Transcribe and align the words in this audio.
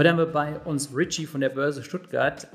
Heute 0.00 0.08
haben 0.08 0.16
wir 0.16 0.32
bei 0.32 0.58
uns 0.60 0.96
Richie 0.96 1.26
von 1.26 1.42
der 1.42 1.50
Börse 1.50 1.82
Stuttgart. 1.82 2.48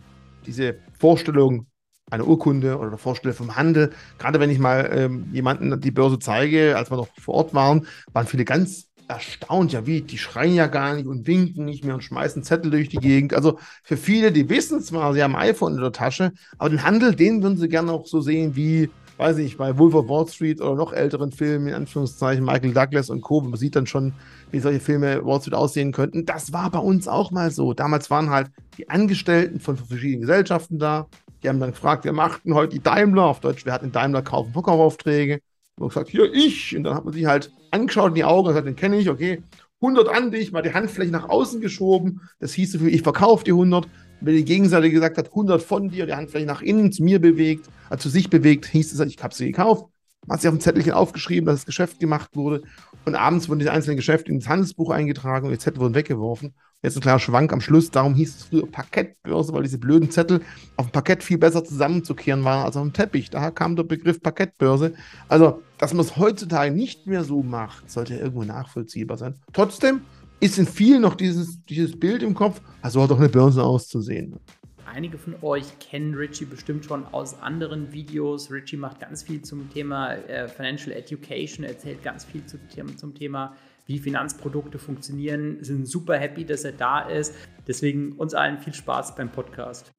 Diese 0.47 0.77
Vorstellung 0.97 1.67
einer 2.09 2.25
Urkunde 2.25 2.75
oder 2.75 2.89
der 2.89 2.97
Vorstellung 2.97 3.37
vom 3.37 3.55
Handel, 3.55 3.91
gerade 4.17 4.39
wenn 4.39 4.49
ich 4.49 4.57
mal 4.57 4.89
ähm, 4.91 5.27
jemanden 5.31 5.79
die 5.79 5.91
Börse 5.91 6.17
zeige, 6.17 6.75
als 6.75 6.89
wir 6.89 6.97
noch 6.97 7.07
vor 7.19 7.35
Ort 7.35 7.53
waren, 7.53 7.85
waren 8.13 8.25
viele 8.25 8.45
ganz 8.45 8.87
erstaunt, 9.07 9.73
ja 9.73 9.85
wie, 9.85 10.01
die 10.01 10.17
schreien 10.17 10.55
ja 10.55 10.65
gar 10.65 10.95
nicht 10.95 11.05
und 11.05 11.27
winken 11.27 11.65
nicht 11.65 11.85
mehr 11.85 11.93
und 11.93 12.01
schmeißen 12.01 12.41
Zettel 12.41 12.71
durch 12.71 12.89
die 12.89 12.97
Gegend. 12.97 13.35
Also 13.35 13.59
für 13.83 13.95
viele, 13.95 14.31
die 14.31 14.49
wissen 14.49 14.81
zwar, 14.81 15.13
sie 15.13 15.21
haben 15.21 15.35
ein 15.35 15.49
iPhone 15.49 15.75
in 15.75 15.81
der 15.81 15.91
Tasche, 15.91 16.31
aber 16.57 16.71
den 16.71 16.81
Handel, 16.81 17.13
den 17.13 17.43
würden 17.43 17.59
sie 17.59 17.69
gerne 17.69 17.91
auch 17.91 18.07
so 18.07 18.21
sehen 18.21 18.55
wie, 18.55 18.89
weiß 19.17 19.37
ich, 19.37 19.57
bei 19.57 19.77
Wolf 19.77 19.93
of 19.93 20.09
Wall 20.09 20.27
Street 20.27 20.61
oder 20.61 20.75
noch 20.75 20.93
älteren 20.93 21.31
Filmen, 21.31 21.67
in 21.67 21.73
Anführungszeichen 21.73 22.43
Michael 22.43 22.73
Douglas 22.73 23.09
und 23.09 23.21
Co. 23.21 23.41
Man 23.41 23.57
sieht 23.57 23.75
dann 23.75 23.87
schon, 23.87 24.13
wie 24.51 24.59
solche 24.59 24.79
Filme 24.79 25.25
Wall 25.25 25.39
Street 25.39 25.53
aussehen 25.53 25.91
könnten. 25.91 26.25
Das 26.25 26.53
war 26.53 26.69
bei 26.69 26.79
uns 26.79 27.07
auch 27.07 27.31
mal 27.31 27.51
so. 27.51 27.73
Damals 27.73 28.09
waren 28.09 28.29
halt 28.29 28.51
die 28.77 28.89
Angestellten 28.89 29.59
von 29.59 29.77
verschiedenen 29.77 30.21
Gesellschaften 30.21 30.79
da. 30.79 31.07
Die 31.43 31.49
haben 31.49 31.59
dann 31.59 31.71
gefragt, 31.71 32.05
wer 32.05 32.13
macht 32.13 32.45
denn 32.45 32.55
heute 32.55 32.73
die 32.73 32.83
Daimler? 32.83 33.25
Auf 33.25 33.39
Deutsch, 33.39 33.65
wer 33.65 33.73
hat 33.73 33.83
den 33.83 33.91
Daimler 33.91 34.21
kaufen 34.21 34.53
Verkaufsaufträge? 34.53 35.39
Und 35.77 35.89
gesagt, 35.89 36.09
hier 36.09 36.31
ich. 36.33 36.75
Und 36.75 36.83
dann 36.83 36.95
hat 36.95 37.05
man 37.05 37.13
sich 37.13 37.25
halt 37.25 37.51
angeschaut 37.71 38.09
in 38.09 38.15
die 38.15 38.23
Augen 38.23 38.47
und 38.47 38.53
gesagt, 38.53 38.67
den 38.67 38.75
kenne 38.75 38.97
ich, 38.97 39.09
okay. 39.09 39.43
100 39.81 40.07
an 40.07 40.31
dich, 40.31 40.51
mal 40.51 40.61
die 40.61 40.73
Handfläche 40.73 41.11
nach 41.11 41.29
außen 41.29 41.61
geschoben. 41.61 42.21
Das 42.39 42.53
hieß 42.53 42.71
so 42.71 42.79
viel, 42.79 42.93
ich 42.93 43.01
verkaufe 43.01 43.43
die 43.43 43.51
100. 43.51 43.87
Wenn 44.21 44.35
die 44.35 44.45
Gegenseite 44.45 44.89
gesagt 44.89 45.17
hat, 45.17 45.27
100 45.27 45.61
von 45.61 45.89
dir, 45.89 46.05
die 46.05 46.13
Handfläche 46.13 46.45
nach 46.45 46.61
innen 46.61 46.91
zu 46.91 47.03
mir 47.03 47.19
bewegt, 47.19 47.69
also 47.89 48.03
zu 48.03 48.09
sich 48.09 48.29
bewegt, 48.29 48.65
hieß 48.65 48.93
es, 48.93 48.99
ich 49.07 49.21
habe 49.21 49.33
sie 49.33 49.47
gekauft. 49.47 49.85
Man 50.25 50.35
hat 50.35 50.41
sich 50.41 50.49
auf 50.49 50.55
dem 50.55 50.61
Zettelchen 50.61 50.93
aufgeschrieben, 50.93 51.45
dass 51.45 51.57
das 51.57 51.65
Geschäft 51.65 51.99
gemacht 51.99 52.35
wurde. 52.35 52.63
Und 53.05 53.13
abends 53.13 53.47
wurden 53.47 53.59
diese 53.59 53.71
einzelnen 53.71 53.97
Geschäfte 53.97 54.31
ins 54.31 54.49
Handelsbuch 54.49 54.89
eingetragen 54.89 55.45
und 55.45 55.51
die 55.51 55.59
Zettel 55.59 55.79
wurden 55.79 55.93
weggeworfen. 55.93 56.55
Jetzt 56.81 56.97
ein 56.97 57.01
kleiner 57.01 57.19
Schwank 57.19 57.53
am 57.53 57.61
Schluss. 57.61 57.91
Darum 57.91 58.15
hieß 58.15 58.35
es 58.35 58.43
früher 58.43 58.67
Parkettbörse, 58.67 59.53
weil 59.53 59.63
diese 59.63 59.77
blöden 59.77 60.09
Zettel 60.09 60.41
auf 60.77 60.87
dem 60.87 60.91
Parkett 60.91 61.23
viel 61.23 61.37
besser 61.37 61.63
zusammenzukehren 61.63 62.43
waren 62.43 62.65
als 62.65 62.75
auf 62.75 62.83
dem 62.83 62.93
Teppich. 62.93 63.29
Daher 63.29 63.51
kam 63.51 63.75
der 63.75 63.83
Begriff 63.83 64.21
Parkettbörse. 64.21 64.93
Also, 65.27 65.61
dass 65.77 65.93
man 65.93 66.05
es 66.05 66.17
heutzutage 66.17 66.71
nicht 66.71 67.07
mehr 67.07 67.23
so 67.23 67.43
macht, 67.43 67.89
sollte 67.89 68.15
irgendwo 68.15 68.43
nachvollziehbar 68.43 69.17
sein. 69.17 69.35
Trotzdem 69.53 70.01
ist 70.45 70.59
in 70.59 70.67
vielen 70.67 71.01
noch 71.01 71.15
dieses, 71.15 71.65
dieses 71.65 71.99
Bild 71.99 72.21
im 72.21 72.35
Kopf, 72.35 72.61
also 72.81 73.01
hat 73.01 73.09
doch 73.09 73.17
eine 73.17 73.29
Börse 73.29 73.63
auszusehen. 73.63 74.39
Einige 74.85 75.17
von 75.17 75.35
euch 75.41 75.79
kennen 75.79 76.13
Richie 76.13 76.45
bestimmt 76.45 76.85
schon 76.85 77.05
aus 77.07 77.41
anderen 77.41 77.91
Videos. 77.91 78.51
Richie 78.51 78.77
macht 78.77 78.99
ganz 78.99 79.23
viel 79.23 79.41
zum 79.41 79.69
Thema 79.71 80.13
äh, 80.13 80.47
Financial 80.47 80.95
Education, 80.95 81.65
erzählt 81.65 82.03
ganz 82.03 82.23
viel 82.23 82.45
zu, 82.45 82.59
zum 82.95 83.15
Thema, 83.15 83.55
wie 83.87 83.97
Finanzprodukte 83.97 84.77
funktionieren. 84.77 85.57
Sind 85.61 85.87
super 85.87 86.17
happy, 86.17 86.45
dass 86.45 86.63
er 86.63 86.73
da 86.73 87.01
ist. 87.01 87.33
Deswegen 87.67 88.13
uns 88.13 88.35
allen 88.35 88.59
viel 88.59 88.73
Spaß 88.73 89.15
beim 89.15 89.31
Podcast. 89.31 89.91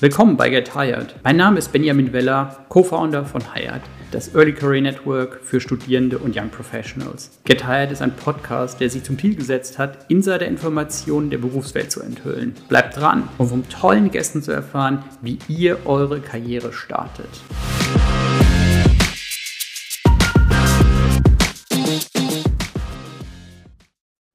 Willkommen 0.00 0.36
bei 0.36 0.50
Get 0.50 0.74
Hired. 0.74 1.14
Mein 1.22 1.36
Name 1.36 1.58
ist 1.58 1.72
Benjamin 1.72 2.12
Weller, 2.12 2.66
Co-Founder 2.68 3.24
von 3.24 3.54
Hired 3.54 3.82
das 4.10 4.34
Early 4.34 4.52
Career 4.52 4.82
Network 4.82 5.40
für 5.42 5.60
Studierende 5.60 6.18
und 6.18 6.36
Young 6.36 6.50
Professionals. 6.50 7.38
Get 7.44 7.66
Hired 7.66 7.92
ist 7.92 8.02
ein 8.02 8.14
Podcast, 8.14 8.80
der 8.80 8.90
sich 8.90 9.02
zum 9.02 9.18
Ziel 9.18 9.34
gesetzt 9.34 9.78
hat, 9.78 10.06
Insider-Informationen 10.08 11.30
der 11.30 11.38
Berufswelt 11.38 11.90
zu 11.90 12.00
enthüllen. 12.00 12.54
Bleibt 12.68 12.96
dran, 12.96 13.28
um 13.38 13.48
von 13.48 13.68
tollen 13.68 14.10
Gästen 14.10 14.42
zu 14.42 14.52
erfahren, 14.52 15.04
wie 15.22 15.38
ihr 15.48 15.78
eure 15.86 16.20
Karriere 16.20 16.72
startet. 16.72 17.28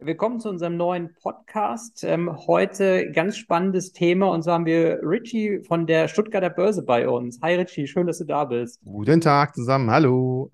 Willkommen 0.03 0.39
zu 0.39 0.49
unserem 0.49 0.77
neuen 0.77 1.13
Podcast. 1.13 2.03
Ähm, 2.03 2.35
heute 2.47 3.11
ganz 3.11 3.37
spannendes 3.37 3.93
Thema 3.93 4.29
und 4.29 4.41
zwar 4.41 4.55
haben 4.55 4.65
wir 4.65 4.99
Richie 5.03 5.59
von 5.59 5.85
der 5.85 6.07
Stuttgarter 6.07 6.49
Börse 6.49 6.81
bei 6.81 7.07
uns. 7.07 7.39
Hi 7.43 7.53
Richie, 7.53 7.85
schön, 7.85 8.07
dass 8.07 8.17
du 8.17 8.23
da 8.23 8.45
bist. 8.45 8.81
Guten 8.83 9.21
Tag 9.21 9.53
zusammen, 9.53 9.91
hallo. 9.91 10.49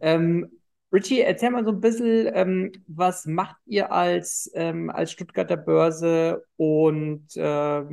Ähm, 0.00 0.50
Richie, 0.92 1.22
erzähl 1.22 1.48
mal 1.48 1.64
so 1.64 1.70
ein 1.70 1.80
bisschen, 1.80 2.30
ähm, 2.34 2.72
was 2.86 3.24
macht 3.24 3.56
ihr 3.64 3.90
als, 3.90 4.50
ähm, 4.52 4.90
als 4.90 5.12
Stuttgarter 5.12 5.56
Börse 5.56 6.44
und 6.58 7.24
äh, 7.36 7.84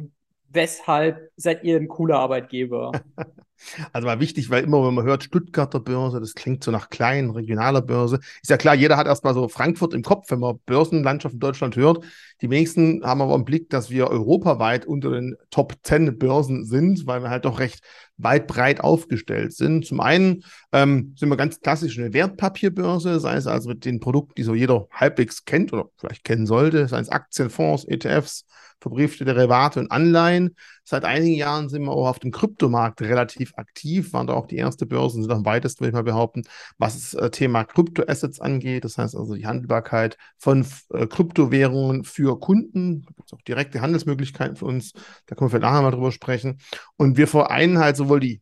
weshalb 0.50 1.32
seid 1.38 1.64
ihr 1.64 1.78
ein 1.78 1.88
cooler 1.88 2.20
Arbeitgeber? 2.20 2.92
Also 3.94 4.08
war 4.08 4.20
wichtig, 4.20 4.50
weil 4.50 4.64
immer, 4.64 4.86
wenn 4.86 4.94
man 4.94 5.06
hört 5.06 5.24
Stuttgarter 5.24 5.80
Börse, 5.80 6.20
das 6.20 6.34
klingt 6.34 6.64
so 6.64 6.72
nach 6.72 6.90
kleinen, 6.90 7.32
regionaler 7.32 7.82
Börse. 7.82 8.20
Ist 8.42 8.50
ja 8.50 8.58
klar, 8.58 8.76
jeder 8.76 8.98
hat 8.98 9.08
erstmal 9.08 9.34
so 9.34 9.48
Frankfurt 9.48 9.94
im 9.94 10.04
Kopf, 10.04 10.30
wenn 10.32 10.40
man 10.40 10.60
Börsenlandschaft 10.66 11.34
in 11.34 11.40
Deutschland 11.40 11.76
hört. 11.76 12.04
Die 12.42 12.50
wenigsten 12.50 13.04
haben 13.04 13.22
aber 13.22 13.36
im 13.36 13.46
Blick, 13.46 13.70
dass 13.70 13.90
wir 13.90 14.08
europaweit 14.08 14.86
unter 14.86 15.12
den 15.12 15.36
Top 15.50 15.76
10 15.84 16.18
Börsen 16.18 16.66
sind, 16.66 17.08
weil 17.08 17.24
wir 17.24 17.30
halt 17.30 17.46
doch 17.46 17.60
recht 17.60 17.82
weit 18.18 18.48
breit 18.48 18.82
aufgestellt 18.82 19.54
sind. 19.54 19.86
Zum 19.86 20.00
einen 20.00 20.44
ähm, 20.72 21.16
sind 21.18 21.30
wir 21.30 21.38
ganz 21.38 21.60
klassisch 21.60 21.98
eine 21.98 22.14
Wertpapierbörse, 22.14 23.20
sei 23.20 23.36
es 23.36 23.48
also 23.48 23.70
mit 23.70 23.86
den 23.86 24.00
Produkten, 24.00 24.34
die 24.38 24.44
so 24.44 24.54
jeder 24.54 24.88
halbwegs 24.92 25.46
kennt 25.46 25.74
oder 25.74 25.90
vielleicht 25.98 26.24
kennen 26.24 26.46
sollte, 26.46 26.88
sei 26.88 27.00
es 27.00 27.10
Aktien, 27.10 27.50
Fonds, 27.50 27.86
ETFs, 27.86 28.46
verbriefte 28.80 29.26
Derivate 29.26 29.80
und 29.80 29.92
Anleihen. 29.92 30.56
Seit 30.88 31.04
einigen 31.04 31.36
Jahren 31.36 31.68
sind 31.68 31.84
wir 31.84 31.92
auch 31.92 32.08
auf 32.08 32.20
dem 32.20 32.32
Kryptomarkt 32.32 33.02
relativ 33.02 33.54
aktiv, 33.56 34.14
waren 34.14 34.28
da 34.28 34.34
auch 34.34 34.46
die 34.46 34.58
erste 34.58 34.86
Börse, 34.86 35.20
sind 35.20 35.32
am 35.32 35.44
weitesten, 35.44 35.82
würde 35.82 35.90
ich 35.90 35.96
mal 35.96 36.04
behaupten, 36.04 36.44
was 36.78 36.94
das 36.94 37.14
äh, 37.16 37.32
Thema 37.32 37.64
Kryptoassets 37.64 38.40
angeht. 38.40 38.86
Das 38.86 39.00
heißt 39.00 39.16
also 39.16 39.34
die 39.34 39.48
Handelbarkeit 39.48 40.18
von 40.38 40.66
äh, 40.92 41.08
Kryptowährungen 41.08 42.04
für 42.04 42.40
Kunden. 42.40 43.02
Da 43.02 43.12
gibt 43.16 43.28
es 43.28 43.34
auch 43.34 43.42
direkte 43.42 43.82
Handelsmöglichkeiten 43.82 44.56
für 44.56 44.66
uns. 44.66 44.94
Da 45.26 45.36
können 45.36 45.48
wir 45.48 45.58
vielleicht 45.58 45.72
nachher 45.72 45.82
mal 45.82 45.92
drüber 45.92 46.12
sprechen. 46.12 46.60
Und 46.98 47.18
wir 47.18 47.28
vereinen 47.28 47.80
halt 47.80 47.98
sowohl 47.98 48.20
die 48.20 48.42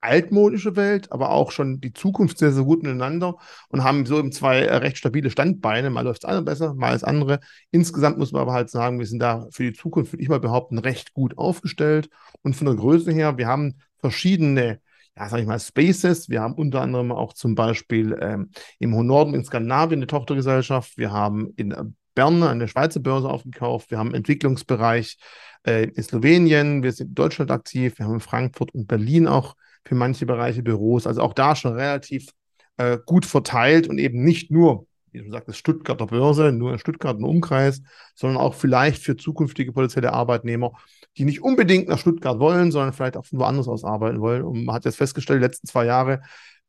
altmodische 0.00 0.76
Welt, 0.76 1.10
aber 1.12 1.30
auch 1.30 1.50
schon 1.50 1.80
die 1.80 1.92
Zukunft 1.92 2.38
sehr, 2.38 2.52
sehr 2.52 2.64
gut 2.64 2.82
miteinander 2.82 3.36
und 3.68 3.82
haben 3.84 4.06
so 4.06 4.18
eben 4.18 4.32
zwei 4.32 4.60
äh, 4.60 4.76
recht 4.76 4.98
stabile 4.98 5.30
Standbeine. 5.30 5.90
Mal 5.90 6.02
läuft 6.02 6.24
es 6.24 6.28
eine 6.28 6.42
besser, 6.42 6.74
mal 6.74 6.92
das 6.92 7.04
andere. 7.04 7.40
Insgesamt 7.70 8.18
muss 8.18 8.32
man 8.32 8.42
aber 8.42 8.52
halt 8.52 8.70
sagen, 8.70 8.98
wir 8.98 9.06
sind 9.06 9.20
da 9.20 9.46
für 9.50 9.64
die 9.64 9.72
Zukunft, 9.72 10.12
würde 10.12 10.22
ich 10.22 10.28
mal 10.28 10.40
behaupten, 10.40 10.78
recht 10.78 11.14
gut 11.14 11.36
aufgestellt. 11.36 12.08
Und 12.42 12.54
von 12.54 12.66
der 12.66 12.76
Größe 12.76 13.12
her, 13.12 13.38
wir 13.38 13.46
haben 13.46 13.78
verschiedene 13.98 14.80
ja, 15.16 15.28
sag 15.28 15.40
ich 15.40 15.46
mal, 15.46 15.58
Spaces. 15.58 16.28
Wir 16.28 16.42
haben 16.42 16.54
unter 16.54 16.80
anderem 16.80 17.10
auch 17.10 17.32
zum 17.32 17.56
Beispiel 17.56 18.16
ähm, 18.20 18.50
im 18.78 18.90
Norden 18.90 19.34
in 19.34 19.44
Skandinavien 19.44 19.98
eine 19.98 20.06
Tochtergesellschaft. 20.06 20.96
Wir 20.96 21.10
haben 21.10 21.52
in 21.56 21.74
Bern 22.14 22.42
eine 22.42 22.68
Schweizer 22.68 23.00
Börse 23.00 23.28
aufgekauft. 23.28 23.90
Wir 23.90 23.98
haben 23.98 24.08
einen 24.08 24.16
Entwicklungsbereich 24.16 25.18
äh, 25.66 25.88
in 25.88 26.02
Slowenien. 26.02 26.82
Wir 26.84 26.92
sind 26.92 27.08
in 27.08 27.14
Deutschland 27.14 27.50
aktiv. 27.50 27.98
Wir 27.98 28.06
haben 28.06 28.14
in 28.14 28.20
Frankfurt 28.20 28.72
und 28.74 28.86
Berlin 28.86 29.26
auch 29.26 29.56
für 29.88 29.94
manche 29.94 30.26
Bereiche 30.26 30.62
Büros. 30.62 31.06
Also 31.06 31.22
auch 31.22 31.32
da 31.32 31.56
schon 31.56 31.72
relativ 31.72 32.28
äh, 32.76 32.98
gut 33.06 33.24
verteilt 33.24 33.88
und 33.88 33.98
eben 33.98 34.22
nicht 34.22 34.50
nur, 34.50 34.86
wie 35.12 35.22
du 35.22 35.30
sagst, 35.30 35.56
Stuttgarter 35.56 36.06
Börse, 36.06 36.52
nur 36.52 36.72
in 36.72 36.78
Stuttgart 36.78 37.16
im 37.16 37.24
Umkreis, 37.24 37.80
sondern 38.14 38.36
auch 38.36 38.54
vielleicht 38.54 39.02
für 39.02 39.16
zukünftige 39.16 39.72
potenzielle 39.72 40.12
Arbeitnehmer, 40.12 40.72
die 41.16 41.24
nicht 41.24 41.42
unbedingt 41.42 41.88
nach 41.88 41.98
Stuttgart 41.98 42.38
wollen, 42.38 42.70
sondern 42.70 42.92
vielleicht 42.92 43.16
auch 43.16 43.24
von 43.24 43.38
woanders 43.38 43.66
aus 43.66 43.82
arbeiten 43.82 44.20
wollen. 44.20 44.42
Und 44.42 44.64
man 44.64 44.74
hat 44.74 44.84
jetzt 44.84 44.96
festgestellt, 44.96 45.40
die 45.40 45.46
letzten 45.46 45.66
zwei 45.66 45.86
Jahre, 45.86 46.20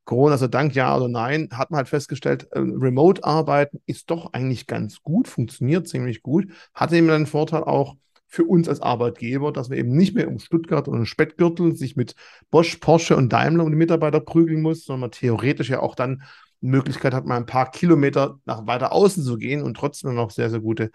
Corona 0.06 0.38
sei 0.38 0.48
Dank, 0.48 0.74
ja 0.74 0.96
oder 0.96 1.10
nein, 1.10 1.50
hat 1.52 1.72
man 1.72 1.80
halt 1.80 1.90
festgestellt, 1.90 2.48
äh, 2.52 2.60
Remote-Arbeiten 2.60 3.82
ist 3.86 4.10
doch 4.10 4.32
eigentlich 4.32 4.66
ganz 4.66 5.04
gut, 5.04 5.28
funktioniert 5.28 5.90
ziemlich 5.90 6.24
gut, 6.24 6.48
hatte 6.74 6.96
eben 6.96 7.10
den 7.10 7.26
Vorteil 7.26 7.66
auch, 7.66 7.96
für 8.30 8.46
uns 8.46 8.70
als 8.70 8.82
Arbeitgeber, 8.82 9.52
dass 9.52 9.70
wir 9.70 9.78
eben 9.78 9.96
nicht 9.96 10.16
mehr 10.16 10.28
um 10.28 10.40
Stuttgart 10.40 10.88
und 10.88 11.06
Speckgürtel 11.08 11.76
sich 11.76 11.96
mit 11.96 12.14
Bosch, 12.52 12.78
Porsche 12.78 13.18
und 13.18 13.34
Daimler 13.34 13.64
um 13.64 13.72
die 13.72 13.78
Mitarbeiter 13.78 14.20
prügeln 14.20 14.62
muss, 14.62 14.86
sondern 14.86 15.02
man 15.02 15.12
theoretisch 15.12 15.70
ja 15.70 15.80
auch 15.80 15.96
dann 15.96 16.22
die 16.62 16.68
Möglichkeit 16.68 17.14
hat, 17.14 17.26
mal 17.26 17.38
ein 17.38 17.48
paar 17.48 17.72
Kilometer 17.72 18.40
nach 18.46 18.68
weiter 18.68 18.94
außen 18.94 19.24
zu 19.24 19.38
gehen 19.38 19.64
und 19.64 19.76
trotzdem 19.76 20.14
noch 20.14 20.30
sehr, 20.30 20.50
sehr 20.50 20.60
gute 20.60 20.92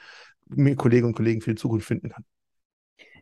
Kolleginnen 0.77 1.09
und 1.09 1.17
Kollegen 1.17 1.41
für 1.41 1.51
die 1.51 1.61
Zukunft 1.61 1.87
finden 1.87 2.11
kann. 2.11 2.25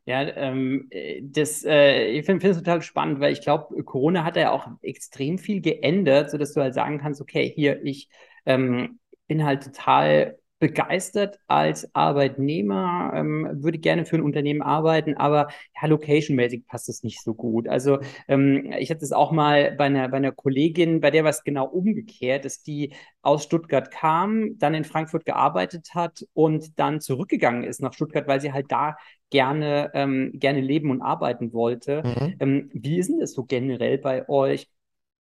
Ja, 0.05 0.23
ähm, 0.23 0.91
das, 1.23 1.65
äh, 1.65 2.07
ich 2.09 2.27
finde 2.27 2.49
es 2.49 2.57
total 2.57 2.83
spannend, 2.83 3.21
weil 3.21 3.33
ich 3.33 3.41
glaube, 3.41 3.83
Corona 3.85 4.25
hat 4.25 4.37
ja 4.37 4.51
auch 4.51 4.67
extrem 4.83 5.39
viel 5.39 5.61
geändert, 5.61 6.31
sodass 6.31 6.53
du 6.53 6.61
halt 6.61 6.75
sagen 6.75 6.99
kannst, 6.99 7.21
okay, 7.21 7.51
hier, 7.55 7.83
ich 7.85 8.09
ähm, 8.45 8.99
bin 9.29 9.45
halt 9.45 9.63
total 9.63 10.39
begeistert 10.63 11.41
als 11.49 11.93
Arbeitnehmer, 11.93 13.13
ähm, 13.17 13.49
würde 13.65 13.79
gerne 13.79 14.05
für 14.05 14.15
ein 14.15 14.23
Unternehmen 14.23 14.63
arbeiten, 14.63 15.17
aber 15.17 15.49
ja, 15.75 15.89
location-mäßig 15.89 16.69
passt 16.69 16.89
es 16.89 17.03
nicht 17.03 17.21
so 17.21 17.35
gut. 17.35 17.67
Also 17.67 17.99
ähm, 18.29 18.73
ich 18.79 18.89
hatte 18.93 19.05
es 19.05 19.11
auch 19.11 19.33
mal 19.33 19.73
bei 19.73 19.87
einer, 19.87 20.09
bei 20.09 20.19
einer 20.19 20.31
Kollegin, 20.31 21.01
bei 21.01 21.11
der 21.11 21.25
war 21.25 21.31
es 21.31 21.43
genau 21.43 21.67
umgekehrt, 21.67 22.45
dass 22.45 22.63
die 22.63 22.95
aus 23.23 23.43
Stuttgart 23.43 23.91
kam, 23.91 24.57
dann 24.59 24.75
in 24.75 24.85
Frankfurt 24.85 25.25
gearbeitet 25.25 25.97
hat 25.97 26.25
und 26.33 26.79
dann 26.79 27.01
zurückgegangen 27.01 27.65
ist 27.65 27.83
nach 27.83 27.93
Stuttgart, 27.93 28.29
weil 28.29 28.41
sie 28.41 28.53
halt 28.53 28.71
da 28.71 28.95
gerne, 29.31 29.91
ähm, 29.95 30.31
gerne 30.35 30.61
leben 30.61 30.93
und 30.93 31.03
arbeiten 31.03 31.53
wollte. 31.53 32.05
Mhm. 32.05 32.37
Ähm, 32.39 32.71
wie 32.73 33.01
ist 33.01 33.09
denn 33.09 33.19
das 33.19 33.33
so 33.33 33.43
generell 33.43 33.99
bei 33.99 34.29
euch? 34.29 34.69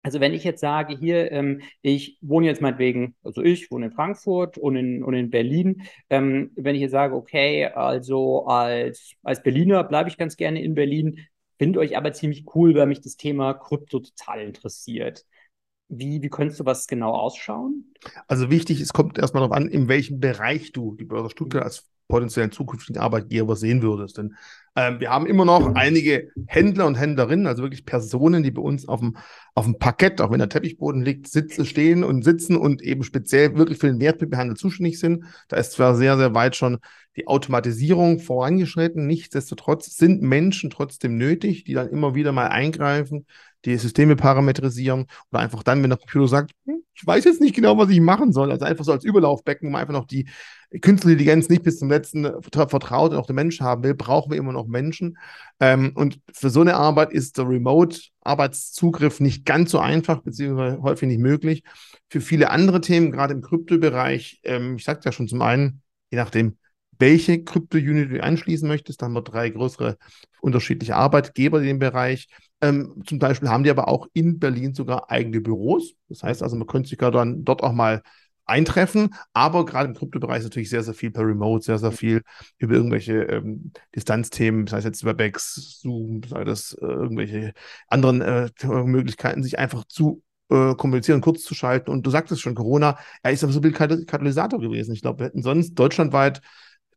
Also 0.04 0.20
wenn 0.20 0.34
ich 0.34 0.44
jetzt 0.44 0.62
sage, 0.62 0.98
hier, 0.98 1.32
ähm, 1.32 1.62
ich 1.82 2.18
wohne 2.22 2.48
jetzt 2.48 2.62
meinetwegen, 2.62 3.16
also 3.24 3.42
ich 3.42 3.70
wohne 3.70 3.88
in 3.88 3.92
Frankfurt 3.92 4.58
und 4.58 4.76
in, 4.76 5.04
und 5.04 5.14
in 5.14 5.30
Berlin, 5.30 5.84
ähm, 6.10 6.52
wenn 6.56 6.76
ich 6.76 6.82
jetzt 6.82 6.92
sage, 6.92 7.16
okay, 7.16 7.66
also 7.68 8.46
als, 8.46 9.14
als 9.22 9.44
Berliner 9.44 9.84
bleibe 9.84 10.10
ich 10.10 10.18
ganz 10.18 10.38
gerne 10.38 10.64
in 10.64 10.74
Berlin, 10.74 11.20
finde 11.60 11.80
euch 11.80 11.96
aber 11.96 12.14
ziemlich 12.14 12.46
cool, 12.56 12.74
weil 12.74 12.88
mich 12.88 13.02
das 13.02 13.18
Thema 13.18 13.54
Krypto 13.54 14.00
total 14.00 14.42
interessiert. 14.42 15.24
Wie, 15.90 16.22
wie 16.24 16.30
könnte 16.30 16.56
sowas 16.56 16.88
genau 16.88 17.12
ausschauen? 17.12 17.94
Also 18.28 18.50
wichtig, 18.50 18.82
es 18.82 18.94
kommt 18.94 19.20
erstmal 19.20 19.42
darauf 19.42 19.56
an, 19.56 19.68
in 19.68 19.88
welchem 19.88 20.20
Bereich 20.20 20.72
du 20.72 20.96
die 20.96 21.06
Börse 21.06 21.30
Stuttgart 21.30 21.64
als 21.64 21.92
potenziellen 22.08 22.52
zukünftigen 22.52 23.00
Arbeitgeber 23.00 23.56
sehen 23.56 23.84
würdest. 23.84 24.18
Denn 24.18 24.36
ähm, 24.76 25.00
wir 25.00 25.10
haben 25.10 25.26
immer 25.26 25.44
noch 25.44 25.76
einige 25.76 26.30
Händler 26.48 26.86
und 26.86 26.96
Händlerinnen, 26.96 27.48
also 27.48 27.62
wirklich 27.64 27.86
Personen, 27.86 28.42
die 28.44 28.52
bei 28.52 28.62
uns 28.62 28.88
auf 28.88 29.02
dem, 29.02 29.18
auf 29.54 29.66
dem 29.66 29.78
Parkett, 29.78 30.22
auch 30.22 30.32
wenn 30.32 30.40
der 30.40 30.50
Teppichboden 30.50 31.02
liegt, 31.02 31.28
sitzen, 31.28 31.66
stehen 31.66 32.04
und 32.04 32.24
sitzen 32.24 32.56
und 32.56 32.82
eben 32.82 33.04
speziell 33.04 33.56
wirklich 33.58 33.80
für 33.80 33.88
den 33.88 34.00
Wertpapierhandel 34.00 34.56
zuständig 34.56 35.00
sind. 35.00 35.26
Da 35.50 35.58
ist 35.58 35.74
zwar 35.74 35.96
sehr, 35.96 36.18
sehr 36.18 36.34
weit 36.34 36.56
schon 36.56 36.80
die 37.18 37.28
Automatisierung 37.28 38.20
vorangeschritten, 38.20 39.06
nichtsdestotrotz 39.06 39.98
sind 39.98 40.22
Menschen 40.22 40.70
trotzdem 40.70 41.18
nötig, 41.18 41.66
die 41.66 41.74
dann 41.74 41.90
immer 41.90 42.16
wieder 42.16 42.32
mal 42.32 42.48
eingreifen, 42.48 43.26
die 43.66 43.78
Systeme 43.78 44.16
parametrisieren 44.16 45.06
oder 45.32 45.42
einfach 45.42 45.64
dann, 45.64 45.84
wenn 45.84 45.90
der 45.90 46.00
Computer 46.00 46.28
sagt, 46.28 46.52
hm, 46.66 46.84
ich 46.94 47.06
weiß 47.06 47.26
jetzt 47.26 47.42
nicht 47.42 47.56
genau, 47.56 47.78
was 47.78 47.90
ich 47.90 48.02
machen 48.02 48.32
soll, 48.32 48.52
also 48.52 48.66
einfach 48.66 48.86
so 48.86 48.92
als 48.92 49.04
Überlaufbecken, 49.04 49.68
um 49.68 49.76
einfach 49.76 49.94
noch 49.94 50.06
die 50.06 50.28
künstliche 50.82 51.14
Intelligenz 51.14 51.50
nicht 51.50 51.64
bis 51.64 51.80
zum 51.80 51.90
letzten 51.90 52.42
vertraut 52.42 53.12
und 53.12 53.18
auch 53.18 53.26
den 53.26 53.36
Menschen 53.36 53.66
haben 53.66 53.84
will, 53.84 53.94
brauchen 53.94 54.32
wir 54.32 54.38
immer 54.38 54.54
noch 54.54 54.68
Menschen. 54.68 55.18
Ähm, 55.60 55.92
und 55.96 56.20
für 56.34 56.50
so 56.50 56.62
eine 56.62 56.76
Arbeit 56.76 57.12
ist 57.12 57.38
der 57.38 57.48
Remote-Arbeitszugriff 57.48 59.20
nicht 59.20 59.46
ganz 59.46 59.72
so 59.72 59.80
einfach, 59.80 60.22
beziehungsweise 60.22 60.82
häufig 60.82 61.08
nicht 61.08 61.20
möglich. 61.20 61.64
Für 62.10 62.22
viele 62.22 62.50
andere 62.52 62.82
Themen, 62.82 63.12
gerade 63.12 63.34
im 63.34 63.42
Kryptobereich, 63.42 64.40
ähm, 64.44 64.76
ich 64.78 64.86
sagte 64.86 65.06
ja 65.10 65.12
schon 65.12 65.28
zum 65.28 65.42
einen, 65.42 65.82
je 66.10 66.18
nachdem, 66.18 66.58
welche 67.02 67.44
Krypto-Unit 67.44 68.12
du 68.12 68.24
anschließen 68.24 68.68
möchtest. 68.68 69.02
Da 69.02 69.08
haben 69.08 69.14
wir 69.14 69.24
drei 69.24 69.50
größere 69.50 69.98
unterschiedliche 70.40 70.96
Arbeitgeber 70.96 71.60
in 71.60 71.66
dem 71.66 71.80
Bereich. 71.80 72.28
Ähm, 72.62 73.04
zum 73.06 73.20
Beispiel 73.20 73.50
haben 73.50 73.64
die 73.64 73.72
aber 73.72 73.88
auch 73.88 74.08
in 74.14 74.40
Berlin 74.40 74.74
sogar 74.74 75.10
eigene 75.10 75.42
Büros. 75.42 75.96
Das 76.10 76.24
heißt 76.24 76.44
also, 76.44 76.56
man 76.56 76.68
könnte 76.68 76.90
sich 76.90 76.98
dann 76.98 77.44
dort 77.44 77.64
auch 77.64 77.74
mal 77.74 78.04
eintreffen, 78.46 79.16
aber 79.34 79.66
gerade 79.66 79.90
im 79.90 79.96
Kryptobereich 79.96 80.44
natürlich 80.44 80.70
sehr, 80.70 80.84
sehr 80.84 80.94
viel 80.94 81.12
per 81.12 81.26
Remote, 81.26 81.64
sehr, 81.64 81.78
sehr 81.78 81.92
viel 81.92 82.22
über 82.58 82.76
irgendwelche 82.76 83.24
ähm, 83.24 83.72
Distanzthemen, 83.96 84.68
sei 84.68 84.80
es 84.80 84.84
jetzt 84.84 85.06
WebEx, 85.06 85.80
Zoom, 85.82 86.22
sei 86.28 86.44
das 86.44 86.74
äh, 86.74 86.86
irgendwelche 86.86 87.54
anderen 87.88 88.22
äh, 88.22 88.50
Möglichkeiten, 88.66 89.44
sich 89.44 89.58
einfach 89.58 89.86
zu 89.86 90.22
äh, 90.50 90.76
kommunizieren, 90.76 91.22
kurz 91.22 91.44
zu 91.44 91.56
schalten. 91.56 91.92
Und 91.92 92.06
du 92.06 92.10
sagtest 92.12 92.42
schon, 92.42 92.56
Corona, 92.56 92.98
er 93.24 93.32
ist 93.32 93.44
aber 93.44 93.54
so 93.54 93.62
ein 93.62 93.72
Katalysator 93.74 94.60
gewesen. 94.60 94.94
Ich 94.94 95.02
glaube, 95.02 95.20
wir 95.20 95.26
hätten 95.28 95.44
sonst 95.44 95.76
deutschlandweit 95.76 96.42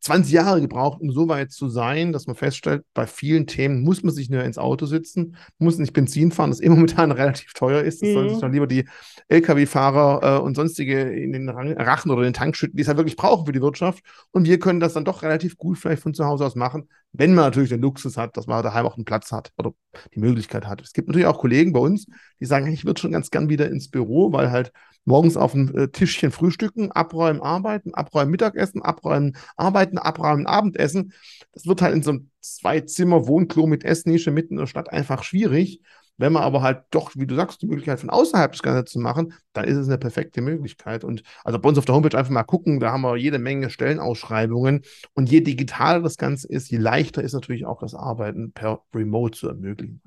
20 0.04 0.32
Jahre 0.34 0.60
gebraucht, 0.60 1.00
um 1.00 1.10
so 1.10 1.28
weit 1.28 1.50
zu 1.50 1.70
sein, 1.70 2.12
dass 2.12 2.26
man 2.26 2.36
feststellt, 2.36 2.84
bei 2.92 3.06
vielen 3.06 3.46
Themen 3.46 3.82
muss 3.82 4.02
man 4.02 4.12
sich 4.12 4.28
nur 4.28 4.44
ins 4.44 4.58
Auto 4.58 4.84
sitzen, 4.84 5.36
muss 5.56 5.78
nicht 5.78 5.94
Benzin 5.94 6.30
fahren, 6.30 6.50
das 6.50 6.60
immer 6.60 6.74
momentan 6.74 7.10
relativ 7.10 7.54
teuer 7.54 7.82
ist. 7.82 8.02
Das 8.02 8.10
mhm. 8.10 8.12
sollen 8.12 8.28
sich 8.28 8.38
dann 8.38 8.52
lieber 8.52 8.66
die 8.66 8.84
Lkw-Fahrer 9.28 10.40
äh, 10.40 10.40
und 10.42 10.56
sonstige 10.56 11.00
in 11.00 11.32
den 11.32 11.48
Rachen 11.48 12.10
oder 12.10 12.22
den 12.22 12.34
Tank 12.34 12.54
schütten, 12.54 12.76
die 12.76 12.82
es 12.82 12.88
halt 12.88 12.98
wirklich 12.98 13.16
brauchen 13.16 13.46
für 13.46 13.52
die 13.52 13.62
Wirtschaft. 13.62 14.04
Und 14.30 14.44
wir 14.44 14.58
können 14.58 14.78
das 14.78 14.92
dann 14.92 15.06
doch 15.06 15.22
relativ 15.22 15.56
gut 15.56 15.78
vielleicht 15.78 16.02
von 16.02 16.12
zu 16.12 16.26
Hause 16.26 16.44
aus 16.44 16.54
machen, 16.54 16.90
wenn 17.12 17.32
man 17.32 17.46
natürlich 17.46 17.70
den 17.70 17.80
Luxus 17.80 18.18
hat, 18.18 18.36
dass 18.36 18.46
man 18.46 18.62
daheim 18.62 18.84
auch 18.84 18.96
einen 18.96 19.06
Platz 19.06 19.32
hat 19.32 19.52
oder 19.56 19.72
die 20.14 20.20
Möglichkeit 20.20 20.66
hat. 20.66 20.82
Es 20.82 20.92
gibt 20.92 21.08
natürlich 21.08 21.26
auch 21.26 21.38
Kollegen 21.38 21.72
bei 21.72 21.80
uns, 21.80 22.06
die 22.40 22.46
sagen, 22.46 22.66
ich 22.66 22.84
würde 22.84 23.00
schon 23.00 23.12
ganz 23.12 23.30
gern 23.30 23.48
wieder 23.48 23.70
ins 23.70 23.88
Büro, 23.88 24.32
weil 24.32 24.50
halt 24.50 24.70
morgens 25.04 25.36
auf 25.36 25.52
dem 25.52 25.76
äh, 25.76 25.88
Tischchen 25.88 26.30
frühstücken, 26.30 26.92
abräumen, 26.92 27.42
arbeiten, 27.42 27.94
abräumen, 27.94 28.30
Mittagessen, 28.30 28.82
abräumen, 28.82 29.36
arbeiten, 29.56 29.98
abräumen, 29.98 30.46
Abendessen. 30.46 31.12
Das 31.52 31.66
wird 31.66 31.82
halt 31.82 31.94
in 31.94 32.02
so 32.02 32.10
einem 32.10 32.30
Zwei-Zimmer-Wohnklo 32.40 33.66
mit 33.66 33.84
Essnische 33.84 34.30
mitten 34.30 34.54
in 34.54 34.60
der 34.60 34.66
Stadt 34.66 34.90
einfach 34.90 35.22
schwierig. 35.22 35.80
Wenn 36.16 36.32
man 36.32 36.44
aber 36.44 36.62
halt 36.62 36.84
doch, 36.90 37.10
wie 37.16 37.26
du 37.26 37.34
sagst, 37.34 37.60
die 37.62 37.66
Möglichkeit 37.66 37.98
von 37.98 38.10
außerhalb 38.10 38.52
das 38.52 38.62
Ganze 38.62 38.84
zu 38.84 39.00
machen, 39.00 39.32
dann 39.52 39.64
ist 39.64 39.76
es 39.76 39.88
eine 39.88 39.98
perfekte 39.98 40.42
Möglichkeit. 40.42 41.02
Und 41.02 41.24
also 41.42 41.58
bei 41.58 41.68
uns 41.68 41.76
auf 41.76 41.86
der 41.86 41.94
Homepage 41.96 42.16
einfach 42.16 42.30
mal 42.30 42.44
gucken, 42.44 42.78
da 42.78 42.92
haben 42.92 43.02
wir 43.02 43.16
jede 43.16 43.40
Menge 43.40 43.68
Stellenausschreibungen. 43.68 44.82
Und 45.14 45.30
je 45.30 45.40
digitaler 45.40 46.02
das 46.02 46.16
Ganze 46.16 46.46
ist, 46.48 46.70
je 46.70 46.78
leichter 46.78 47.22
ist 47.22 47.32
natürlich 47.32 47.66
auch 47.66 47.80
das 47.80 47.94
Arbeiten 47.94 48.52
per 48.52 48.82
Remote 48.94 49.36
zu 49.36 49.48
ermöglichen. 49.48 50.02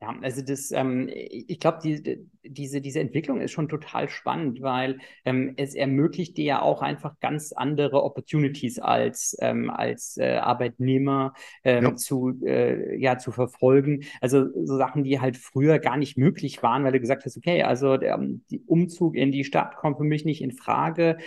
Ja, 0.00 0.16
also 0.22 0.42
das, 0.42 0.70
ähm, 0.72 1.08
ich 1.12 1.60
glaube, 1.60 1.78
die, 1.82 2.26
diese, 2.42 2.80
diese 2.80 3.00
Entwicklung 3.00 3.40
ist 3.40 3.52
schon 3.52 3.68
total 3.68 4.08
spannend, 4.08 4.60
weil 4.62 4.98
ähm, 5.24 5.54
es 5.56 5.74
ermöglicht 5.74 6.36
dir 6.36 6.44
ja 6.44 6.62
auch 6.62 6.82
einfach 6.82 7.18
ganz 7.20 7.52
andere 7.52 8.02
Opportunities 8.02 8.78
als, 8.78 9.36
ähm, 9.40 9.70
als 9.70 10.16
äh, 10.16 10.36
Arbeitnehmer 10.36 11.34
ähm, 11.64 11.84
ja. 11.84 11.94
zu, 11.96 12.40
äh, 12.44 12.96
ja, 12.98 13.18
zu 13.18 13.30
verfolgen. 13.30 14.04
Also 14.20 14.46
so 14.64 14.76
Sachen, 14.76 15.04
die 15.04 15.20
halt 15.20 15.36
früher 15.36 15.78
gar 15.78 15.96
nicht 15.96 16.16
möglich 16.18 16.62
waren, 16.62 16.84
weil 16.84 16.92
du 16.92 17.00
gesagt 17.00 17.24
hast, 17.24 17.36
okay, 17.36 17.62
also 17.62 17.96
der 17.96 18.18
die 18.50 18.60
Umzug 18.66 19.16
in 19.16 19.32
die 19.32 19.44
Stadt 19.44 19.76
kommt 19.76 19.98
für 19.98 20.04
mich 20.04 20.24
nicht 20.24 20.42
in 20.42 20.52
Frage. 20.52 21.18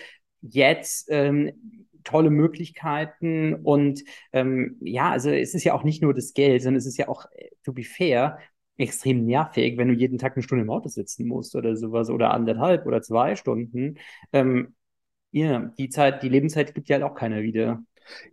Jetzt 0.42 1.08
ähm, 1.10 1.52
tolle 2.04 2.30
Möglichkeiten 2.30 3.56
und 3.56 4.04
ähm, 4.32 4.78
ja, 4.82 5.12
also 5.12 5.30
es 5.30 5.54
ist 5.54 5.64
ja 5.64 5.74
auch 5.74 5.84
nicht 5.84 6.02
nur 6.02 6.14
das 6.14 6.34
Geld, 6.34 6.62
sondern 6.62 6.78
es 6.78 6.86
ist 6.86 6.98
ja 6.98 7.08
auch, 7.08 7.26
äh, 7.34 7.50
to 7.64 7.74
be 7.74 7.84
fair, 7.84 8.40
extrem 8.78 9.26
nervig, 9.26 9.78
wenn 9.78 9.88
du 9.90 9.94
jeden 9.94 10.18
Tag 10.18 10.36
eine 10.36 10.44
Stunde 10.44 10.64
im 10.64 10.70
Auto 10.70 10.90
sitzen 10.90 11.28
musst 11.28 11.56
oder 11.56 11.76
sowas 11.76 12.10
oder 12.10 12.32
anderthalb 12.34 12.86
oder 12.86 13.02
zwei 13.02 13.36
Stunden. 13.36 14.00
Ähm, 14.32 14.76
ja, 15.32 15.72
die 15.78 15.90
Zeit, 15.90 16.24
die 16.24 16.30
Lebenszeit 16.30 16.74
gibt 16.76 16.90
ja 16.90 16.96
halt 16.96 17.04
auch 17.04 17.16
keiner 17.16 17.42
wieder. 17.42 17.84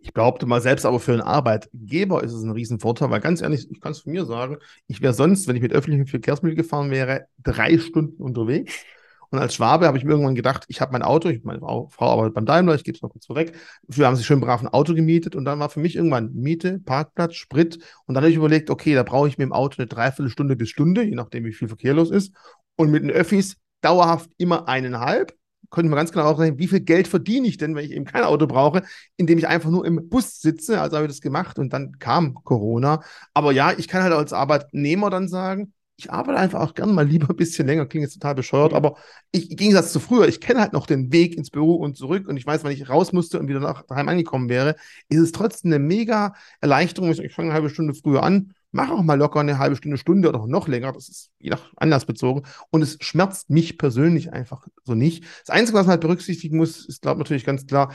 Ich 0.01 0.13
behaupte 0.13 0.45
mal, 0.45 0.61
selbst 0.61 0.85
aber 0.85 0.99
für 0.99 1.13
einen 1.13 1.21
Arbeitgeber 1.21 2.23
ist 2.23 2.33
es 2.33 2.43
ein 2.43 2.51
Riesenvorteil, 2.51 3.09
weil 3.09 3.21
ganz 3.21 3.41
ehrlich, 3.41 3.69
ich 3.71 3.79
kann 3.79 3.93
es 3.93 4.01
von 4.01 4.11
mir 4.11 4.25
sagen, 4.25 4.57
ich 4.87 5.01
wäre 5.01 5.13
sonst, 5.13 5.47
wenn 5.47 5.55
ich 5.55 5.61
mit 5.61 5.73
öffentlichen 5.73 6.07
Verkehrsmitteln 6.07 6.57
gefahren 6.57 6.91
wäre, 6.91 7.27
drei 7.41 7.77
Stunden 7.77 8.21
unterwegs. 8.21 8.83
Und 9.31 9.39
als 9.39 9.55
Schwabe 9.55 9.87
habe 9.87 9.97
ich 9.97 10.03
mir 10.03 10.11
irgendwann 10.11 10.35
gedacht, 10.35 10.65
ich 10.67 10.81
habe 10.81 10.91
mein 10.91 11.03
Auto, 11.03 11.29
ich, 11.29 11.43
meine 11.45 11.59
Frau, 11.59 11.89
arbeitet 11.97 12.33
beim 12.33 12.45
Daimler, 12.45 12.75
ich 12.75 12.83
gebe 12.83 12.97
es 12.97 13.01
mal 13.01 13.07
kurz 13.07 13.25
vorweg. 13.25 13.53
Wir 13.87 14.05
haben 14.05 14.17
sich 14.17 14.25
schön 14.25 14.41
brav 14.41 14.61
ein 14.61 14.67
Auto 14.67 14.93
gemietet 14.93 15.37
und 15.37 15.45
dann 15.45 15.57
war 15.57 15.69
für 15.69 15.79
mich 15.79 15.95
irgendwann 15.95 16.33
Miete, 16.33 16.79
Parkplatz, 16.79 17.35
Sprit. 17.35 17.75
Und 18.05 18.15
dann 18.15 18.23
habe 18.23 18.29
ich 18.29 18.35
überlegt, 18.35 18.69
okay, 18.69 18.93
da 18.93 19.03
brauche 19.03 19.29
ich 19.29 19.37
mit 19.37 19.45
dem 19.45 19.53
Auto 19.53 19.77
eine 19.77 19.87
Dreiviertelstunde 19.87 20.57
bis 20.57 20.69
Stunde, 20.69 21.03
je 21.03 21.15
nachdem, 21.15 21.45
wie 21.45 21.53
viel 21.53 21.69
Verkehr 21.69 21.93
los 21.93 22.11
ist. 22.11 22.35
Und 22.75 22.91
mit 22.91 23.03
den 23.03 23.09
Öffis 23.09 23.55
dauerhaft 23.79 24.29
immer 24.37 24.67
eineinhalb. 24.67 25.33
Konnte 25.69 25.87
ich 25.87 25.91
mir 25.91 25.95
ganz 25.95 26.11
genau 26.11 26.25
auch 26.25 26.37
sagen, 26.37 26.59
wie 26.59 26.67
viel 26.67 26.81
Geld 26.81 27.07
verdiene 27.07 27.47
ich 27.47 27.57
denn, 27.57 27.73
wenn 27.73 27.85
ich 27.85 27.91
eben 27.91 28.03
kein 28.03 28.23
Auto 28.23 28.47
brauche, 28.47 28.83
indem 29.15 29.37
ich 29.37 29.47
einfach 29.47 29.69
nur 29.69 29.85
im 29.85 30.09
Bus 30.09 30.41
sitze. 30.41 30.81
Also 30.81 30.97
habe 30.97 31.05
ich 31.05 31.11
das 31.11 31.21
gemacht 31.21 31.57
und 31.57 31.71
dann 31.71 31.97
kam 31.99 32.33
Corona. 32.43 33.01
Aber 33.33 33.53
ja, 33.53 33.71
ich 33.71 33.87
kann 33.87 34.03
halt 34.03 34.11
als 34.11 34.33
Arbeitnehmer 34.33 35.09
dann 35.09 35.29
sagen, 35.29 35.71
ich 35.97 36.11
arbeite 36.11 36.39
einfach 36.39 36.61
auch 36.61 36.73
gerne 36.73 36.93
mal 36.93 37.07
lieber 37.07 37.29
ein 37.29 37.35
bisschen 37.35 37.67
länger, 37.67 37.85
klingt 37.85 38.03
jetzt 38.03 38.13
total 38.13 38.35
bescheuert, 38.35 38.73
aber 38.73 38.95
ich, 39.31 39.51
im 39.51 39.57
Gegensatz 39.57 39.91
zu 39.91 39.99
früher, 39.99 40.27
ich 40.27 40.41
kenne 40.41 40.59
halt 40.59 40.73
noch 40.73 40.87
den 40.87 41.11
Weg 41.11 41.37
ins 41.37 41.51
Büro 41.51 41.75
und 41.75 41.95
zurück 41.95 42.27
und 42.27 42.37
ich 42.37 42.45
weiß, 42.45 42.63
wann 42.63 42.71
ich 42.71 42.89
raus 42.89 43.13
musste 43.13 43.39
und 43.39 43.47
wieder 43.47 43.59
nach 43.59 43.83
daheim 43.83 44.09
angekommen 44.09 44.49
wäre, 44.49 44.75
ist 45.09 45.19
es 45.19 45.31
trotzdem 45.31 45.71
eine 45.71 45.79
mega 45.83 46.33
Erleichterung. 46.59 47.11
Ich 47.11 47.33
fange 47.33 47.49
eine 47.49 47.53
halbe 47.53 47.69
Stunde 47.69 47.93
früher 47.93 48.23
an, 48.23 48.53
mache 48.71 48.93
auch 48.93 49.03
mal 49.03 49.17
locker 49.17 49.39
eine 49.39 49.59
halbe 49.59 49.75
Stunde, 49.75 49.97
Stunde 49.97 50.29
oder 50.29 50.47
noch 50.47 50.67
länger, 50.67 50.91
das 50.93 51.09
ist 51.09 51.31
je 51.39 51.49
nach 51.49 51.71
Anlass 51.75 52.05
bezogen 52.05 52.43
und 52.69 52.81
es 52.81 52.97
schmerzt 53.01 53.49
mich 53.49 53.77
persönlich 53.77 54.33
einfach 54.33 54.67
so 54.83 54.95
nicht. 54.95 55.23
Das 55.45 55.49
Einzige, 55.49 55.77
was 55.77 55.85
man 55.85 55.91
halt 55.91 56.01
berücksichtigen 56.01 56.57
muss, 56.57 56.85
ist, 56.85 57.01
glaube 57.01 57.17
ich, 57.17 57.25
natürlich 57.25 57.45
ganz 57.45 57.67
klar, 57.67 57.93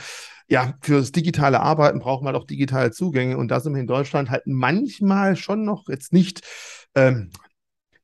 ja, 0.48 0.74
für 0.80 0.98
das 0.98 1.12
digitale 1.12 1.60
Arbeiten 1.60 1.98
braucht 1.98 2.22
man 2.22 2.32
halt 2.32 2.42
auch 2.42 2.46
digitale 2.46 2.92
Zugänge 2.92 3.36
und 3.36 3.48
da 3.48 3.58
sind 3.58 3.74
wir 3.74 3.80
in 3.80 3.88
Deutschland 3.88 4.30
halt 4.30 4.42
manchmal 4.46 5.34
schon 5.34 5.64
noch 5.64 5.88
jetzt 5.88 6.12
nicht 6.12 6.42
ähm, 6.94 7.30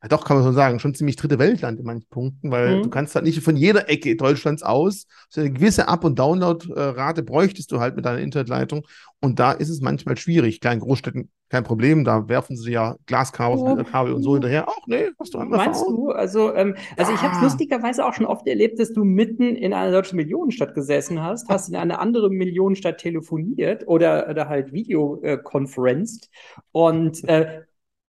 ja 0.02 0.09
doch, 0.09 0.25
kann 0.25 0.37
man 0.37 0.44
schon 0.44 0.54
sagen, 0.54 0.80
schon 0.80 0.94
ziemlich 0.94 1.16
dritte 1.16 1.38
Weltland 1.38 1.78
in 1.78 1.87
manchen 1.87 2.09
Punkten, 2.09 2.50
weil 2.50 2.78
mhm. 2.78 2.82
du 2.82 2.90
kannst 2.90 3.14
halt 3.14 3.25
nicht 3.25 3.40
von 3.42 3.56
jeder 3.56 3.88
Ecke 3.88 4.16
Deutschlands 4.16 4.62
aus, 4.62 5.06
so 5.28 5.40
eine 5.40 5.52
gewisse 5.52 5.88
Up- 5.88 6.04
und 6.04 6.18
Download-Rate 6.18 7.23
bräuchtest 7.23 7.71
du 7.71 7.80
halt 7.80 7.94
mit 7.97 8.04
deiner 8.04 8.18
Internetleitung 8.18 8.87
und 9.21 9.38
da 9.38 9.52
ist 9.52 9.68
es 9.68 9.80
manchmal 9.80 10.16
schwierig. 10.16 10.61
Kleinen 10.61 10.80
Großstädten 10.80 11.30
kein 11.52 11.64
Problem, 11.64 12.02
da 12.02 12.28
werfen 12.28 12.56
sie 12.56 12.73
ja 12.73 12.97
Glaskabel 13.04 13.59
oh. 13.59 14.14
und 14.14 14.23
so 14.23 14.32
hinterher. 14.32 14.64
Ach 14.66 14.87
nee, 14.87 15.11
hast 15.18 15.35
du 15.35 15.38
andere 15.38 15.59
Meinst 15.59 15.82
du? 15.82 16.11
Also, 16.11 16.54
ähm, 16.54 16.75
also 16.97 17.12
ja. 17.12 17.18
ich 17.18 17.23
habe 17.23 17.37
es 17.37 17.42
lustigerweise 17.42 18.06
auch 18.06 18.14
schon 18.14 18.25
oft 18.25 18.47
erlebt, 18.49 18.80
dass 18.80 18.94
du 18.94 19.04
mitten 19.04 19.54
in 19.54 19.75
einer 19.75 19.92
deutschen 19.92 20.16
Millionenstadt 20.16 20.75
gesessen 20.75 21.23
hast, 21.23 21.50
hast 21.50 21.68
in 21.68 21.76
eine 21.76 21.99
andere 21.99 22.30
Millionenstadt 22.30 22.99
telefoniert 22.99 23.87
oder, 23.87 24.30
oder 24.30 24.49
halt 24.49 24.73
Videokonferenzt 24.73 26.25
äh, 26.25 26.61
und 26.73 27.23
äh, 27.28 27.61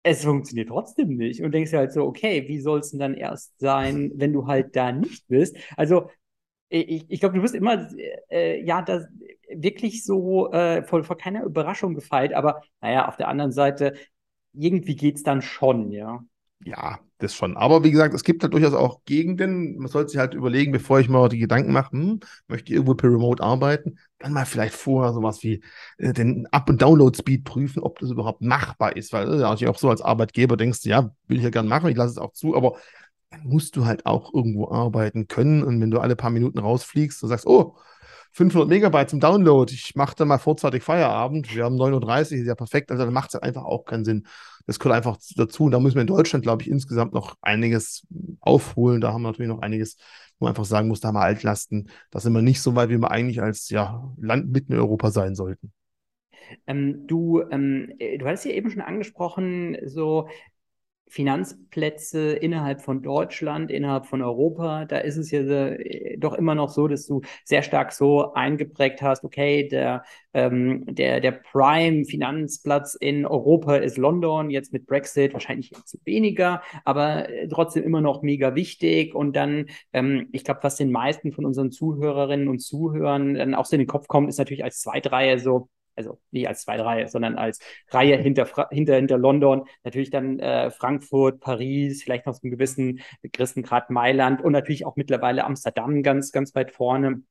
es 0.02 0.24
funktioniert 0.24 0.68
trotzdem 0.68 1.16
nicht. 1.16 1.42
Und 1.42 1.52
denkst 1.52 1.70
dir 1.70 1.78
halt 1.78 1.92
so, 1.92 2.04
okay, 2.06 2.46
wie 2.48 2.60
soll 2.60 2.80
es 2.80 2.90
denn 2.90 3.00
dann 3.00 3.14
erst 3.14 3.58
sein, 3.60 4.12
wenn 4.14 4.32
du 4.32 4.46
halt 4.46 4.74
da 4.76 4.92
nicht 4.92 5.26
bist? 5.28 5.56
Also, 5.76 6.10
ich, 6.70 7.06
ich 7.10 7.20
glaube, 7.20 7.36
du 7.36 7.42
wirst 7.42 7.54
immer, 7.54 7.88
äh, 8.30 8.62
ja, 8.64 8.82
das 8.82 9.06
wirklich 9.50 10.04
so 10.04 10.52
äh, 10.52 10.84
vor, 10.84 11.04
vor 11.04 11.18
keiner 11.18 11.44
Überraschung 11.44 11.94
gefeilt, 11.94 12.32
aber 12.34 12.62
naja, 12.80 13.08
auf 13.08 13.16
der 13.16 13.28
anderen 13.28 13.52
Seite, 13.52 13.94
irgendwie 14.54 14.96
geht 14.96 15.16
es 15.16 15.22
dann 15.24 15.42
schon, 15.42 15.92
ja. 15.92 16.24
Ja, 16.62 16.98
das 17.18 17.34
schon. 17.34 17.56
Aber 17.56 17.84
wie 17.84 17.90
gesagt, 17.90 18.12
es 18.14 18.22
gibt 18.22 18.42
halt 18.42 18.52
durchaus 18.52 18.74
auch 18.74 19.02
Gegenden. 19.06 19.78
Man 19.78 19.88
sollte 19.88 20.10
sich 20.10 20.18
halt 20.18 20.34
überlegen, 20.34 20.72
bevor 20.72 21.00
ich 21.00 21.08
mir 21.08 21.28
die 21.30 21.38
Gedanken 21.38 21.72
mache, 21.72 21.92
hm, 21.92 22.20
möchte 22.48 22.68
ich 22.70 22.74
irgendwo 22.74 22.94
per 22.94 23.10
Remote 23.10 23.42
arbeiten, 23.42 23.98
dann 24.18 24.34
mal 24.34 24.44
vielleicht 24.44 24.74
vorher 24.74 25.14
sowas 25.14 25.42
wie 25.42 25.62
äh, 25.96 26.12
den 26.12 26.46
Up- 26.52 26.68
und 26.68 26.82
Download-Speed 26.82 27.44
prüfen, 27.44 27.82
ob 27.82 27.98
das 27.98 28.10
überhaupt 28.10 28.42
machbar 28.42 28.94
ist. 28.96 29.12
Weil 29.14 29.40
äh, 29.40 29.44
auch 29.44 29.78
so 29.78 29.88
als 29.88 30.02
Arbeitgeber 30.02 30.56
denkst 30.58 30.82
du, 30.82 30.90
ja, 30.90 31.14
will 31.28 31.38
ich 31.38 31.44
ja 31.44 31.50
gerne 31.50 31.68
machen, 31.68 31.88
ich 31.88 31.96
lasse 31.96 32.12
es 32.12 32.18
auch 32.18 32.32
zu, 32.32 32.54
aber 32.54 32.76
dann 33.30 33.44
musst 33.44 33.76
du 33.76 33.86
halt 33.86 34.04
auch 34.06 34.34
irgendwo 34.34 34.70
arbeiten 34.70 35.28
können. 35.28 35.62
Und 35.62 35.80
wenn 35.80 35.90
du 35.90 36.00
alle 36.00 36.16
paar 36.16 36.30
Minuten 36.30 36.58
rausfliegst 36.58 37.22
und 37.22 37.28
sagst, 37.30 37.46
oh, 37.46 37.76
500 38.32 38.68
Megabyte 38.68 39.10
zum 39.10 39.20
Download, 39.20 39.72
ich 39.72 39.94
mache 39.96 40.14
dann 40.16 40.28
mal 40.28 40.38
vorzeitig 40.38 40.82
Feierabend, 40.82 41.54
wir 41.54 41.64
haben 41.64 41.76
9.30 41.76 42.32
Uhr, 42.32 42.38
ist 42.38 42.46
ja 42.46 42.54
perfekt, 42.54 42.90
also 42.90 43.04
dann 43.04 43.12
macht 43.12 43.34
es 43.34 43.40
einfach 43.40 43.64
auch 43.64 43.84
keinen 43.84 44.04
Sinn. 44.04 44.26
Das 44.66 44.78
gehört 44.78 44.96
einfach 44.96 45.18
dazu. 45.36 45.64
Und 45.64 45.72
da 45.72 45.80
müssen 45.80 45.96
wir 45.96 46.02
in 46.02 46.06
Deutschland, 46.06 46.44
glaube 46.44 46.62
ich, 46.62 46.70
insgesamt 46.70 47.12
noch 47.12 47.36
einiges 47.42 48.06
aufholen. 48.40 49.00
Da 49.00 49.12
haben 49.12 49.22
wir 49.22 49.28
natürlich 49.30 49.48
noch 49.48 49.62
einiges, 49.62 49.96
wo 50.38 50.44
man 50.44 50.50
einfach 50.50 50.64
sagen 50.64 50.86
muss, 50.86 51.00
da 51.00 51.08
haben 51.08 51.16
wir 51.16 51.22
Altlasten. 51.22 51.90
Da 52.10 52.20
sind 52.20 52.32
wir 52.34 52.42
nicht 52.42 52.62
so 52.62 52.76
weit, 52.76 52.88
wie 52.88 52.98
wir 52.98 53.10
eigentlich 53.10 53.42
als 53.42 53.68
ja, 53.70 54.12
Land 54.16 54.52
mitten 54.52 54.72
in 54.72 54.78
Europa 54.78 55.10
sein 55.10 55.34
sollten. 55.34 55.72
Ähm, 56.66 57.06
du, 57.06 57.42
ähm, 57.50 57.92
du 57.98 58.26
hattest 58.26 58.44
ja 58.44 58.52
eben 58.52 58.70
schon 58.70 58.82
angesprochen, 58.82 59.76
so 59.86 60.28
Finanzplätze 61.10 62.32
innerhalb 62.32 62.80
von 62.82 63.02
Deutschland, 63.02 63.70
innerhalb 63.70 64.06
von 64.06 64.22
Europa, 64.22 64.84
da 64.84 64.98
ist 64.98 65.16
es 65.16 65.30
ja 65.32 65.40
äh, 65.40 66.16
doch 66.18 66.34
immer 66.34 66.54
noch 66.54 66.70
so, 66.70 66.86
dass 66.86 67.06
du 67.06 67.20
sehr 67.44 67.62
stark 67.62 67.92
so 67.92 68.32
eingeprägt 68.32 69.02
hast, 69.02 69.24
okay, 69.24 69.68
der, 69.68 70.04
ähm, 70.32 70.84
der, 70.86 71.20
der 71.20 71.32
Prime-Finanzplatz 71.32 72.94
in 72.94 73.26
Europa 73.26 73.76
ist 73.76 73.98
London, 73.98 74.50
jetzt 74.50 74.72
mit 74.72 74.86
Brexit 74.86 75.32
wahrscheinlich 75.32 75.70
jetzt 75.70 75.98
weniger, 76.06 76.62
aber 76.84 77.28
äh, 77.28 77.48
trotzdem 77.48 77.82
immer 77.82 78.00
noch 78.00 78.22
mega 78.22 78.54
wichtig. 78.54 79.14
Und 79.14 79.34
dann, 79.34 79.66
ähm, 79.92 80.28
ich 80.30 80.44
glaube, 80.44 80.60
was 80.62 80.76
den 80.76 80.92
meisten 80.92 81.32
von 81.32 81.44
unseren 81.44 81.72
Zuhörerinnen 81.72 82.48
und 82.48 82.60
Zuhörern 82.60 83.34
dann 83.34 83.54
auch 83.54 83.66
so 83.66 83.74
in 83.74 83.80
den 83.80 83.88
Kopf 83.88 84.06
kommt, 84.06 84.28
ist 84.28 84.38
natürlich 84.38 84.64
als 84.64 84.80
Zweitreihe 84.80 85.40
so, 85.40 85.68
also 85.96 86.20
nicht 86.30 86.48
als 86.48 86.62
zwei 86.62 86.80
Reihe, 86.80 87.08
sondern 87.08 87.36
als 87.36 87.60
Reihe 87.88 88.16
hinter, 88.16 88.46
hinter, 88.70 88.96
hinter 88.96 89.18
London, 89.18 89.64
natürlich 89.84 90.10
dann 90.10 90.38
äh, 90.38 90.70
Frankfurt, 90.70 91.40
Paris, 91.40 92.02
vielleicht 92.02 92.26
noch 92.26 92.34
so 92.34 92.40
einen 92.42 92.52
gewissen 92.52 93.62
Grad 93.62 93.90
Mailand 93.90 94.42
und 94.42 94.52
natürlich 94.52 94.86
auch 94.86 94.96
mittlerweile 94.96 95.44
Amsterdam 95.44 96.02
ganz, 96.02 96.32
ganz 96.32 96.54
weit 96.54 96.72
vorne. 96.72 97.22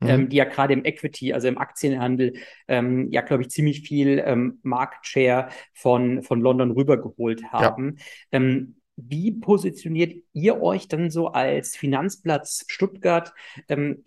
Mhm. 0.00 0.08
Ähm, 0.08 0.28
die 0.28 0.36
ja 0.36 0.44
gerade 0.44 0.74
im 0.74 0.84
Equity, 0.84 1.32
also 1.32 1.46
im 1.46 1.56
Aktienhandel, 1.56 2.34
ähm, 2.66 3.08
ja, 3.10 3.20
glaube 3.20 3.42
ich, 3.44 3.50
ziemlich 3.50 3.86
viel 3.86 4.22
ähm, 4.24 4.58
Market 4.62 5.06
Share 5.06 5.48
von, 5.72 6.22
von 6.22 6.40
London 6.40 6.72
rübergeholt 6.72 7.44
haben. 7.52 7.96
Ja. 8.32 8.40
Ähm, 8.40 8.76
wie 8.96 9.32
positioniert 9.32 10.14
ihr 10.32 10.62
euch 10.62 10.88
dann 10.88 11.10
so 11.10 11.28
als 11.28 11.76
Finanzplatz 11.76 12.64
Stuttgart? 12.68 13.32
Ähm, 13.68 14.04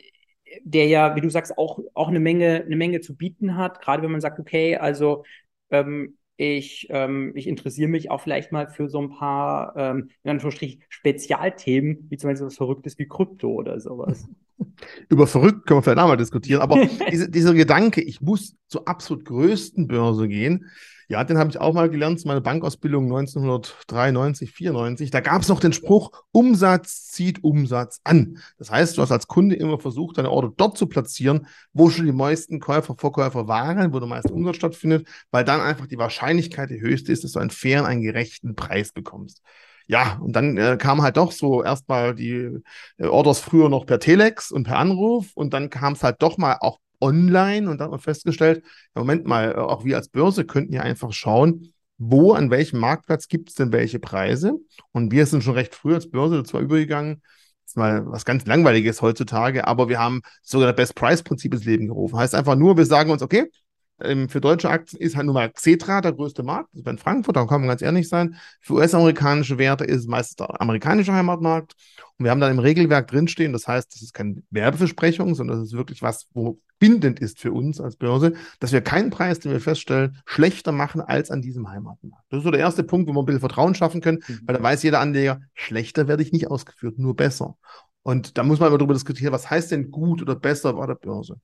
der 0.63 0.87
ja, 0.87 1.15
wie 1.15 1.21
du 1.21 1.29
sagst, 1.29 1.57
auch, 1.57 1.79
auch 1.93 2.07
eine, 2.09 2.19
Menge, 2.19 2.63
eine 2.65 2.75
Menge 2.75 3.01
zu 3.01 3.15
bieten 3.15 3.55
hat. 3.57 3.81
Gerade 3.81 4.03
wenn 4.03 4.11
man 4.11 4.21
sagt, 4.21 4.39
okay, 4.39 4.77
also 4.77 5.23
ähm, 5.71 6.17
ich, 6.37 6.87
ähm, 6.91 7.31
ich 7.35 7.47
interessiere 7.47 7.89
mich 7.89 8.11
auch 8.11 8.21
vielleicht 8.21 8.51
mal 8.51 8.67
für 8.67 8.89
so 8.89 8.99
ein 9.01 9.09
paar, 9.09 9.75
ähm, 9.75 10.09
in 10.23 10.31
Anführungsstrichen, 10.31 10.83
Spezialthemen, 10.89 12.07
wie 12.09 12.17
zum 12.17 12.29
Beispiel 12.29 12.47
was 12.47 12.57
Verrücktes 12.57 12.97
wie 12.99 13.07
Krypto 13.07 13.49
oder 13.49 13.79
sowas. 13.79 14.27
Über 15.09 15.27
verrückt 15.27 15.67
können 15.67 15.79
wir 15.79 15.83
vielleicht 15.83 15.99
auch 15.99 16.07
mal 16.07 16.17
diskutieren, 16.17 16.61
aber 16.61 16.85
diese, 17.11 17.29
dieser 17.29 17.53
Gedanke, 17.53 18.01
ich 18.01 18.21
muss 18.21 18.55
zur 18.67 18.87
absolut 18.87 19.25
größten 19.25 19.87
Börse 19.87 20.27
gehen, 20.27 20.65
ja, 21.09 21.23
den 21.23 21.37
habe 21.37 21.49
ich 21.49 21.57
auch 21.57 21.73
mal 21.73 21.89
gelernt, 21.89 22.23
meine 22.25 22.41
Bankausbildung 22.41 23.05
1993, 23.05 24.51
94. 24.51 25.09
Da 25.09 25.21
gab 25.21 25.41
es 25.41 25.47
noch 25.47 25.61
den 25.61 25.71
Spruch, 25.71 26.11
Umsatz 26.33 27.07
zieht 27.07 27.45
Umsatz 27.45 28.01
an. 28.03 28.39
Das 28.57 28.71
heißt, 28.71 28.97
du 28.97 29.01
hast 29.01 29.13
als 29.13 29.27
Kunde 29.27 29.55
immer 29.55 29.79
versucht, 29.79 30.17
deine 30.17 30.31
Order 30.31 30.51
dort 30.57 30.77
zu 30.77 30.87
platzieren, 30.87 31.47
wo 31.71 31.89
schon 31.89 32.07
die 32.07 32.11
meisten 32.11 32.59
Käufer, 32.59 32.95
Verkäufer 32.97 33.47
waren, 33.47 33.93
wo 33.93 33.99
der 33.99 34.09
meiste 34.09 34.33
Umsatz 34.33 34.57
stattfindet, 34.57 35.07
weil 35.31 35.45
dann 35.45 35.61
einfach 35.61 35.87
die 35.87 35.97
Wahrscheinlichkeit 35.97 36.69
die 36.71 36.81
höchste 36.81 37.13
ist, 37.13 37.23
dass 37.23 37.31
du 37.31 37.39
einen 37.39 37.51
fairen, 37.51 37.85
einen 37.85 38.01
gerechten 38.01 38.55
Preis 38.55 38.91
bekommst. 38.91 39.41
Ja, 39.87 40.17
und 40.21 40.33
dann 40.33 40.57
äh, 40.57 40.77
kam 40.77 41.01
halt 41.01 41.17
doch 41.17 41.31
so 41.31 41.63
erstmal 41.63 42.13
die 42.13 42.59
äh, 42.97 43.05
Orders 43.05 43.39
früher 43.39 43.69
noch 43.69 43.85
per 43.85 43.99
Telex 43.99 44.51
und 44.51 44.63
per 44.63 44.77
Anruf 44.77 45.31
und 45.33 45.53
dann 45.53 45.69
kam 45.69 45.93
es 45.93 46.03
halt 46.03 46.21
doch 46.21 46.37
mal 46.37 46.57
auch 46.59 46.79
online 46.99 47.69
und 47.69 47.77
dann 47.77 47.85
hat 47.85 47.91
man 47.91 47.99
festgestellt, 47.99 48.63
Moment 48.95 49.25
mal, 49.25 49.51
äh, 49.51 49.55
auch 49.55 49.85
wir 49.85 49.95
als 49.95 50.09
Börse 50.09 50.45
könnten 50.45 50.73
ja 50.73 50.81
einfach 50.81 51.13
schauen, 51.13 51.73
wo, 51.97 52.33
an 52.33 52.51
welchem 52.51 52.79
Marktplatz 52.79 53.27
gibt 53.27 53.49
es 53.49 53.55
denn 53.55 53.71
welche 53.71 53.99
Preise? 53.99 54.53
Und 54.91 55.11
wir 55.11 55.25
sind 55.25 55.43
schon 55.43 55.53
recht 55.55 55.73
früh 55.73 55.93
als 55.95 56.09
Börse 56.09 56.37
dazu 56.37 56.59
übergegangen, 56.59 57.21
das 57.63 57.71
ist 57.71 57.77
mal 57.77 58.05
was 58.05 58.25
ganz 58.25 58.45
Langweiliges 58.45 59.01
heutzutage, 59.01 59.67
aber 59.67 59.89
wir 59.89 59.99
haben 59.99 60.21
sogar 60.41 60.67
das 60.67 60.75
Best-Price-Prinzip 60.75 61.53
ins 61.53 61.65
Leben 61.65 61.87
gerufen. 61.87 62.17
Heißt 62.17 62.35
einfach 62.35 62.55
nur, 62.55 62.77
wir 62.77 62.85
sagen 62.85 63.11
uns, 63.11 63.21
okay, 63.21 63.49
ähm, 64.01 64.29
für 64.29 64.41
deutsche 64.41 64.69
Aktien 64.69 65.01
ist 65.01 65.15
halt 65.15 65.25
nur 65.25 65.33
mal 65.33 65.49
Xetra 65.49 66.01
der 66.01 66.13
größte 66.13 66.43
Markt, 66.43 66.69
das 66.73 66.81
ist 66.81 66.87
in 66.87 66.97
Frankfurt, 66.97 67.35
da 67.35 67.45
kann 67.45 67.61
man 67.61 67.69
ganz 67.69 67.81
ehrlich 67.81 68.07
sein. 68.07 68.35
Für 68.61 68.73
US-amerikanische 68.73 69.57
Werte 69.57 69.85
ist 69.85 70.01
es 70.01 70.07
meistens 70.07 70.35
der 70.37 70.61
amerikanische 70.61 71.13
Heimatmarkt. 71.13 71.73
Und 72.17 72.25
wir 72.25 72.31
haben 72.31 72.39
dann 72.39 72.51
im 72.51 72.59
Regelwerk 72.59 73.07
drinstehen, 73.07 73.53
das 73.53 73.67
heißt, 73.67 73.93
das 73.93 74.01
ist 74.01 74.13
keine 74.13 74.41
Werbeversprechung, 74.49 75.35
sondern 75.35 75.59
das 75.59 75.67
ist 75.67 75.73
wirklich 75.73 76.01
was, 76.01 76.27
wo 76.33 76.59
bindend 76.79 77.19
ist 77.19 77.39
für 77.39 77.51
uns 77.51 77.79
als 77.79 77.95
Börse, 77.95 78.33
dass 78.59 78.71
wir 78.71 78.81
keinen 78.81 79.09
Preis, 79.09 79.39
den 79.39 79.51
wir 79.51 79.59
feststellen, 79.59 80.21
schlechter 80.25 80.71
machen 80.71 81.01
als 81.01 81.31
an 81.31 81.41
diesem 81.41 81.69
Heimatmarkt. 81.69 82.25
Das 82.29 82.39
ist 82.39 82.43
so 82.43 82.51
der 82.51 82.59
erste 82.59 82.83
Punkt, 82.83 83.09
wo 83.09 83.13
wir 83.13 83.21
ein 83.21 83.25
bisschen 83.25 83.39
Vertrauen 83.39 83.75
schaffen 83.75 84.01
können, 84.01 84.19
mhm. 84.27 84.39
weil 84.45 84.55
da 84.55 84.63
weiß 84.63 84.83
jeder 84.83 84.99
Anleger, 84.99 85.41
schlechter 85.53 86.07
werde 86.07 86.23
ich 86.23 86.31
nicht 86.31 86.49
ausgeführt, 86.49 86.99
nur 86.99 87.15
besser. 87.15 87.57
Und 88.03 88.37
da 88.37 88.43
muss 88.43 88.59
man 88.59 88.67
aber 88.67 88.77
darüber 88.77 88.93
diskutieren, 88.93 89.33
was 89.33 89.49
heißt 89.49 89.71
denn 89.71 89.91
gut 89.91 90.21
oder 90.21 90.35
besser 90.35 90.73
bei 90.73 90.87
der 90.87 90.95
Börse? 90.95 91.41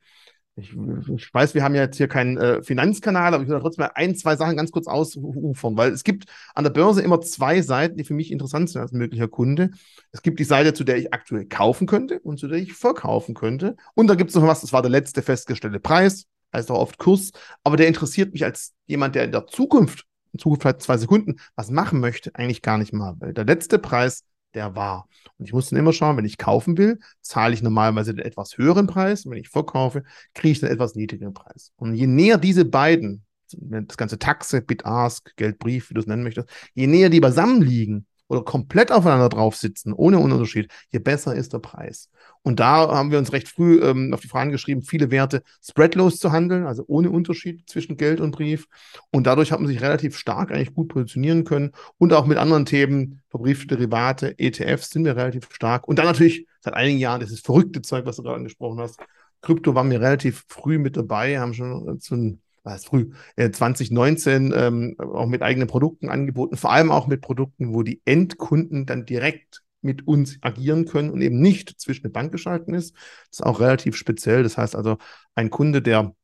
Ich, 0.55 0.72
ich, 0.72 1.33
weiß, 1.33 1.55
wir 1.55 1.63
haben 1.63 1.74
ja 1.74 1.81
jetzt 1.81 1.98
hier 1.98 2.07
keinen 2.07 2.38
äh, 2.38 2.62
Finanzkanal, 2.62 3.33
aber 3.33 3.43
ich 3.43 3.50
will 3.50 3.60
trotzdem 3.60 3.86
mal 3.86 3.91
ein, 3.95 4.15
zwei 4.15 4.36
Sachen 4.36 4.55
ganz 4.55 4.69
kurz 4.69 4.86
ausufern, 4.86 5.75
weil 5.77 5.91
es 5.91 6.03
gibt 6.03 6.25
an 6.53 6.63
der 6.63 6.69
Börse 6.69 7.01
immer 7.01 7.22
zwei 7.22 7.63
Seiten, 7.63 7.98
die 7.98 8.03
für 8.03 8.13
mich 8.13 8.31
interessant 8.31 8.69
sind 8.69 8.81
als 8.81 8.91
möglicher 8.91 9.27
Kunde. 9.27 9.72
Es 10.12 10.22
gibt 10.22 10.39
die 10.39 10.43
Seite, 10.43 10.75
zu 10.75 10.83
der 10.83 10.98
ich 10.98 11.12
aktuell 11.12 11.45
kaufen 11.45 11.88
könnte 11.88 12.19
und 12.19 12.39
zu 12.39 12.48
der 12.48 12.60
ich 12.60 12.74
verkaufen 12.74 13.33
könnte. 13.33 13.75
Und 13.95 14.05
da 14.05 14.13
gibt 14.13 14.29
es 14.29 14.36
noch 14.36 14.45
was, 14.45 14.62
das 14.62 14.74
war 14.74 14.83
der 14.83 14.91
letzte 14.91 15.24
festgestellte 15.24 15.79
Preis, 15.79 16.27
heißt 16.53 16.69
auch 16.69 16.79
oft 16.79 17.00
Kurs, 17.00 17.31
aber 17.63 17.75
der 17.75 17.88
interessiert 17.88 18.31
mich 18.33 18.43
als 18.43 18.74
jemand, 18.86 19.15
der 19.15 19.24
in 19.24 19.31
der 19.31 19.48
Zukunft, 19.48 20.05
in 20.33 20.39
Zukunft 20.39 20.62
vielleicht 20.62 20.83
zwei 20.83 20.98
Sekunden, 20.98 21.38
was 21.55 21.72
machen 21.72 22.00
möchte, 22.00 22.36
eigentlich 22.36 22.62
gar 22.62 22.77
nicht 22.77 22.93
mal, 22.93 23.15
weil 23.17 23.33
der 23.33 23.45
letzte 23.45 23.79
Preis 23.79 24.24
der 24.53 24.75
war. 24.75 25.07
Und 25.38 25.45
ich 25.45 25.53
muss 25.53 25.69
dann 25.69 25.79
immer 25.79 25.93
schauen, 25.93 26.17
wenn 26.17 26.25
ich 26.25 26.38
kaufen 26.38 26.77
will, 26.77 27.00
zahle 27.22 27.53
ich 27.53 27.62
normalerweise 27.62 28.13
den 28.13 28.25
etwas 28.25 28.57
höheren 28.57 28.88
Preis. 28.88 29.25
Und 29.25 29.31
wenn 29.31 29.39
ich 29.39 29.50
verkaufe, 29.50 30.03
kriege 30.33 30.51
ich 30.51 30.60
den 30.60 30.69
etwas 30.69 30.95
niedrigeren 30.95 31.33
Preis. 31.33 31.72
Und 31.75 31.95
je 31.95 32.07
näher 32.07 32.38
diese 32.38 32.65
beiden, 32.65 33.24
das 33.51 33.98
ganze 33.98 34.19
Taxe, 34.19 34.62
Bid-Ask, 34.62 35.36
Geldbrief, 35.36 35.89
wie 35.89 35.93
du 35.93 36.01
es 36.01 36.07
nennen 36.07 36.24
möchtest, 36.24 36.50
je 36.74 36.88
näher 36.88 37.10
die 37.10 37.19
beisammen 37.19 37.62
liegen, 37.62 38.07
oder 38.34 38.44
komplett 38.44 38.92
aufeinander 38.92 39.30
drauf 39.30 39.56
sitzen, 39.56 39.94
ohne 39.94 40.20
Unterschied, 40.20 40.72
je 40.90 41.00
besser 41.00 41.36
ist 41.36 41.54
der 41.54 41.60
Preis. 41.60 42.10
Und 42.42 42.60
da 42.60 42.90
haben 42.90 43.12
wir 43.12 43.20
uns 43.20 43.32
recht 43.32 43.48
früh 43.48 43.82
ähm, 43.82 44.13
auf 44.13 44.22
die 44.22 44.28
Fragen 44.28 44.52
geschrieben, 44.52 44.82
viele 44.82 45.12
Werte 45.12 45.44
spreadlos 45.63 46.18
zu 46.18 46.32
handeln, 46.32 46.66
also 46.66 46.84
ohne 46.88 47.10
Unterschied 47.10 47.70
zwischen 47.70 47.96
Geld 47.96 48.20
und 48.20 48.32
Brief. 48.32 48.68
Und 49.12 49.28
dadurch 49.28 49.52
hat 49.52 49.60
man 49.60 49.68
sich 49.68 49.82
relativ 49.82 50.18
stark 50.18 50.52
eigentlich 50.52 50.74
gut 50.74 50.90
positionieren 50.90 51.46
können. 51.46 51.72
Und 51.98 52.12
auch 52.12 52.25
mit 52.25 52.38
anderen 52.38 52.66
Themen, 52.66 53.22
verbriefte 53.30 53.78
Derivate, 53.78 54.38
ETFs 54.38 54.90
sind 54.90 55.06
wir 55.06 55.16
relativ 55.16 55.48
stark. 55.52 55.88
Und 55.88 56.00
dann 56.00 56.06
natürlich 56.06 56.48
seit 56.60 56.74
einigen 56.74 57.00
Jahren 57.00 57.22
dieses 57.22 57.40
verrückte 57.40 57.82
Zeug, 57.82 58.06
was 58.06 58.18
du 58.18 58.24
gerade 58.24 58.38
angesprochen 58.38 58.80
hast. 58.80 59.00
Krypto 59.42 59.75
waren 59.75 59.92
wir 59.92 60.02
relativ 60.02 60.44
früh 60.48 60.80
mit 60.80 60.98
dabei, 60.98 61.40
haben 61.40 61.54
schon 61.54 62.00
so 62.00 62.16
ein 62.16 62.42
was 62.63 62.86
früh, 62.86 63.12
äh, 63.36 63.51
2019 63.51 64.53
ähm, 64.55 64.96
auch 65.00 65.27
mit 65.27 65.41
eigenen 65.41 65.67
Produkten 65.67 66.10
angeboten, 66.10 66.58
vor 66.58 66.72
allem 66.72 66.91
auch 66.91 67.08
mit 67.08 67.22
Produkten, 67.22 67.74
wo 67.74 67.84
die 67.84 68.01
Endkunden 68.05 68.86
dann 68.86 69.05
direkt 69.05 69.62
mit 69.82 70.08
uns 70.08 70.38
agieren 70.41 70.86
können 70.86 71.10
und 71.12 71.22
eben 71.22 71.39
nicht 71.41 71.79
zwischen 71.79 72.03
der 72.03 72.10
Bank 72.10 72.32
geschalten 72.32 72.74
ist. 72.74 72.96
Das 72.96 73.39
ist 73.39 73.46
auch 73.46 73.60
relativ 73.60 73.96
speziell. 73.96 74.43
Das 74.43 74.58
heißt 74.58 74.75
also, 74.75 74.98
ein 75.36 75.50
Kunde, 75.50 75.82
der 75.82 76.15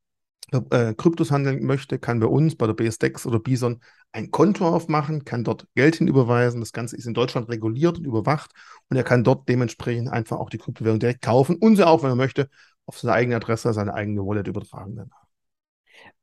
äh, 0.71 0.93
Kryptos 0.93 1.31
handeln 1.31 1.63
möchte, 1.63 1.99
kann 1.99 2.19
bei 2.19 2.27
uns, 2.27 2.55
bei 2.55 2.67
der 2.67 2.73
BSDEX 2.73 3.25
oder 3.25 3.39
Bison, 3.39 3.81
ein 4.11 4.31
Konto 4.31 4.67
aufmachen, 4.67 5.25
kann 5.25 5.43
dort 5.43 5.67
Geld 5.75 5.97
hinüberweisen. 5.97 6.61
Das 6.61 6.73
Ganze 6.73 6.95
ist 6.95 7.05
in 7.05 7.13
Deutschland 7.13 7.49
reguliert 7.49 7.97
und 7.99 8.05
überwacht 8.05 8.51
und 8.89 8.97
er 8.97 9.03
kann 9.03 9.23
dort 9.23 9.47
dementsprechend 9.47 10.09
einfach 10.09 10.39
auch 10.39 10.49
die 10.49 10.57
Kryptowährung 10.57 10.99
direkt 10.99 11.21
kaufen 11.21 11.57
und 11.57 11.75
sie 11.75 11.85
auch, 11.85 12.01
wenn 12.01 12.11
er 12.11 12.15
möchte, 12.15 12.49
auf 12.85 12.97
seine 12.99 13.13
eigene 13.13 13.35
Adresse, 13.35 13.73
seine 13.73 13.93
eigene 13.93 14.25
Wallet 14.25 14.47
übertragen 14.47 14.95
danach. 14.95 15.28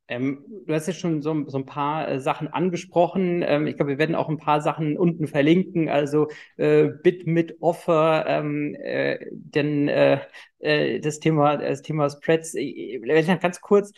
Ähm, 0.08 0.44
du 0.66 0.72
hast 0.72 0.86
ja 0.86 0.92
schon 0.92 1.20
so, 1.20 1.44
so 1.48 1.58
ein 1.58 1.66
paar 1.66 2.08
äh, 2.08 2.20
Sachen 2.20 2.48
angesprochen. 2.48 3.42
Ähm, 3.44 3.66
ich 3.66 3.76
glaube, 3.76 3.92
wir 3.92 3.98
werden 3.98 4.14
auch 4.14 4.28
ein 4.28 4.38
paar 4.38 4.60
Sachen 4.60 4.96
unten 4.96 5.26
verlinken, 5.26 5.88
also 5.88 6.28
äh, 6.56 6.84
Bit 6.84 7.26
mit 7.26 7.60
Offer, 7.60 8.24
ähm, 8.28 8.76
äh, 8.76 9.18
denn 9.32 9.88
äh, 9.88 10.20
äh, 10.58 11.00
das 11.00 11.18
Thema, 11.18 11.56
das 11.56 11.82
Thema 11.82 12.08
Spreads. 12.08 12.54
Ich, 12.54 13.00
ganz 13.40 13.60
kurz, 13.60 13.92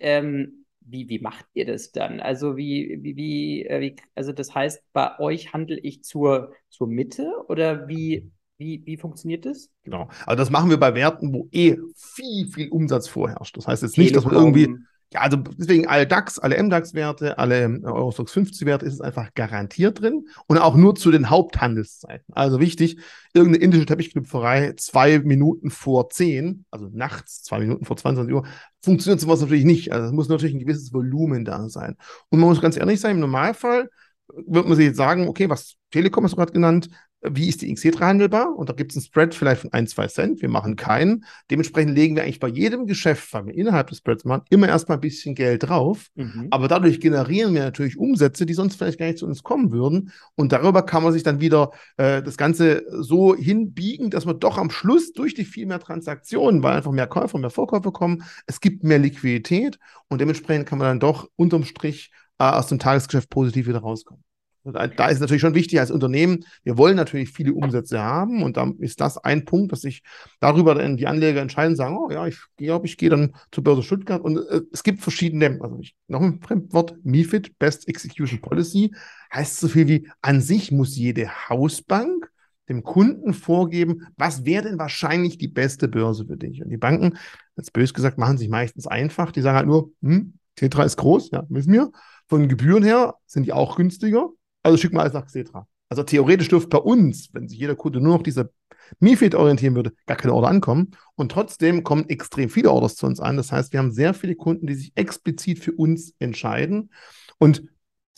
ähm, 0.00 0.64
wie, 0.80 1.08
wie 1.08 1.18
macht 1.18 1.46
ihr 1.52 1.66
das 1.66 1.92
dann? 1.92 2.20
Also 2.20 2.56
wie, 2.56 2.98
wie, 3.02 3.16
wie, 3.16 3.66
äh, 3.66 3.80
wie 3.80 3.96
also 4.14 4.32
das 4.32 4.54
heißt, 4.54 4.82
bei 4.92 5.18
euch 5.18 5.52
handle 5.52 5.78
ich 5.78 6.02
zur, 6.02 6.54
zur 6.70 6.86
Mitte 6.86 7.30
oder 7.48 7.88
wie, 7.88 8.30
wie, 8.56 8.82
wie 8.86 8.96
funktioniert 8.96 9.44
das? 9.44 9.70
Genau. 9.82 10.08
Also 10.24 10.38
das 10.38 10.50
machen 10.50 10.70
wir 10.70 10.78
bei 10.78 10.94
Werten, 10.94 11.34
wo 11.34 11.48
eh 11.52 11.76
viel, 11.94 12.46
viel 12.46 12.68
Umsatz 12.70 13.08
vorherrscht. 13.08 13.56
Das 13.56 13.66
heißt 13.66 13.82
jetzt 13.82 13.98
nicht, 13.98 14.14
Telekom, 14.14 14.30
dass 14.30 14.32
man 14.32 14.54
irgendwie 14.54 14.86
ja, 15.12 15.20
also 15.20 15.36
deswegen 15.36 15.86
alle 15.86 16.06
DAX, 16.06 16.38
alle 16.38 16.60
MDAX-Werte, 16.60 17.38
alle 17.38 17.64
äh, 17.64 17.84
Eurostox 17.84 18.32
50-Werte 18.32 18.84
ist 18.84 18.94
es 18.94 19.00
einfach 19.00 19.32
garantiert 19.34 20.00
drin 20.00 20.26
und 20.48 20.58
auch 20.58 20.74
nur 20.74 20.96
zu 20.96 21.12
den 21.12 21.30
Haupthandelszeiten. 21.30 22.34
Also 22.34 22.60
wichtig, 22.60 22.98
irgendeine 23.32 23.62
indische 23.62 23.86
Teppichknüpferei 23.86 24.74
zwei 24.76 25.20
Minuten 25.20 25.70
vor 25.70 26.10
zehn, 26.10 26.64
also 26.70 26.88
nachts 26.92 27.42
zwei 27.42 27.60
Minuten 27.60 27.84
vor 27.84 27.96
22 27.96 28.34
Uhr, 28.34 28.46
funktioniert 28.82 29.20
sowas 29.20 29.40
natürlich 29.40 29.64
nicht. 29.64 29.92
Also 29.92 30.06
es 30.06 30.12
muss 30.12 30.28
natürlich 30.28 30.54
ein 30.54 30.60
gewisses 30.60 30.92
Volumen 30.92 31.44
da 31.44 31.68
sein. 31.68 31.96
Und 32.30 32.40
man 32.40 32.48
muss 32.48 32.60
ganz 32.60 32.76
ehrlich 32.76 33.00
sein, 33.00 33.12
im 33.12 33.20
Normalfall 33.20 33.88
wird 34.28 34.66
man 34.66 34.76
sich 34.76 34.86
jetzt 34.86 34.96
sagen, 34.96 35.28
okay, 35.28 35.48
was 35.48 35.76
Telekom 35.92 36.24
hast 36.24 36.32
du 36.32 36.36
gerade 36.36 36.52
genannt, 36.52 36.88
wie 37.22 37.48
ist 37.48 37.62
die 37.62 37.72
XC 37.72 38.00
handelbar? 38.00 38.54
Und 38.56 38.68
da 38.68 38.72
gibt 38.72 38.92
es 38.92 38.96
einen 38.96 39.04
Spread 39.04 39.34
vielleicht 39.34 39.62
von 39.62 39.72
1, 39.72 39.90
2 39.90 40.06
Cent. 40.08 40.42
Wir 40.42 40.48
machen 40.48 40.76
keinen. 40.76 41.24
Dementsprechend 41.50 41.94
legen 41.94 42.14
wir 42.14 42.22
eigentlich 42.22 42.40
bei 42.40 42.48
jedem 42.48 42.86
Geschäft, 42.86 43.32
weil 43.32 43.46
wir 43.46 43.54
innerhalb 43.54 43.88
des 43.88 43.98
Spreads 43.98 44.24
machen, 44.24 44.42
immer 44.50 44.68
erstmal 44.68 44.98
ein 44.98 45.00
bisschen 45.00 45.34
Geld 45.34 45.64
drauf. 45.64 46.06
Mhm. 46.14 46.48
Aber 46.50 46.68
dadurch 46.68 47.00
generieren 47.00 47.54
wir 47.54 47.62
natürlich 47.62 47.98
Umsätze, 47.98 48.46
die 48.46 48.54
sonst 48.54 48.76
vielleicht 48.76 48.98
gar 48.98 49.06
nicht 49.06 49.18
zu 49.18 49.26
uns 49.26 49.42
kommen 49.42 49.72
würden. 49.72 50.12
Und 50.34 50.52
darüber 50.52 50.82
kann 50.82 51.02
man 51.02 51.12
sich 51.12 51.22
dann 51.22 51.40
wieder 51.40 51.70
äh, 51.96 52.22
das 52.22 52.36
Ganze 52.36 52.84
so 52.90 53.34
hinbiegen, 53.34 54.10
dass 54.10 54.24
man 54.24 54.38
doch 54.38 54.58
am 54.58 54.70
Schluss 54.70 55.12
durch 55.12 55.34
die 55.34 55.44
viel 55.44 55.66
mehr 55.66 55.80
Transaktionen, 55.80 56.62
weil 56.62 56.76
einfach 56.76 56.92
mehr 56.92 57.06
Käufer, 57.06 57.38
mehr 57.38 57.50
Vorkäufer 57.50 57.92
kommen, 57.92 58.24
es 58.46 58.60
gibt 58.60 58.84
mehr 58.84 58.98
Liquidität 58.98 59.78
und 60.08 60.20
dementsprechend 60.20 60.66
kann 60.66 60.78
man 60.78 60.88
dann 60.88 61.00
doch 61.00 61.28
unterm 61.36 61.64
Strich 61.64 62.10
äh, 62.38 62.44
aus 62.44 62.66
dem 62.66 62.78
Tagesgeschäft 62.78 63.30
positiv 63.30 63.66
wieder 63.66 63.80
rauskommen. 63.80 64.25
Da 64.72 65.06
ist 65.08 65.20
natürlich 65.20 65.40
schon 65.40 65.54
wichtig 65.54 65.78
als 65.78 65.90
Unternehmen, 65.90 66.44
wir 66.64 66.76
wollen 66.76 66.96
natürlich 66.96 67.30
viele 67.30 67.54
Umsätze 67.54 68.00
haben 68.00 68.42
und 68.42 68.56
dann 68.56 68.78
ist 68.78 69.00
das 69.00 69.16
ein 69.18 69.44
Punkt, 69.44 69.72
dass 69.72 69.82
sich 69.82 70.02
darüber 70.40 70.74
dann 70.74 70.96
die 70.96 71.06
Anleger 71.06 71.40
entscheiden 71.40 71.72
und 71.72 71.76
sagen, 71.76 71.96
oh 71.96 72.10
ja, 72.10 72.26
ich 72.26 72.38
glaube, 72.56 72.86
ich 72.86 72.96
gehe 72.96 73.10
dann 73.10 73.34
zur 73.52 73.64
Börse 73.64 73.82
Stuttgart 73.82 74.22
und 74.22 74.38
äh, 74.38 74.62
es 74.72 74.82
gibt 74.82 75.02
verschiedene, 75.02 75.58
also 75.60 75.78
ich, 75.80 75.94
noch 76.08 76.20
ein 76.20 76.40
Fremdwort, 76.40 76.96
MIFID, 77.04 77.58
Best 77.58 77.88
Execution 77.88 78.40
Policy, 78.40 78.92
heißt 79.32 79.58
so 79.60 79.68
viel 79.68 79.86
wie, 79.88 80.08
an 80.20 80.40
sich 80.40 80.72
muss 80.72 80.96
jede 80.96 81.48
Hausbank 81.48 82.30
dem 82.68 82.82
Kunden 82.82 83.32
vorgeben, 83.32 84.08
was 84.16 84.44
wäre 84.44 84.64
denn 84.64 84.78
wahrscheinlich 84.78 85.38
die 85.38 85.48
beste 85.48 85.88
Börse 85.88 86.26
für 86.26 86.36
dich? 86.36 86.62
Und 86.62 86.70
die 86.70 86.76
Banken, 86.76 87.16
jetzt 87.56 87.72
bös 87.72 87.94
gesagt, 87.94 88.18
machen 88.18 88.38
sich 88.38 88.48
meistens 88.48 88.86
einfach, 88.86 89.30
die 89.30 89.40
sagen 89.40 89.56
halt 89.56 89.66
nur, 89.66 89.92
hm, 90.02 90.34
Tetra 90.56 90.84
ist 90.84 90.96
groß, 90.96 91.30
ja, 91.30 91.44
wissen 91.48 91.72
wir. 91.72 91.90
Von 92.28 92.48
Gebühren 92.48 92.82
her 92.82 93.14
sind 93.26 93.44
die 93.44 93.52
auch 93.52 93.76
günstiger. 93.76 94.30
Also 94.66 94.78
schick 94.78 94.92
mal 94.92 95.02
alles 95.02 95.12
nach 95.12 95.26
Xetra. 95.26 95.68
Also 95.88 96.02
theoretisch 96.02 96.48
dürfte 96.48 96.70
bei 96.70 96.78
uns, 96.78 97.28
wenn 97.32 97.48
sich 97.48 97.56
jeder 97.56 97.76
Kunde 97.76 98.00
nur 98.00 98.16
noch 98.16 98.24
diese 98.24 98.50
MIFID 98.98 99.36
orientieren 99.36 99.76
würde, 99.76 99.92
gar 100.06 100.16
keine 100.16 100.34
Order 100.34 100.48
ankommen. 100.48 100.90
Und 101.14 101.30
trotzdem 101.30 101.84
kommen 101.84 102.08
extrem 102.08 102.50
viele 102.50 102.72
Orders 102.72 102.96
zu 102.96 103.06
uns 103.06 103.20
an. 103.20 103.36
Das 103.36 103.52
heißt, 103.52 103.72
wir 103.72 103.78
haben 103.78 103.92
sehr 103.92 104.12
viele 104.12 104.34
Kunden, 104.34 104.66
die 104.66 104.74
sich 104.74 104.90
explizit 104.96 105.60
für 105.60 105.70
uns 105.70 106.14
entscheiden. 106.18 106.90
Und 107.38 107.62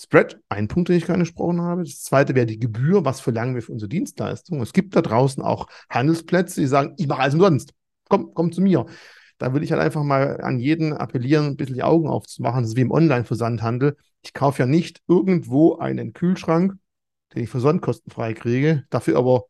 Spread, 0.01 0.41
ein 0.49 0.69
Punkt, 0.69 0.89
den 0.89 0.97
ich 0.97 1.05
gerade 1.05 1.19
gesprochen 1.19 1.61
habe. 1.61 1.83
Das 1.83 2.03
zweite 2.03 2.35
wäre 2.35 2.47
die 2.47 2.59
Gebühr. 2.59 3.05
Was 3.05 3.21
verlangen 3.21 3.55
wir 3.55 3.61
für 3.61 3.73
unsere 3.73 3.91
Dienstleistung? 3.91 4.63
Es 4.63 4.73
gibt 4.73 4.97
da 4.97 5.03
draußen 5.03 5.43
auch 5.43 5.67
Handelsplätze, 5.91 6.63
die 6.63 6.67
sagen, 6.67 6.95
ich 6.97 7.09
mache 7.09 7.21
alles 7.21 7.35
umsonst. 7.35 7.75
Komm, 8.09 8.33
komm 8.33 8.53
zu 8.53 8.63
mir. 8.63 8.87
Da 9.39 9.55
will 9.55 9.63
ich 9.63 9.73
halt 9.73 9.81
einfach 9.81 10.03
mal 10.03 10.41
an 10.41 10.59
jeden 10.59 10.93
appellieren, 10.93 11.47
ein 11.47 11.57
bisschen 11.57 11.77
die 11.77 11.83
Augen 11.83 12.09
aufzumachen. 12.09 12.63
Das 12.63 12.71
ist 12.71 12.77
wie 12.77 12.83
im 12.83 12.91
Online-Versandhandel. 12.91 13.97
Ich 14.23 14.35
kaufe 14.35 14.63
ja 14.63 14.67
nicht 14.67 15.01
irgendwo 15.07 15.77
einen 15.77 16.13
Kühlschrank, 16.13 16.75
den 17.35 17.45
ich 17.45 17.51
versandkostenfrei 17.51 18.35
kriege, 18.35 18.85
dafür 18.91 19.17
aber 19.17 19.45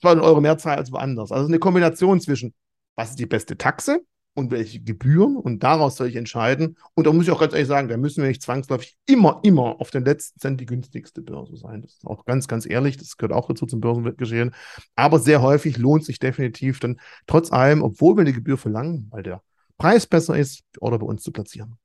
200 0.00 0.24
Euro 0.24 0.40
mehr 0.40 0.58
zahle 0.58 0.78
als 0.78 0.92
woanders. 0.92 1.32
Also 1.32 1.46
eine 1.46 1.58
Kombination 1.58 2.20
zwischen, 2.20 2.54
was 2.96 3.10
ist 3.10 3.18
die 3.18 3.26
beste 3.26 3.56
Taxe 3.56 4.02
und 4.38 4.52
welche 4.52 4.80
Gebühren 4.80 5.36
und 5.36 5.64
daraus 5.64 5.96
soll 5.96 6.06
ich 6.06 6.16
entscheiden. 6.16 6.76
Und 6.94 7.06
da 7.06 7.12
muss 7.12 7.24
ich 7.24 7.32
auch 7.32 7.40
ganz 7.40 7.52
ehrlich 7.52 7.66
sagen, 7.66 7.88
da 7.88 7.96
müssen 7.96 8.22
wir 8.22 8.28
nicht 8.28 8.40
zwangsläufig 8.40 8.96
immer, 9.04 9.40
immer 9.42 9.80
auf 9.80 9.90
den 9.90 10.04
letzten 10.04 10.38
Cent 10.38 10.60
die 10.60 10.66
günstigste 10.66 11.22
Börse 11.22 11.56
sein. 11.56 11.82
Das 11.82 11.94
ist 11.94 12.06
auch 12.06 12.24
ganz, 12.24 12.46
ganz 12.46 12.64
ehrlich, 12.64 12.96
das 12.96 13.16
gehört 13.16 13.32
auch 13.32 13.48
dazu 13.48 13.66
zum 13.66 13.80
Börsengeschehen. 13.80 14.54
Aber 14.94 15.18
sehr 15.18 15.42
häufig 15.42 15.76
lohnt 15.76 16.04
sich 16.04 16.20
definitiv 16.20 16.78
dann 16.78 17.00
trotz 17.26 17.52
allem, 17.52 17.82
obwohl 17.82 18.16
wir 18.16 18.20
eine 18.20 18.32
Gebühr 18.32 18.56
verlangen, 18.56 19.08
weil 19.10 19.24
der 19.24 19.42
Preis 19.76 20.06
besser 20.06 20.38
ist, 20.38 20.62
die 20.76 20.82
Order 20.82 21.00
bei 21.00 21.06
uns 21.06 21.22
zu 21.22 21.32
platzieren. 21.32 21.76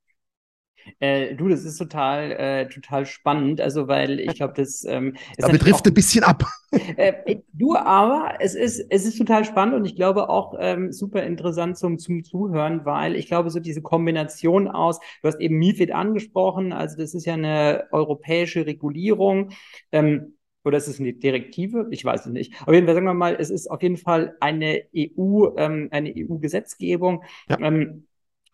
Äh, 0.99 1.35
du, 1.35 1.47
das 1.47 1.63
ist 1.63 1.77
total, 1.77 2.31
äh, 2.31 2.67
total 2.67 3.05
spannend, 3.05 3.61
also 3.61 3.87
weil 3.87 4.19
ich 4.19 4.35
glaube, 4.35 4.53
das 4.55 4.83
ähm, 4.85 5.15
ist. 5.37 5.47
Da 5.47 5.47
betrifft 5.47 5.87
ein 5.87 5.93
bisschen 5.93 6.23
ab. 6.23 6.43
Äh, 6.97 7.41
du, 7.53 7.75
aber 7.75 8.37
es 8.39 8.55
ist, 8.55 8.83
es 8.89 9.05
ist 9.05 9.19
total 9.19 9.45
spannend 9.45 9.75
und 9.75 9.85
ich 9.85 9.95
glaube 9.95 10.27
auch 10.27 10.55
ähm, 10.59 10.91
super 10.91 11.21
interessant 11.21 11.77
zum, 11.77 11.99
zum 11.99 12.23
Zuhören, 12.23 12.83
weil 12.83 13.15
ich 13.15 13.27
glaube, 13.27 13.51
so 13.51 13.59
diese 13.59 13.83
Kombination 13.83 14.67
aus, 14.67 14.99
du 15.21 15.27
hast 15.27 15.39
eben 15.39 15.59
MIFID 15.59 15.91
angesprochen, 15.91 16.73
also 16.73 16.97
das 16.97 17.13
ist 17.13 17.25
ja 17.27 17.35
eine 17.35 17.83
europäische 17.91 18.65
Regulierung. 18.65 19.51
Ähm, 19.91 20.33
oder 20.63 20.77
ist 20.77 20.87
es 20.87 20.99
eine 20.99 21.13
Direktive? 21.13 21.87
Ich 21.91 22.03
weiß 22.03 22.25
es 22.25 22.31
nicht. 22.31 22.53
Auf 22.65 22.73
jeden 22.73 22.85
Fall 22.85 22.95
sagen 22.95 23.05
wir 23.05 23.13
mal, 23.13 23.35
es 23.37 23.49
ist 23.49 23.69
auf 23.69 23.81
jeden 23.81 23.97
Fall 23.97 24.35
eine 24.39 24.83
EU, 24.93 25.49
ähm, 25.57 25.89
eine 25.91 26.15
EU-Gesetzgebung. 26.15 27.23
Ja. 27.49 27.59
Ähm, 27.59 28.07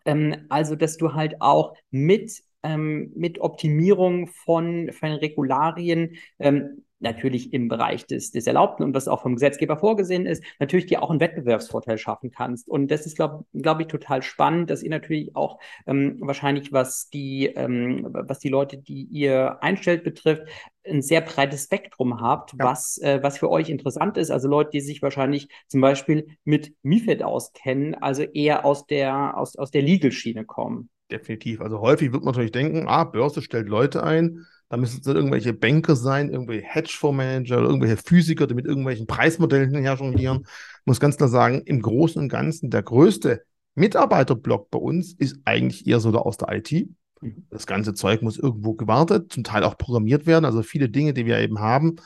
ähm, 0.04 0.46
also, 0.48 0.76
dass 0.76 0.96
du 0.96 1.14
halt 1.14 1.40
auch 1.40 1.74
mit, 1.90 2.42
ähm, 2.62 3.12
mit 3.16 3.40
Optimierung 3.40 4.26
von, 4.28 4.92
von 4.92 5.10
Regularien 5.12 6.16
ähm, 6.38 6.84
natürlich 7.00 7.52
im 7.52 7.68
Bereich 7.68 8.06
des, 8.06 8.30
des 8.30 8.46
Erlaubten 8.46 8.82
und 8.82 8.94
was 8.94 9.08
auch 9.08 9.22
vom 9.22 9.34
Gesetzgeber 9.34 9.76
vorgesehen 9.76 10.26
ist, 10.26 10.44
natürlich 10.58 10.86
dir 10.86 11.02
auch 11.02 11.10
einen 11.10 11.20
Wettbewerbsvorteil 11.20 11.98
schaffen 11.98 12.30
kannst. 12.30 12.68
Und 12.68 12.90
das 12.90 13.06
ist, 13.06 13.16
glaube 13.16 13.44
glaub 13.52 13.80
ich, 13.80 13.88
total 13.88 14.22
spannend, 14.22 14.70
dass 14.70 14.82
ihr 14.82 14.90
natürlich 14.90 15.34
auch 15.34 15.58
ähm, 15.86 16.18
wahrscheinlich, 16.20 16.72
was 16.72 17.08
die, 17.08 17.46
ähm, 17.46 18.06
was 18.10 18.38
die 18.38 18.48
Leute, 18.48 18.78
die 18.78 19.04
ihr 19.04 19.62
einstellt, 19.62 20.04
betrifft, 20.04 20.42
ein 20.86 21.02
sehr 21.02 21.20
breites 21.20 21.64
Spektrum 21.64 22.20
habt, 22.20 22.52
ja. 22.52 22.64
was, 22.64 22.98
äh, 22.98 23.22
was 23.22 23.38
für 23.38 23.50
euch 23.50 23.68
interessant 23.68 24.16
ist. 24.16 24.30
Also 24.30 24.48
Leute, 24.48 24.70
die 24.72 24.80
sich 24.80 25.02
wahrscheinlich 25.02 25.48
zum 25.68 25.80
Beispiel 25.80 26.26
mit 26.44 26.74
MIFID 26.82 27.22
auskennen, 27.22 27.94
also 27.94 28.22
eher 28.22 28.64
aus 28.64 28.86
der, 28.86 29.36
aus, 29.36 29.56
aus 29.56 29.70
der 29.70 29.82
Legal-Schiene 29.82 30.44
kommen. 30.44 30.90
Definitiv. 31.10 31.60
Also 31.60 31.80
häufig 31.80 32.12
wird 32.12 32.22
man 32.22 32.32
natürlich 32.32 32.52
denken, 32.52 32.86
ah, 32.86 33.04
Börse 33.04 33.42
stellt 33.42 33.68
Leute 33.68 34.02
ein, 34.02 34.46
da 34.70 34.76
müssen 34.76 35.00
es 35.00 35.06
irgendwelche 35.06 35.52
Banker 35.52 35.96
sein, 35.96 36.30
irgendwelche 36.30 36.64
Hedgefondsmanager 36.64 37.58
oder 37.58 37.68
irgendwelche 37.68 37.96
Physiker, 37.96 38.46
die 38.46 38.54
mit 38.54 38.66
irgendwelchen 38.66 39.08
Preismodellen 39.08 39.74
her 39.74 39.96
jonglieren. 39.98 40.42
Ich 40.44 40.86
muss 40.86 41.00
ganz 41.00 41.16
klar 41.16 41.28
sagen, 41.28 41.62
im 41.64 41.82
Großen 41.82 42.22
und 42.22 42.28
Ganzen 42.28 42.70
der 42.70 42.84
größte 42.84 43.42
Mitarbeiterblock 43.74 44.70
bei 44.70 44.78
uns 44.78 45.12
ist 45.12 45.40
eigentlich 45.44 45.88
eher 45.88 45.98
so 45.98 46.12
der 46.12 46.24
aus 46.24 46.36
der 46.36 46.52
IT. 46.52 46.88
Mhm. 47.20 47.46
Das 47.50 47.66
ganze 47.66 47.94
Zeug 47.94 48.22
muss 48.22 48.38
irgendwo 48.38 48.74
gewartet, 48.74 49.32
zum 49.32 49.42
Teil 49.42 49.64
auch 49.64 49.76
programmiert 49.76 50.26
werden. 50.26 50.44
Also 50.44 50.62
viele 50.62 50.88
Dinge, 50.88 51.14
die 51.14 51.26
wir 51.26 51.38
eben 51.38 51.58
haben, 51.58 51.96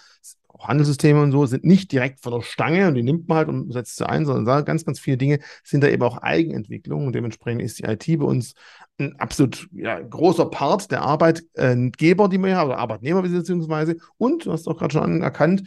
Handelssysteme 0.68 1.22
und 1.22 1.32
so, 1.32 1.46
sind 1.46 1.64
nicht 1.64 1.92
direkt 1.92 2.20
von 2.20 2.32
der 2.32 2.42
Stange 2.42 2.88
und 2.88 2.94
die 2.94 3.02
nimmt 3.02 3.28
man 3.28 3.38
halt 3.38 3.48
und 3.48 3.72
setzt 3.72 3.96
sie 3.96 4.08
ein, 4.08 4.26
sondern 4.26 4.64
ganz, 4.64 4.84
ganz 4.84 5.00
viele 5.00 5.16
Dinge 5.16 5.38
sind 5.62 5.82
da 5.82 5.88
eben 5.88 6.02
auch 6.02 6.18
Eigenentwicklung 6.18 7.06
und 7.06 7.14
dementsprechend 7.14 7.62
ist 7.62 7.78
die 7.78 7.84
IT 7.84 8.18
bei 8.18 8.24
uns 8.24 8.54
ein 8.98 9.18
absolut 9.18 9.68
ja, 9.72 10.00
großer 10.00 10.46
Part 10.46 10.90
der 10.90 11.02
Arbeitgeber, 11.02 12.28
die 12.28 12.38
wir 12.38 12.56
haben, 12.56 12.70
oder 12.70 12.78
Arbeitnehmer 12.78 13.22
beziehungsweise. 13.22 13.96
Und, 14.18 14.46
du 14.46 14.52
hast 14.52 14.68
auch 14.68 14.78
gerade 14.78 14.92
schon 14.92 15.02
anerkannt, 15.02 15.64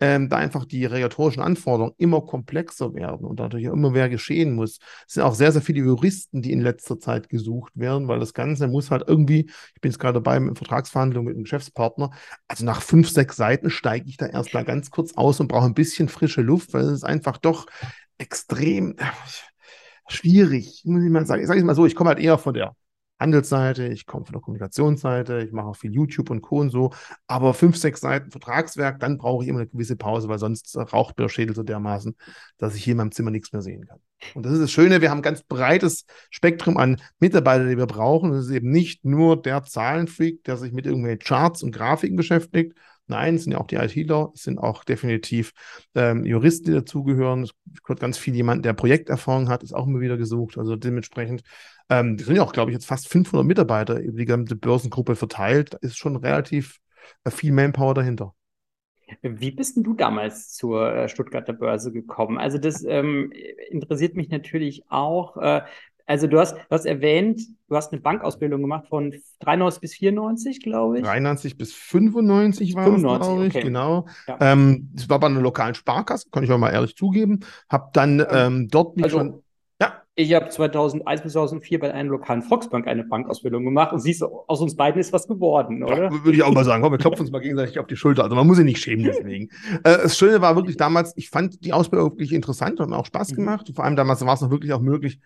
ähm, 0.00 0.28
da 0.28 0.38
einfach 0.38 0.64
die 0.64 0.86
regulatorischen 0.86 1.42
Anforderungen 1.42 1.94
immer 1.98 2.22
komplexer 2.22 2.94
werden 2.94 3.26
und 3.26 3.38
natürlich 3.38 3.66
immer 3.66 3.90
mehr 3.90 4.08
geschehen 4.08 4.54
muss. 4.54 4.78
Es 5.06 5.14
sind 5.14 5.22
auch 5.22 5.34
sehr, 5.34 5.52
sehr 5.52 5.62
viele 5.62 5.80
Juristen, 5.80 6.42
die 6.42 6.52
in 6.52 6.62
letzter 6.62 6.98
Zeit 6.98 7.28
gesucht 7.28 7.72
werden, 7.74 8.08
weil 8.08 8.18
das 8.18 8.32
Ganze 8.32 8.66
muss 8.66 8.90
halt 8.90 9.04
irgendwie, 9.06 9.50
ich 9.74 9.80
bin 9.80 9.90
jetzt 9.90 9.98
gerade 9.98 10.14
dabei 10.14 10.40
mit 10.40 10.56
Vertragsverhandlungen 10.56 11.26
mit 11.26 11.36
einem 11.36 11.44
Geschäftspartner, 11.44 12.10
also 12.48 12.64
nach 12.64 12.80
fünf, 12.82 13.10
sechs 13.10 13.36
Seiten 13.36 13.70
steige 13.70 14.08
ich 14.08 14.16
da 14.16 14.26
erst 14.26 14.54
mal 14.54 14.64
ganz 14.64 14.90
kurz 14.90 15.14
aus 15.14 15.38
und 15.40 15.48
brauche 15.48 15.66
ein 15.66 15.74
bisschen 15.74 16.08
frische 16.08 16.40
Luft, 16.42 16.72
weil 16.72 16.82
es 16.84 16.92
ist 16.92 17.04
einfach 17.04 17.36
doch 17.36 17.66
extrem 18.18 18.96
schwierig, 20.08 20.82
muss 20.84 21.04
ich 21.04 21.10
mal 21.10 21.26
sagen. 21.26 21.42
Ich 21.42 21.48
sage 21.48 21.60
es 21.60 21.64
mal 21.64 21.74
so, 21.74 21.86
ich 21.86 21.94
komme 21.94 22.08
halt 22.08 22.18
eher 22.18 22.38
von 22.38 22.54
der 22.54 22.74
Handelsseite, 23.20 23.86
ich 23.88 24.06
komme 24.06 24.24
von 24.24 24.32
der 24.32 24.40
Kommunikationsseite, 24.40 25.42
ich 25.42 25.52
mache 25.52 25.68
auch 25.68 25.76
viel 25.76 25.92
YouTube 25.92 26.30
und 26.30 26.40
Co. 26.40 26.60
und 26.60 26.70
so, 26.70 26.90
aber 27.26 27.54
fünf, 27.54 27.76
sechs 27.76 28.00
Seiten 28.00 28.30
Vertragswerk, 28.30 28.98
dann 28.98 29.18
brauche 29.18 29.44
ich 29.44 29.48
immer 29.48 29.60
eine 29.60 29.68
gewisse 29.68 29.96
Pause, 29.96 30.28
weil 30.28 30.38
sonst 30.38 30.76
raucht 30.76 31.18
der 31.18 31.28
Schädel 31.28 31.54
so 31.54 31.62
dermaßen, 31.62 32.16
dass 32.58 32.74
ich 32.74 32.82
hier 32.82 32.92
in 32.92 32.98
meinem 32.98 33.12
Zimmer 33.12 33.30
nichts 33.30 33.52
mehr 33.52 33.62
sehen 33.62 33.86
kann. 33.86 33.98
Und 34.34 34.44
das 34.44 34.52
ist 34.52 34.62
das 34.62 34.72
Schöne, 34.72 35.00
wir 35.00 35.10
haben 35.10 35.18
ein 35.18 35.22
ganz 35.22 35.42
breites 35.42 36.04
Spektrum 36.30 36.76
an 36.76 37.00
Mitarbeitern, 37.20 37.68
die 37.68 37.78
wir 37.78 37.86
brauchen. 37.86 38.32
Es 38.32 38.46
ist 38.46 38.50
eben 38.50 38.70
nicht 38.70 39.04
nur 39.04 39.40
der 39.40 39.62
Zahlenfreak, 39.62 40.44
der 40.44 40.56
sich 40.56 40.72
mit 40.72 40.86
irgendwelchen 40.86 41.20
Charts 41.20 41.62
und 41.62 41.72
Grafiken 41.72 42.16
beschäftigt, 42.16 42.74
Nein, 43.10 43.34
es 43.34 43.42
sind 43.42 43.52
ja 43.52 43.58
auch 43.58 43.66
die 43.66 43.74
ITler, 43.74 44.30
es 44.34 44.44
sind 44.44 44.58
auch 44.58 44.84
definitiv 44.84 45.52
ähm, 45.96 46.24
Juristen, 46.24 46.66
die 46.66 46.72
dazugehören. 46.72 47.42
Es 47.42 47.50
gehört 47.82 47.98
ganz 47.98 48.16
viel 48.16 48.36
jemand, 48.36 48.64
der 48.64 48.72
Projekterfahrung 48.72 49.48
hat, 49.48 49.64
ist 49.64 49.74
auch 49.74 49.88
immer 49.88 49.98
wieder 49.98 50.16
gesucht. 50.16 50.56
Also 50.56 50.76
dementsprechend, 50.76 51.42
ähm, 51.90 52.16
die 52.16 52.24
sind 52.24 52.36
ja 52.36 52.42
auch, 52.42 52.52
glaube 52.52 52.70
ich, 52.70 52.74
jetzt 52.74 52.86
fast 52.86 53.08
500 53.08 53.46
Mitarbeiter 53.46 54.00
über 54.00 54.18
die 54.18 54.24
gesamte 54.24 54.56
Börsengruppe 54.56 55.16
verteilt. 55.16 55.74
Da 55.74 55.78
ist 55.82 55.98
schon 55.98 56.16
relativ 56.16 56.78
äh, 57.24 57.30
viel 57.30 57.52
Manpower 57.52 57.94
dahinter. 57.94 58.34
Wie 59.22 59.50
bist 59.50 59.76
denn 59.76 59.82
du 59.82 59.94
damals 59.94 60.52
zur 60.52 60.94
äh, 60.94 61.08
Stuttgarter 61.08 61.52
Börse 61.52 61.90
gekommen? 61.90 62.38
Also 62.38 62.58
das 62.58 62.84
ähm, 62.84 63.32
interessiert 63.68 64.14
mich 64.14 64.28
natürlich 64.28 64.84
auch. 64.88 65.36
Äh, 65.36 65.62
also 66.06 66.26
du 66.26 66.40
hast, 66.40 66.54
du 66.54 66.70
hast 66.70 66.86
erwähnt, 66.86 67.40
du 67.68 67.76
hast 67.76 67.92
eine 67.92 68.00
Bankausbildung 68.00 68.60
gemacht 68.60 68.88
von 68.88 69.14
93 69.40 69.80
bis 69.80 69.94
94, 69.94 70.60
glaube 70.60 70.98
ich. 70.98 71.04
93 71.04 71.56
bis 71.56 71.72
95 71.72 72.74
war 72.74 72.84
95, 72.84 73.20
es, 73.20 73.26
glaube 73.26 73.46
ich, 73.46 73.54
okay. 73.54 73.64
genau. 73.64 74.06
Ja. 74.26 74.38
Ähm, 74.40 74.90
das 74.92 75.08
war 75.08 75.20
bei 75.20 75.28
einer 75.28 75.40
lokalen 75.40 75.74
Sparkasse, 75.74 76.28
kann 76.30 76.42
ich 76.42 76.50
auch 76.50 76.58
mal 76.58 76.70
ehrlich 76.70 76.96
zugeben. 76.96 77.40
Hab 77.68 77.92
dann 77.92 78.24
ähm, 78.28 78.68
dort 78.68 78.96
mich 78.96 79.04
also, 79.04 79.18
schon 79.18 79.42
ich 80.16 80.34
habe 80.34 80.48
2001 80.48 81.22
bis 81.22 81.32
2004 81.32 81.78
bei 81.78 81.94
einer 81.94 82.10
lokalen 82.10 82.42
Volksbank 82.42 82.86
eine 82.86 83.04
Bankausbildung 83.04 83.64
gemacht 83.64 83.92
und 83.92 84.00
siehst, 84.00 84.22
aus 84.22 84.60
uns 84.60 84.76
beiden 84.76 85.00
ist 85.00 85.12
was 85.12 85.26
geworden, 85.26 85.82
oder? 85.82 86.04
Ja, 86.04 86.24
würde 86.24 86.36
ich 86.36 86.42
auch 86.42 86.52
mal 86.52 86.64
sagen. 86.64 86.82
Komm, 86.82 86.92
wir 86.92 86.98
klopfen 86.98 87.22
uns 87.22 87.30
mal 87.30 87.40
gegenseitig 87.40 87.78
auf 87.78 87.86
die 87.86 87.96
Schulter. 87.96 88.24
Also 88.24 88.36
man 88.36 88.46
muss 88.46 88.56
sich 88.56 88.66
nicht 88.66 88.82
schämen 88.82 89.04
deswegen. 89.04 89.48
äh, 89.84 89.98
das 90.02 90.18
Schöne 90.18 90.40
war 90.40 90.56
wirklich 90.56 90.76
damals, 90.76 91.12
ich 91.16 91.30
fand 91.30 91.64
die 91.64 91.72
Ausbildung 91.72 92.10
wirklich 92.10 92.32
interessant 92.32 92.80
und 92.80 92.92
auch 92.92 93.06
Spaß 93.06 93.32
mhm. 93.32 93.36
gemacht. 93.36 93.68
Mhm. 93.68 93.74
Vor 93.74 93.84
allem 93.84 93.96
damals 93.96 94.24
war 94.24 94.34
es 94.34 94.40
noch 94.40 94.50
wirklich 94.50 94.72
auch 94.72 94.80
möglich, 94.80 95.20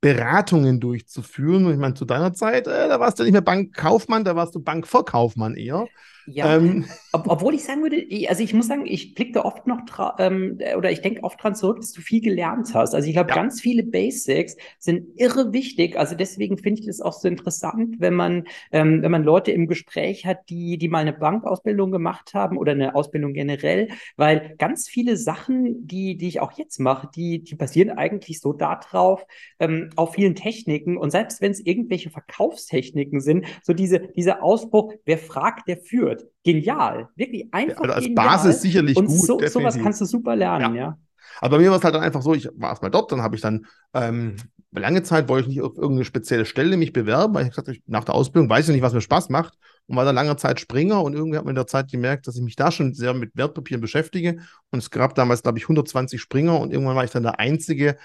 Beratungen 0.00 0.80
durchzuführen. 0.80 1.66
Und 1.66 1.72
ich 1.72 1.78
meine, 1.78 1.94
zu 1.94 2.04
deiner 2.04 2.32
Zeit, 2.32 2.66
äh, 2.66 2.88
da 2.88 3.00
warst 3.00 3.18
du 3.18 3.24
nicht 3.24 3.32
mehr 3.32 3.42
Bankkaufmann, 3.42 4.24
da 4.24 4.36
warst 4.36 4.54
du 4.54 4.60
Bankverkaufmann 4.60 5.54
eher. 5.56 5.86
Ja, 6.30 6.56
ähm. 6.56 6.84
ob, 7.12 7.28
obwohl 7.28 7.54
ich 7.54 7.64
sagen 7.64 7.82
würde, 7.82 8.06
also 8.28 8.42
ich 8.42 8.52
muss 8.52 8.66
sagen, 8.66 8.86
ich 8.86 9.14
blicke 9.14 9.32
da 9.32 9.42
oft 9.42 9.66
noch 9.66 9.80
ähm, 10.18 10.58
oder 10.76 10.90
ich 10.90 11.00
denke 11.00 11.22
oft 11.24 11.42
dran 11.42 11.54
zurück, 11.54 11.78
dass 11.80 11.92
du 11.92 12.00
viel 12.00 12.20
gelernt 12.20 12.74
hast. 12.74 12.94
Also 12.94 13.06
ich 13.08 13.14
glaube, 13.14 13.30
ja. 13.30 13.36
ganz 13.36 13.60
viele 13.60 13.82
Basics 13.82 14.56
sind 14.78 15.08
irre 15.16 15.52
wichtig. 15.52 15.98
Also 15.98 16.14
deswegen 16.14 16.58
finde 16.58 16.80
ich 16.80 16.86
das 16.86 17.00
auch 17.00 17.12
so 17.12 17.28
interessant, 17.28 17.96
wenn 17.98 18.14
man, 18.14 18.44
ähm, 18.72 19.02
wenn 19.02 19.10
man 19.10 19.24
Leute 19.24 19.52
im 19.52 19.66
Gespräch 19.66 20.26
hat, 20.26 20.48
die, 20.50 20.78
die 20.78 20.88
mal 20.88 20.98
eine 20.98 21.12
Bankausbildung 21.12 21.90
gemacht 21.90 22.34
haben 22.34 22.58
oder 22.58 22.72
eine 22.72 22.94
Ausbildung 22.94 23.32
generell, 23.32 23.88
weil 24.16 24.54
ganz 24.58 24.88
viele 24.88 25.16
Sachen, 25.16 25.86
die, 25.86 26.16
die 26.16 26.28
ich 26.28 26.40
auch 26.40 26.52
jetzt 26.52 26.78
mache, 26.78 27.08
die, 27.14 27.42
die 27.42 27.54
basieren 27.54 27.90
eigentlich 27.90 28.40
so 28.40 28.52
darauf, 28.52 29.24
ähm, 29.58 29.90
auf 29.96 30.14
vielen 30.14 30.34
Techniken. 30.34 30.96
Und 30.96 31.10
selbst 31.10 31.40
wenn 31.40 31.52
es 31.52 31.64
irgendwelche 31.64 32.10
Verkaufstechniken 32.10 33.20
sind, 33.20 33.46
so 33.62 33.72
diese, 33.72 34.00
dieser 34.00 34.42
Ausbruch, 34.42 34.92
wer 35.04 35.18
fragt, 35.18 35.68
der 35.68 35.78
führt 35.78 36.17
wird. 36.20 36.32
Genial. 36.44 37.08
Wirklich 37.16 37.46
einfach. 37.52 37.82
Also 37.82 37.94
als 37.94 38.04
genial. 38.04 38.26
Basis 38.26 38.62
sicherlich 38.62 38.96
Und 38.96 39.06
gut. 39.06 39.26
So, 39.26 39.40
sowas 39.46 39.78
kannst 39.78 40.00
du 40.00 40.04
super 40.04 40.36
lernen, 40.36 40.74
ja. 40.74 40.80
ja. 40.82 40.98
Aber 41.40 41.56
bei 41.56 41.62
mir 41.62 41.70
war 41.70 41.78
es 41.78 41.84
halt 41.84 41.94
dann 41.94 42.02
einfach 42.02 42.22
so, 42.22 42.34
ich 42.34 42.48
war 42.56 42.70
erstmal 42.70 42.90
dort, 42.90 43.12
dann 43.12 43.22
habe 43.22 43.36
ich 43.36 43.42
dann 43.42 43.66
ähm, 43.94 44.36
lange 44.72 45.02
Zeit 45.02 45.28
wollte 45.28 45.48
ich 45.48 45.56
nicht 45.56 45.62
auf 45.64 45.76
irgendeine 45.76 46.04
spezielle 46.04 46.44
Stelle 46.44 46.76
mich 46.76 46.92
bewerben, 46.92 47.34
weil 47.34 47.44
ich 47.44 47.50
gesagt 47.50 47.68
habe, 47.68 47.78
nach 47.86 48.04
der 48.04 48.14
Ausbildung 48.14 48.50
weiß 48.50 48.68
ich 48.68 48.74
nicht, 48.74 48.82
was 48.82 48.92
mir 48.92 49.00
Spaß 49.00 49.28
macht 49.30 49.54
und 49.86 49.96
war 49.96 50.04
dann 50.04 50.14
lange 50.14 50.36
Zeit 50.36 50.60
Springer 50.60 51.02
und 51.02 51.14
irgendwie 51.14 51.38
hat 51.38 51.44
man 51.44 51.52
in 51.52 51.56
der 51.56 51.66
Zeit 51.66 51.90
gemerkt, 51.90 52.26
dass 52.26 52.36
ich 52.36 52.42
mich 52.42 52.56
da 52.56 52.70
schon 52.70 52.94
sehr 52.94 53.14
mit 53.14 53.30
Wertpapieren 53.34 53.80
beschäftige 53.80 54.40
und 54.70 54.78
es 54.78 54.90
gab 54.90 55.14
damals, 55.14 55.42
glaube 55.42 55.58
ich, 55.58 55.64
120 55.64 56.20
Springer 56.20 56.60
und 56.60 56.72
irgendwann 56.72 56.96
war 56.96 57.04
ich 57.04 57.10
dann 57.10 57.22
der 57.22 57.38
Einzige, 57.38 57.96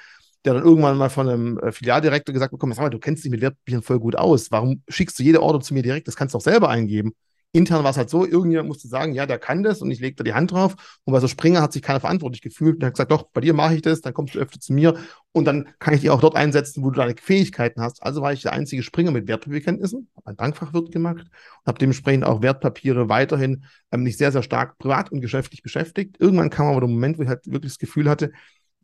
der 0.45 0.53
dann 0.55 0.63
irgendwann 0.63 0.97
mal 0.97 1.09
von 1.09 1.29
einem 1.29 1.57
äh, 1.59 1.71
Filialdirektor 1.71 2.33
gesagt 2.33 2.51
bekommen, 2.51 2.73
sag 2.73 2.83
mal, 2.83 2.89
du 2.89 2.99
kennst 2.99 3.23
dich 3.23 3.31
mit 3.31 3.41
Wertpapieren 3.41 3.81
voll 3.81 3.99
gut 3.99 4.15
aus, 4.15 4.51
warum 4.51 4.83
schickst 4.87 5.17
du 5.19 5.23
jede 5.23 5.41
Order 5.41 5.59
zu 5.61 5.73
mir 5.73 5.83
direkt, 5.83 6.07
das 6.07 6.15
kannst 6.15 6.33
du 6.33 6.37
auch 6.37 6.41
selber 6.41 6.69
eingeben 6.69 7.13
intern 7.53 7.83
war 7.83 7.91
es 7.91 7.97
halt 7.97 8.09
so, 8.09 8.25
irgendjemand 8.25 8.67
musste 8.67 8.87
sagen, 8.87 9.13
ja, 9.13 9.27
der 9.27 9.37
kann 9.37 9.61
das 9.61 9.81
und 9.81 9.91
ich 9.91 9.99
lege 9.99 10.15
da 10.15 10.23
die 10.23 10.33
Hand 10.33 10.51
drauf. 10.51 10.75
Und 11.05 11.13
bei 11.13 11.19
so 11.19 11.27
Springer 11.27 11.61
hat 11.61 11.71
sich 11.71 11.83
keiner 11.83 11.99
verantwortlich 11.99 12.41
gefühlt 12.41 12.77
und 12.77 12.83
hat 12.83 12.93
gesagt, 12.93 13.11
doch, 13.11 13.29
bei 13.31 13.41
dir 13.41 13.53
mache 13.53 13.75
ich 13.75 13.83
das, 13.83 14.01
dann 14.01 14.13
kommst 14.13 14.33
du 14.33 14.39
öfter 14.39 14.59
zu 14.59 14.73
mir 14.73 14.95
und 15.31 15.45
dann 15.45 15.69
kann 15.77 15.93
ich 15.93 16.01
dich 16.01 16.09
auch 16.09 16.19
dort 16.19 16.35
einsetzen, 16.35 16.83
wo 16.83 16.89
du 16.89 16.99
deine 16.99 17.15
Fähigkeiten 17.15 17.79
hast. 17.79 18.01
Also 18.01 18.21
war 18.21 18.33
ich 18.33 18.41
der 18.41 18.53
einzige 18.53 18.81
Springer 18.81 19.11
mit 19.11 19.27
Wertpapierkenntnissen, 19.27 20.09
habe 20.15 20.31
ein 20.31 20.35
Bankfachwirt 20.35 20.91
gemacht 20.91 21.27
und 21.27 21.67
habe 21.67 21.77
dementsprechend 21.77 22.25
auch 22.25 22.41
Wertpapiere 22.41 23.07
weiterhin 23.07 23.65
ähm, 23.91 24.01
nicht 24.01 24.17
sehr, 24.17 24.31
sehr 24.31 24.43
stark 24.43 24.79
privat 24.79 25.11
und 25.11 25.21
geschäftlich 25.21 25.61
beschäftigt. 25.61 26.17
Irgendwann 26.19 26.49
kam 26.49 26.67
aber 26.67 26.81
der 26.81 26.89
Moment, 26.89 27.19
wo 27.19 27.21
ich 27.21 27.29
halt 27.29 27.45
wirklich 27.45 27.73
das 27.73 27.79
Gefühl 27.79 28.09
hatte, 28.09 28.31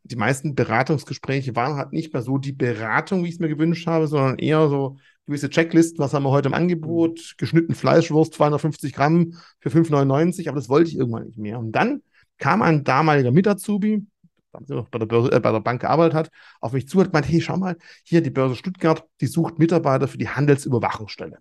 die 0.03 0.15
meisten 0.15 0.55
Beratungsgespräche 0.55 1.55
waren 1.55 1.75
halt 1.75 1.91
nicht 1.91 2.13
mehr 2.13 2.21
so 2.21 2.38
die 2.38 2.53
Beratung, 2.53 3.23
wie 3.23 3.27
ich 3.27 3.36
es 3.36 3.39
mir 3.39 3.49
gewünscht 3.49 3.88
habe, 3.88 4.08
sondern 4.08 4.38
eher 4.38 4.67
so 4.69 4.97
gewisse 5.29 5.49
Checklisten, 5.49 5.99
was 5.99 6.13
haben 6.13 6.23
wir 6.23 6.31
heute 6.31 6.49
im 6.49 6.53
Angebot, 6.53 7.19
mhm. 7.19 7.37
geschnitten 7.37 7.75
Fleischwurst, 7.75 8.33
250 8.33 8.93
Gramm 8.93 9.35
für 9.59 9.69
5,99, 9.69 10.49
aber 10.49 10.55
das 10.55 10.69
wollte 10.69 10.89
ich 10.89 10.97
irgendwann 10.97 11.25
nicht 11.25 11.37
mehr. 11.37 11.59
Und 11.59 11.71
dann 11.71 12.01
kam 12.37 12.61
ein 12.61 12.83
damaliger 12.83 13.31
Mitazubi, 13.31 14.05
der 14.53 14.87
bei 14.89 14.97
der, 14.97 15.05
Börse, 15.05 15.31
äh, 15.31 15.39
bei 15.39 15.51
der 15.51 15.59
Bank 15.59 15.81
gearbeitet 15.81 16.15
hat, 16.15 16.31
auf 16.59 16.73
mich 16.73 16.87
zu 16.87 16.99
und 16.99 17.13
meint, 17.13 17.29
hey, 17.29 17.39
schau 17.39 17.57
mal, 17.57 17.77
hier 18.03 18.21
die 18.21 18.31
Börse 18.31 18.55
Stuttgart, 18.55 19.05
die 19.21 19.27
sucht 19.27 19.59
Mitarbeiter 19.59 20.07
für 20.07 20.17
die 20.17 20.27
Handelsüberwachungsstelle. 20.27 21.37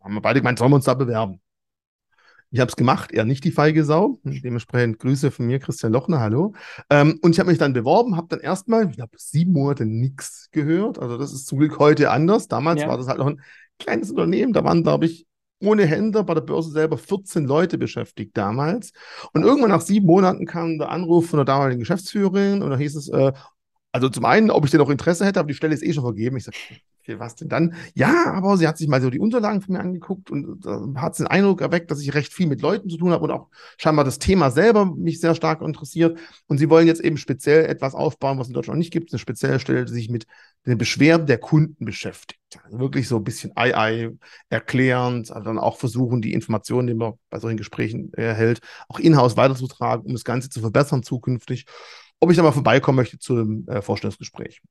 Haben 0.00 0.14
wir 0.14 0.20
beide 0.20 0.40
gemeint, 0.40 0.58
sollen 0.58 0.72
wir 0.72 0.76
uns 0.76 0.84
da 0.84 0.94
bewerben? 0.94 1.40
Ich 2.54 2.60
habe 2.60 2.68
es 2.68 2.76
gemacht, 2.76 3.10
er 3.10 3.24
nicht 3.24 3.42
die 3.42 3.50
feige 3.50 3.84
Sau. 3.84 4.20
Dementsprechend 4.22 5.00
Grüße 5.00 5.32
von 5.32 5.44
mir, 5.44 5.58
Christian 5.58 5.92
Lochner, 5.92 6.20
hallo. 6.20 6.54
Ähm, 6.88 7.18
und 7.20 7.32
ich 7.32 7.40
habe 7.40 7.50
mich 7.50 7.58
dann 7.58 7.72
beworben, 7.72 8.16
habe 8.16 8.28
dann 8.28 8.38
erstmal, 8.38 8.88
ich 8.88 8.94
glaube, 8.94 9.16
sieben 9.16 9.52
Monate 9.52 9.84
nichts 9.84 10.50
gehört. 10.52 11.00
Also 11.00 11.18
das 11.18 11.32
ist 11.32 11.48
zum 11.48 11.58
Glück 11.58 11.80
heute 11.80 12.12
anders. 12.12 12.46
Damals 12.46 12.82
ja. 12.82 12.88
war 12.88 12.96
das 12.96 13.08
halt 13.08 13.18
noch 13.18 13.26
ein 13.26 13.40
kleines 13.80 14.10
Unternehmen. 14.10 14.52
Da 14.52 14.62
waren, 14.62 14.84
glaube 14.84 15.06
ich, 15.06 15.26
ohne 15.60 15.84
Händler 15.84 16.22
bei 16.22 16.34
der 16.34 16.42
Börse 16.42 16.70
selber 16.70 16.96
14 16.96 17.44
Leute 17.44 17.76
beschäftigt 17.76 18.36
damals. 18.36 18.92
Und 19.32 19.42
irgendwann 19.42 19.70
nach 19.70 19.80
sieben 19.80 20.06
Monaten 20.06 20.46
kam 20.46 20.78
der 20.78 20.90
Anruf 20.90 21.30
von 21.30 21.38
der 21.38 21.46
damaligen 21.46 21.80
Geschäftsführerin 21.80 22.62
und 22.62 22.70
da 22.70 22.78
hieß 22.78 22.94
es, 22.94 23.08
äh, 23.08 23.32
also 23.90 24.08
zum 24.08 24.26
einen, 24.26 24.52
ob 24.52 24.64
ich 24.64 24.70
denn 24.70 24.78
noch 24.78 24.90
Interesse 24.90 25.24
hätte, 25.24 25.40
aber 25.40 25.48
die 25.48 25.54
Stelle 25.54 25.74
ist 25.74 25.82
eh 25.82 25.92
schon 25.92 26.04
vergeben. 26.04 26.36
Ich 26.36 26.44
sage, 26.44 26.56
okay, 27.04 27.18
was 27.18 27.34
denn 27.36 27.48
dann? 27.48 27.74
Ja, 27.94 28.32
aber 28.32 28.56
sie 28.56 28.66
hat 28.66 28.78
sich 28.78 28.88
mal 28.88 29.00
so 29.00 29.10
die 29.10 29.18
Unterlagen 29.18 29.60
von 29.60 29.74
mir 29.74 29.80
angeguckt 29.80 30.30
und 30.30 30.64
äh, 30.66 30.98
hat 30.98 31.18
den 31.18 31.26
Eindruck 31.26 31.60
erweckt, 31.60 31.90
dass 31.90 32.00
ich 32.00 32.14
recht 32.14 32.32
viel 32.32 32.46
mit 32.46 32.62
Leuten 32.62 32.88
zu 32.88 32.96
tun 32.96 33.12
habe 33.12 33.24
und 33.24 33.30
auch 33.30 33.48
scheinbar 33.76 34.04
das 34.04 34.18
Thema 34.18 34.50
selber 34.50 34.86
mich 34.86 35.20
sehr 35.20 35.34
stark 35.34 35.60
interessiert. 35.60 36.18
Und 36.46 36.58
sie 36.58 36.70
wollen 36.70 36.86
jetzt 36.86 37.02
eben 37.02 37.18
speziell 37.18 37.66
etwas 37.66 37.94
aufbauen, 37.94 38.38
was 38.38 38.48
in 38.48 38.54
Deutschland 38.54 38.78
nicht 38.78 38.92
gibt, 38.92 39.12
eine 39.12 39.18
spezielle 39.18 39.60
Stelle, 39.60 39.84
die 39.84 39.92
sich 39.92 40.08
mit 40.08 40.26
den 40.66 40.78
Beschwerden 40.78 41.26
der 41.26 41.38
Kunden 41.38 41.84
beschäftigt. 41.84 42.40
Also 42.64 42.78
wirklich 42.78 43.06
so 43.06 43.16
ein 43.16 43.24
bisschen 43.24 43.52
Ei-Ei 43.54 44.10
erklärend, 44.48 45.30
also 45.30 45.44
dann 45.44 45.58
auch 45.58 45.76
versuchen, 45.76 46.22
die 46.22 46.32
Informationen, 46.32 46.86
die 46.86 46.94
man 46.94 47.14
bei 47.28 47.38
solchen 47.38 47.58
Gesprächen 47.58 48.12
erhält, 48.14 48.60
auch 48.88 48.98
in-house 48.98 49.36
weiterzutragen, 49.36 50.06
um 50.06 50.12
das 50.12 50.24
Ganze 50.24 50.48
zu 50.48 50.60
verbessern 50.60 51.02
zukünftig, 51.02 51.66
ob 52.20 52.30
ich 52.30 52.36
da 52.36 52.42
mal 52.42 52.52
vorbeikommen 52.52 52.96
möchte 52.96 53.18
zu 53.18 53.34
einem 53.34 53.66
äh, 53.68 53.82
Vorstellungsgespräch. 53.82 54.62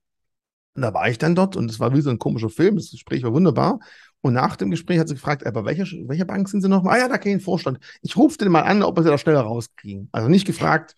Und 0.76 0.82
da 0.82 0.94
war 0.94 1.08
ich 1.10 1.18
dann 1.18 1.36
dort 1.36 1.56
und 1.56 1.70
es 1.70 1.80
war 1.80 1.94
wie 1.94 2.02
so 2.02 2.10
ein 2.10 2.20
komischer 2.20 2.50
Film. 2.50 2.76
Das 2.76 2.92
Gespräch 2.92 3.24
war 3.24 3.34
wunderbar. 3.34 3.80
Und 4.22 4.34
nach 4.34 4.56
dem 4.56 4.72
Gespräch 4.72 5.00
hat 5.00 5.08
sie 5.10 5.16
gefragt, 5.16 5.46
aber 5.46 5.66
welcher, 5.66 5.86
welcher 6.08 6.26
Bank 6.26 6.48
sind 6.48 6.62
Sie 6.62 6.70
noch? 6.70 6.86
Ah 6.86 6.98
ja, 6.98 7.10
da 7.10 7.18
kenne 7.18 7.38
ich 7.38 7.44
Vorstand. 7.44 7.80
Ich 8.02 8.16
rufe 8.16 8.38
den 8.38 8.52
mal 8.52 8.62
an, 8.62 8.82
ob 8.82 8.98
wir 8.98 9.04
sie 9.04 9.10
da 9.10 9.18
schneller 9.18 9.42
rauskriegen. 9.42 10.08
Also 10.14 10.30
nicht 10.30 10.48
gefragt, 10.48 10.96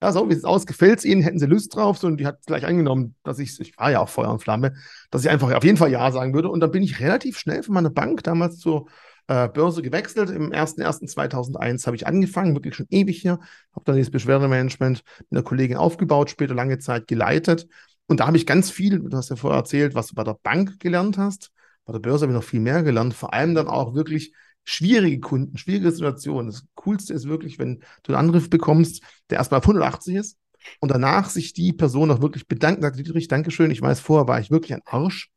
ja, 0.00 0.12
so, 0.12 0.30
wie 0.30 0.34
es 0.34 0.44
aus? 0.44 0.64
Gefällt 0.64 1.00
es 1.00 1.04
Ihnen? 1.04 1.22
Hätten 1.22 1.40
Sie 1.40 1.46
Lust 1.46 1.74
drauf? 1.74 2.02
Und 2.04 2.18
die 2.18 2.26
hat 2.26 2.46
gleich 2.46 2.64
angenommen, 2.64 3.16
dass 3.24 3.40
ich, 3.40 3.58
ich 3.58 3.76
war 3.78 3.90
ja 3.90 3.98
auch 3.98 4.08
Feuer 4.08 4.30
und 4.30 4.40
Flamme, 4.40 4.74
dass 5.10 5.24
ich 5.24 5.30
einfach 5.30 5.52
auf 5.52 5.64
jeden 5.64 5.76
Fall 5.76 5.90
Ja 5.90 6.12
sagen 6.12 6.34
würde. 6.34 6.50
Und 6.50 6.60
dann 6.60 6.70
bin 6.70 6.84
ich 6.84 7.00
relativ 7.00 7.36
schnell 7.36 7.64
von 7.64 7.74
meiner 7.74 7.90
Bank 7.90 8.22
damals 8.22 8.58
zur 8.58 8.86
äh, 9.26 9.48
Börse 9.48 9.82
gewechselt. 9.82 10.30
Im 10.30 10.52
01.01.2001 10.52 11.84
habe 11.86 11.96
ich 11.96 12.06
angefangen, 12.06 12.54
wirklich 12.54 12.76
schon 12.76 12.86
ewig 12.90 13.20
hier. 13.20 13.40
Habe 13.72 13.84
dann 13.86 13.96
dieses 13.96 14.12
Beschwerdemanagement 14.12 15.02
mit 15.18 15.32
einer 15.32 15.42
Kollegin 15.42 15.76
aufgebaut, 15.76 16.30
später 16.30 16.54
lange 16.54 16.78
Zeit 16.78 17.08
geleitet 17.08 17.66
und 18.08 18.20
da 18.20 18.26
habe 18.26 18.36
ich 18.36 18.46
ganz 18.46 18.70
viel, 18.70 18.98
du 18.98 19.16
hast 19.16 19.28
ja 19.28 19.36
vorher 19.36 19.58
erzählt, 19.58 19.94
was 19.94 20.08
du 20.08 20.14
bei 20.14 20.24
der 20.24 20.38
Bank 20.42 20.80
gelernt 20.80 21.18
hast. 21.18 21.52
Bei 21.84 21.92
der 21.92 22.00
Börse 22.00 22.22
habe 22.22 22.32
ich 22.32 22.36
noch 22.38 22.44
viel 22.44 22.60
mehr 22.60 22.82
gelernt, 22.82 23.14
vor 23.14 23.34
allem 23.34 23.54
dann 23.54 23.68
auch 23.68 23.94
wirklich 23.94 24.32
schwierige 24.64 25.20
Kunden, 25.20 25.56
schwierige 25.56 25.92
Situationen. 25.92 26.50
Das 26.50 26.64
Coolste 26.74 27.14
ist 27.14 27.28
wirklich, 27.28 27.58
wenn 27.58 27.80
du 28.02 28.12
einen 28.12 28.28
Anruf 28.28 28.50
bekommst, 28.50 29.02
der 29.30 29.38
erstmal 29.38 29.58
auf 29.58 29.66
180 29.66 30.16
ist 30.16 30.38
und 30.80 30.90
danach 30.90 31.28
sich 31.28 31.52
die 31.52 31.72
Person 31.72 32.10
auch 32.10 32.20
wirklich 32.20 32.48
bedankt, 32.48 32.82
sagt, 32.82 32.98
Dietrich, 32.98 33.28
Dankeschön, 33.28 33.70
ich 33.70 33.82
weiß, 33.82 34.00
vorher 34.00 34.26
war 34.26 34.40
ich 34.40 34.50
wirklich 34.50 34.74
ein 34.74 34.82
Arsch, 34.86 35.30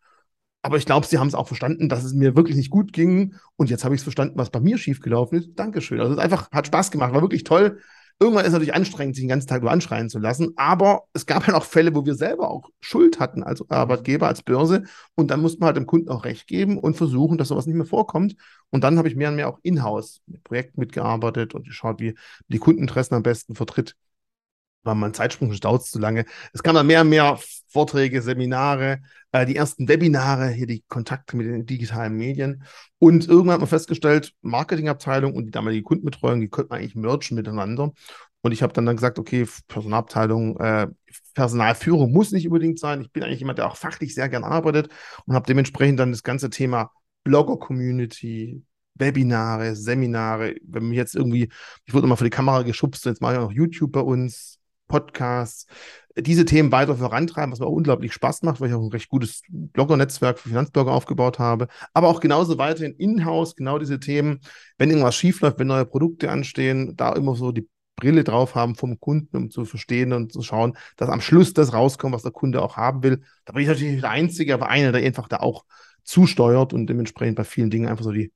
aber 0.61 0.77
ich 0.77 0.85
glaube, 0.85 1.07
sie 1.07 1.17
haben 1.17 1.27
es 1.27 1.35
auch 1.35 1.47
verstanden, 1.47 1.89
dass 1.89 2.03
es 2.03 2.13
mir 2.13 2.35
wirklich 2.35 2.55
nicht 2.55 2.69
gut 2.69 2.93
ging 2.93 3.35
und 3.55 3.69
jetzt 3.69 3.83
habe 3.83 3.95
ich 3.95 4.01
es 4.01 4.03
verstanden, 4.03 4.37
was 4.37 4.49
bei 4.49 4.59
mir 4.59 4.77
schiefgelaufen 4.77 5.39
ist. 5.39 5.49
Dankeschön. 5.55 5.99
Also 5.99 6.13
es 6.13 6.19
einfach, 6.19 6.51
hat 6.51 6.67
Spaß 6.67 6.91
gemacht, 6.91 7.13
war 7.13 7.21
wirklich 7.21 7.43
toll. 7.43 7.79
Irgendwann 8.21 8.45
ist 8.45 8.51
natürlich 8.51 8.75
anstrengend, 8.75 9.15
sich 9.15 9.23
den 9.23 9.29
ganzen 9.29 9.47
Tag 9.47 9.63
nur 9.63 9.71
anschreien 9.71 10.07
zu 10.07 10.19
lassen. 10.19 10.53
Aber 10.55 11.05
es 11.11 11.25
gab 11.25 11.47
halt 11.47 11.57
auch 11.57 11.63
Fälle, 11.65 11.95
wo 11.95 12.05
wir 12.05 12.13
selber 12.13 12.51
auch 12.51 12.69
Schuld 12.79 13.19
hatten 13.19 13.41
als 13.41 13.67
Arbeitgeber, 13.71 14.27
als 14.27 14.43
Börse. 14.43 14.83
Und 15.15 15.31
dann 15.31 15.41
musste 15.41 15.59
man 15.59 15.67
halt 15.67 15.77
dem 15.77 15.87
Kunden 15.87 16.09
auch 16.09 16.23
recht 16.23 16.45
geben 16.45 16.77
und 16.77 16.95
versuchen, 16.95 17.39
dass 17.39 17.47
sowas 17.47 17.65
nicht 17.65 17.75
mehr 17.77 17.87
vorkommt. 17.87 18.35
Und 18.69 18.83
dann 18.83 18.99
habe 18.99 19.07
ich 19.07 19.15
mehr 19.15 19.29
und 19.29 19.37
mehr 19.37 19.49
auch 19.49 19.57
in-house 19.63 20.21
mit 20.27 20.43
Projekten 20.43 20.79
mitgearbeitet 20.79 21.55
und 21.55 21.65
geschaut, 21.65 21.99
wie 21.99 22.13
die 22.47 22.59
Kundeninteressen 22.59 23.15
am 23.15 23.23
besten 23.23 23.55
vertritt. 23.55 23.95
mal 24.83 25.03
ein 25.03 25.15
Zeitsprung, 25.15 25.51
dauert 25.59 25.83
zu 25.83 25.97
lange. 25.97 26.25
Es 26.53 26.61
kamen 26.61 26.75
dann 26.75 26.87
mehr 26.87 27.01
und 27.01 27.09
mehr 27.09 27.39
Vorträge, 27.71 28.21
Seminare, 28.21 29.01
äh, 29.31 29.45
die 29.45 29.55
ersten 29.55 29.87
Webinare, 29.87 30.49
hier 30.49 30.67
die 30.67 30.83
Kontakte 30.87 31.37
mit 31.37 31.47
den 31.47 31.65
digitalen 31.65 32.15
Medien. 32.15 32.63
Und 32.99 33.27
irgendwann 33.27 33.53
hat 33.53 33.61
man 33.61 33.69
festgestellt, 33.69 34.33
Marketingabteilung 34.41 35.33
und 35.33 35.45
die 35.45 35.51
damalige 35.51 35.83
Kundenbetreuung, 35.83 36.41
die 36.41 36.49
könnten 36.49 36.73
eigentlich 36.73 36.95
mergen 36.95 37.35
miteinander. 37.35 37.93
Und 38.41 38.51
ich 38.51 38.63
habe 38.63 38.73
dann, 38.73 38.85
dann 38.85 38.95
gesagt, 38.95 39.19
okay, 39.19 39.47
Personalabteilung, 39.67 40.59
äh, 40.59 40.87
Personalführung 41.33 42.11
muss 42.11 42.31
nicht 42.31 42.47
unbedingt 42.47 42.79
sein. 42.79 43.01
Ich 43.01 43.11
bin 43.11 43.23
eigentlich 43.23 43.39
jemand, 43.39 43.59
der 43.59 43.67
auch 43.67 43.77
fachlich 43.77 44.15
sehr 44.15 44.29
gern 44.29 44.43
arbeitet 44.43 44.89
und 45.25 45.35
habe 45.35 45.45
dementsprechend 45.47 45.99
dann 45.99 46.11
das 46.11 46.23
ganze 46.23 46.49
Thema 46.49 46.91
Blogger-Community, 47.23 48.63
Webinare, 48.95 49.75
Seminare, 49.75 50.55
wenn 50.63 50.89
mich 50.89 50.97
jetzt 50.97 51.15
irgendwie, 51.15 51.49
ich 51.85 51.93
wurde 51.93 52.05
immer 52.07 52.17
vor 52.17 52.25
die 52.25 52.31
Kamera 52.31 52.63
geschubst, 52.63 53.05
jetzt 53.05 53.21
mache 53.21 53.33
ich 53.33 53.39
auch 53.39 53.49
noch 53.49 53.55
YouTube 53.55 53.91
bei 53.91 54.01
uns, 54.01 54.60
Podcasts, 54.91 55.67
diese 56.17 56.43
Themen 56.43 56.71
weiter 56.71 56.95
vorantreiben, 56.97 57.51
was 57.51 57.59
mir 57.59 57.65
auch 57.65 57.71
unglaublich 57.71 58.11
Spaß 58.11 58.43
macht, 58.43 58.59
weil 58.59 58.67
ich 58.67 58.75
auch 58.75 58.81
ein 58.81 58.91
recht 58.91 59.07
gutes 59.07 59.43
Blogger-Netzwerk 59.49 60.37
für 60.37 60.49
Finanzblogger 60.49 60.91
aufgebaut 60.91 61.39
habe. 61.39 61.67
Aber 61.93 62.09
auch 62.09 62.19
genauso 62.19 62.57
weiterhin 62.57 62.93
in-house, 62.95 63.55
genau 63.55 63.79
diese 63.79 63.99
Themen, 63.99 64.41
wenn 64.77 64.89
irgendwas 64.89 65.15
schiefläuft, 65.15 65.57
wenn 65.59 65.67
neue 65.67 65.85
Produkte 65.85 66.29
anstehen, 66.29 66.95
da 66.97 67.13
immer 67.13 67.35
so 67.35 67.53
die 67.53 67.69
Brille 67.95 68.25
drauf 68.25 68.55
haben 68.55 68.75
vom 68.75 68.99
Kunden, 68.99 69.37
um 69.37 69.49
zu 69.49 69.63
verstehen 69.63 70.11
und 70.11 70.33
zu 70.33 70.41
schauen, 70.41 70.75
dass 70.97 71.09
am 71.09 71.21
Schluss 71.21 71.53
das 71.53 71.71
rauskommt, 71.71 72.13
was 72.13 72.23
der 72.23 72.31
Kunde 72.31 72.61
auch 72.61 72.75
haben 72.75 73.03
will. 73.03 73.21
Da 73.45 73.53
bin 73.53 73.61
ich 73.61 73.69
natürlich 73.69 73.93
nicht 73.93 74.03
der 74.03 74.11
Einzige, 74.11 74.53
aber 74.53 74.67
einer, 74.67 74.91
der 74.91 75.05
einfach 75.05 75.29
da 75.29 75.37
auch 75.37 75.63
zusteuert 76.03 76.73
und 76.73 76.87
dementsprechend 76.87 77.37
bei 77.37 77.45
vielen 77.45 77.69
Dingen 77.69 77.87
einfach 77.87 78.03
so 78.03 78.11
die, 78.11 78.33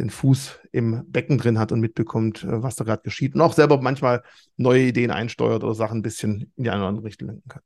den 0.00 0.10
Fuß 0.10 0.58
im 0.72 1.04
Becken 1.06 1.38
drin 1.38 1.58
hat 1.58 1.72
und 1.72 1.80
mitbekommt, 1.80 2.42
äh, 2.42 2.62
was 2.62 2.76
da 2.76 2.84
gerade 2.84 3.02
geschieht. 3.02 3.34
Und 3.34 3.40
auch 3.40 3.52
selber 3.52 3.80
manchmal 3.80 4.22
neue 4.56 4.82
Ideen 4.82 5.10
einsteuert 5.10 5.62
oder 5.62 5.74
Sachen 5.74 5.98
ein 5.98 6.02
bisschen 6.02 6.52
in 6.56 6.64
die 6.64 6.70
eine 6.70 6.80
oder 6.80 6.88
andere 6.88 7.06
Richtung 7.06 7.28
lenken 7.28 7.48
kann. 7.48 7.62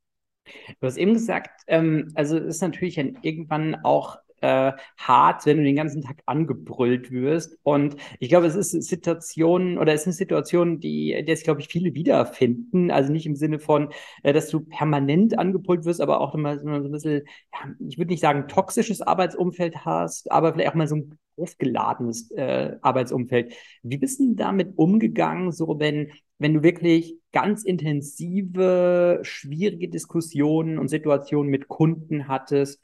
Du 0.79 0.87
hast 0.87 0.97
eben 0.97 1.13
gesagt, 1.13 1.61
ähm, 1.67 2.11
also 2.13 2.37
ist 2.37 2.61
natürlich 2.61 2.97
irgendwann 2.97 3.75
auch 3.83 4.17
äh, 4.45 4.73
hart, 4.97 5.45
wenn 5.45 5.57
du 5.57 5.63
den 5.63 5.75
ganzen 5.75 6.01
Tag 6.01 6.21
angebrüllt 6.25 7.11
wirst. 7.11 7.57
Und 7.63 7.95
ich 8.19 8.29
glaube, 8.29 8.45
es 8.47 8.55
ist 8.55 8.71
Situationen 8.71 9.77
oder 9.77 9.93
es 9.93 10.01
ist 10.01 10.07
eine 10.07 10.13
Situation, 10.13 10.79
die, 10.79 11.13
es, 11.13 11.43
glaube 11.43 11.61
ich, 11.61 11.67
viele 11.67 11.93
wiederfinden. 11.95 12.91
Also 12.91 13.11
nicht 13.11 13.25
im 13.25 13.35
Sinne 13.35 13.59
von, 13.59 13.89
äh, 14.23 14.33
dass 14.33 14.49
du 14.49 14.59
permanent 14.61 15.37
angebrüllt 15.39 15.85
wirst, 15.85 16.01
aber 16.01 16.21
auch 16.21 16.35
immer 16.35 16.59
so 16.59 16.67
ein 16.67 16.91
bisschen, 16.91 17.23
ja, 17.53 17.71
ich 17.87 17.97
würde 17.97 18.11
nicht 18.11 18.21
sagen 18.21 18.47
toxisches 18.47 19.01
Arbeitsumfeld 19.01 19.85
hast, 19.85 20.31
aber 20.31 20.53
vielleicht 20.53 20.69
auch 20.69 20.75
mal 20.75 20.87
so 20.87 20.95
ein 20.97 21.17
aufgeladenes 21.37 22.31
äh, 22.31 22.77
Arbeitsumfeld. 22.81 23.53
Wie 23.83 23.97
bist 23.97 24.19
du 24.19 24.35
damit 24.35 24.77
umgegangen, 24.77 25.51
so 25.51 25.79
wenn, 25.79 26.11
wenn 26.37 26.53
du 26.53 26.63
wirklich 26.63 27.17
ganz 27.31 27.63
intensive, 27.63 29.19
schwierige 29.23 29.89
Diskussionen 29.89 30.77
und 30.79 30.87
Situationen 30.87 31.51
mit 31.51 31.67
Kunden 31.67 32.27
hattest? 32.27 32.81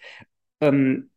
Ähm, 0.60 1.11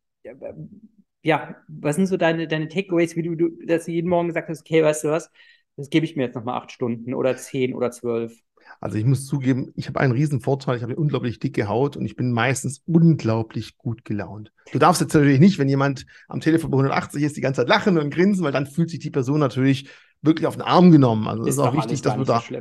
ja, 1.22 1.56
was 1.68 1.96
sind 1.96 2.06
so 2.06 2.16
deine, 2.16 2.46
deine 2.46 2.68
Takeaways, 2.68 3.16
wie 3.16 3.22
du, 3.22 3.34
du, 3.34 3.48
dass 3.66 3.86
du 3.86 3.92
jeden 3.92 4.08
Morgen 4.08 4.28
gesagt 4.28 4.48
hast, 4.48 4.60
okay, 4.60 4.82
weißt 4.82 5.04
du 5.04 5.08
was, 5.08 5.30
das 5.76 5.90
gebe 5.90 6.04
ich 6.04 6.16
mir 6.16 6.24
jetzt 6.24 6.34
nochmal 6.34 6.60
acht 6.60 6.70
Stunden 6.70 7.14
oder 7.14 7.36
zehn 7.36 7.74
oder 7.74 7.90
zwölf. 7.90 8.38
Also 8.80 8.96
ich 8.96 9.04
muss 9.04 9.26
zugeben, 9.26 9.72
ich 9.76 9.88
habe 9.88 10.00
einen 10.00 10.12
riesen 10.12 10.40
Vorteil, 10.40 10.76
ich 10.76 10.82
habe 10.82 10.92
eine 10.92 11.00
unglaublich 11.00 11.38
dicke 11.38 11.68
Haut 11.68 11.96
und 11.96 12.04
ich 12.04 12.16
bin 12.16 12.32
meistens 12.32 12.82
unglaublich 12.86 13.76
gut 13.76 14.04
gelaunt. 14.04 14.52
Du 14.72 14.78
darfst 14.78 15.00
jetzt 15.00 15.14
natürlich 15.14 15.40
nicht, 15.40 15.58
wenn 15.58 15.68
jemand 15.68 16.06
am 16.28 16.40
Telefon 16.40 16.70
bei 16.70 16.78
180 16.78 17.22
ist, 17.22 17.36
die 17.36 17.40
ganze 17.40 17.62
Zeit 17.62 17.68
lachen 17.68 17.98
und 17.98 18.10
grinsen, 18.10 18.44
weil 18.44 18.52
dann 18.52 18.66
fühlt 18.66 18.90
sich 18.90 19.00
die 19.00 19.10
Person 19.10 19.40
natürlich 19.40 19.88
wirklich 20.22 20.46
auf 20.46 20.56
den 20.56 20.62
Arm 20.62 20.90
genommen. 20.90 21.28
Also 21.28 21.44
ist, 21.44 21.54
ist 21.54 21.58
auch 21.58 21.74
wichtig, 21.74 22.02
dass 22.02 22.16
wir 22.16 22.24
da. 22.24 22.40
So 22.40 22.54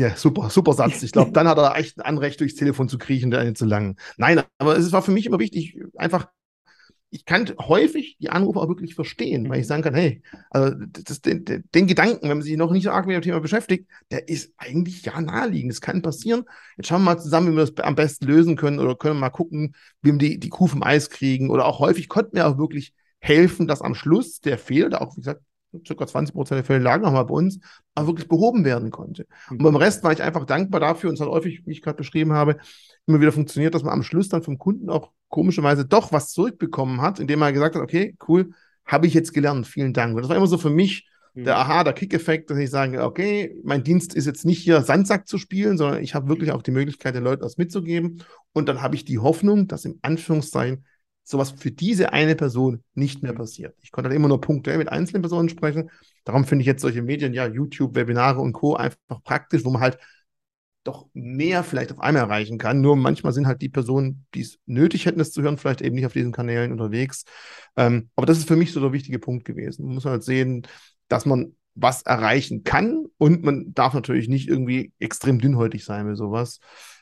ja, 0.00 0.14
super, 0.14 0.50
super 0.50 0.74
Satz. 0.74 1.02
Ich 1.02 1.12
glaube, 1.12 1.32
dann 1.32 1.48
hat 1.48 1.58
er 1.58 1.76
echt 1.76 1.98
ein 1.98 2.02
Anrecht, 2.02 2.40
durchs 2.40 2.54
Telefon 2.54 2.88
zu 2.88 2.98
kriechen, 2.98 3.30
der 3.30 3.54
zu 3.54 3.64
lang. 3.64 3.98
Nein, 4.16 4.42
aber 4.58 4.76
es 4.76 4.92
war 4.92 5.02
für 5.02 5.10
mich 5.10 5.26
immer 5.26 5.38
wichtig, 5.38 5.80
einfach 5.96 6.28
ich 7.12 7.24
kann 7.24 7.52
häufig 7.58 8.16
die 8.20 8.30
Anrufe 8.30 8.60
auch 8.60 8.68
wirklich 8.68 8.94
verstehen, 8.94 9.48
weil 9.48 9.58
ich 9.58 9.64
mhm. 9.64 9.68
sagen 9.68 9.82
kann, 9.82 9.94
hey, 9.94 10.22
also 10.50 10.76
das, 10.78 11.20
den, 11.20 11.44
den, 11.44 11.86
Gedanken, 11.86 12.22
wenn 12.22 12.38
man 12.38 12.42
sich 12.42 12.56
noch 12.56 12.70
nicht 12.70 12.84
so 12.84 12.90
arg 12.90 13.06
mit 13.06 13.16
dem 13.16 13.22
Thema 13.22 13.40
beschäftigt, 13.40 13.88
der 14.12 14.28
ist 14.28 14.52
eigentlich 14.56 15.04
ja 15.04 15.20
naheliegend. 15.20 15.72
Das 15.72 15.80
kann 15.80 16.02
passieren. 16.02 16.44
Jetzt 16.76 16.86
schauen 16.86 17.02
wir 17.02 17.14
mal 17.14 17.20
zusammen, 17.20 17.52
wie 17.52 17.56
wir 17.56 17.66
das 17.66 17.84
am 17.84 17.96
besten 17.96 18.26
lösen 18.26 18.56
können 18.56 18.78
oder 18.78 18.94
können 18.94 19.16
wir 19.16 19.20
mal 19.20 19.30
gucken, 19.30 19.74
wie 20.02 20.12
wir 20.12 20.18
die, 20.18 20.38
die 20.38 20.48
Kuh 20.48 20.68
vom 20.68 20.84
Eis 20.84 21.10
kriegen. 21.10 21.50
Oder 21.50 21.66
auch 21.66 21.80
häufig 21.80 22.08
konnten 22.08 22.36
wir 22.36 22.46
auch 22.46 22.58
wirklich 22.58 22.94
helfen, 23.18 23.66
dass 23.66 23.82
am 23.82 23.94
Schluss 23.94 24.40
der 24.40 24.56
Fehler, 24.56 24.90
der 24.90 25.02
auch, 25.02 25.16
wie 25.16 25.20
gesagt, 25.20 25.42
circa 25.86 26.06
20 26.06 26.34
Prozent 26.34 26.58
der 26.58 26.64
Fälle 26.64 26.82
lagen 26.82 27.04
nochmal 27.04 27.26
bei 27.26 27.34
uns, 27.34 27.60
aber 27.94 28.08
wirklich 28.08 28.28
behoben 28.28 28.64
werden 28.64 28.90
konnte. 28.90 29.26
Und 29.50 29.62
beim 29.62 29.76
Rest 29.76 30.02
war 30.04 30.12
ich 30.12 30.22
einfach 30.22 30.44
dankbar 30.44 30.80
dafür 30.80 31.10
und 31.10 31.14
es 31.14 31.20
hat 31.20 31.28
häufig, 31.28 31.66
wie 31.66 31.72
ich 31.72 31.82
gerade 31.82 31.96
beschrieben 31.96 32.32
habe, 32.32 32.56
immer 33.06 33.20
wieder 33.20 33.32
funktioniert, 33.32 33.74
dass 33.74 33.82
man 33.82 33.92
am 33.92 34.02
Schluss 34.02 34.28
dann 34.28 34.42
vom 34.42 34.58
Kunden 34.58 34.90
auch 34.90 35.10
komischerweise 35.28 35.84
doch 35.84 36.12
was 36.12 36.30
zurückbekommen 36.30 37.00
hat, 37.00 37.20
indem 37.20 37.42
er 37.42 37.52
gesagt 37.52 37.76
hat, 37.76 37.82
okay, 37.82 38.16
cool, 38.28 38.50
habe 38.84 39.06
ich 39.06 39.14
jetzt 39.14 39.32
gelernt, 39.32 39.66
vielen 39.66 39.92
Dank. 39.92 40.14
Und 40.14 40.22
das 40.22 40.28
war 40.28 40.36
immer 40.36 40.46
so 40.46 40.58
für 40.58 40.70
mich 40.70 41.08
mhm. 41.34 41.44
der 41.44 41.56
Aha, 41.56 41.84
der 41.84 41.92
Kick-Effekt, 41.92 42.50
dass 42.50 42.58
ich 42.58 42.70
sage, 42.70 43.02
okay, 43.02 43.56
mein 43.62 43.84
Dienst 43.84 44.14
ist 44.14 44.26
jetzt 44.26 44.44
nicht 44.44 44.62
hier 44.62 44.82
Sandsack 44.82 45.28
zu 45.28 45.38
spielen, 45.38 45.78
sondern 45.78 46.02
ich 46.02 46.14
habe 46.14 46.28
wirklich 46.28 46.50
auch 46.52 46.62
die 46.62 46.72
Möglichkeit, 46.72 47.14
den 47.14 47.24
Leuten 47.24 47.42
was 47.42 47.56
mitzugeben. 47.56 48.22
Und 48.52 48.68
dann 48.68 48.82
habe 48.82 48.96
ich 48.96 49.04
die 49.04 49.18
Hoffnung, 49.18 49.68
dass 49.68 49.84
im 49.84 49.98
Anführungszeichen 50.02 50.84
sowas 51.30 51.52
für 51.52 51.70
diese 51.70 52.12
eine 52.12 52.36
Person 52.36 52.82
nicht 52.94 53.22
mehr 53.22 53.32
passiert. 53.32 53.76
Ich 53.82 53.90
konnte 53.90 54.08
dann 54.08 54.16
immer 54.16 54.28
nur 54.28 54.40
punktuell 54.40 54.78
mit 54.78 54.90
einzelnen 54.90 55.22
Personen 55.22 55.48
sprechen. 55.48 55.90
Darum 56.24 56.44
finde 56.44 56.62
ich 56.62 56.66
jetzt 56.66 56.82
solche 56.82 57.02
Medien, 57.02 57.34
ja, 57.34 57.46
YouTube, 57.46 57.94
Webinare 57.94 58.40
und 58.40 58.52
Co. 58.52 58.74
einfach 58.74 58.98
praktisch, 59.24 59.64
wo 59.64 59.70
man 59.70 59.82
halt 59.82 59.98
doch 60.84 61.06
mehr 61.12 61.62
vielleicht 61.62 61.92
auf 61.92 62.00
einmal 62.00 62.22
erreichen 62.22 62.58
kann. 62.58 62.80
Nur 62.80 62.96
manchmal 62.96 63.32
sind 63.32 63.46
halt 63.46 63.60
die 63.60 63.68
Personen, 63.68 64.26
die 64.34 64.40
es 64.40 64.58
nötig 64.66 65.06
hätten, 65.06 65.20
es 65.20 65.32
zu 65.32 65.42
hören, 65.42 65.58
vielleicht 65.58 65.82
eben 65.82 65.94
nicht 65.94 66.06
auf 66.06 66.12
diesen 66.14 66.32
Kanälen 66.32 66.72
unterwegs. 66.72 67.24
Ähm, 67.76 68.10
aber 68.16 68.26
das 68.26 68.38
ist 68.38 68.48
für 68.48 68.56
mich 68.56 68.72
so 68.72 68.80
der 68.80 68.92
wichtige 68.92 69.18
Punkt 69.18 69.44
gewesen. 69.44 69.84
Man 69.84 69.94
muss 69.94 70.06
halt 70.06 70.22
sehen, 70.24 70.66
dass 71.08 71.26
man 71.26 71.54
was 71.74 72.02
erreichen 72.02 72.64
kann 72.64 73.06
und 73.18 73.42
man 73.42 73.72
darf 73.74 73.94
natürlich 73.94 74.28
nicht 74.28 74.48
irgendwie 74.48 74.92
extrem 74.98 75.38
dünnhäutig 75.38 75.84
sein 75.84 76.06
mit 76.06 76.16
sowas. 76.16 76.60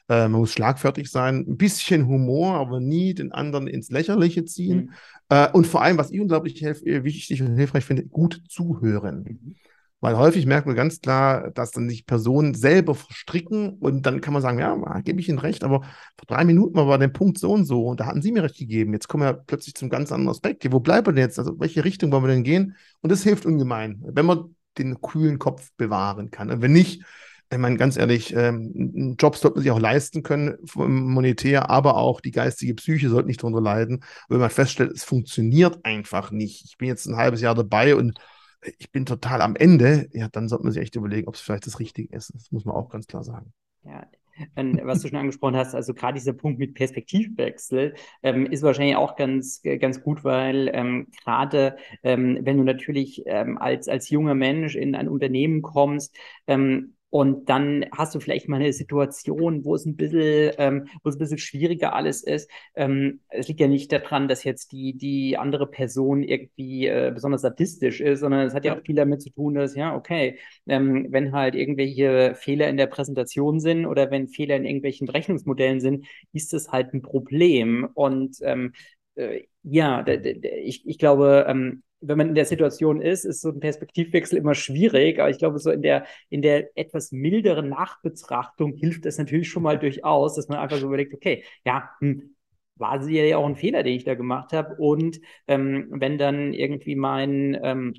Äh, 0.08 0.28
man 0.28 0.40
muss 0.40 0.52
schlagfertig 0.52 1.10
sein, 1.10 1.44
ein 1.48 1.56
bisschen 1.56 2.06
Humor, 2.06 2.54
aber 2.54 2.80
nie 2.80 3.14
den 3.14 3.32
anderen 3.32 3.66
ins 3.66 3.90
Lächerliche 3.90 4.44
ziehen. 4.44 4.78
Mhm. 4.78 4.90
Äh, 5.28 5.50
und 5.52 5.66
vor 5.66 5.82
allem, 5.82 5.98
was 5.98 6.10
ich 6.10 6.20
unglaublich 6.20 6.62
wichtig 6.62 7.42
und 7.42 7.56
hilfreich 7.56 7.84
finde, 7.84 8.06
gut 8.06 8.42
zuhören. 8.48 9.24
Mhm. 9.24 9.54
Weil 10.00 10.16
häufig 10.16 10.46
merkt 10.46 10.66
man 10.66 10.76
ganz 10.76 11.00
klar, 11.00 11.50
dass 11.50 11.72
dann 11.72 11.88
sich 11.88 12.06
Personen 12.06 12.54
selber 12.54 12.94
verstricken 12.94 13.78
und 13.80 14.06
dann 14.06 14.20
kann 14.20 14.32
man 14.32 14.42
sagen, 14.42 14.60
ja, 14.60 15.00
gebe 15.00 15.20
ich 15.20 15.28
Ihnen 15.28 15.40
recht, 15.40 15.64
aber 15.64 15.80
vor 15.80 16.26
drei 16.28 16.44
Minuten 16.44 16.76
war 16.76 16.98
der 16.98 17.08
Punkt 17.08 17.38
so 17.38 17.50
und 17.50 17.64
so 17.64 17.86
und 17.86 17.98
da 17.98 18.06
hatten 18.06 18.22
Sie 18.22 18.30
mir 18.30 18.44
recht 18.44 18.58
gegeben. 18.58 18.92
Jetzt 18.92 19.08
kommen 19.08 19.24
wir 19.24 19.32
plötzlich 19.32 19.74
zum 19.74 19.88
ganz 19.88 20.12
anderen 20.12 20.30
Aspekt. 20.30 20.70
Wo 20.70 20.78
bleiben 20.78 21.08
wir 21.08 21.12
denn 21.14 21.24
jetzt? 21.24 21.40
Also 21.40 21.58
welche 21.58 21.84
Richtung 21.84 22.12
wollen 22.12 22.22
wir 22.22 22.28
denn 22.28 22.44
gehen? 22.44 22.76
Und 23.00 23.10
das 23.10 23.24
hilft 23.24 23.44
ungemein, 23.44 24.00
wenn 24.06 24.26
man 24.26 24.54
den 24.78 25.00
kühlen 25.00 25.40
Kopf 25.40 25.72
bewahren 25.76 26.30
kann. 26.30 26.50
Und 26.52 26.62
wenn 26.62 26.72
nicht, 26.72 27.02
ich 27.50 27.58
meine, 27.58 27.76
ganz 27.76 27.96
ehrlich, 27.96 28.34
ähm, 28.34 29.16
Jobs 29.18 29.40
sollte 29.40 29.56
man 29.56 29.62
sich 29.62 29.72
auch 29.72 29.80
leisten 29.80 30.22
können, 30.22 30.58
monetär, 30.74 31.70
aber 31.70 31.96
auch 31.96 32.20
die 32.20 32.30
geistige 32.30 32.74
Psyche 32.74 33.08
sollte 33.08 33.28
nicht 33.28 33.42
darunter 33.42 33.60
leiden. 33.60 34.04
wenn 34.28 34.38
man 34.38 34.50
feststellt, 34.50 34.92
es 34.92 35.04
funktioniert 35.04 35.84
einfach 35.84 36.30
nicht. 36.30 36.64
Ich 36.66 36.76
bin 36.76 36.88
jetzt 36.88 37.06
ein 37.06 37.16
halbes 37.16 37.40
Jahr 37.40 37.54
dabei 37.54 37.96
und 37.96 38.18
ich 38.78 38.90
bin 38.90 39.06
total 39.06 39.40
am 39.40 39.56
Ende, 39.56 40.08
ja, 40.12 40.28
dann 40.28 40.48
sollte 40.48 40.64
man 40.64 40.72
sich 40.72 40.82
echt 40.82 40.96
überlegen, 40.96 41.28
ob 41.28 41.34
es 41.34 41.40
vielleicht 41.40 41.66
das 41.66 41.78
Richtige 41.80 42.14
ist. 42.14 42.34
Das 42.34 42.50
muss 42.52 42.64
man 42.64 42.74
auch 42.74 42.90
ganz 42.90 43.06
klar 43.06 43.22
sagen. 43.22 43.52
Ja, 43.84 44.06
was 44.84 45.02
du 45.02 45.08
schon 45.08 45.18
angesprochen 45.18 45.56
hast, 45.56 45.74
also 45.74 45.94
gerade 45.94 46.14
dieser 46.14 46.32
Punkt 46.32 46.58
mit 46.58 46.74
Perspektivwechsel 46.74 47.94
ähm, 48.22 48.46
ist 48.46 48.62
wahrscheinlich 48.62 48.96
auch 48.96 49.16
ganz, 49.16 49.62
ganz 49.80 50.02
gut, 50.02 50.24
weil 50.24 50.70
ähm, 50.72 51.08
gerade 51.24 51.76
ähm, 52.02 52.38
wenn 52.42 52.56
du 52.56 52.64
natürlich 52.64 53.22
ähm, 53.26 53.58
als, 53.58 53.88
als 53.88 54.10
junger 54.10 54.34
Mensch 54.34 54.76
in 54.76 54.94
ein 54.94 55.08
Unternehmen 55.08 55.62
kommst, 55.62 56.16
ähm, 56.46 56.94
und 57.10 57.48
dann 57.48 57.86
hast 57.96 58.14
du 58.14 58.20
vielleicht 58.20 58.48
mal 58.48 58.56
eine 58.56 58.72
Situation, 58.72 59.64
wo 59.64 59.74
es 59.74 59.86
ein 59.86 59.96
bisschen, 59.96 60.52
ähm, 60.58 60.88
wo 61.02 61.08
es 61.08 61.16
ein 61.16 61.18
bisschen 61.18 61.38
schwieriger 61.38 61.94
alles 61.94 62.22
ist. 62.22 62.50
Ähm, 62.74 63.20
es 63.28 63.48
liegt 63.48 63.60
ja 63.60 63.68
nicht 63.68 63.90
daran, 63.92 64.28
dass 64.28 64.44
jetzt 64.44 64.72
die, 64.72 64.92
die 64.96 65.38
andere 65.38 65.66
Person 65.66 66.22
irgendwie 66.22 66.86
äh, 66.86 67.10
besonders 67.14 67.40
sadistisch 67.42 68.00
ist, 68.00 68.20
sondern 68.20 68.46
es 68.46 68.54
hat 68.54 68.64
ja 68.66 68.76
auch 68.76 68.82
viel 68.84 68.96
damit 68.96 69.22
zu 69.22 69.30
tun, 69.30 69.54
dass, 69.54 69.74
ja, 69.74 69.94
okay, 69.96 70.38
ähm, 70.66 71.06
wenn 71.10 71.32
halt 71.32 71.54
irgendwelche 71.54 72.34
Fehler 72.34 72.68
in 72.68 72.76
der 72.76 72.86
Präsentation 72.86 73.58
sind 73.60 73.86
oder 73.86 74.10
wenn 74.10 74.28
Fehler 74.28 74.56
in 74.56 74.66
irgendwelchen 74.66 75.06
Berechnungsmodellen 75.06 75.80
sind, 75.80 76.06
ist 76.32 76.52
das 76.52 76.68
halt 76.68 76.92
ein 76.92 77.02
Problem. 77.02 77.88
Und 77.94 78.36
ähm, 78.42 78.72
äh, 79.14 79.44
ja, 79.62 80.04
ich, 80.06 80.86
ich 80.86 80.98
glaube, 80.98 81.46
ähm, 81.48 81.82
wenn 82.00 82.18
man 82.18 82.28
in 82.28 82.34
der 82.34 82.44
Situation 82.44 83.00
ist, 83.00 83.24
ist 83.24 83.40
so 83.40 83.50
ein 83.50 83.60
Perspektivwechsel 83.60 84.38
immer 84.38 84.54
schwierig. 84.54 85.18
Aber 85.18 85.30
ich 85.30 85.38
glaube, 85.38 85.58
so 85.58 85.70
in 85.70 85.82
der, 85.82 86.06
in 86.28 86.42
der 86.42 86.76
etwas 86.76 87.12
milderen 87.12 87.68
Nachbetrachtung 87.68 88.74
hilft 88.74 89.04
das 89.04 89.18
natürlich 89.18 89.48
schon 89.48 89.62
mal 89.62 89.78
durchaus, 89.78 90.36
dass 90.36 90.48
man 90.48 90.58
einfach 90.58 90.78
so 90.78 90.86
überlegt, 90.86 91.14
okay, 91.14 91.44
ja, 91.64 91.90
hm, 92.00 92.34
war 92.76 93.02
sie 93.02 93.20
ja 93.20 93.36
auch 93.36 93.46
ein 93.46 93.56
Fehler, 93.56 93.82
den 93.82 93.94
ich 93.94 94.04
da 94.04 94.14
gemacht 94.14 94.52
habe. 94.52 94.76
Und 94.76 95.20
ähm, 95.48 95.88
wenn 95.90 96.18
dann 96.18 96.52
irgendwie 96.52 96.94
mein, 96.94 97.58
ähm, 97.62 97.94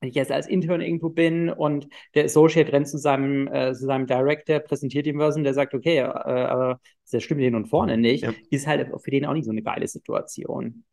wenn 0.00 0.08
ich 0.08 0.14
jetzt 0.16 0.32
als 0.32 0.48
Intern 0.48 0.80
irgendwo 0.80 1.10
bin 1.10 1.48
und 1.48 1.88
der 2.14 2.24
Associate 2.24 2.70
rennt 2.72 2.88
zu 2.88 2.98
seinem, 2.98 3.46
äh, 3.48 3.72
zu 3.74 3.86
seinem 3.86 4.06
Director, 4.06 4.58
präsentiert 4.60 5.06
ihm 5.06 5.18
was 5.18 5.36
und 5.36 5.44
der 5.44 5.54
sagt, 5.54 5.74
okay, 5.74 5.98
äh, 5.98 6.02
aber 6.02 6.80
das 7.10 7.22
stimmt 7.22 7.40
hin 7.40 7.54
und 7.54 7.66
vorne 7.68 7.96
nicht, 7.96 8.24
ja. 8.24 8.32
ist 8.50 8.66
halt 8.66 8.90
für 9.02 9.10
den 9.10 9.24
auch 9.26 9.32
nicht 9.32 9.44
so 9.44 9.52
eine 9.52 9.62
geile 9.62 9.86
Situation. 9.86 10.84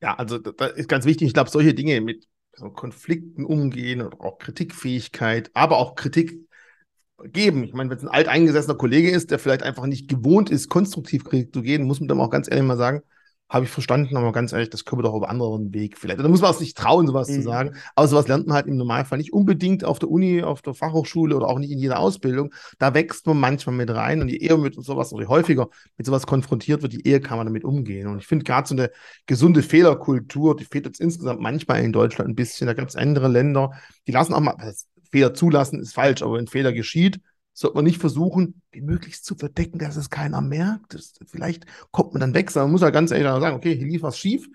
Ja, 0.00 0.14
also 0.16 0.38
das 0.38 0.72
ist 0.72 0.88
ganz 0.88 1.04
wichtig. 1.04 1.28
Ich 1.28 1.34
glaube, 1.34 1.50
solche 1.50 1.74
Dinge 1.74 2.00
mit 2.00 2.26
so 2.56 2.70
Konflikten 2.70 3.44
umgehen 3.44 4.00
und 4.02 4.20
auch 4.20 4.38
Kritikfähigkeit, 4.38 5.50
aber 5.54 5.78
auch 5.78 5.94
Kritik 5.94 6.40
geben. 7.24 7.64
Ich 7.64 7.74
meine, 7.74 7.90
wenn 7.90 7.98
es 7.98 8.04
ein 8.04 8.10
alteingesessener 8.10 8.76
Kollege 8.76 9.10
ist, 9.10 9.30
der 9.30 9.38
vielleicht 9.38 9.62
einfach 9.62 9.86
nicht 9.86 10.08
gewohnt 10.08 10.50
ist, 10.50 10.68
konstruktiv 10.70 11.24
Kritik 11.24 11.54
zu 11.54 11.62
gehen, 11.62 11.84
muss 11.84 12.00
man 12.00 12.08
dann 12.08 12.20
auch 12.20 12.30
ganz 12.30 12.48
ehrlich 12.50 12.64
mal 12.66 12.76
sagen, 12.78 13.02
habe 13.50 13.64
ich 13.64 13.70
verstanden, 13.70 14.16
aber 14.16 14.30
ganz 14.30 14.52
ehrlich, 14.52 14.70
das 14.70 14.84
können 14.84 15.00
wir 15.00 15.02
doch 15.02 15.12
auf 15.12 15.28
anderen 15.28 15.74
Weg 15.74 15.98
vielleicht. 15.98 16.20
Da 16.20 16.28
muss 16.28 16.40
man 16.40 16.52
es 16.52 16.60
nicht 16.60 16.78
trauen, 16.78 17.08
sowas 17.08 17.28
mhm. 17.28 17.34
zu 17.34 17.42
sagen. 17.42 17.76
Aber 17.96 18.06
sowas 18.06 18.28
lernt 18.28 18.46
man 18.46 18.54
halt 18.54 18.68
im 18.68 18.76
Normalfall 18.76 19.18
nicht 19.18 19.32
unbedingt 19.32 19.84
auf 19.84 19.98
der 19.98 20.08
Uni, 20.08 20.42
auf 20.42 20.62
der 20.62 20.72
Fachhochschule 20.72 21.36
oder 21.36 21.48
auch 21.48 21.58
nicht 21.58 21.72
in 21.72 21.80
jeder 21.80 21.98
Ausbildung. 21.98 22.54
Da 22.78 22.94
wächst 22.94 23.26
man 23.26 23.40
manchmal 23.40 23.74
mit 23.74 23.90
rein 23.90 24.22
und 24.22 24.28
je 24.28 24.36
eher 24.36 24.56
mit 24.56 24.74
sowas 24.76 25.12
oder 25.12 25.24
je 25.24 25.28
häufiger 25.28 25.68
mit 25.96 26.06
sowas 26.06 26.28
konfrontiert 26.28 26.82
wird, 26.82 26.92
je 26.92 27.00
eher 27.02 27.20
kann 27.20 27.38
man 27.38 27.46
damit 27.46 27.64
umgehen. 27.64 28.06
Und 28.06 28.20
ich 28.20 28.26
finde 28.28 28.44
gerade 28.44 28.68
so 28.68 28.74
eine 28.76 28.90
gesunde 29.26 29.62
Fehlerkultur, 29.62 30.54
die 30.54 30.64
fehlt 30.64 30.86
jetzt 30.86 31.00
insgesamt 31.00 31.40
manchmal 31.40 31.82
in 31.82 31.92
Deutschland 31.92 32.30
ein 32.30 32.36
bisschen. 32.36 32.68
Da 32.68 32.74
gibt 32.74 32.90
es 32.90 32.96
andere 32.96 33.26
Länder, 33.26 33.72
die 34.06 34.12
lassen 34.12 34.32
auch 34.32 34.40
mal, 34.40 34.54
Fehler 35.10 35.34
zulassen 35.34 35.80
ist 35.80 35.94
falsch, 35.94 36.22
aber 36.22 36.34
wenn 36.34 36.46
Fehler 36.46 36.72
geschieht, 36.72 37.20
sollte 37.60 37.76
man 37.76 37.84
nicht 37.84 38.00
versuchen, 38.00 38.62
die 38.74 38.80
möglichst 38.80 39.24
zu 39.24 39.34
verdecken, 39.34 39.78
dass 39.78 39.96
es 39.96 40.10
keiner 40.10 40.40
merkt. 40.40 40.94
Das, 40.94 41.12
vielleicht 41.26 41.66
kommt 41.90 42.14
man 42.14 42.20
dann 42.20 42.34
weg, 42.34 42.50
sondern 42.50 42.68
man 42.68 42.72
muss 42.72 42.80
ja 42.80 42.90
ganz 42.90 43.10
ehrlich 43.10 43.26
sagen, 43.26 43.56
okay, 43.56 43.76
hier 43.76 43.86
lief 43.86 44.02
was 44.02 44.18
schief. 44.18 44.48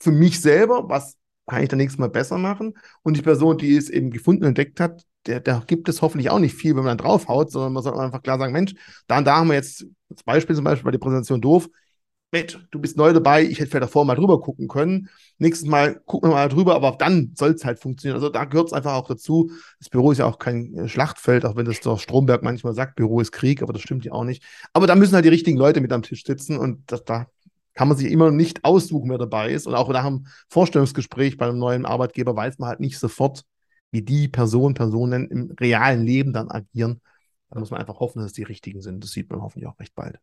Für 0.00 0.10
mich 0.10 0.40
selber, 0.40 0.88
was 0.88 1.16
kann 1.46 1.62
ich 1.62 1.68
dann 1.68 1.78
nächstes 1.78 1.98
Mal 1.98 2.08
besser 2.08 2.38
machen? 2.38 2.74
Und 3.02 3.16
die 3.16 3.22
Person, 3.22 3.58
die 3.58 3.76
es 3.76 3.90
eben 3.90 4.10
gefunden 4.10 4.42
und 4.42 4.48
entdeckt 4.48 4.80
hat, 4.80 5.04
der, 5.26 5.40
der 5.40 5.62
gibt 5.66 5.88
es 5.88 6.02
hoffentlich 6.02 6.30
auch 6.30 6.38
nicht 6.38 6.54
viel, 6.54 6.70
wenn 6.76 6.84
man 6.84 6.96
dann 6.96 7.06
draufhaut, 7.06 7.50
sondern 7.50 7.72
man 7.72 7.82
sollte 7.82 8.00
einfach 8.00 8.22
klar 8.22 8.38
sagen, 8.38 8.52
Mensch, 8.52 8.74
da 9.06 9.18
und 9.18 9.26
da 9.26 9.36
haben 9.36 9.48
wir 9.48 9.54
jetzt, 9.54 9.86
das 10.08 10.22
Beispiel 10.22 10.56
zum 10.56 10.64
Beispiel 10.64 10.84
bei 10.84 10.92
der 10.92 10.98
Präsentation 10.98 11.40
doof, 11.40 11.68
Mensch, 12.32 12.58
du 12.70 12.80
bist 12.80 12.96
neu 12.96 13.12
dabei, 13.12 13.44
ich 13.44 13.58
hätte 13.60 13.70
vielleicht 13.70 13.84
davor 13.84 14.04
mal 14.04 14.16
drüber 14.16 14.40
gucken 14.40 14.68
können. 14.68 15.08
Nächstes 15.38 15.68
Mal 15.68 16.00
gucken 16.06 16.30
wir 16.30 16.34
mal 16.34 16.48
drüber, 16.48 16.74
aber 16.74 16.96
dann 16.98 17.32
soll 17.36 17.50
es 17.52 17.64
halt 17.64 17.78
funktionieren. 17.78 18.16
Also 18.16 18.28
da 18.30 18.44
gehört 18.44 18.66
es 18.66 18.72
einfach 18.72 18.94
auch 18.94 19.06
dazu. 19.06 19.50
Das 19.78 19.88
Büro 19.88 20.10
ist 20.10 20.18
ja 20.18 20.26
auch 20.26 20.38
kein 20.38 20.74
äh, 20.74 20.88
Schlachtfeld, 20.88 21.44
auch 21.46 21.56
wenn 21.56 21.66
das 21.66 21.80
der 21.80 21.98
Stromberg 21.98 22.42
manchmal 22.42 22.74
sagt, 22.74 22.96
Büro 22.96 23.20
ist 23.20 23.32
Krieg, 23.32 23.62
aber 23.62 23.72
das 23.72 23.82
stimmt 23.82 24.04
ja 24.04 24.12
auch 24.12 24.24
nicht. 24.24 24.42
Aber 24.72 24.86
da 24.86 24.96
müssen 24.96 25.14
halt 25.14 25.24
die 25.24 25.30
richtigen 25.30 25.56
Leute 25.56 25.80
mit 25.80 25.92
am 25.92 26.02
Tisch 26.02 26.24
sitzen 26.24 26.58
und 26.58 26.90
das, 26.90 27.04
da 27.04 27.26
kann 27.74 27.88
man 27.88 27.96
sich 27.96 28.10
immer 28.10 28.30
nicht 28.30 28.64
aussuchen, 28.64 29.10
wer 29.10 29.18
dabei 29.18 29.52
ist. 29.52 29.66
Und 29.66 29.74
auch 29.74 29.88
nach 29.90 30.04
einem 30.04 30.26
Vorstellungsgespräch 30.48 31.36
bei 31.36 31.46
einem 31.46 31.58
neuen 31.58 31.86
Arbeitgeber 31.86 32.34
weiß 32.34 32.58
man 32.58 32.70
halt 32.70 32.80
nicht 32.80 32.98
sofort, 32.98 33.44
wie 33.92 34.02
die 34.02 34.28
Person, 34.28 34.74
Personen 34.74 35.28
im 35.28 35.52
realen 35.60 36.04
Leben 36.04 36.32
dann 36.32 36.50
agieren. 36.50 37.00
Da 37.50 37.60
muss 37.60 37.70
man 37.70 37.80
einfach 37.80 38.00
hoffen, 38.00 38.18
dass 38.18 38.28
es 38.28 38.32
die 38.32 38.42
richtigen 38.42 38.80
sind. 38.82 39.04
Das 39.04 39.10
sieht 39.12 39.30
man 39.30 39.42
hoffentlich 39.42 39.68
auch 39.68 39.78
recht 39.78 39.94
bald. 39.94 40.18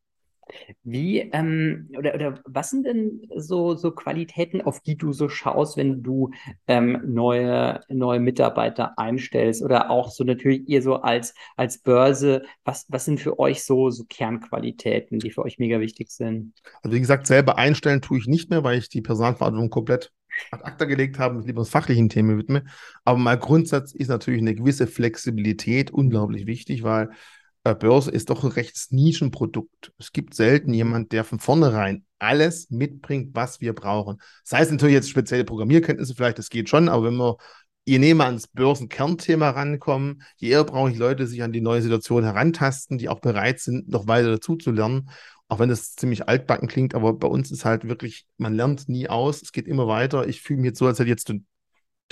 Wie, 0.84 1.20
ähm, 1.20 1.90
oder, 1.98 2.14
oder 2.16 2.42
was 2.46 2.70
sind 2.70 2.86
denn 2.86 3.22
so, 3.36 3.76
so 3.76 3.92
Qualitäten, 3.92 4.62
auf 4.62 4.82
die 4.82 4.98
du 4.98 5.14
so 5.14 5.30
schaust, 5.30 5.78
wenn 5.78 6.04
du 6.04 6.32
ähm, 6.68 7.02
neue, 7.06 7.80
neue 7.90 8.20
Mitarbeiter 8.20 8.98
einstellst? 8.98 9.64
Oder 9.64 9.90
auch 9.90 10.10
so 10.10 10.24
natürlich 10.24 10.68
ihr 10.68 10.82
so 10.82 10.96
als, 10.98 11.34
als 11.56 11.78
Börse, 11.80 12.44
was, 12.66 12.86
was 12.90 13.06
sind 13.06 13.20
für 13.20 13.40
euch 13.40 13.64
so, 13.64 13.90
so 13.90 14.04
Kernqualitäten, 14.08 15.20
die 15.20 15.32
für 15.32 15.44
euch 15.44 15.60
mega 15.60 15.80
wichtig 15.80 16.12
sind? 16.12 16.54
Also 16.82 16.96
wie 16.96 17.02
gesagt, 17.02 17.28
selber 17.28 17.58
einstellen 17.58 18.02
tue 18.02 18.18
ich 18.18 18.28
nicht 18.28 18.50
mehr, 18.50 18.64
weil 18.64 18.78
ich 18.78 18.90
die 18.90 19.02
Personalverantwortung 19.02 19.70
komplett 19.70 20.12
ad 20.52 20.64
acta 20.64 20.86
gelegt 20.86 21.20
habe 21.20 21.38
und 21.38 21.46
lieber 21.46 21.64
fachlichen 21.66 22.10
Themen 22.10 22.38
widme. 22.38 22.64
Aber 23.06 23.18
mein 23.18 23.40
Grundsatz 23.40 23.94
ist 23.94 24.08
natürlich 24.08 24.42
eine 24.42 24.56
gewisse 24.56 24.88
Flexibilität 24.88 25.92
unglaublich 25.92 26.48
wichtig, 26.48 26.84
weil 26.84 27.12
Börse 27.64 28.12
ist 28.12 28.30
doch 28.30 28.44
ein 28.44 28.52
recht 28.52 28.92
Nischenprodukt. 28.92 29.94
Es 29.98 30.12
gibt 30.12 30.34
selten 30.34 30.74
jemand, 30.74 31.14
der 31.14 31.24
von 31.24 31.40
vornherein 31.40 32.06
alles 32.20 32.70
mitbringt, 32.70 33.30
was 33.34 33.62
wir 33.62 33.74
brauchen. 33.74 34.18
Das 34.44 34.60
heißt 34.60 34.72
natürlich 34.72 34.96
jetzt 34.96 35.10
spezielle 35.10 35.46
Programmierkenntnisse, 35.46 36.14
vielleicht, 36.14 36.40
das 36.40 36.50
geht 36.50 36.68
schon, 36.68 36.90
aber 36.90 37.06
wenn 37.06 37.16
wir 37.16 37.38
je 37.86 38.00
näher 38.00 38.20
ans 38.20 38.48
Börsenkernthema 38.48 39.50
rankommen, 39.52 40.24
je 40.38 40.50
eher 40.50 40.64
brauche 40.66 40.92
ich 40.92 40.98
Leute, 40.98 41.24
die 41.24 41.30
sich 41.30 41.44
an 41.44 41.54
die 41.54 41.62
neue 41.62 41.82
Situation 41.82 42.24
herantasten, 42.24 42.98
die 42.98 43.08
auch 43.08 43.20
bereit 43.20 43.60
sind, 43.60 43.90
noch 43.90 44.08
weiter 44.08 44.32
dazu 44.32 44.56
zu 44.58 44.72
lernen. 44.72 45.10
Auch 45.48 45.60
wenn 45.60 45.70
das 45.70 45.96
ziemlich 45.96 46.28
altbacken 46.28 46.68
klingt, 46.68 46.96
aber 46.96 47.14
bei 47.14 47.28
uns 47.28 47.52
ist 47.52 47.66
halt 47.66 47.88
wirklich, 47.88 48.26
man 48.38 48.56
lernt 48.56 48.90
nie 48.90 49.10
aus, 49.10 49.42
es 49.42 49.52
geht 49.52 49.68
immer 49.68 49.88
weiter. 49.88 50.28
Ich 50.28 50.42
fühle 50.42 50.60
mich 50.60 50.70
jetzt 50.70 50.80
so, 50.80 50.88
als 50.88 51.00
hätte 51.00 51.08
ich 51.08 51.12
jetzt 51.12 51.30
den 51.30 51.46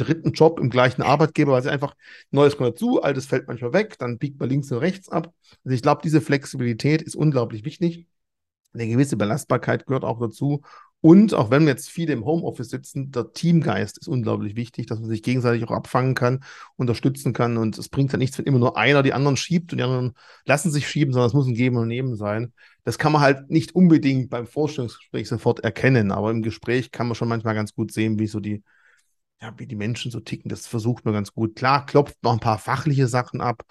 dritten 0.04 0.32
Job 0.32 0.60
im 0.60 0.70
gleichen 0.70 1.02
Arbeitgeber, 1.02 1.54
weil 1.54 1.64
sie 1.64 1.72
einfach 1.72 1.96
Neues 2.32 2.58
kommt 2.58 2.72
dazu, 2.72 3.02
Altes 3.02 3.26
fällt 3.26 3.48
manchmal 3.48 3.74
weg, 3.74 3.98
dann 4.00 4.18
biegt 4.18 4.40
man 4.40 4.50
links 4.50 4.72
und 4.72 4.80
rechts 4.80 5.10
ab. 5.10 5.34
Also 5.64 5.76
ich 5.76 5.82
glaube, 5.82 6.02
diese 6.04 6.22
Flexibilität 6.22 7.02
ist 7.02 7.16
unglaublich 7.16 7.66
wichtig. 7.66 8.08
Eine 8.74 8.88
gewisse 8.88 9.18
Belastbarkeit 9.18 9.86
gehört 9.86 10.06
auch 10.06 10.20
dazu. 10.20 10.62
Und 11.02 11.34
auch 11.34 11.50
wenn 11.50 11.64
wir 11.64 11.70
jetzt 11.70 11.90
viele 11.90 12.14
im 12.14 12.26
Homeoffice 12.26 12.70
sitzen, 12.70 13.12
der 13.12 13.34
Teamgeist 13.34 13.98
ist 13.98 14.08
unglaublich 14.08 14.56
wichtig, 14.56 14.86
dass 14.86 15.00
man 15.00 15.10
sich 15.10 15.24
gegenseitig 15.24 15.64
auch 15.64 15.72
abfangen 15.72 16.14
kann, 16.14 16.44
unterstützen 16.76 17.34
kann. 17.34 17.58
Und 17.58 17.78
es 17.80 17.90
bringt 17.90 18.12
ja 18.12 18.20
nichts, 18.20 18.38
wenn 18.38 18.46
immer 18.46 18.60
nur 18.60 18.78
einer 18.78 19.02
die 19.02 19.14
anderen 19.14 19.36
schiebt 19.36 19.72
und 19.72 19.80
die 19.80 19.84
anderen 19.84 20.14
lassen 20.46 20.72
sich 20.72 20.88
schieben, 20.88 21.12
sondern 21.12 21.28
es 21.28 21.34
muss 21.34 21.48
ein 21.48 21.56
Geben 21.56 21.78
und 21.78 21.88
Nehmen 21.88 22.16
sein. 22.16 22.54
Das 22.84 23.00
kann 23.00 23.12
man 23.12 23.22
halt 23.22 23.50
nicht 23.50 23.74
unbedingt 23.74 24.30
beim 24.30 24.46
Vorstellungsgespräch 24.46 25.28
sofort 25.28 25.62
erkennen, 25.62 26.12
aber 26.12 26.30
im 26.30 26.44
Gespräch 26.44 26.92
kann 26.92 27.08
man 27.08 27.16
schon 27.16 27.30
manchmal 27.30 27.56
ganz 27.56 27.74
gut 27.74 27.92
sehen, 27.92 28.20
wie 28.20 28.28
so 28.28 28.40
die, 28.40 28.64
ja, 29.42 29.54
wie 29.58 29.68
die 29.68 29.76
Menschen 29.76 30.12
so 30.12 30.20
ticken, 30.20 30.50
das 30.50 30.68
versucht 30.68 31.06
man 31.06 31.14
ganz 31.14 31.34
gut. 31.34 31.56
Klar, 31.56 31.86
klopft 31.86 32.22
noch 32.24 32.34
ein 32.34 32.40
paar 32.40 32.60
fachliche 32.60 33.08
Sachen 33.08 33.42
ab, 33.42 33.64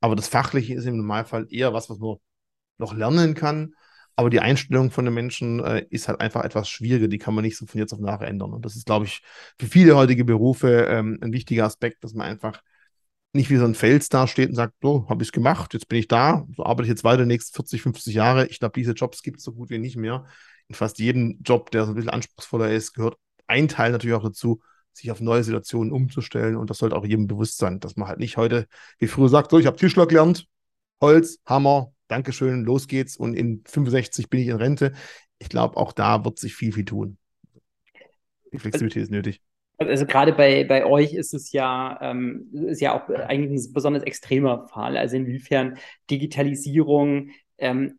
aber 0.00 0.16
das 0.16 0.28
Fachliche 0.28 0.74
ist 0.74 0.86
im 0.86 0.96
Normalfall 0.96 1.46
eher 1.50 1.72
was, 1.72 1.88
was 1.90 1.98
man 1.98 2.16
noch 2.78 2.94
lernen 2.94 3.34
kann. 3.34 3.74
Aber 4.16 4.30
die 4.30 4.40
Einstellung 4.40 4.90
von 4.90 5.06
den 5.06 5.14
Menschen 5.14 5.60
äh, 5.64 5.86
ist 5.90 6.08
halt 6.08 6.20
einfach 6.20 6.44
etwas 6.44 6.68
schwieriger. 6.68 7.08
Die 7.08 7.18
kann 7.18 7.34
man 7.34 7.44
nicht 7.44 7.56
so 7.56 7.66
von 7.66 7.80
jetzt 7.80 7.92
auf 7.94 8.00
nachher 8.00 8.28
ändern. 8.28 8.52
Und 8.52 8.64
das 8.64 8.76
ist, 8.76 8.86
glaube 8.86 9.06
ich, 9.06 9.22
für 9.58 9.66
viele 9.66 9.96
heutige 9.96 10.24
Berufe 10.24 10.86
ähm, 10.88 11.18
ein 11.22 11.32
wichtiger 11.32 11.64
Aspekt, 11.64 12.04
dass 12.04 12.14
man 12.14 12.26
einfach 12.26 12.62
nicht 13.32 13.50
wie 13.50 13.56
so 13.56 13.64
ein 13.64 13.74
Fels 13.74 14.08
da 14.10 14.26
steht 14.26 14.50
und 14.50 14.56
sagt, 14.56 14.74
so, 14.82 15.08
habe 15.08 15.22
ich 15.22 15.28
es 15.28 15.32
gemacht, 15.32 15.72
jetzt 15.74 15.88
bin 15.88 15.98
ich 15.98 16.08
da, 16.08 16.46
so 16.54 16.64
arbeite 16.64 16.84
ich 16.84 16.90
jetzt 16.90 17.04
weiter 17.04 17.22
die 17.22 17.28
nächsten 17.28 17.54
40, 17.54 17.82
50 17.82 18.14
Jahre. 18.14 18.46
Ich 18.48 18.58
glaube, 18.60 18.74
diese 18.78 18.92
Jobs 18.92 19.22
gibt 19.22 19.38
es 19.38 19.44
so 19.44 19.52
gut 19.54 19.70
wie 19.70 19.78
nicht 19.78 19.96
mehr. 19.96 20.26
In 20.68 20.74
fast 20.74 20.98
jedem 20.98 21.38
Job, 21.42 21.70
der 21.70 21.84
so 21.86 21.92
ein 21.92 21.94
bisschen 21.94 22.10
anspruchsvoller 22.10 22.70
ist, 22.70 22.92
gehört 22.92 23.16
ein 23.46 23.68
Teil 23.68 23.92
natürlich 23.92 24.16
auch 24.16 24.22
dazu, 24.22 24.60
sich 24.92 25.10
auf 25.10 25.20
neue 25.20 25.42
Situationen 25.42 25.92
umzustellen. 25.92 26.56
Und 26.56 26.70
das 26.70 26.78
sollte 26.78 26.96
auch 26.96 27.04
jedem 27.04 27.26
bewusst 27.26 27.58
sein, 27.58 27.80
dass 27.80 27.96
man 27.96 28.08
halt 28.08 28.18
nicht 28.18 28.36
heute, 28.36 28.66
wie 28.98 29.06
früher 29.06 29.28
sagt, 29.28 29.50
so, 29.50 29.58
ich 29.58 29.66
habe 29.66 29.76
Tischler 29.76 30.06
gelernt, 30.06 30.46
Holz, 31.00 31.38
Hammer, 31.46 31.92
Dankeschön, 32.08 32.64
los 32.64 32.88
geht's 32.88 33.16
und 33.16 33.34
in 33.34 33.62
65 33.66 34.28
bin 34.28 34.40
ich 34.40 34.48
in 34.48 34.56
Rente. 34.56 34.92
Ich 35.38 35.48
glaube, 35.48 35.76
auch 35.76 35.92
da 35.92 36.24
wird 36.24 36.38
sich 36.38 36.54
viel, 36.54 36.72
viel 36.72 36.84
tun. 36.84 37.16
Die 38.52 38.58
Flexibilität 38.58 39.04
ist 39.04 39.10
nötig. 39.10 39.40
Also 39.78 40.06
gerade 40.06 40.32
bei, 40.32 40.64
bei 40.64 40.84
euch 40.84 41.14
ist 41.14 41.34
es 41.34 41.52
ja, 41.52 41.98
ähm, 42.02 42.50
ist 42.52 42.80
ja 42.80 42.94
auch 42.94 43.08
eigentlich 43.08 43.66
ein 43.66 43.72
besonders 43.72 44.02
extremer 44.02 44.68
Fall. 44.68 44.96
Also 44.96 45.16
inwiefern 45.16 45.78
Digitalisierung 46.10 47.30
ähm, 47.58 47.98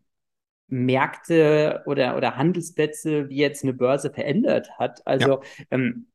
Märkte 0.68 1.82
oder, 1.86 2.16
oder 2.16 2.36
Handelsplätze 2.36 3.28
wie 3.28 3.36
jetzt 3.36 3.64
eine 3.64 3.74
Börse 3.74 4.10
verändert 4.10 4.70
hat. 4.78 5.06
Also 5.06 5.42
ja. 5.42 5.66
ähm, 5.70 6.06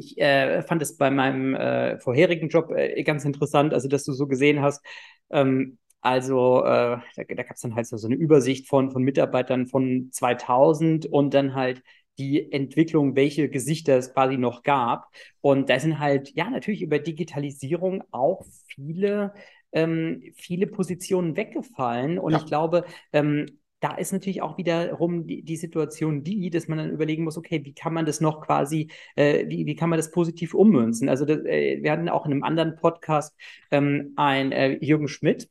ich 0.00 0.18
äh, 0.18 0.62
fand 0.62 0.82
es 0.82 0.96
bei 0.96 1.10
meinem 1.10 1.54
äh, 1.54 1.98
vorherigen 1.98 2.48
Job 2.48 2.70
äh, 2.72 3.02
ganz 3.04 3.24
interessant, 3.24 3.72
also 3.74 3.88
dass 3.88 4.04
du 4.04 4.12
so 4.12 4.26
gesehen 4.26 4.60
hast, 4.62 4.84
ähm, 5.30 5.78
also 6.00 6.64
äh, 6.64 6.98
da, 7.16 7.24
da 7.28 7.42
gab 7.42 7.56
es 7.56 7.60
dann 7.60 7.74
halt 7.74 7.86
so, 7.86 7.96
so 7.96 8.08
eine 8.08 8.16
Übersicht 8.16 8.68
von, 8.68 8.90
von 8.90 9.02
Mitarbeitern 9.02 9.66
von 9.66 10.08
2000 10.12 11.06
und 11.06 11.34
dann 11.34 11.54
halt 11.54 11.82
die 12.18 12.52
Entwicklung, 12.52 13.16
welche 13.16 13.48
Gesichter 13.48 13.96
es 13.96 14.12
quasi 14.12 14.36
noch 14.36 14.62
gab. 14.62 15.08
Und 15.40 15.70
da 15.70 15.78
sind 15.78 15.98
halt, 15.98 16.30
ja, 16.34 16.50
natürlich 16.50 16.82
über 16.82 16.98
Digitalisierung 16.98 18.02
auch 18.10 18.44
viele, 18.66 19.32
ähm, 19.72 20.22
viele 20.36 20.66
Positionen 20.66 21.36
weggefallen. 21.36 22.18
Und 22.18 22.32
ja. 22.32 22.38
ich 22.38 22.46
glaube, 22.46 22.84
ähm, 23.12 23.46
da 23.80 23.94
ist 23.94 24.12
natürlich 24.12 24.42
auch 24.42 24.58
wiederum 24.58 25.26
die, 25.26 25.42
die 25.42 25.56
Situation 25.56 26.22
die, 26.22 26.50
dass 26.50 26.68
man 26.68 26.78
dann 26.78 26.90
überlegen 26.90 27.24
muss, 27.24 27.38
okay, 27.38 27.64
wie 27.64 27.74
kann 27.74 27.94
man 27.94 28.06
das 28.06 28.20
noch 28.20 28.42
quasi, 28.42 28.88
äh, 29.16 29.46
wie, 29.48 29.66
wie 29.66 29.74
kann 29.74 29.90
man 29.90 29.98
das 29.98 30.10
positiv 30.10 30.54
ummünzen? 30.54 31.08
Also 31.08 31.24
das, 31.24 31.38
äh, 31.44 31.82
wir 31.82 31.90
hatten 31.90 32.08
auch 32.08 32.26
in 32.26 32.32
einem 32.32 32.44
anderen 32.44 32.76
Podcast 32.76 33.34
ähm, 33.70 34.12
ein 34.16 34.52
äh, 34.52 34.78
Jürgen 34.84 35.08
Schmidt, 35.08 35.48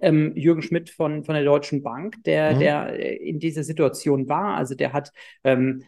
ähm, 0.00 0.34
Jürgen 0.36 0.62
Schmidt 0.62 0.90
von, 0.90 1.24
von 1.24 1.34
der 1.34 1.44
Deutschen 1.44 1.82
Bank, 1.82 2.16
der, 2.24 2.54
mhm. 2.54 2.58
der 2.60 2.98
äh, 2.98 3.16
in 3.16 3.38
dieser 3.38 3.62
Situation 3.62 4.28
war. 4.28 4.56
Also 4.56 4.74
der 4.74 4.92
hat 4.92 5.12
ähm, 5.44 5.84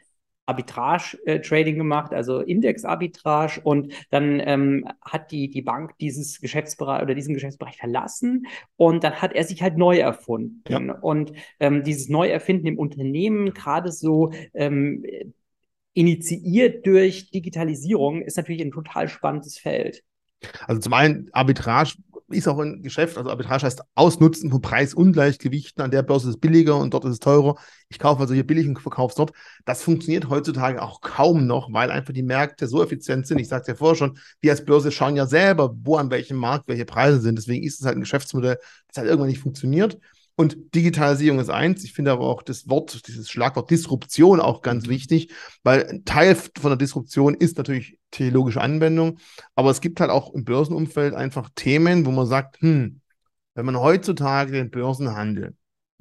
Arbitrage-Trading 0.52 1.76
gemacht, 1.76 2.12
also 2.12 2.40
Index-Arbitrage 2.40 3.60
und 3.62 3.92
dann 4.10 4.40
ähm, 4.44 4.86
hat 5.00 5.30
die, 5.32 5.48
die 5.48 5.62
Bank 5.62 5.96
dieses 5.98 6.40
Geschäftsbereich 6.40 7.02
oder 7.02 7.14
diesen 7.14 7.34
Geschäftsbereich 7.34 7.76
verlassen 7.78 8.46
und 8.76 9.02
dann 9.02 9.14
hat 9.14 9.32
er 9.32 9.44
sich 9.44 9.62
halt 9.62 9.78
neu 9.78 9.98
erfunden. 9.98 10.62
Ja. 10.68 10.78
Und 11.00 11.32
ähm, 11.58 11.82
dieses 11.82 12.08
Neuerfinden 12.08 12.66
im 12.66 12.78
Unternehmen, 12.78 13.54
gerade 13.54 13.90
so 13.90 14.32
ähm, 14.54 15.04
initiiert 15.94 16.86
durch 16.86 17.30
Digitalisierung, 17.30 18.22
ist 18.22 18.36
natürlich 18.36 18.62
ein 18.62 18.70
total 18.70 19.08
spannendes 19.08 19.58
Feld. 19.58 20.02
Also 20.66 20.80
zum 20.80 20.92
einen 20.92 21.28
Arbitrage 21.32 21.94
ist 22.32 22.48
auch 22.48 22.58
ein 22.58 22.82
Geschäft, 22.82 23.16
also 23.18 23.30
Arbitrage 23.30 23.64
heißt 23.64 23.82
Ausnutzen 23.94 24.50
von 24.50 24.60
Preisungleichgewichten. 24.60 25.82
An 25.82 25.90
der 25.90 26.02
Börse 26.02 26.28
ist 26.28 26.36
es 26.36 26.40
billiger 26.40 26.76
und 26.76 26.94
dort 26.94 27.04
ist 27.04 27.12
es 27.12 27.18
teurer. 27.18 27.56
Ich 27.88 27.98
kaufe 27.98 28.20
also 28.20 28.34
hier 28.34 28.46
billig 28.46 28.66
und 28.66 28.78
verkaufe 28.80 29.12
es 29.12 29.16
dort. 29.16 29.32
Das 29.64 29.82
funktioniert 29.82 30.28
heutzutage 30.28 30.82
auch 30.82 31.00
kaum 31.00 31.46
noch, 31.46 31.72
weil 31.72 31.90
einfach 31.90 32.12
die 32.12 32.22
Märkte 32.22 32.66
so 32.66 32.82
effizient 32.82 33.26
sind. 33.26 33.38
Ich 33.38 33.48
sagte 33.48 33.72
ja 33.72 33.76
vorher 33.76 33.96
schon, 33.96 34.18
wir 34.40 34.50
als 34.50 34.64
Börse 34.64 34.90
schauen 34.90 35.16
ja 35.16 35.26
selber, 35.26 35.74
wo 35.82 35.96
an 35.96 36.10
welchem 36.10 36.36
Markt 36.36 36.68
welche 36.68 36.84
Preise 36.84 37.20
sind. 37.20 37.36
Deswegen 37.36 37.64
ist 37.64 37.80
es 37.80 37.86
halt 37.86 37.96
ein 37.96 38.00
Geschäftsmodell, 38.00 38.58
das 38.88 38.96
halt 38.96 39.08
irgendwann 39.08 39.28
nicht 39.28 39.40
funktioniert. 39.40 39.98
Und 40.34 40.74
Digitalisierung 40.74 41.38
ist 41.40 41.50
eins. 41.50 41.84
Ich 41.84 41.92
finde 41.92 42.12
aber 42.12 42.26
auch 42.26 42.42
das 42.42 42.68
Wort, 42.68 43.06
dieses 43.06 43.30
Schlagwort 43.30 43.70
Disruption 43.70 44.40
auch 44.40 44.62
ganz 44.62 44.88
wichtig, 44.88 45.32
weil 45.62 45.86
ein 45.86 46.04
Teil 46.04 46.34
von 46.34 46.70
der 46.70 46.76
Disruption 46.76 47.34
ist 47.34 47.58
natürlich 47.58 47.98
theologische 48.10 48.60
Anwendung. 48.60 49.18
Aber 49.54 49.70
es 49.70 49.80
gibt 49.80 50.00
halt 50.00 50.10
auch 50.10 50.32
im 50.32 50.44
Börsenumfeld 50.44 51.14
einfach 51.14 51.50
Themen, 51.54 52.06
wo 52.06 52.10
man 52.10 52.26
sagt, 52.26 52.60
hm, 52.60 53.00
wenn 53.54 53.66
man 53.66 53.78
heutzutage 53.78 54.52
den 54.52 54.70
Börsenhandel 54.70 55.54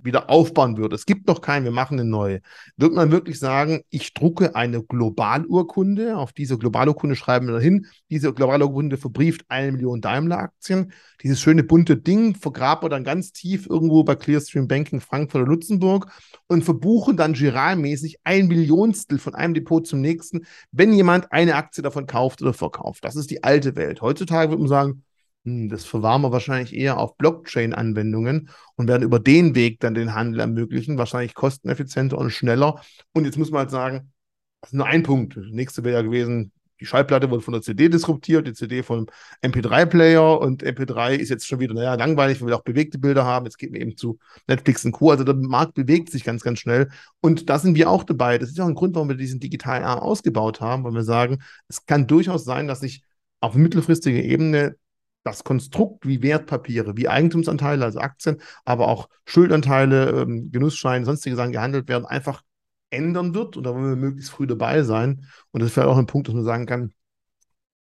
wieder 0.03 0.29
aufbauen 0.29 0.77
würde, 0.77 0.95
es 0.95 1.05
gibt 1.05 1.27
noch 1.27 1.41
keinen, 1.41 1.63
wir 1.63 1.71
machen 1.71 1.99
eine 1.99 2.09
neue, 2.09 2.41
wird 2.77 2.93
man 2.93 3.11
wirklich 3.11 3.39
sagen, 3.39 3.81
ich 3.89 4.13
drucke 4.13 4.55
eine 4.55 4.83
Globalurkunde, 4.83 6.17
auf 6.17 6.33
diese 6.33 6.57
Globalurkunde 6.57 7.15
schreiben 7.15 7.47
wir 7.47 7.59
hin, 7.59 7.87
diese 8.09 8.33
Globalurkunde 8.33 8.97
verbrieft 8.97 9.45
eine 9.49 9.71
Million 9.71 10.01
Daimler-Aktien, 10.01 10.91
dieses 11.21 11.39
schöne 11.39 11.63
bunte 11.63 11.97
Ding 11.97 12.35
vergraben 12.35 12.85
wir 12.85 12.89
dann 12.89 13.03
ganz 13.03 13.31
tief 13.31 13.67
irgendwo 13.67 14.03
bei 14.03 14.15
Clearstream 14.15 14.67
Banking 14.67 15.01
Frankfurt 15.01 15.41
oder 15.41 15.51
Luxemburg 15.51 16.11
und 16.47 16.63
verbuchen 16.63 17.17
dann 17.17 17.33
giralmäßig 17.33 18.17
ein 18.23 18.47
Millionstel 18.47 19.19
von 19.19 19.35
einem 19.35 19.53
Depot 19.53 19.85
zum 19.85 20.01
nächsten, 20.01 20.45
wenn 20.71 20.93
jemand 20.93 21.31
eine 21.31 21.55
Aktie 21.55 21.83
davon 21.83 22.07
kauft 22.07 22.41
oder 22.41 22.53
verkauft. 22.53 23.03
Das 23.05 23.15
ist 23.15 23.31
die 23.31 23.43
alte 23.43 23.75
Welt. 23.75 24.01
Heutzutage 24.01 24.49
würde 24.49 24.61
man 24.61 24.69
sagen, 24.69 25.03
das 25.43 25.85
verwahren 25.85 26.21
wir 26.21 26.31
wahrscheinlich 26.31 26.75
eher 26.75 26.97
auf 26.97 27.17
Blockchain-Anwendungen 27.17 28.49
und 28.75 28.87
werden 28.87 29.03
über 29.03 29.19
den 29.19 29.55
Weg 29.55 29.79
dann 29.79 29.95
den 29.95 30.13
Handel 30.13 30.39
ermöglichen, 30.39 30.97
wahrscheinlich 30.97 31.33
kosteneffizienter 31.33 32.17
und 32.17 32.29
schneller. 32.29 32.81
Und 33.13 33.25
jetzt 33.25 33.37
muss 33.37 33.49
man 33.49 33.61
halt 33.61 33.71
sagen, 33.71 34.11
das 34.61 34.71
ist 34.71 34.75
nur 34.75 34.85
ein 34.85 35.01
Punkt. 35.03 35.37
Das 35.37 35.45
nächste 35.49 35.83
wäre 35.83 35.95
ja 35.95 36.01
gewesen, 36.03 36.51
die 36.79 36.85
Schallplatte 36.87 37.29
wurde 37.29 37.43
von 37.43 37.53
der 37.53 37.61
CD 37.61 37.89
disruptiert, 37.89 38.47
die 38.47 38.53
CD 38.53 38.81
vom 38.81 39.05
MP3-Player 39.43 40.39
und 40.39 40.63
MP3 40.63 41.13
ist 41.13 41.29
jetzt 41.29 41.47
schon 41.47 41.59
wieder, 41.59 41.75
naja, 41.75 41.93
langweilig, 41.93 42.41
wir 42.41 42.47
will 42.47 42.53
auch 42.53 42.63
bewegte 42.63 42.97
Bilder 42.97 43.23
haben. 43.23 43.45
Jetzt 43.45 43.57
geht 43.57 43.71
man 43.71 43.81
eben 43.81 43.95
zu 43.95 44.17
Netflix 44.47 44.83
und 44.83 44.91
Co. 44.91 45.11
Also 45.11 45.23
der 45.23 45.35
Markt 45.35 45.75
bewegt 45.75 46.11
sich 46.11 46.23
ganz, 46.23 46.41
ganz 46.41 46.59
schnell. 46.59 46.89
Und 47.21 47.49
da 47.49 47.59
sind 47.59 47.75
wir 47.75 47.89
auch 47.89 48.03
dabei. 48.03 48.39
Das 48.39 48.49
ist 48.49 48.59
auch 48.59 48.67
ein 48.67 48.73
Grund, 48.73 48.95
warum 48.95 49.09
wir 49.09 49.15
diesen 49.15 49.39
digitalen 49.39 49.83
Arm 49.83 49.99
ausgebaut 49.99 50.59
haben, 50.59 50.83
weil 50.83 50.93
wir 50.93 51.03
sagen, 51.03 51.43
es 51.67 51.85
kann 51.85 52.07
durchaus 52.07 52.45
sein, 52.45 52.67
dass 52.67 52.79
sich 52.79 53.03
auf 53.41 53.53
mittelfristiger 53.53 54.23
Ebene 54.23 54.75
das 55.23 55.43
Konstrukt 55.43 56.07
wie 56.07 56.21
Wertpapiere, 56.21 56.97
wie 56.97 57.07
Eigentumsanteile, 57.07 57.85
also 57.85 57.99
Aktien, 57.99 58.41
aber 58.65 58.87
auch 58.87 59.07
Schuldanteile, 59.25 60.21
ähm, 60.21 60.51
Genussscheine, 60.51 61.05
sonstige 61.05 61.35
Sachen 61.35 61.51
gehandelt 61.51 61.87
werden, 61.87 62.05
einfach 62.05 62.43
ändern 62.89 63.33
wird. 63.33 63.57
Und 63.57 63.63
da 63.63 63.73
wollen 63.73 63.89
wir 63.89 63.95
möglichst 63.95 64.31
früh 64.31 64.47
dabei 64.47 64.83
sein. 64.83 65.25
Und 65.51 65.61
das 65.61 65.67
ist 65.67 65.73
vielleicht 65.73 65.89
auch 65.89 65.97
ein 65.97 66.07
Punkt, 66.07 66.27
dass 66.27 66.35
man 66.35 66.43
sagen 66.43 66.65
kann, 66.65 66.93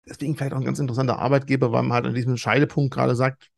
deswegen 0.08 0.36
vielleicht 0.36 0.54
auch 0.54 0.60
ein 0.60 0.66
ganz 0.66 0.80
interessanter 0.80 1.20
Arbeitgeber, 1.20 1.72
weil 1.72 1.84
man 1.84 1.94
halt 1.94 2.06
an 2.06 2.14
diesem 2.14 2.38
Scheidepunkt 2.38 2.94
gerade 2.94 3.16
sagt, 3.16 3.52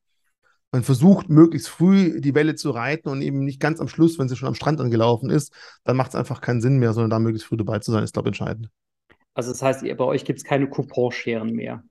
man 0.71 0.83
versucht 0.83 1.29
möglichst 1.29 1.69
früh 1.69 2.19
die 2.19 2.35
Welle 2.35 2.55
zu 2.55 2.71
reiten 2.71 3.09
und 3.09 3.21
eben 3.21 3.39
nicht 3.39 3.59
ganz 3.59 3.79
am 3.79 3.87
Schluss, 3.87 4.19
wenn 4.19 4.27
sie 4.27 4.35
schon 4.35 4.49
am 4.49 4.55
Strand 4.55 4.81
angelaufen 4.81 5.29
ist, 5.29 5.53
dann 5.83 5.95
macht 5.95 6.09
es 6.09 6.15
einfach 6.15 6.41
keinen 6.41 6.61
Sinn 6.61 6.77
mehr, 6.77 6.93
sondern 6.93 7.09
da 7.09 7.19
möglichst 7.19 7.47
früh 7.47 7.57
dabei 7.57 7.79
zu 7.79 7.91
sein, 7.91 8.03
ist, 8.03 8.13
glaube 8.13 8.29
ich, 8.29 8.39
entscheidend. 8.39 8.69
Also 9.33 9.51
das 9.51 9.61
heißt, 9.61 9.81
bei 9.81 10.03
euch 10.03 10.25
gibt 10.25 10.39
es 10.39 10.45
keine 10.45 10.67
Couponscheren 10.67 11.51
mehr. 11.51 11.83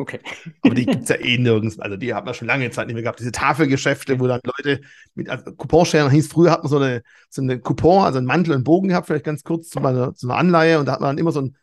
Okay. 0.00 0.20
Aber 0.62 0.74
die 0.76 0.86
gibt 0.86 1.02
es 1.02 1.08
ja 1.08 1.16
eh 1.16 1.38
nirgends. 1.38 1.78
Also 1.80 1.96
die 1.96 2.14
hat 2.14 2.24
man 2.24 2.32
schon 2.32 2.46
lange 2.46 2.70
Zeit 2.70 2.86
nicht 2.86 2.94
mehr 2.94 3.02
gehabt. 3.02 3.18
Diese 3.18 3.32
Tafelgeschäfte, 3.32 4.20
wo 4.20 4.28
dann 4.28 4.40
Leute 4.44 4.80
mit 5.14 5.28
also 5.28 5.52
Couponscheren 5.52 6.10
hieß, 6.10 6.28
früher 6.28 6.52
hat 6.52 6.62
man 6.62 6.70
so 6.70 6.78
eine, 6.78 7.02
so 7.28 7.42
eine 7.42 7.58
Coupon, 7.58 8.04
also 8.04 8.18
einen 8.18 8.28
Mantel 8.28 8.54
und 8.54 8.62
Bogen 8.62 8.88
gehabt, 8.88 9.08
vielleicht 9.08 9.24
ganz 9.24 9.42
kurz 9.42 9.70
zu 9.70 9.80
einer, 9.80 10.14
zu 10.14 10.28
einer 10.28 10.38
Anleihe 10.38 10.78
und 10.78 10.86
da 10.86 10.92
hat 10.92 11.00
man 11.00 11.10
dann 11.10 11.18
immer 11.18 11.32
so 11.32 11.40
einen, 11.40 11.56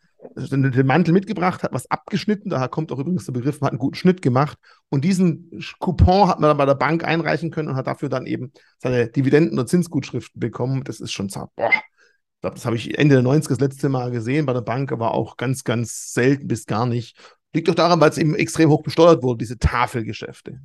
den 0.70 0.86
Mantel 0.86 1.14
mitgebracht, 1.14 1.62
hat 1.62 1.72
was 1.72 1.90
abgeschnitten, 1.90 2.50
daher 2.50 2.68
kommt 2.68 2.92
auch 2.92 2.98
übrigens 2.98 3.24
der 3.24 3.32
Begriff, 3.32 3.60
man 3.60 3.68
hat 3.68 3.72
einen 3.72 3.78
guten 3.78 3.94
Schnitt 3.94 4.20
gemacht 4.20 4.58
und 4.90 5.02
diesen 5.04 5.62
Coupon 5.78 6.28
hat 6.28 6.38
man 6.38 6.48
dann 6.48 6.58
bei 6.58 6.66
der 6.66 6.74
Bank 6.74 7.04
einreichen 7.04 7.50
können 7.50 7.68
und 7.68 7.76
hat 7.76 7.86
dafür 7.86 8.10
dann 8.10 8.26
eben 8.26 8.52
seine 8.78 9.08
Dividenden- 9.08 9.58
oder 9.58 9.66
Zinsgutschriften 9.66 10.38
bekommen. 10.38 10.84
Das 10.84 11.00
ist 11.00 11.12
schon 11.12 11.30
zart. 11.30 11.50
Boah. 11.56 11.70
Ich 11.70 12.42
glaube, 12.42 12.56
das 12.56 12.66
habe 12.66 12.76
ich 12.76 12.98
Ende 12.98 13.14
der 13.14 13.24
90er 13.24 13.48
das 13.48 13.60
letzte 13.60 13.88
Mal 13.88 14.10
gesehen 14.10 14.44
bei 14.44 14.52
der 14.52 14.60
Bank, 14.60 14.92
aber 14.92 15.14
auch 15.14 15.38
ganz, 15.38 15.64
ganz 15.64 16.12
selten 16.12 16.46
bis 16.48 16.66
gar 16.66 16.84
nicht. 16.84 17.18
Liegt 17.56 17.68
doch 17.68 17.74
daran, 17.74 18.00
weil 18.02 18.10
es 18.10 18.18
eben 18.18 18.34
extrem 18.34 18.68
hoch 18.68 18.82
besteuert 18.82 19.22
wurde, 19.22 19.38
diese 19.38 19.58
Tafelgeschäfte. 19.58 20.60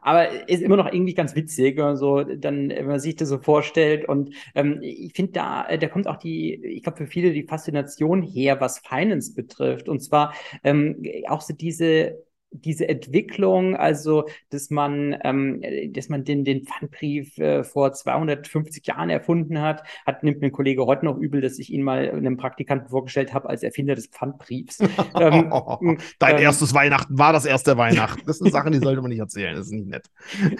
Aber 0.00 0.48
ist 0.48 0.62
immer 0.62 0.76
noch 0.76 0.92
irgendwie 0.92 1.14
ganz 1.14 1.34
witzig, 1.34 1.80
so 1.94 2.22
dann, 2.22 2.68
wenn 2.68 2.86
man 2.86 3.00
sich 3.00 3.16
das 3.16 3.28
so 3.28 3.38
vorstellt. 3.38 4.08
Und 4.08 4.32
ähm, 4.54 4.78
ich 4.80 5.12
finde, 5.12 5.32
da, 5.32 5.76
da 5.76 5.88
kommt 5.88 6.06
auch 6.06 6.18
die, 6.18 6.54
ich 6.54 6.84
glaube, 6.84 6.98
für 6.98 7.06
viele 7.08 7.32
die 7.32 7.42
Faszination 7.42 8.22
her, 8.22 8.60
was 8.60 8.78
Finance 8.78 9.34
betrifft. 9.34 9.88
Und 9.88 9.98
zwar 10.00 10.34
ähm, 10.62 11.02
auch 11.26 11.40
so 11.40 11.52
diese 11.52 12.16
diese 12.50 12.88
Entwicklung, 12.88 13.76
also 13.76 14.28
dass 14.50 14.70
man, 14.70 15.16
ähm, 15.22 15.62
dass 15.92 16.08
man 16.08 16.24
den, 16.24 16.44
den 16.44 16.64
Pfandbrief 16.64 17.38
äh, 17.38 17.62
vor 17.62 17.92
250 17.92 18.86
Jahren 18.86 19.10
erfunden 19.10 19.60
hat, 19.60 19.82
hat 20.06 20.22
nimmt 20.22 20.40
mir 20.40 20.46
ein 20.46 20.52
Kollege 20.52 20.86
heute 20.86 21.04
noch 21.04 21.18
übel, 21.18 21.40
dass 21.40 21.58
ich 21.58 21.72
ihn 21.72 21.82
mal 21.82 22.10
einem 22.10 22.36
Praktikanten 22.36 22.88
vorgestellt 22.88 23.34
habe 23.34 23.48
als 23.48 23.62
Erfinder 23.62 23.94
des 23.94 24.06
Pfandbriefs. 24.06 24.78
ähm, 25.20 25.50
Dein 26.18 26.36
ähm, 26.36 26.42
erstes 26.42 26.74
Weihnachten 26.74 27.18
war 27.18 27.32
das 27.32 27.44
erste 27.44 27.76
Weihnachten. 27.76 28.22
Das 28.26 28.38
sind 28.38 28.50
Sachen, 28.52 28.72
die 28.72 28.78
sollte 28.78 29.02
man 29.02 29.10
nicht 29.10 29.20
erzählen. 29.20 29.54
Das 29.54 29.66
ist 29.66 29.72
nicht 29.72 29.88
nett. 29.88 30.10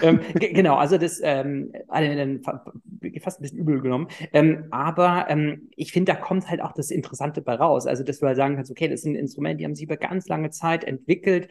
Ähm, 0.03 0.21
genau, 0.35 0.77
also 0.77 0.99
das 0.99 1.21
ähm, 1.23 1.73
fast 3.23 3.41
ein 3.41 3.43
bisschen 3.43 3.59
übel 3.59 3.81
genommen. 3.81 4.09
Ähm, 4.33 4.67
aber 4.71 5.27
ähm, 5.29 5.71
ich 5.77 5.93
finde, 5.93 6.13
da 6.13 6.19
kommt 6.19 6.49
halt 6.49 6.61
auch 6.61 6.73
das 6.73 6.91
Interessante 6.91 7.41
bei 7.41 7.55
raus. 7.55 7.87
Also 7.87 8.05
dass 8.05 8.19
du 8.19 8.27
halt 8.27 8.37
sagen 8.37 8.57
kannst, 8.57 8.71
okay, 8.71 8.89
das 8.89 9.01
ist 9.01 9.07
ein 9.07 9.15
Instrument, 9.15 9.61
die 9.61 9.65
haben 9.65 9.75
sie 9.75 9.85
über 9.85 9.97
ganz 9.97 10.29
lange 10.29 10.51
Zeit 10.51 10.85
entwickelt 10.85 11.49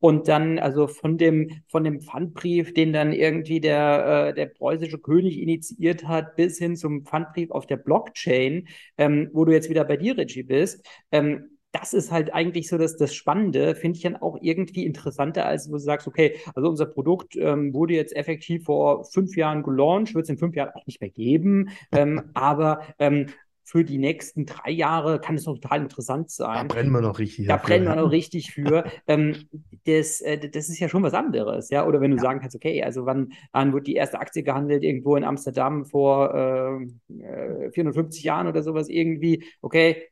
und 0.00 0.28
dann 0.28 0.58
also 0.58 0.86
von 0.86 1.18
dem, 1.18 1.50
von 1.68 1.84
dem 1.84 2.00
Pfandbrief, 2.00 2.74
den 2.74 2.92
dann 2.92 3.12
irgendwie 3.12 3.60
der, 3.60 4.28
äh, 4.28 4.34
der 4.34 4.46
preußische 4.46 4.98
König 4.98 5.38
initiiert 5.38 6.06
hat, 6.06 6.36
bis 6.36 6.58
hin 6.58 6.76
zum 6.76 7.04
Pfandbrief 7.04 7.50
auf 7.50 7.66
der 7.66 7.76
Blockchain, 7.76 8.68
ähm, 8.98 9.30
wo 9.32 9.44
du 9.44 9.52
jetzt 9.52 9.70
wieder 9.70 9.84
bei 9.84 9.96
dir, 9.96 10.16
Reggie, 10.16 10.42
bist. 10.42 10.86
Ähm, 11.10 11.56
das 11.72 11.92
ist 11.92 12.10
halt 12.10 12.32
eigentlich 12.32 12.68
so 12.68 12.78
das, 12.78 12.96
das 12.96 13.14
Spannende, 13.14 13.74
finde 13.74 13.96
ich 13.96 14.02
dann 14.02 14.16
auch 14.16 14.38
irgendwie 14.40 14.84
interessanter, 14.86 15.46
als 15.46 15.68
wo 15.68 15.72
du 15.72 15.78
sagst, 15.78 16.06
okay, 16.06 16.36
also 16.54 16.68
unser 16.68 16.86
Produkt 16.86 17.36
ähm, 17.36 17.74
wurde 17.74 17.94
jetzt 17.94 18.16
effektiv 18.16 18.64
vor 18.64 19.04
fünf 19.04 19.36
Jahren 19.36 19.62
gelauncht, 19.62 20.14
wird 20.14 20.24
es 20.24 20.30
in 20.30 20.38
fünf 20.38 20.56
Jahren 20.56 20.70
auch 20.74 20.86
nicht 20.86 21.00
mehr 21.00 21.10
geben, 21.10 21.70
ähm, 21.92 22.22
aber 22.34 22.80
ähm, 22.98 23.26
für 23.66 23.82
die 23.82 23.98
nächsten 23.98 24.46
drei 24.46 24.70
Jahre 24.70 25.20
kann 25.20 25.34
es 25.34 25.44
noch 25.44 25.58
total 25.58 25.82
interessant 25.82 26.30
sein. 26.30 26.68
Da 26.68 26.74
brennen 26.74 26.92
wir 26.92 27.00
noch 27.00 27.18
richtig. 27.18 27.48
Da 27.48 27.56
brennen 27.56 27.84
wir 27.84 27.96
noch 27.96 28.12
richtig 28.12 28.52
für. 28.52 28.84
ähm, 29.08 29.48
das, 29.86 30.20
äh, 30.20 30.38
das 30.48 30.68
ist 30.68 30.78
ja 30.78 30.88
schon 30.88 31.02
was 31.02 31.14
anderes, 31.14 31.68
ja. 31.70 31.84
Oder 31.84 32.00
wenn 32.00 32.12
du 32.12 32.16
ja. 32.16 32.22
sagen 32.22 32.38
kannst, 32.38 32.54
okay, 32.54 32.84
also 32.84 33.06
wann, 33.06 33.32
wann 33.50 33.72
wird 33.72 33.88
die 33.88 33.96
erste 33.96 34.20
Aktie 34.20 34.44
gehandelt? 34.44 34.84
Irgendwo 34.84 35.16
in 35.16 35.24
Amsterdam 35.24 35.84
vor 35.84 36.32
äh, 36.32 37.70
450 37.72 38.22
äh, 38.22 38.26
Jahren 38.28 38.46
oder 38.46 38.62
sowas 38.62 38.88
irgendwie. 38.88 39.44
Okay, 39.60 40.10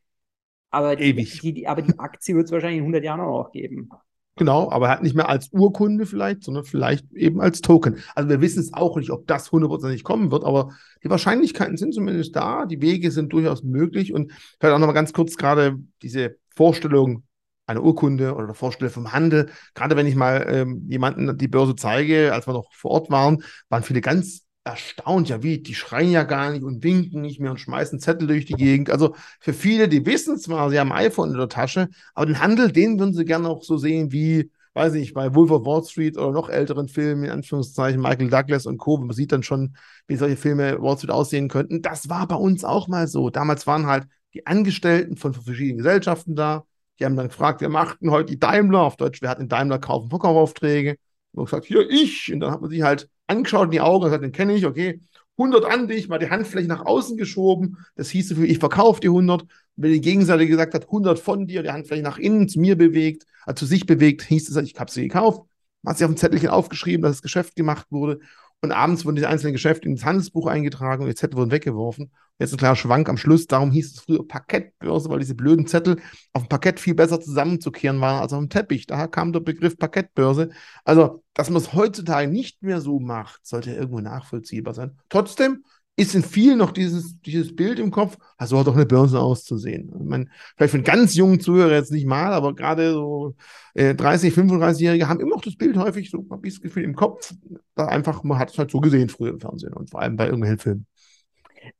aber 0.70 0.96
die, 0.96 1.14
die, 1.14 1.68
aber 1.68 1.82
die 1.82 1.96
Aktie 1.96 2.34
wird 2.34 2.46
es 2.46 2.52
wahrscheinlich 2.52 2.78
in 2.78 2.84
100 2.86 3.04
Jahren 3.04 3.20
auch 3.20 3.44
noch 3.44 3.52
geben. 3.52 3.88
Genau, 4.36 4.68
aber 4.70 4.88
halt 4.88 5.02
nicht 5.02 5.14
mehr 5.14 5.28
als 5.28 5.48
Urkunde 5.52 6.06
vielleicht, 6.06 6.42
sondern 6.42 6.64
vielleicht 6.64 7.12
eben 7.12 7.40
als 7.40 7.60
Token. 7.60 7.98
Also 8.16 8.28
wir 8.28 8.40
wissen 8.40 8.60
es 8.60 8.72
auch 8.72 8.96
nicht, 8.96 9.10
ob 9.10 9.28
das 9.28 9.52
hundertprozentig 9.52 10.02
kommen 10.02 10.32
wird, 10.32 10.44
aber 10.44 10.70
die 11.04 11.10
Wahrscheinlichkeiten 11.10 11.76
sind 11.76 11.94
zumindest 11.94 12.34
da, 12.34 12.66
die 12.66 12.80
Wege 12.82 13.12
sind 13.12 13.32
durchaus 13.32 13.62
möglich 13.62 14.12
und 14.12 14.32
vielleicht 14.58 14.74
auch 14.74 14.80
nochmal 14.80 14.94
ganz 14.94 15.12
kurz 15.12 15.36
gerade 15.36 15.78
diese 16.02 16.36
Vorstellung 16.56 17.22
einer 17.66 17.82
Urkunde 17.82 18.34
oder 18.34 18.46
der 18.46 18.54
Vorstellung 18.54 18.92
vom 18.92 19.12
Handel. 19.12 19.50
Gerade 19.74 19.96
wenn 19.96 20.06
ich 20.06 20.16
mal 20.16 20.44
ähm, 20.48 20.84
jemanden 20.88 21.38
die 21.38 21.48
Börse 21.48 21.76
zeige, 21.76 22.32
als 22.32 22.48
wir 22.48 22.54
noch 22.54 22.72
vor 22.72 22.90
Ort 22.90 23.10
waren, 23.10 23.42
waren 23.68 23.84
viele 23.84 24.00
ganz 24.00 24.43
erstaunt, 24.64 25.28
ja 25.28 25.42
wie, 25.42 25.58
die 25.58 25.74
schreien 25.74 26.10
ja 26.10 26.24
gar 26.24 26.50
nicht 26.50 26.64
und 26.64 26.82
winken 26.82 27.20
nicht 27.20 27.38
mehr 27.38 27.50
und 27.50 27.60
schmeißen 27.60 28.00
Zettel 28.00 28.26
durch 28.26 28.46
die 28.46 28.54
Gegend. 28.54 28.90
Also 28.90 29.14
für 29.40 29.52
viele, 29.52 29.88
die 29.88 30.04
wissen 30.06 30.38
zwar, 30.38 30.70
sie 30.70 30.80
haben 30.80 30.92
iPhone 30.92 31.32
in 31.32 31.36
der 31.36 31.50
Tasche, 31.50 31.88
aber 32.14 32.26
den 32.26 32.40
Handel, 32.40 32.72
den 32.72 32.98
würden 32.98 33.12
sie 33.14 33.26
gerne 33.26 33.48
auch 33.48 33.62
so 33.62 33.76
sehen 33.76 34.10
wie, 34.10 34.50
weiß 34.72 34.94
ich, 34.94 35.12
bei 35.12 35.34
Wolf 35.34 35.50
of 35.50 35.66
Wall 35.66 35.84
Street 35.84 36.16
oder 36.16 36.32
noch 36.32 36.48
älteren 36.48 36.88
Filmen, 36.88 37.24
in 37.24 37.30
Anführungszeichen 37.30 38.00
Michael 38.00 38.30
Douglas 38.30 38.64
und 38.66 38.78
Co. 38.78 38.96
Man 38.96 39.14
sieht 39.14 39.32
dann 39.32 39.42
schon, 39.42 39.76
wie 40.06 40.16
solche 40.16 40.36
Filme 40.36 40.80
Wall 40.80 40.96
Street 40.96 41.10
aussehen 41.10 41.48
könnten. 41.48 41.82
Das 41.82 42.08
war 42.08 42.26
bei 42.26 42.36
uns 42.36 42.64
auch 42.64 42.88
mal 42.88 43.06
so. 43.06 43.28
Damals 43.30 43.66
waren 43.66 43.86
halt 43.86 44.06
die 44.32 44.46
Angestellten 44.46 45.16
von 45.16 45.34
verschiedenen 45.34 45.78
Gesellschaften 45.78 46.34
da. 46.34 46.64
Die 46.98 47.04
haben 47.04 47.16
dann 47.16 47.28
gefragt, 47.28 47.60
wer 47.60 47.68
macht 47.68 48.00
denn 48.00 48.10
heute 48.10 48.32
die 48.32 48.38
Daimler? 48.38 48.80
Auf 48.80 48.96
Deutsch, 48.96 49.20
wer 49.20 49.30
hat 49.30 49.38
den 49.40 49.48
Daimler 49.48 49.78
kaufen 49.78 50.10
Verkaufaufträge? 50.10 50.96
Und 51.32 51.44
gesagt, 51.44 51.66
hier 51.66 51.88
ich. 51.90 52.32
Und 52.32 52.40
dann 52.40 52.50
hat 52.50 52.60
man 52.60 52.70
sich 52.70 52.82
halt 52.82 53.08
angeschaut 53.26 53.66
in 53.66 53.70
die 53.70 53.80
Augen 53.80 54.04
gesagt, 54.04 54.24
den 54.24 54.32
kenne 54.32 54.54
ich, 54.54 54.66
okay. 54.66 55.00
100 55.36 55.64
an 55.64 55.88
dich, 55.88 56.08
mal 56.08 56.18
die 56.18 56.30
Handfläche 56.30 56.68
nach 56.68 56.86
außen 56.86 57.16
geschoben. 57.16 57.78
Das 57.96 58.08
hieß 58.10 58.28
so 58.28 58.34
viel, 58.36 58.50
ich 58.50 58.58
verkaufe 58.58 59.00
die 59.00 59.08
100. 59.08 59.44
wenn 59.76 59.92
die 59.92 60.00
Gegenseite 60.00 60.46
gesagt 60.46 60.74
hat, 60.74 60.84
100 60.84 61.18
von 61.18 61.46
dir, 61.46 61.62
die 61.62 61.70
Handfläche 61.70 62.02
nach 62.02 62.18
innen 62.18 62.48
zu 62.48 62.60
mir 62.60 62.76
bewegt, 62.76 63.26
also 63.44 63.60
zu 63.60 63.66
sich 63.66 63.86
bewegt, 63.86 64.22
hieß 64.22 64.48
es, 64.48 64.56
ich 64.56 64.78
habe 64.78 64.90
sie 64.90 65.02
gekauft. 65.02 65.42
Man 65.82 65.90
hat 65.90 65.98
sich 65.98 66.04
auf 66.04 66.12
dem 66.12 66.16
Zettelchen 66.16 66.48
aufgeschrieben, 66.48 67.02
dass 67.02 67.16
das 67.16 67.22
Geschäft 67.22 67.56
gemacht 67.56 67.86
wurde. 67.90 68.20
Und 68.64 68.72
abends 68.72 69.04
wurden 69.04 69.16
die 69.16 69.26
einzelnen 69.26 69.52
Geschäfte 69.52 69.86
ins 69.88 70.06
Handelsbuch 70.06 70.46
eingetragen 70.46 71.02
und 71.02 71.08
die 71.10 71.14
Zettel 71.14 71.36
wurden 71.36 71.50
weggeworfen. 71.50 72.10
Jetzt 72.38 72.54
ein 72.54 72.56
kleiner 72.56 72.76
Schwank 72.76 73.10
am 73.10 73.18
Schluss. 73.18 73.46
Darum 73.46 73.70
hieß 73.70 73.92
es 73.92 74.00
früher 74.00 74.26
Parkettbörse, 74.26 75.10
weil 75.10 75.18
diese 75.18 75.34
blöden 75.34 75.66
Zettel 75.66 76.00
auf 76.32 76.44
dem 76.44 76.48
Parkett 76.48 76.80
viel 76.80 76.94
besser 76.94 77.20
zusammenzukehren 77.20 78.00
waren 78.00 78.22
als 78.22 78.32
auf 78.32 78.40
dem 78.40 78.48
Teppich. 78.48 78.86
Daher 78.86 79.08
kam 79.08 79.34
der 79.34 79.40
Begriff 79.40 79.76
Parkettbörse. 79.76 80.48
Also, 80.82 81.22
dass 81.34 81.50
man 81.50 81.60
es 81.60 81.74
heutzutage 81.74 82.26
nicht 82.26 82.62
mehr 82.62 82.80
so 82.80 83.00
macht, 83.00 83.46
sollte 83.46 83.72
irgendwo 83.72 84.00
nachvollziehbar 84.00 84.72
sein. 84.72 84.98
Trotzdem 85.10 85.62
ist 85.96 86.14
in 86.14 86.22
vielen 86.22 86.58
noch 86.58 86.72
dieses, 86.72 87.20
dieses 87.20 87.54
Bild 87.54 87.78
im 87.78 87.90
Kopf, 87.90 88.18
ah, 88.36 88.46
so 88.46 88.58
hat 88.58 88.66
doch 88.66 88.74
eine 88.74 88.86
Börse 88.86 89.20
auszusehen. 89.20 89.92
Ich 89.96 90.04
meine, 90.04 90.26
vielleicht 90.56 90.72
für 90.72 90.78
einen 90.78 90.84
ganz 90.84 91.14
jungen 91.14 91.38
Zuhörer 91.40 91.72
jetzt 91.72 91.92
nicht 91.92 92.06
mal, 92.06 92.32
aber 92.32 92.54
gerade 92.54 92.92
so 92.92 93.36
äh, 93.74 93.94
30, 93.94 94.34
35-Jährige 94.34 95.08
haben 95.08 95.20
immer 95.20 95.36
noch 95.36 95.42
das 95.42 95.56
Bild 95.56 95.76
häufig, 95.76 96.10
so 96.10 96.26
habe 96.30 96.46
ich 96.48 96.54
das 96.54 96.62
Gefühl, 96.62 96.82
im 96.82 96.96
Kopf, 96.96 97.32
da 97.76 97.86
einfach, 97.86 98.24
man 98.24 98.38
hat 98.38 98.50
es 98.50 98.58
halt 98.58 98.70
so 98.70 98.80
gesehen 98.80 99.08
früher 99.08 99.30
im 99.30 99.40
Fernsehen 99.40 99.72
und 99.72 99.90
vor 99.90 100.00
allem 100.00 100.16
bei 100.16 100.24
irgendwelchen 100.24 100.58
Filmen. 100.58 100.86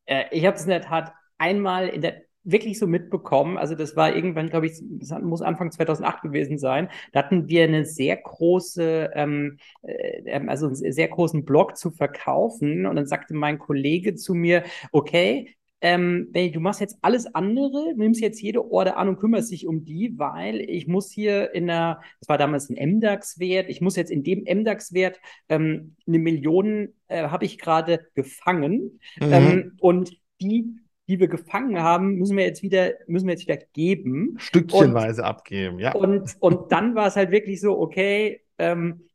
Äh, 0.05 0.25
ich 0.31 0.47
habe 0.47 0.57
es 0.57 0.63
in 0.63 0.71
der 0.71 0.83
Tat 0.83 1.13
einmal 1.39 1.89
in 1.89 2.01
der 2.01 2.23
wirklich 2.45 2.79
so 2.79 2.87
mitbekommen. 2.87 3.57
Also 3.59 3.75
das 3.75 3.97
war 3.97 4.15
irgendwann, 4.15 4.51
glaube 4.51 4.67
ich, 4.67 4.81
das 4.81 5.11
muss 5.23 5.43
Anfang 5.43 5.73
2008 5.73 6.23
gewesen 6.23 6.59
sein. 6.59 6.89
Da 7.13 7.21
hatten 7.21 7.49
wir 7.49 7.65
eine 7.65 7.85
sehr 7.85 8.17
große, 8.17 9.11
ähm, 9.15 9.59
äh, 9.83 10.23
ähm, 10.27 10.49
also 10.49 10.67
einen 10.67 10.93
sehr 10.93 11.09
großen 11.09 11.45
Blog 11.45 11.77
zu 11.77 11.91
verkaufen. 11.91 12.87
Und 12.87 12.97
dann 12.97 13.07
sagte 13.07 13.35
mein 13.35 13.59
Kollege 13.59 14.15
zu 14.15 14.35
mir, 14.35 14.63
okay, 14.93 15.55
ähm, 15.81 16.33
du 16.33 16.61
machst 16.61 16.81
jetzt 16.81 16.97
alles 17.03 17.35
andere, 17.35 17.93
nimmst 17.95 18.23
jetzt 18.23 18.41
jede 18.41 18.71
Order 18.71 18.97
an 18.97 19.09
und 19.09 19.19
kümmerst 19.19 19.53
dich 19.53 19.67
um 19.67 19.85
die, 19.85 20.15
weil 20.17 20.61
ich 20.61 20.87
muss 20.87 21.11
hier 21.11 21.53
in 21.55 21.67
der, 21.67 22.01
das 22.21 22.29
war 22.31 22.39
damals 22.39 22.71
ein 22.71 22.97
MDAX-Wert, 22.97 23.69
ich 23.69 23.83
muss 23.83 23.95
jetzt 23.95 24.11
in 24.11 24.23
dem 24.23 24.45
MDAX-Wert 24.45 25.21
ähm, 25.51 25.95
eine 26.07 26.19
Million 26.19 26.95
äh, 27.09 27.29
habe 27.29 27.45
ich 27.45 27.59
gerade 27.59 28.07
gefangen 28.15 28.99
mhm. 29.21 29.33
ähm, 29.33 29.73
und 29.79 30.17
die 30.41 30.75
die 31.09 31.21
wir 31.21 31.29
gefangen 31.29 31.81
haben, 31.81 32.15
müssen 32.15 32.37
wir 32.37 32.45
jetzt 32.45 32.63
wieder, 32.63 32.93
müssen 33.07 33.27
wir 33.27 33.35
jetzt 33.35 33.47
wieder 33.47 33.59
geben. 33.73 34.37
Stückchenweise 34.39 35.23
und, 35.23 35.29
abgeben, 35.29 35.79
ja. 35.79 35.93
Und, 35.95 36.37
und 36.41 36.73
dann 36.73 36.95
war 36.95 37.07
es 37.07 37.17
halt 37.17 37.31
wirklich 37.31 37.61
so, 37.61 37.79
okay, 37.79 38.41
ähm, 38.59 39.09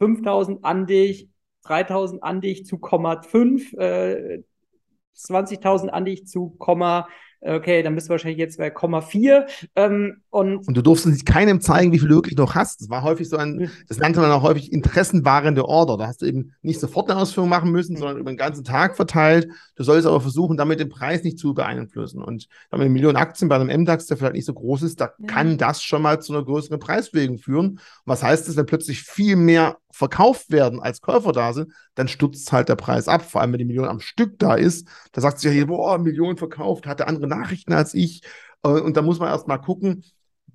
5000 0.00 0.64
an 0.64 0.86
dich, 0.86 1.28
3000 1.64 2.22
an 2.22 2.40
dich 2.40 2.64
zu 2.64 2.78
Komma 2.78 3.22
5, 3.22 3.72
äh, 3.74 4.42
20.000 5.14 5.88
an 5.88 6.04
dich 6.04 6.26
zu 6.26 6.50
Komma 6.50 7.08
okay, 7.40 7.82
dann 7.82 7.94
bist 7.94 8.08
du 8.08 8.10
wahrscheinlich 8.10 8.38
jetzt 8.38 8.58
bei 8.58 8.70
Komma 8.70 9.00
4. 9.00 9.46
Ähm, 9.76 10.22
und, 10.36 10.68
und 10.68 10.76
du 10.76 10.82
durfst 10.82 11.24
keinem 11.24 11.62
zeigen, 11.62 11.92
wie 11.92 11.98
viel 11.98 12.08
du 12.08 12.16
wirklich 12.16 12.36
noch 12.36 12.54
hast. 12.54 12.82
Das 12.82 12.90
war 12.90 13.02
häufig 13.02 13.28
so 13.28 13.38
ein, 13.38 13.70
das 13.88 13.98
nannte 13.98 14.20
man 14.20 14.30
auch 14.30 14.42
häufig 14.42 14.70
interessenwahrende 14.70 15.66
Order. 15.66 15.96
Da 15.96 16.06
hast 16.08 16.20
du 16.20 16.26
eben 16.26 16.52
nicht 16.60 16.78
sofort 16.78 17.10
eine 17.10 17.18
Ausführung 17.18 17.48
machen 17.48 17.70
müssen, 17.70 17.96
sondern 17.96 18.18
über 18.18 18.30
den 18.30 18.36
ganzen 18.36 18.62
Tag 18.62 18.96
verteilt. 18.96 19.48
Du 19.76 19.82
sollst 19.82 20.06
aber 20.06 20.20
versuchen, 20.20 20.58
damit 20.58 20.78
den 20.78 20.90
Preis 20.90 21.22
nicht 21.24 21.38
zu 21.38 21.54
beeinflussen. 21.54 22.22
Und 22.22 22.48
wenn 22.70 22.78
man 22.78 22.84
eine 22.86 22.92
Million 22.92 23.16
Aktien 23.16 23.48
bei 23.48 23.56
einem 23.56 23.80
MDAX, 23.80 24.06
der 24.06 24.18
vielleicht 24.18 24.34
nicht 24.34 24.44
so 24.44 24.52
groß 24.52 24.82
ist, 24.82 25.00
da 25.00 25.12
ja. 25.18 25.26
kann 25.26 25.56
das 25.56 25.82
schon 25.82 26.02
mal 26.02 26.20
zu 26.20 26.34
einer 26.34 26.44
größeren 26.44 26.80
Preisbewegung 26.80 27.38
führen. 27.38 27.70
Und 27.70 27.80
was 28.04 28.22
heißt 28.22 28.46
das, 28.46 28.56
wenn 28.56 28.66
plötzlich 28.66 29.02
viel 29.02 29.36
mehr 29.36 29.78
verkauft 29.90 30.50
werden, 30.50 30.80
als 30.80 31.00
Käufer 31.00 31.32
da 31.32 31.54
sind, 31.54 31.72
dann 31.94 32.08
stutzt 32.08 32.52
halt 32.52 32.68
der 32.68 32.76
Preis 32.76 33.08
ab. 33.08 33.22
Vor 33.22 33.40
allem, 33.40 33.52
wenn 33.52 33.58
die 33.58 33.64
Million 33.64 33.88
am 33.88 34.00
Stück 34.00 34.38
da 34.38 34.54
ist, 34.54 34.86
da 35.12 35.22
sagt 35.22 35.38
sich 35.38 35.48
ja 35.48 35.54
hier, 35.54 35.66
boah, 35.68 35.96
Millionen 35.96 36.36
verkauft, 36.36 36.86
hatte 36.86 37.08
andere 37.08 37.26
Nachrichten 37.26 37.72
als 37.72 37.94
ich. 37.94 38.20
Äh, 38.62 38.68
und 38.80 38.96
da 38.96 39.02
muss 39.02 39.18
man 39.18 39.28
erst 39.28 39.48
mal 39.48 39.58
gucken, 39.58 40.04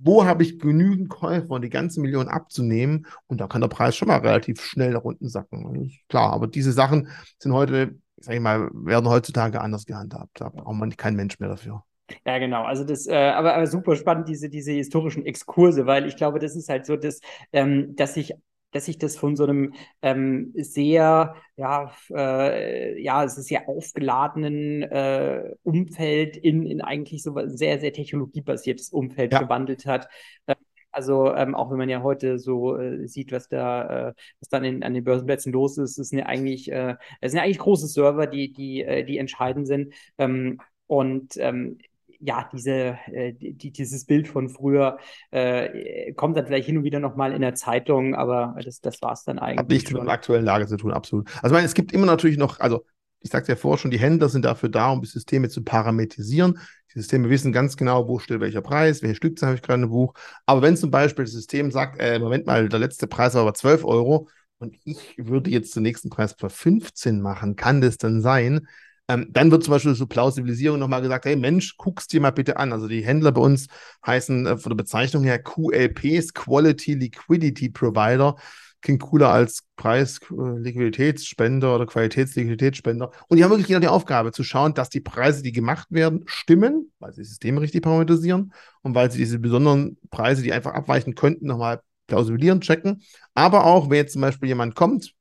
wo 0.04 0.26
habe 0.26 0.44
ich 0.44 0.60
genügend 0.60 1.10
Käufer, 1.10 1.52
um 1.52 1.62
die 1.62 1.70
ganze 1.70 2.02
Million 2.02 2.28
abzunehmen? 2.28 3.06
Und 3.28 3.40
da 3.40 3.48
kann 3.48 3.62
der 3.62 3.68
Preis 3.68 3.96
schon 3.96 4.08
mal 4.08 4.20
relativ 4.20 4.62
schnell 4.62 4.92
nach 4.92 5.04
unten 5.04 5.30
sacken. 5.30 5.92
Klar, 6.10 6.34
aber 6.34 6.48
diese 6.48 6.72
Sachen 6.72 7.08
sind 7.38 7.54
heute, 7.54 7.96
sag 8.18 8.36
ich 8.36 8.42
mal, 8.42 8.70
werden 8.74 9.10
heutzutage 9.10 9.62
anders 9.62 9.86
gehandhabt. 9.86 10.42
Da 10.42 10.50
braucht 10.50 10.76
man 10.76 10.96
kein 10.96 11.16
Mensch 11.16 11.40
mehr 11.40 11.50
dafür. 11.50 11.84
Ja, 12.26 12.40
genau. 12.40 12.64
Also 12.64 12.84
das, 12.84 13.08
äh, 13.08 13.16
aber, 13.16 13.56
aber 13.56 13.68
super 13.68 13.96
spannend, 13.96 14.28
diese, 14.28 14.50
diese 14.50 14.72
historischen 14.72 15.26
Exkurse, 15.26 15.86
weil 15.86 16.08
ich 16.08 16.18
glaube, 16.18 16.40
das 16.40 16.56
ist 16.56 16.70
halt 16.70 16.86
so, 16.86 16.98
dass, 16.98 17.20
ähm, 17.54 17.96
dass 17.96 18.16
sich 18.16 18.34
dass 18.72 18.86
sich 18.86 18.98
das 18.98 19.18
von 19.18 19.36
so 19.36 19.44
einem 19.44 19.74
ähm, 20.02 20.52
sehr, 20.56 21.36
ja, 21.56 21.92
äh, 22.10 23.02
ja, 23.02 23.24
es 23.24 23.38
ist 23.38 23.48
sehr 23.48 23.68
aufgeladenen 23.70 24.84
äh, 24.84 25.54
Umfeld 25.64 26.38
in, 26.38 26.66
in 26.66 26.82
eigentlich 26.82 27.24
so 27.24 27.36
ein 27.36 27.50
sehr, 27.56 27.80
sehr 27.80 27.94
technologiebasiertes 27.94 28.90
Umfeld 28.90 29.34
ja. 29.34 29.40
gewandelt 29.40 29.86
hat. 29.86 30.08
Ähm, 30.48 30.56
also 30.92 31.34
ähm, 31.36 31.56
auch 31.56 31.72
wenn 31.72 31.78
man 31.78 31.90
ja 31.90 32.04
heute 32.04 32.38
so 32.38 32.78
äh, 32.78 33.08
sieht, 33.08 33.32
was 33.32 33.48
da, 33.48 34.10
äh, 34.10 34.14
was 34.40 34.50
dann 34.50 34.64
in, 34.66 34.84
an 34.84 34.94
den 34.94 35.04
Börsenplätzen 35.04 35.54
los 35.54 35.78
ist, 35.78 35.98
ist 35.98 36.12
ja 36.12 36.26
eigentlich, 36.26 36.72
äh, 36.72 36.96
es 37.22 37.32
sind 37.32 37.38
ja 37.38 37.44
eigentlich 37.46 37.60
große 37.60 37.88
Server, 37.88 38.28
die, 38.28 38.52
die, 38.52 38.84
äh, 38.84 39.04
die 39.06 39.18
entscheidend 39.18 39.68
sind. 39.68 39.94
Ähm, 40.18 40.60
und 40.88 41.38
ähm, 41.38 41.78
ja, 42.22 42.50
diese, 42.54 42.98
äh, 43.12 43.34
die, 43.34 43.72
dieses 43.72 44.06
Bild 44.06 44.28
von 44.28 44.50
früher 44.50 44.98
äh, 45.32 46.14
kommt 46.14 46.38
dann 46.38 46.46
vielleicht 46.46 46.68
hin 46.68 46.78
und 46.78 46.84
wieder 46.84 47.00
nochmal 47.00 47.34
in 47.34 47.42
der 47.42 47.56
Zeitung, 47.56 48.16
aber 48.16 48.56
das, 48.64 48.80
das 48.80 49.02
war 49.02 49.14
es 49.14 49.24
dann 49.24 49.40
eigentlich. 49.40 49.60
Hat 49.60 49.70
nichts 49.70 49.90
schon. 49.90 50.00
mit 50.00 50.08
der 50.08 50.14
aktuellen 50.14 50.46
Lage 50.46 50.68
zu 50.68 50.78
tun, 50.78 50.92
absolut. 50.92 51.28
Also 51.38 51.48
ich 51.48 51.52
meine, 51.54 51.66
es 51.66 51.74
gibt 51.74 51.92
immer 51.92 52.06
natürlich 52.06 52.38
noch, 52.38 52.60
also 52.60 52.86
ich 53.22 53.32
sagte 53.32 53.52
ja 53.52 53.56
vorher 53.56 53.78
schon, 53.78 53.92
die 53.92 54.00
Händler 54.00 54.30
sind 54.30 54.46
dafür 54.46 54.70
da, 54.70 54.92
um 54.92 55.02
die 55.02 55.08
Systeme 55.08 55.50
zu 55.50 55.64
parametrisieren. 55.64 56.60
Die 56.94 57.00
Systeme 57.00 57.30
wissen 57.30 57.52
ganz 57.52 57.78
genau, 57.78 58.08
wo 58.08 58.20
steht 58.20 58.40
welcher 58.40 58.62
Preis, 58.62 59.02
welche 59.02 59.16
Stückzahl 59.16 59.50
habe 59.50 59.56
ich 59.58 59.62
gerade 59.62 59.84
im 59.84 59.90
Buch. 59.90 60.14
Aber 60.46 60.62
wenn 60.62 60.76
zum 60.76 60.92
Beispiel 60.92 61.26
das 61.26 61.34
System 61.34 61.72
sagt, 61.72 62.00
äh, 62.00 62.20
Moment 62.20 62.46
mal, 62.48 62.68
der 62.68 62.80
letzte 62.80 63.08
Preis 63.08 63.34
war 63.36 63.42
aber 63.42 63.54
12 63.54 63.86
Euro 63.86 64.28
und 64.58 64.76
ich 64.84 65.16
würde 65.18 65.50
jetzt 65.52 65.76
den 65.76 65.84
nächsten 65.84 66.10
Preis 66.10 66.36
für 66.38 66.50
15 66.50 67.22
machen, 67.22 67.56
kann 67.56 67.82
das 67.82 67.98
dann 67.98 68.22
sein, 68.22 68.68
ähm, 69.12 69.28
dann 69.32 69.52
wird 69.52 69.64
zum 69.64 69.74
Beispiel 69.74 69.94
zur 69.94 70.08
Plausibilisierung 70.08 70.80
nochmal 70.80 71.02
gesagt, 71.02 71.26
hey 71.26 71.36
Mensch, 71.36 71.76
guck's 71.76 72.08
dir 72.08 72.22
mal 72.22 72.32
bitte 72.32 72.56
an. 72.58 72.72
Also 72.72 72.88
die 72.88 73.04
Händler 73.04 73.34
bei 73.34 73.42
uns 73.42 73.68
heißen 74.06 74.46
äh, 74.46 74.58
von 74.58 74.70
der 74.70 74.78
Bezeichnung 74.78 75.24
her 75.24 75.40
QLPs, 75.40 76.34
Quality 76.34 76.94
Liquidity 76.94 77.70
Provider. 77.70 78.36
Klingt 78.80 79.02
cooler 79.02 79.30
als 79.30 79.64
Preis-Liquiditätsspender 79.76 81.68
äh, 81.68 81.76
oder 81.76 81.86
Qualitätsliquiditätsspender. 81.86 83.12
Und 83.28 83.38
die 83.38 83.44
haben 83.44 83.52
wirklich 83.52 83.68
genau 83.68 83.82
die 83.82 83.90
Aufgabe 83.90 84.32
zu 84.32 84.44
schauen, 84.44 84.74
dass 84.74 84.90
die 84.90 85.02
Preise, 85.02 85.44
die 85.44 85.52
gemacht 85.52 85.88
werden, 85.92 86.24
stimmen, 86.26 86.92
weil 87.00 87.12
sie 87.12 87.24
Systeme 87.24 87.60
richtig 87.60 87.84
parametrisieren 87.84 88.54
und 88.82 88.96
weil 88.96 89.12
sie 89.12 89.18
diese 89.18 89.40
besonderen 89.40 89.98
Preise, 90.10 90.42
die 90.42 90.54
einfach 90.54 90.74
abweichen 90.74 91.16
könnten, 91.16 91.48
nochmal 91.48 91.82
plausibilieren, 92.08 92.62
checken. 92.62 93.04
Aber 93.34 93.66
auch, 93.66 93.90
wenn 93.90 93.98
jetzt 93.98 94.14
zum 94.14 94.22
Beispiel 94.22 94.48
jemand 94.48 94.76
kommt, 94.76 95.14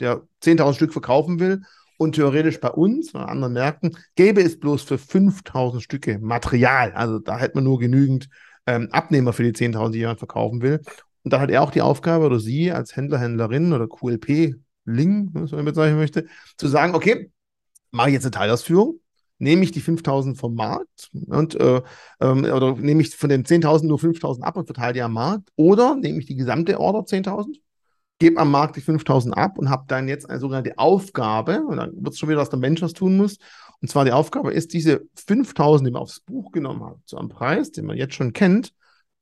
der 0.00 0.22
10.000 0.42 0.74
Stück 0.74 0.92
verkaufen 0.92 1.40
will 1.40 1.62
und 1.98 2.14
theoretisch 2.14 2.60
bei 2.60 2.70
uns 2.70 3.14
oder 3.14 3.28
anderen 3.28 3.52
Märkten 3.52 3.96
gäbe 4.14 4.40
es 4.40 4.58
bloß 4.58 4.82
für 4.82 4.96
5000 4.96 5.82
Stücke 5.82 6.18
Material. 6.18 6.92
Also 6.92 7.18
da 7.18 7.38
hätte 7.38 7.56
man 7.56 7.64
nur 7.64 7.78
genügend 7.78 8.28
ähm, 8.66 8.88
Abnehmer 8.92 9.34
für 9.34 9.42
die 9.42 9.52
10.000, 9.52 9.90
die 9.90 9.98
jemand 9.98 10.20
verkaufen 10.20 10.62
will. 10.62 10.80
Und 11.24 11.32
da 11.32 11.40
hat 11.40 11.50
er 11.50 11.62
auch 11.62 11.72
die 11.72 11.82
Aufgabe 11.82 12.24
oder 12.24 12.38
sie 12.38 12.72
als 12.72 12.96
Händler, 12.96 13.18
Händlerin 13.18 13.72
oder 13.72 13.88
QLP-Ling, 13.88 15.30
was 15.32 15.50
man 15.50 15.64
bezeichnen 15.64 15.98
möchte, 15.98 16.26
zu 16.56 16.68
sagen, 16.68 16.94
okay, 16.94 17.30
mache 17.90 18.08
ich 18.08 18.14
jetzt 18.14 18.24
eine 18.24 18.30
Teilausführung, 18.30 19.00
nehme 19.38 19.64
ich 19.64 19.72
die 19.72 19.80
5000 19.80 20.38
vom 20.38 20.54
Markt 20.54 21.10
und 21.26 21.56
äh, 21.56 21.82
ähm, 22.20 22.44
oder 22.44 22.76
nehme 22.76 23.02
ich 23.02 23.16
von 23.16 23.28
den 23.28 23.44
10.000 23.44 23.86
nur 23.86 23.98
5000 23.98 24.46
ab 24.46 24.56
und 24.56 24.66
verteile 24.66 24.92
die 24.92 25.02
am 25.02 25.12
Markt 25.14 25.50
oder 25.56 25.96
nehme 25.96 26.20
ich 26.20 26.26
die 26.26 26.36
gesamte 26.36 26.78
Order 26.78 27.00
10.000 27.00 27.56
gebe 28.18 28.40
am 28.40 28.50
Markt 28.50 28.76
die 28.76 28.80
5000 28.80 29.36
ab 29.36 29.58
und 29.58 29.70
habe 29.70 29.84
dann 29.86 30.08
jetzt 30.08 30.28
eine 30.28 30.38
sogenannte 30.40 30.78
Aufgabe, 30.78 31.62
und 31.62 31.76
dann 31.76 31.92
wird 31.94 32.14
es 32.14 32.18
schon 32.18 32.28
wieder, 32.28 32.40
dass 32.40 32.50
der 32.50 32.58
Mensch 32.58 32.82
was 32.82 32.92
tun 32.92 33.16
muss. 33.16 33.38
Und 33.80 33.88
zwar 33.88 34.04
die 34.04 34.12
Aufgabe 34.12 34.52
ist, 34.52 34.72
diese 34.72 35.02
5000, 35.14 35.86
die 35.86 35.92
man 35.92 36.02
aufs 36.02 36.20
Buch 36.20 36.50
genommen 36.50 36.84
hat, 36.84 36.96
zu 37.04 37.16
einem 37.16 37.28
Preis, 37.28 37.70
den 37.70 37.86
man 37.86 37.96
jetzt 37.96 38.14
schon 38.14 38.32
kennt, 38.32 38.72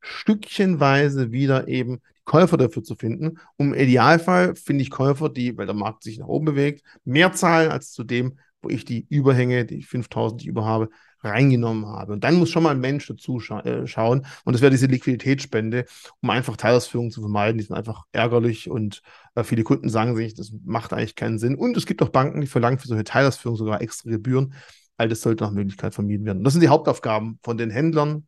stückchenweise 0.01 1.33
wieder 1.33 1.69
eben 1.69 2.01
Käufer 2.25 2.57
dafür 2.57 2.83
zu 2.83 2.95
finden. 2.95 3.39
Um 3.57 3.75
im 3.75 3.81
Idealfall 3.81 4.57
finde 4.57 4.83
ich 4.83 4.91
Käufer, 4.91 5.29
die, 5.29 5.57
weil 5.57 5.67
der 5.67 5.75
Markt 5.75 6.03
sich 6.03 6.19
nach 6.19 6.27
oben 6.27 6.47
bewegt, 6.47 6.83
mehr 7.05 7.33
zahlen 7.33 7.71
als 7.71 7.93
zu 7.93 8.03
dem, 8.03 8.39
wo 8.63 8.69
ich 8.69 8.85
die 8.85 9.07
Überhänge, 9.09 9.65
die 9.65 9.83
5000, 9.83 10.41
die 10.41 10.45
ich 10.47 10.49
überhabe, 10.49 10.89
reingenommen 11.27 11.87
habe. 11.87 12.13
Und 12.13 12.25
dann 12.25 12.37
muss 12.37 12.51
schon 12.51 12.63
mal 12.63 12.71
ein 12.71 12.81
Mensch 12.81 13.07
dazu 13.07 13.41
scha 13.41 13.61
äh, 13.61 13.87
schauen. 13.87 14.27
Und 14.45 14.53
das 14.53 14.63
wäre 14.63 14.71
diese 14.71 14.87
Liquiditätsspende, 14.87 15.85
um 16.21 16.31
einfach 16.31 16.57
Teilausführungen 16.57 17.11
zu 17.11 17.21
vermeiden. 17.21 17.59
Die 17.59 17.65
sind 17.65 17.77
einfach 17.77 18.05
ärgerlich 18.13 18.71
und 18.71 19.03
äh, 19.35 19.45
viele 19.45 19.65
Kunden 19.65 19.89
sagen 19.89 20.17
sich, 20.17 20.35
das 20.35 20.53
macht 20.65 20.93
eigentlich 20.93 21.17
keinen 21.17 21.39
Sinn. 21.39 21.57
Und 21.57 21.77
es 21.77 21.87
gibt 21.87 22.03
auch 22.03 22.09
Banken, 22.09 22.41
die 22.41 22.47
verlangen 22.47 22.79
für 22.79 22.89
solche 22.89 23.05
Teilausführungen 23.05 23.59
sogar 23.59 23.83
extra 23.83 24.11
Gebühren. 24.11 24.55
All 24.97 25.09
das 25.09 25.21
sollte 25.21 25.45
nach 25.45 25.53
Möglichkeit 25.53 25.95
vermieden 25.95 26.25
werden. 26.25 26.39
Und 26.39 26.45
das 26.45 26.55
sind 26.55 26.63
die 26.63 26.69
Hauptaufgaben 26.69 27.39
von 27.43 27.59
den 27.59 27.71
Händlern. 27.71 28.27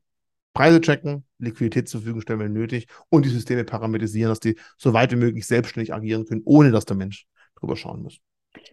Preise 0.54 0.80
checken, 0.80 1.24
Liquidität 1.38 1.88
zur 1.88 2.00
Verfügung 2.00 2.20
stellen, 2.20 2.40
wenn 2.40 2.52
nötig, 2.52 2.88
und 3.10 3.24
die 3.24 3.28
Systeme 3.28 3.62
parametrisieren, 3.62 4.28
dass 4.28 4.40
die 4.40 4.56
so 4.76 4.92
weit 4.92 5.12
wie 5.12 5.16
möglich 5.16 5.46
selbstständig 5.46 5.94
agieren 5.94 6.24
können, 6.24 6.42
ohne 6.44 6.72
dass 6.72 6.84
der 6.84 6.96
Mensch 6.96 7.26
drüber 7.54 7.76
schauen 7.76 8.02
muss. 8.02 8.18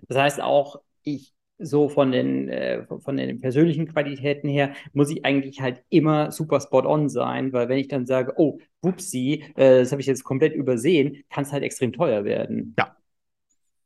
Das 0.07 0.17
heißt 0.17 0.41
auch, 0.41 0.81
ich 1.03 1.34
so 1.57 1.89
von 1.89 2.11
den, 2.11 2.49
äh, 2.49 2.85
von 2.99 3.17
den 3.17 3.39
persönlichen 3.39 3.87
Qualitäten 3.87 4.49
her, 4.49 4.73
muss 4.93 5.09
ich 5.09 5.25
eigentlich 5.25 5.61
halt 5.61 5.83
immer 5.89 6.31
super 6.31 6.59
spot 6.59 6.85
on 6.85 7.09
sein, 7.09 7.53
weil 7.53 7.69
wenn 7.69 7.77
ich 7.77 7.87
dann 7.87 8.05
sage, 8.05 8.33
oh, 8.37 8.59
wupsi, 8.81 9.43
äh, 9.55 9.79
das 9.79 9.91
habe 9.91 10.01
ich 10.01 10.07
jetzt 10.07 10.23
komplett 10.23 10.53
übersehen, 10.53 11.23
kann 11.29 11.43
es 11.43 11.51
halt 11.51 11.63
extrem 11.63 11.93
teuer 11.93 12.25
werden. 12.25 12.75
Ja, 12.77 12.95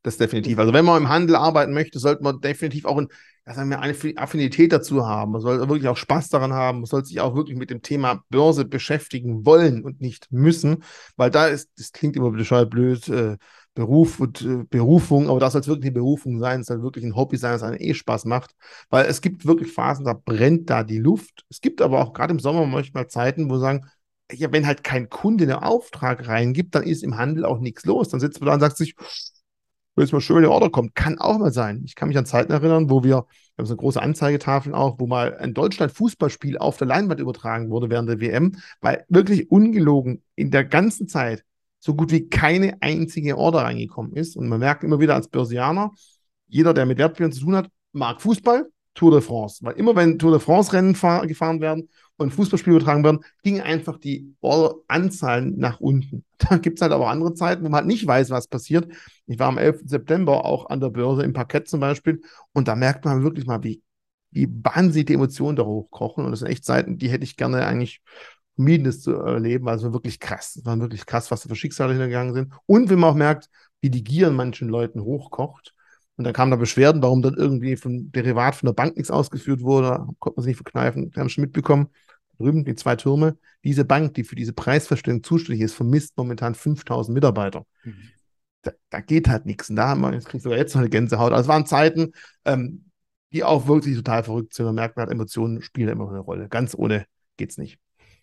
das 0.02 0.16
definitiv. 0.16 0.58
Also 0.58 0.72
wenn 0.72 0.84
man 0.84 1.02
im 1.02 1.08
Handel 1.08 1.36
arbeiten 1.36 1.74
möchte, 1.74 1.98
sollte 1.98 2.22
man 2.22 2.40
definitiv 2.40 2.86
auch 2.86 2.96
ein, 2.96 3.08
sagen 3.44 3.68
wir, 3.68 3.80
eine 3.80 3.94
Affinität 4.16 4.72
dazu 4.72 5.06
haben. 5.06 5.32
Man 5.32 5.40
soll 5.40 5.58
wirklich 5.60 5.88
auch 5.88 5.96
Spaß 5.96 6.30
daran 6.30 6.52
haben. 6.52 6.78
Man 6.78 6.86
soll 6.86 7.04
sich 7.04 7.20
auch 7.20 7.34
wirklich 7.34 7.58
mit 7.58 7.70
dem 7.70 7.82
Thema 7.82 8.24
Börse 8.30 8.64
beschäftigen 8.64 9.44
wollen 9.44 9.84
und 9.84 10.00
nicht 10.00 10.28
müssen, 10.30 10.84
weil 11.16 11.30
da 11.30 11.46
ist, 11.46 11.70
das 11.78 11.92
klingt 11.92 12.16
immer 12.16 12.30
bescheuert 12.30 12.70
blöd, 12.70 13.08
äh, 13.08 13.36
Beruf 13.74 14.20
und 14.20 14.42
äh, 14.42 14.64
Berufung, 14.68 15.28
aber 15.28 15.40
das 15.40 15.52
soll 15.52 15.66
wirklich 15.66 15.86
eine 15.86 15.92
Berufung 15.92 16.38
sein, 16.40 16.60
es 16.60 16.66
soll 16.66 16.82
wirklich 16.82 17.04
ein 17.04 17.14
Hobby 17.16 17.36
sein, 17.36 17.52
das 17.52 17.62
einen 17.62 17.80
eh 17.80 17.94
Spaß 17.94 18.24
macht, 18.24 18.54
weil 18.90 19.06
es 19.06 19.20
gibt 19.20 19.46
wirklich 19.46 19.72
Phasen, 19.72 20.04
da 20.04 20.12
brennt 20.12 20.68
da 20.70 20.82
die 20.82 20.98
Luft. 20.98 21.44
Es 21.48 21.60
gibt 21.60 21.80
aber 21.80 22.02
auch 22.02 22.12
gerade 22.12 22.32
im 22.32 22.40
Sommer 22.40 22.66
manchmal 22.66 23.08
Zeiten, 23.08 23.48
wo 23.48 23.58
sagen, 23.58 23.86
ja, 24.32 24.52
wenn 24.52 24.66
halt 24.66 24.84
kein 24.84 25.08
Kunde 25.08 25.44
einen 25.44 25.54
Auftrag 25.54 26.26
reingibt, 26.28 26.74
dann 26.74 26.84
ist 26.84 27.02
im 27.02 27.16
Handel 27.16 27.44
auch 27.44 27.58
nichts 27.60 27.84
los. 27.84 28.08
Dann 28.08 28.20
sitzt 28.20 28.40
man 28.40 28.46
da 28.48 28.54
und 28.54 28.60
sagt 28.60 28.76
sich, 28.76 28.94
wenn 29.94 30.04
jetzt 30.04 30.12
mal 30.12 30.20
schön 30.20 30.38
eine 30.38 30.50
Order 30.50 30.70
kommt, 30.70 30.94
kann 30.94 31.18
auch 31.18 31.38
mal 31.38 31.52
sein. 31.52 31.82
Ich 31.84 31.94
kann 31.94 32.08
mich 32.08 32.16
an 32.16 32.26
Zeiten 32.26 32.52
erinnern, 32.52 32.90
wo 32.90 33.02
wir, 33.02 33.10
wir 33.10 33.24
haben 33.58 33.66
so 33.66 33.72
eine 33.72 33.78
große 33.78 34.00
Anzeigetafel 34.00 34.74
auch, 34.74 34.98
wo 34.98 35.06
mal 35.06 35.36
ein 35.36 35.52
Deutschland-Fußballspiel 35.52 36.58
auf 36.58 36.76
der 36.76 36.86
Leinwand 36.86 37.20
übertragen 37.20 37.70
wurde 37.70 37.90
während 37.90 38.08
der 38.08 38.20
WM, 38.20 38.56
weil 38.80 39.04
wirklich 39.08 39.50
ungelogen 39.50 40.22
in 40.36 40.50
der 40.50 40.64
ganzen 40.64 41.08
Zeit 41.08 41.44
so 41.80 41.94
gut 41.94 42.12
wie 42.12 42.28
keine 42.28 42.80
einzige 42.80 43.36
Order 43.36 43.60
reingekommen 43.60 44.12
ist. 44.12 44.36
Und 44.36 44.48
man 44.48 44.60
merkt 44.60 44.84
immer 44.84 45.00
wieder 45.00 45.14
als 45.14 45.28
Börsianer, 45.28 45.92
jeder, 46.46 46.74
der 46.74 46.86
mit 46.86 46.98
Wertpapieren 46.98 47.32
zu 47.32 47.40
tun 47.40 47.56
hat, 47.56 47.68
mag 47.92 48.20
Fußball, 48.20 48.66
Tour 48.94 49.12
de 49.12 49.20
France. 49.20 49.64
Weil 49.64 49.74
immer 49.74 49.96
wenn 49.96 50.18
Tour 50.18 50.32
de 50.32 50.40
France-Rennen 50.40 50.92
gefahren 50.92 51.60
werden 51.60 51.88
und 52.16 52.32
Fußballspiele 52.32 52.76
übertragen 52.76 53.02
werden, 53.02 53.20
ging 53.42 53.60
einfach 53.60 53.98
die 53.98 54.34
Anzahlen 54.88 55.58
nach 55.58 55.80
unten. 55.80 56.24
Da 56.40 56.56
gibt 56.56 56.78
es 56.78 56.82
halt 56.82 56.92
aber 56.92 57.08
andere 57.08 57.34
Zeiten, 57.34 57.62
wo 57.62 57.68
man 57.68 57.80
halt 57.80 57.86
nicht 57.86 58.06
weiß, 58.06 58.30
was 58.30 58.48
passiert. 58.48 58.90
Ich 59.26 59.38
war 59.38 59.48
am 59.48 59.58
11. 59.58 59.82
September 59.84 60.46
auch 60.46 60.70
an 60.70 60.80
der 60.80 60.88
Börse 60.88 61.22
im 61.22 61.34
Parkett 61.34 61.68
zum 61.68 61.80
Beispiel 61.80 62.22
und 62.54 62.66
da 62.66 62.74
merkt 62.74 63.04
man 63.04 63.22
wirklich 63.22 63.44
mal, 63.44 63.62
wie, 63.62 63.82
wie 64.30 64.48
wahnsinnig 64.50 65.06
die 65.06 65.14
Emotionen 65.14 65.56
da 65.56 65.66
hochkochen. 65.66 66.24
Und 66.24 66.30
das 66.30 66.40
sind 66.40 66.48
echt 66.48 66.64
Zeiten, 66.64 66.96
die 66.96 67.10
hätte 67.10 67.24
ich 67.24 67.36
gerne 67.36 67.66
eigentlich 67.66 68.00
vermieden, 68.54 68.84
das 68.84 69.00
zu 69.00 69.12
erleben. 69.12 69.68
Also 69.68 69.92
wirklich 69.92 70.20
krass. 70.20 70.56
Es 70.56 70.64
war 70.64 70.78
wirklich 70.80 71.06
krass, 71.06 71.30
was 71.30 71.42
da 71.42 71.48
für 71.48 71.56
Schicksale 71.56 71.92
hingegangen 71.92 72.34
sind. 72.34 72.52
Und 72.66 72.90
wenn 72.90 72.98
man 72.98 73.10
auch 73.10 73.14
merkt, 73.14 73.48
wie 73.80 73.90
die 73.90 74.04
Gier 74.04 74.28
in 74.28 74.34
manchen 74.34 74.68
Leuten 74.68 75.02
hochkocht. 75.02 75.74
Und 76.16 76.24
dann 76.24 76.34
kamen 76.34 76.50
da 76.50 76.56
Beschwerden, 76.58 77.02
warum 77.02 77.22
dann 77.22 77.34
irgendwie 77.34 77.76
von 77.76 78.12
Derivat 78.12 78.54
von 78.54 78.66
der 78.66 78.74
Bank 78.74 78.96
nichts 78.96 79.10
ausgeführt 79.10 79.62
wurde. 79.62 79.88
Da 79.88 80.08
konnte 80.18 80.36
man 80.36 80.44
sich 80.44 80.50
nicht 80.50 80.58
verkneifen. 80.58 81.14
Wir 81.14 81.20
haben 81.20 81.30
schon 81.30 81.42
mitbekommen, 81.42 81.88
drüben 82.38 82.64
die 82.64 82.74
zwei 82.74 82.96
Türme. 82.96 83.38
Diese 83.64 83.84
Bank, 83.84 84.14
die 84.14 84.24
für 84.24 84.34
diese 84.34 84.52
Preisverstellung 84.52 85.22
zuständig 85.22 85.62
ist, 85.62 85.74
vermisst 85.74 86.16
momentan 86.16 86.54
5000 86.54 87.14
Mitarbeiter. 87.14 87.64
Mhm. 87.84 88.10
Da, 88.62 88.72
da, 88.90 89.00
geht 89.00 89.28
halt 89.28 89.46
nichts. 89.46 89.70
Und 89.70 89.76
da 89.76 89.88
haben 89.88 90.02
wir, 90.02 90.12
jetzt 90.12 90.28
kriegt 90.28 90.42
sogar 90.42 90.58
jetzt 90.58 90.74
noch 90.74 90.82
eine 90.82 90.90
Gänsehaut. 90.90 91.32
Also 91.32 91.42
es 91.42 91.48
waren 91.48 91.64
Zeiten, 91.64 92.12
ähm, 92.44 92.84
die 93.32 93.42
auch 93.42 93.66
wirklich 93.66 93.96
total 93.96 94.22
verrückt 94.22 94.52
sind. 94.52 94.66
Man 94.66 94.74
merkt, 94.74 94.96
man 94.96 95.06
hat 95.06 95.12
Emotionen 95.12 95.62
spielen 95.62 95.88
immer 95.88 96.08
eine 96.10 96.18
Rolle. 96.18 96.48
Ganz 96.48 96.74
ohne 96.74 97.06
geht's 97.38 97.56
nicht. 97.56 97.78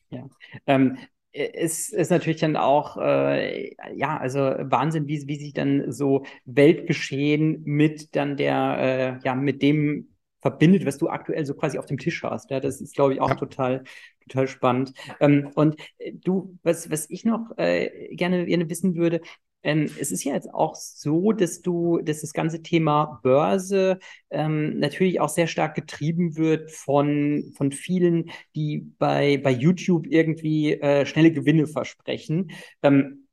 Ja. 0.10 0.28
Ähm, 0.66 0.98
es 1.32 1.90
ist 1.90 2.10
natürlich 2.10 2.40
dann 2.40 2.56
auch, 2.56 2.98
äh, 2.98 3.76
ja, 3.96 4.18
also 4.18 4.40
Wahnsinn, 4.40 5.08
wie, 5.08 5.28
wie 5.28 5.36
sich 5.36 5.54
dann 5.54 5.92
so 5.92 6.26
Weltgeschehen 6.46 7.62
mit 7.64 8.16
dann 8.16 8.38
der, 8.38 9.20
äh, 9.22 9.26
ja, 9.26 9.36
mit 9.36 9.62
dem 9.62 10.10
verbindet, 10.42 10.86
was 10.86 10.98
du 10.98 11.10
aktuell 11.10 11.46
so 11.46 11.54
quasi 11.54 11.78
auf 11.78 11.86
dem 11.86 11.98
Tisch 11.98 12.24
hast. 12.24 12.50
Ja, 12.50 12.60
das 12.60 12.82
ist, 12.82 12.96
glaube 12.96 13.14
ich, 13.14 13.22
auch 13.22 13.30
ja. 13.30 13.36
total, 13.36 13.84
total 14.28 14.48
spannend. 14.48 14.94
Ähm, 15.20 15.52
und 15.56 15.80
äh, 15.98 16.14
du, 16.14 16.58
was, 16.64 16.90
was 16.90 17.10
ich 17.10 17.26
noch 17.26 17.52
äh, 17.58 18.16
gerne, 18.16 18.46
gerne 18.46 18.70
wissen 18.70 18.96
würde, 18.96 19.22
ähm, 19.68 19.90
es 20.00 20.14
ist 20.14 20.24
ja 20.24 20.34
jetzt 20.34 20.54
auch 20.54 20.76
so, 20.76 21.34
dass 21.34 21.62
du, 21.62 22.00
dass 22.00 22.22
das 22.22 22.32
ganze 22.32 22.64
Thema 22.64 23.20
Börse 23.22 24.00
ähm, 24.30 24.80
natürlich 24.80 25.20
auch 25.20 25.28
sehr 25.28 25.48
stark 25.48 25.76
getrieben 25.76 26.38
wird 26.38 26.72
von, 26.72 27.52
von 27.54 27.74
vielen, 27.74 28.32
die 28.56 28.94
bei, 28.98 29.38
bei 29.44 29.52
YouTube 29.52 30.08
irgendwie 30.08 30.72
äh, 30.72 31.06
schnelle 31.06 31.34
Gewinne 31.34 31.68
versprechen. 31.68 32.52
Ähm, 32.82 33.28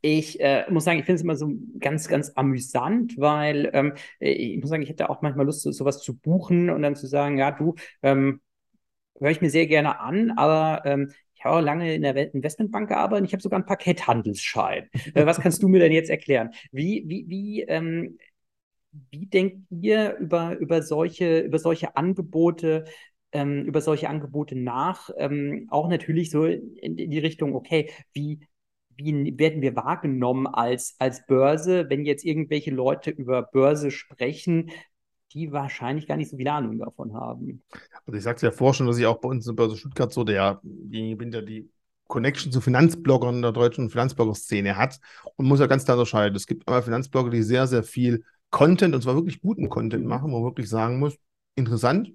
ich 0.00 0.40
äh, 0.40 0.64
muss 0.70 0.84
sagen, 0.84 0.98
ich 0.98 1.04
finde 1.04 1.16
es 1.16 1.22
immer 1.22 1.36
so 1.36 1.52
ganz, 1.78 2.08
ganz 2.08 2.32
amüsant, 2.34 3.18
weil 3.18 3.70
ähm, 3.74 3.92
ich 4.20 4.58
muss 4.60 4.70
sagen, 4.70 4.82
ich 4.82 4.88
hätte 4.88 5.10
auch 5.10 5.20
manchmal 5.20 5.44
Lust, 5.44 5.60
so, 5.60 5.70
sowas 5.70 6.00
zu 6.00 6.16
buchen 6.16 6.70
und 6.70 6.80
dann 6.80 6.96
zu 6.96 7.06
sagen, 7.06 7.36
ja, 7.36 7.50
du, 7.50 7.74
ähm, 8.02 8.40
höre 9.20 9.30
ich 9.30 9.42
mir 9.42 9.50
sehr 9.50 9.66
gerne 9.66 10.00
an, 10.00 10.30
aber 10.32 10.82
ähm, 10.86 11.12
habe 11.44 11.64
lange 11.64 11.94
in 11.94 12.02
der 12.02 12.34
Investmentbank 12.34 12.88
gearbeitet 12.88 13.26
ich 13.26 13.32
habe 13.32 13.42
sogar 13.42 13.58
einen 13.58 13.66
Pakethandelsschein. 13.66 14.88
äh, 15.14 15.26
was 15.26 15.40
kannst 15.40 15.62
du 15.62 15.68
mir 15.68 15.80
denn 15.80 15.92
jetzt 15.92 16.10
erklären? 16.10 16.50
Wie, 16.72 17.04
wie, 17.06 17.24
wie, 17.28 17.62
ähm, 17.62 18.18
wie 19.10 19.26
denkt 19.26 19.66
ihr 19.70 20.16
über, 20.18 20.56
über, 20.58 20.82
solche, 20.82 21.40
über 21.40 21.58
solche 21.58 21.96
Angebote, 21.96 22.84
ähm, 23.32 23.64
über 23.64 23.80
solche 23.80 24.08
Angebote 24.08 24.56
nach? 24.56 25.10
Ähm, 25.16 25.66
auch 25.70 25.88
natürlich 25.88 26.30
so 26.30 26.46
in, 26.46 26.98
in 26.98 27.10
die 27.10 27.18
Richtung, 27.18 27.54
okay, 27.54 27.90
wie 28.12 28.46
wie 28.96 29.38
werden 29.38 29.62
wir 29.62 29.76
wahrgenommen 29.76 30.46
als, 30.46 30.94
als 30.98 31.26
Börse, 31.26 31.90
wenn 31.90 32.04
jetzt 32.04 32.24
irgendwelche 32.24 32.70
Leute 32.70 33.10
über 33.10 33.42
Börse 33.42 33.90
sprechen, 33.90 34.70
die 35.34 35.52
wahrscheinlich 35.52 36.06
gar 36.06 36.16
nicht 36.16 36.30
so 36.30 36.36
viel 36.36 36.48
Ahnung 36.48 36.78
davon 36.78 37.14
haben. 37.14 37.62
Also 38.06 38.16
ich 38.16 38.22
sagte 38.22 38.46
ja 38.46 38.52
vorher 38.52 38.74
schon, 38.74 38.86
dass 38.86 38.98
ich 38.98 39.06
auch 39.06 39.20
bei 39.20 39.28
uns 39.28 39.46
in 39.46 39.56
Börse 39.56 39.76
Stuttgart 39.76 40.12
so 40.12 40.24
der, 40.24 40.60
bin 40.62 41.30
der 41.30 41.42
die 41.42 41.68
Connection 42.06 42.52
zu 42.52 42.60
Finanzbloggern 42.60 43.42
der 43.42 43.52
deutschen 43.52 43.90
Finanzblogger-Szene 43.90 44.76
hat 44.76 45.00
und 45.36 45.46
muss 45.46 45.60
ja 45.60 45.66
ganz 45.66 45.84
klar 45.84 45.96
unterscheiden. 45.96 46.36
Es 46.36 46.46
gibt 46.46 46.68
aber 46.68 46.82
Finanzblogger, 46.82 47.30
die 47.30 47.42
sehr, 47.42 47.66
sehr 47.66 47.82
viel 47.82 48.24
Content, 48.50 48.94
und 48.94 49.02
zwar 49.02 49.16
wirklich 49.16 49.40
guten 49.40 49.68
Content 49.68 50.06
machen, 50.06 50.30
wo 50.30 50.38
man 50.38 50.44
wirklich 50.44 50.68
sagen 50.68 50.98
muss, 50.98 51.16
interessant, 51.56 52.12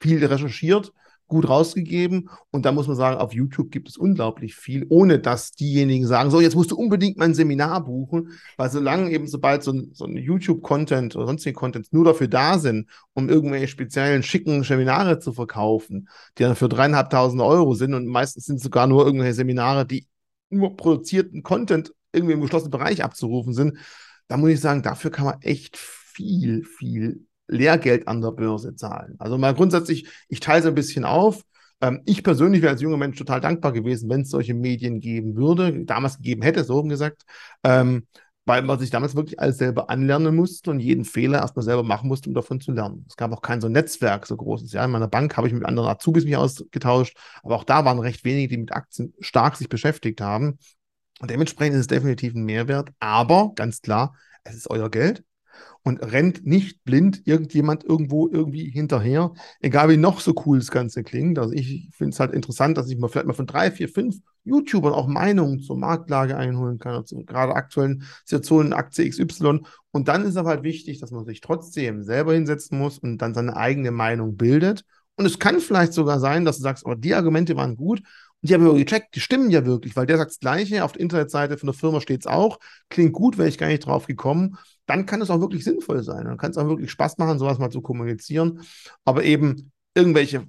viel 0.00 0.24
recherchiert, 0.24 0.92
gut 1.28 1.48
rausgegeben. 1.48 2.30
Und 2.50 2.64
da 2.64 2.72
muss 2.72 2.88
man 2.88 2.96
sagen, 2.96 3.18
auf 3.18 3.32
YouTube 3.32 3.70
gibt 3.70 3.88
es 3.88 3.96
unglaublich 3.96 4.56
viel, 4.56 4.86
ohne 4.88 5.18
dass 5.18 5.52
diejenigen 5.52 6.06
sagen, 6.06 6.30
so, 6.30 6.40
jetzt 6.40 6.56
musst 6.56 6.70
du 6.70 6.76
unbedingt 6.76 7.18
mein 7.18 7.34
Seminar 7.34 7.84
buchen, 7.84 8.32
weil 8.56 8.70
solange 8.70 9.10
eben, 9.10 9.28
sobald 9.28 9.62
so 9.62 9.72
ein, 9.72 9.90
so 9.92 10.06
ein 10.06 10.16
YouTube-Content 10.16 11.14
oder 11.14 11.26
sonstige 11.26 11.54
Content 11.54 11.92
nur 11.92 12.04
dafür 12.04 12.28
da 12.28 12.58
sind, 12.58 12.88
um 13.12 13.28
irgendwelche 13.28 13.68
speziellen, 13.68 14.22
schicken 14.22 14.64
Seminare 14.64 15.18
zu 15.20 15.32
verkaufen, 15.32 16.08
die 16.38 16.42
dann 16.42 16.56
für 16.56 16.68
dreieinhalbtausend 16.68 17.42
Euro 17.42 17.74
sind 17.74 17.94
und 17.94 18.06
meistens 18.06 18.46
sind 18.46 18.60
sogar 18.60 18.86
nur 18.86 19.04
irgendwelche 19.04 19.34
Seminare, 19.34 19.86
die 19.86 20.06
nur 20.50 20.76
produzierten 20.76 21.42
Content 21.42 21.92
irgendwie 22.12 22.32
im 22.32 22.40
geschlossenen 22.40 22.70
Bereich 22.70 23.04
abzurufen 23.04 23.52
sind, 23.52 23.76
da 24.28 24.36
muss 24.36 24.50
ich 24.50 24.60
sagen, 24.60 24.82
dafür 24.82 25.10
kann 25.10 25.26
man 25.26 25.40
echt 25.42 25.76
viel, 25.76 26.64
viel 26.64 27.27
Lehrgeld 27.48 28.06
an 28.08 28.20
der 28.20 28.32
Börse 28.32 28.74
zahlen. 28.76 29.16
Also 29.18 29.38
mal 29.38 29.54
grundsätzlich, 29.54 30.08
ich 30.28 30.40
teile 30.40 30.60
es 30.60 30.66
ein 30.66 30.74
bisschen 30.74 31.04
auf. 31.04 31.42
Ähm, 31.80 32.02
ich 32.06 32.22
persönlich 32.22 32.62
wäre 32.62 32.72
als 32.72 32.82
junger 32.82 32.96
Mensch 32.96 33.18
total 33.18 33.40
dankbar 33.40 33.72
gewesen, 33.72 34.08
wenn 34.10 34.22
es 34.22 34.30
solche 34.30 34.54
Medien 34.54 35.00
geben 35.00 35.36
würde, 35.36 35.84
damals 35.84 36.16
gegeben 36.18 36.42
hätte, 36.42 36.64
so 36.64 36.82
gesagt, 36.82 37.22
ähm, 37.64 38.06
weil 38.44 38.62
man 38.62 38.78
sich 38.78 38.90
damals 38.90 39.14
wirklich 39.14 39.38
alles 39.40 39.58
selber 39.58 39.90
anlernen 39.90 40.34
musste 40.34 40.70
und 40.70 40.80
jeden 40.80 41.04
Fehler 41.04 41.40
erstmal 41.40 41.64
selber 41.64 41.82
machen 41.82 42.08
musste, 42.08 42.30
um 42.30 42.34
davon 42.34 42.60
zu 42.60 42.72
lernen. 42.72 43.04
Es 43.06 43.16
gab 43.16 43.30
auch 43.32 43.42
kein 43.42 43.60
so 43.60 43.68
Netzwerk 43.68 44.26
so 44.26 44.36
großes. 44.36 44.72
Ja, 44.72 44.84
in 44.84 44.90
meiner 44.90 45.06
Bank 45.08 45.36
habe 45.36 45.46
ich 45.46 45.52
mit 45.52 45.66
anderen 45.66 45.88
Azubis 45.88 46.24
mich 46.24 46.36
ausgetauscht, 46.36 47.16
aber 47.42 47.56
auch 47.56 47.64
da 47.64 47.84
waren 47.84 47.98
recht 47.98 48.24
wenige, 48.24 48.48
die 48.48 48.56
mit 48.56 48.72
Aktien 48.72 49.12
stark 49.20 49.56
sich 49.56 49.68
beschäftigt 49.68 50.20
haben. 50.22 50.58
Und 51.20 51.30
dementsprechend 51.30 51.74
ist 51.74 51.82
es 51.82 51.86
definitiv 51.88 52.34
ein 52.34 52.44
Mehrwert, 52.44 52.90
aber 53.00 53.52
ganz 53.54 53.82
klar, 53.82 54.14
es 54.44 54.56
ist 54.56 54.70
euer 54.70 54.90
Geld 54.90 55.24
und 55.82 55.98
rennt 56.02 56.46
nicht 56.46 56.84
blind 56.84 57.22
irgendjemand 57.26 57.84
irgendwo 57.84 58.28
irgendwie 58.28 58.70
hinterher, 58.70 59.32
egal 59.60 59.88
wie 59.88 59.96
noch 59.96 60.20
so 60.20 60.34
cool 60.44 60.58
das 60.58 60.70
Ganze 60.70 61.02
klingt. 61.02 61.38
Also 61.38 61.52
ich 61.52 61.88
finde 61.92 62.12
es 62.12 62.20
halt 62.20 62.32
interessant, 62.32 62.76
dass 62.76 62.90
ich 62.90 62.98
mal 62.98 63.08
vielleicht 63.08 63.26
mal 63.26 63.32
von 63.32 63.46
drei, 63.46 63.70
vier, 63.70 63.88
fünf 63.88 64.16
YouTubern 64.44 64.92
auch 64.92 65.06
Meinungen 65.06 65.60
zur 65.60 65.76
Marktlage 65.76 66.36
einholen 66.36 66.78
kann, 66.78 66.94
also 66.94 67.22
gerade 67.24 67.54
aktuellen 67.54 68.04
Situationen, 68.24 68.72
Aktie 68.72 69.08
XY. 69.08 69.60
Und 69.90 70.08
dann 70.08 70.24
ist 70.24 70.36
aber 70.36 70.50
halt 70.50 70.62
wichtig, 70.62 71.00
dass 71.00 71.10
man 71.10 71.24
sich 71.24 71.40
trotzdem 71.40 72.02
selber 72.02 72.34
hinsetzen 72.34 72.78
muss 72.78 72.98
und 72.98 73.18
dann 73.18 73.34
seine 73.34 73.56
eigene 73.56 73.90
Meinung 73.90 74.36
bildet. 74.36 74.84
Und 75.16 75.26
es 75.26 75.38
kann 75.38 75.60
vielleicht 75.60 75.92
sogar 75.92 76.20
sein, 76.20 76.44
dass 76.44 76.58
du 76.58 76.62
sagst, 76.62 76.86
aber 76.86 76.96
die 76.96 77.14
Argumente 77.14 77.56
waren 77.56 77.76
gut 77.76 78.02
und 78.40 78.50
die 78.50 78.54
habe 78.54 78.78
ich 78.78 78.86
gecheckt, 78.86 79.16
die 79.16 79.20
stimmen 79.20 79.50
ja 79.50 79.66
wirklich, 79.66 79.96
weil 79.96 80.06
der 80.06 80.16
sagt 80.16 80.30
das 80.30 80.38
Gleiche, 80.38 80.84
auf 80.84 80.92
der 80.92 81.00
Internetseite 81.00 81.58
von 81.58 81.66
der 81.66 81.74
Firma 81.74 82.00
steht 82.00 82.20
es 82.20 82.26
auch, 82.26 82.58
klingt 82.88 83.12
gut, 83.12 83.36
wäre 83.36 83.48
ich 83.48 83.58
gar 83.58 83.66
nicht 83.66 83.84
drauf 83.84 84.06
gekommen. 84.06 84.56
Dann 84.88 85.06
kann 85.06 85.20
es 85.20 85.30
auch 85.30 85.40
wirklich 85.40 85.64
sinnvoll 85.64 86.02
sein. 86.02 86.24
Dann 86.24 86.38
kann 86.38 86.50
es 86.50 86.56
auch 86.56 86.66
wirklich 86.66 86.90
Spaß 86.90 87.18
machen, 87.18 87.38
sowas 87.38 87.58
mal 87.58 87.70
zu 87.70 87.82
kommunizieren. 87.82 88.62
Aber 89.04 89.22
eben 89.22 89.70
irgendwelche 89.94 90.48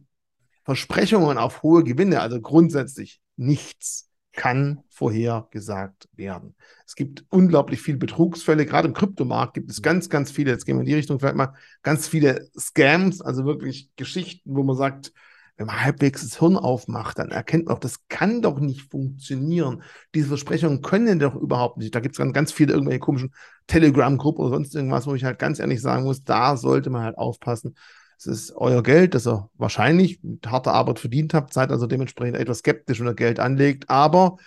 Versprechungen 0.63 1.37
auf 1.37 1.61
hohe 1.61 1.83
Gewinne, 1.83 2.21
also 2.21 2.39
grundsätzlich 2.41 3.21
nichts, 3.35 4.09
kann 4.31 4.83
vorhergesagt 4.89 6.07
werden. 6.13 6.55
Es 6.87 6.95
gibt 6.95 7.25
unglaublich 7.29 7.81
viele 7.81 7.97
Betrugsfälle, 7.97 8.65
gerade 8.65 8.87
im 8.87 8.93
Kryptomarkt 8.93 9.53
gibt 9.55 9.69
es 9.69 9.81
ganz, 9.81 10.09
ganz 10.09 10.31
viele, 10.31 10.51
jetzt 10.51 10.65
gehen 10.65 10.77
wir 10.77 10.81
in 10.81 10.85
die 10.85 10.93
Richtung 10.93 11.19
vielleicht 11.19 11.35
mal, 11.35 11.55
ganz 11.81 12.07
viele 12.07 12.47
Scams, 12.57 13.21
also 13.21 13.43
wirklich 13.43 13.89
Geschichten, 13.97 14.55
wo 14.55 14.63
man 14.63 14.77
sagt, 14.77 15.11
wenn 15.59 15.67
man 15.67 15.83
halbwegs 15.83 16.21
das 16.21 16.39
Hirn 16.39 16.55
aufmacht, 16.55 17.19
dann 17.19 17.31
erkennt 17.31 17.65
man 17.65 17.75
auch, 17.75 17.79
das 17.79 18.07
kann 18.07 18.41
doch 18.41 18.61
nicht 18.61 18.89
funktionieren. 18.89 19.83
Diese 20.15 20.29
Versprechungen 20.29 20.81
können 20.81 21.19
doch 21.19 21.35
überhaupt 21.35 21.77
nicht. 21.77 21.93
Da 21.93 21.99
gibt 21.99 22.17
es 22.17 22.33
ganz, 22.33 22.53
viele 22.53 22.71
irgendwelche 22.71 23.01
komischen 23.01 23.33
Telegram-Gruppen 23.67 24.45
oder 24.45 24.55
sonst 24.55 24.73
irgendwas, 24.73 25.05
wo 25.05 25.15
ich 25.15 25.25
halt 25.25 25.37
ganz 25.37 25.59
ehrlich 25.59 25.81
sagen 25.81 26.05
muss, 26.05 26.23
da 26.23 26.55
sollte 26.55 26.89
man 26.89 27.03
halt 27.03 27.17
aufpassen. 27.17 27.75
Es 28.17 28.25
ist 28.25 28.55
euer 28.55 28.81
Geld, 28.83 29.13
das 29.13 29.27
ihr 29.27 29.49
wahrscheinlich 29.55 30.23
mit 30.23 30.49
harter 30.49 30.73
Arbeit 30.73 30.99
verdient 30.99 31.33
habt, 31.33 31.51
seid 31.53 31.71
also 31.71 31.87
dementsprechend 31.87 32.37
etwas 32.37 32.59
skeptisch, 32.59 33.01
wenn 33.01 33.07
ihr 33.07 33.13
Geld 33.13 33.41
anlegt, 33.41 33.89
aber 33.89 34.37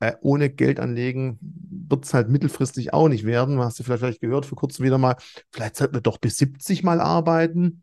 äh, 0.00 0.14
ohne 0.22 0.48
Geld 0.48 0.80
anlegen 0.80 1.38
wird 1.42 2.06
es 2.06 2.14
halt 2.14 2.30
mittelfristig 2.30 2.94
auch 2.94 3.10
nicht 3.10 3.24
werden. 3.24 3.58
Hast 3.58 3.78
du 3.78 3.82
vielleicht, 3.82 4.00
vielleicht 4.00 4.20
gehört 4.22 4.46
vor 4.46 4.56
kurzem 4.56 4.86
wieder 4.86 4.96
mal, 4.96 5.16
vielleicht 5.50 5.76
sollten 5.76 5.94
wir 5.94 6.00
doch 6.00 6.16
bis 6.16 6.38
70 6.38 6.82
mal 6.82 6.98
arbeiten 6.98 7.82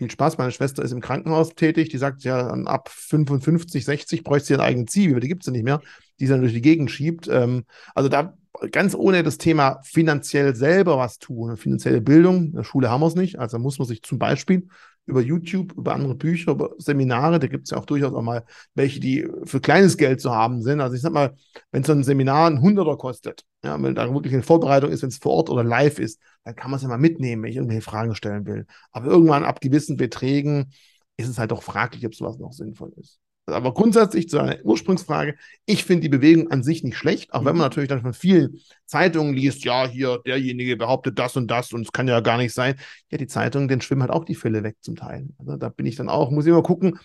viel 0.00 0.10
Spaß. 0.10 0.38
Meine 0.38 0.50
Schwester 0.50 0.82
ist 0.82 0.92
im 0.92 1.00
Krankenhaus 1.00 1.54
tätig. 1.54 1.90
Die 1.90 1.98
sagt 1.98 2.24
ja, 2.24 2.48
ab 2.48 2.88
55, 2.88 3.84
60 3.84 4.24
bräuchte 4.24 4.46
sie 4.46 4.54
einen 4.54 4.62
eigenen 4.62 4.88
Ziel, 4.88 5.10
aber 5.10 5.20
die 5.20 5.28
gibt 5.28 5.42
es 5.42 5.46
ja 5.46 5.52
nicht 5.52 5.64
mehr, 5.64 5.80
die 6.18 6.26
sie 6.26 6.32
dann 6.32 6.40
durch 6.40 6.54
die 6.54 6.62
Gegend 6.62 6.90
schiebt. 6.90 7.28
Ähm, 7.28 7.64
also 7.94 8.08
da 8.08 8.34
ganz 8.72 8.94
ohne 8.94 9.22
das 9.22 9.38
Thema 9.38 9.80
finanziell 9.82 10.54
selber 10.54 10.98
was 10.98 11.18
tun, 11.18 11.56
finanzielle 11.56 12.00
Bildung, 12.00 12.46
in 12.46 12.52
der 12.52 12.64
Schule 12.64 12.90
haben 12.90 13.00
wir 13.00 13.06
es 13.06 13.14
nicht. 13.14 13.38
Also 13.38 13.58
muss 13.58 13.78
man 13.78 13.88
sich 13.88 14.02
zum 14.02 14.18
Beispiel 14.18 14.68
über 15.06 15.20
YouTube, 15.20 15.72
über 15.76 15.94
andere 15.94 16.14
Bücher, 16.14 16.52
über 16.52 16.74
Seminare, 16.78 17.38
da 17.38 17.46
gibt 17.48 17.64
es 17.64 17.70
ja 17.70 17.78
auch 17.78 17.84
durchaus 17.84 18.12
auch 18.12 18.22
mal 18.22 18.44
welche, 18.74 19.00
die 19.00 19.28
für 19.44 19.60
kleines 19.60 19.96
Geld 19.96 20.20
zu 20.20 20.30
haben 20.30 20.62
sind. 20.62 20.80
Also 20.80 20.94
ich 20.94 21.02
sag 21.02 21.12
mal, 21.12 21.34
wenn 21.72 21.82
so 21.84 21.92
ein 21.92 22.04
Seminar 22.04 22.48
ein 22.48 22.60
Hunderter 22.60 22.96
kostet, 22.96 23.44
ja, 23.64 23.80
wenn 23.82 23.94
da 23.94 24.12
wirklich 24.12 24.32
eine 24.32 24.42
Vorbereitung 24.42 24.90
ist, 24.90 25.02
wenn 25.02 25.08
es 25.08 25.18
vor 25.18 25.32
Ort 25.32 25.50
oder 25.50 25.64
live 25.64 25.98
ist, 25.98 26.20
dann 26.44 26.54
kann 26.54 26.70
man 26.70 26.76
es 26.76 26.82
ja 26.82 26.88
mal 26.88 26.98
mitnehmen, 26.98 27.42
wenn 27.42 27.50
ich 27.50 27.56
irgendwelche 27.56 27.82
Fragen 27.82 28.14
stellen 28.14 28.46
will. 28.46 28.66
Aber 28.92 29.06
irgendwann 29.06 29.44
ab 29.44 29.60
gewissen 29.60 29.96
Beträgen 29.96 30.72
ist 31.16 31.28
es 31.28 31.38
halt 31.38 31.50
doch 31.50 31.62
fraglich, 31.62 32.06
ob 32.06 32.14
sowas 32.14 32.38
noch 32.38 32.52
sinnvoll 32.52 32.92
ist. 32.96 33.18
Aber 33.50 33.74
grundsätzlich 33.74 34.28
zu 34.28 34.38
einer 34.38 34.64
Ursprungsfrage, 34.64 35.36
ich 35.66 35.84
finde 35.84 36.02
die 36.02 36.08
Bewegung 36.08 36.50
an 36.50 36.62
sich 36.62 36.82
nicht 36.84 36.96
schlecht, 36.96 37.32
auch 37.32 37.40
wenn 37.40 37.46
man 37.46 37.56
mhm. 37.56 37.62
natürlich 37.62 37.88
dann 37.88 38.02
von 38.02 38.12
vielen 38.12 38.58
Zeitungen 38.86 39.34
liest, 39.34 39.64
ja, 39.64 39.86
hier, 39.86 40.20
derjenige 40.24 40.76
behauptet 40.76 41.18
das 41.18 41.36
und 41.36 41.50
das 41.50 41.72
und 41.72 41.82
es 41.82 41.92
kann 41.92 42.08
ja 42.08 42.20
gar 42.20 42.38
nicht 42.38 42.54
sein. 42.54 42.76
Ja, 43.10 43.18
die 43.18 43.26
Zeitungen, 43.26 43.68
denen 43.68 43.80
schwimmen 43.80 44.02
halt 44.02 44.12
auch 44.12 44.24
die 44.24 44.34
Fälle 44.34 44.62
weg 44.62 44.76
zum 44.80 44.96
Teil. 44.96 45.28
Also 45.38 45.56
da 45.56 45.68
bin 45.68 45.86
ich 45.86 45.96
dann 45.96 46.08
auch, 46.08 46.30
muss 46.30 46.46
ich 46.46 46.52
mal 46.52 46.62
gucken, 46.62 46.98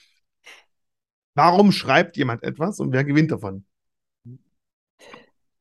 warum 1.36 1.72
schreibt 1.72 2.18
jemand 2.18 2.44
etwas 2.44 2.80
und 2.80 2.92
wer 2.92 3.04
gewinnt 3.04 3.32
davon? 3.32 3.66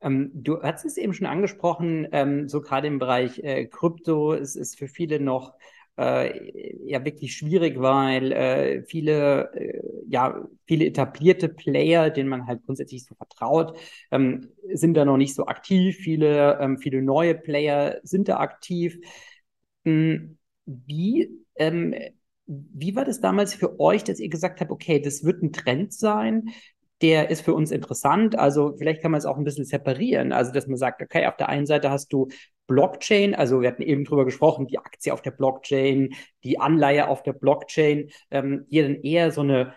Ähm, 0.01 0.31
du 0.33 0.61
hast 0.61 0.85
es 0.85 0.97
eben 0.97 1.13
schon 1.13 1.27
angesprochen, 1.27 2.07
ähm, 2.11 2.47
so 2.47 2.61
gerade 2.61 2.87
im 2.87 2.99
Bereich 2.99 3.39
äh, 3.39 3.65
Krypto, 3.65 4.33
es 4.33 4.55
ist 4.55 4.77
für 4.77 4.87
viele 4.87 5.19
noch 5.19 5.53
äh, 5.97 6.87
ja 6.89 7.03
wirklich 7.05 7.35
schwierig, 7.35 7.79
weil 7.79 8.31
äh, 8.31 8.83
viele, 8.83 9.51
äh, 9.53 9.81
ja, 10.09 10.47
viele 10.67 10.85
etablierte 10.85 11.49
Player, 11.49 12.09
denen 12.09 12.29
man 12.29 12.47
halt 12.47 12.63
grundsätzlich 12.65 13.05
so 13.05 13.15
vertraut, 13.15 13.77
ähm, 14.11 14.49
sind 14.73 14.95
da 14.95 15.05
noch 15.05 15.17
nicht 15.17 15.35
so 15.35 15.45
aktiv. 15.47 15.97
Viele, 15.97 16.59
ähm, 16.59 16.77
viele 16.77 17.01
neue 17.01 17.35
Player 17.35 17.99
sind 18.03 18.27
da 18.27 18.37
aktiv. 18.39 18.97
Hm, 19.85 20.37
wie, 20.65 21.29
ähm, 21.55 21.93
wie 22.47 22.95
war 22.95 23.05
das 23.05 23.21
damals 23.21 23.53
für 23.55 23.79
euch, 23.79 24.03
dass 24.03 24.19
ihr 24.19 24.29
gesagt 24.29 24.61
habt, 24.61 24.71
okay, 24.71 24.99
das 24.99 25.23
wird 25.23 25.41
ein 25.43 25.53
Trend 25.53 25.93
sein? 25.93 26.49
Der 27.01 27.29
ist 27.29 27.41
für 27.41 27.53
uns 27.53 27.71
interessant. 27.71 28.37
Also 28.37 28.73
vielleicht 28.77 29.01
kann 29.01 29.11
man 29.11 29.19
es 29.19 29.25
auch 29.25 29.37
ein 29.37 29.43
bisschen 29.43 29.65
separieren. 29.65 30.31
Also 30.31 30.51
dass 30.51 30.67
man 30.67 30.77
sagt, 30.77 31.01
okay, 31.01 31.25
auf 31.27 31.35
der 31.35 31.49
einen 31.49 31.65
Seite 31.65 31.89
hast 31.89 32.11
du 32.13 32.27
Blockchain, 32.67 33.35
also 33.35 33.61
wir 33.61 33.69
hatten 33.69 33.83
eben 33.83 34.05
drüber 34.05 34.25
gesprochen, 34.25 34.67
die 34.67 34.79
Aktie 34.79 35.13
auf 35.13 35.21
der 35.21 35.31
Blockchain, 35.31 36.15
die 36.43 36.59
Anleihe 36.59 37.07
auf 37.07 37.21
der 37.21 37.33
Blockchain, 37.33 38.09
ähm, 38.31 38.65
die 38.71 38.81
dann 38.81 38.95
eher 38.95 39.31
so 39.31 39.41
eine 39.41 39.75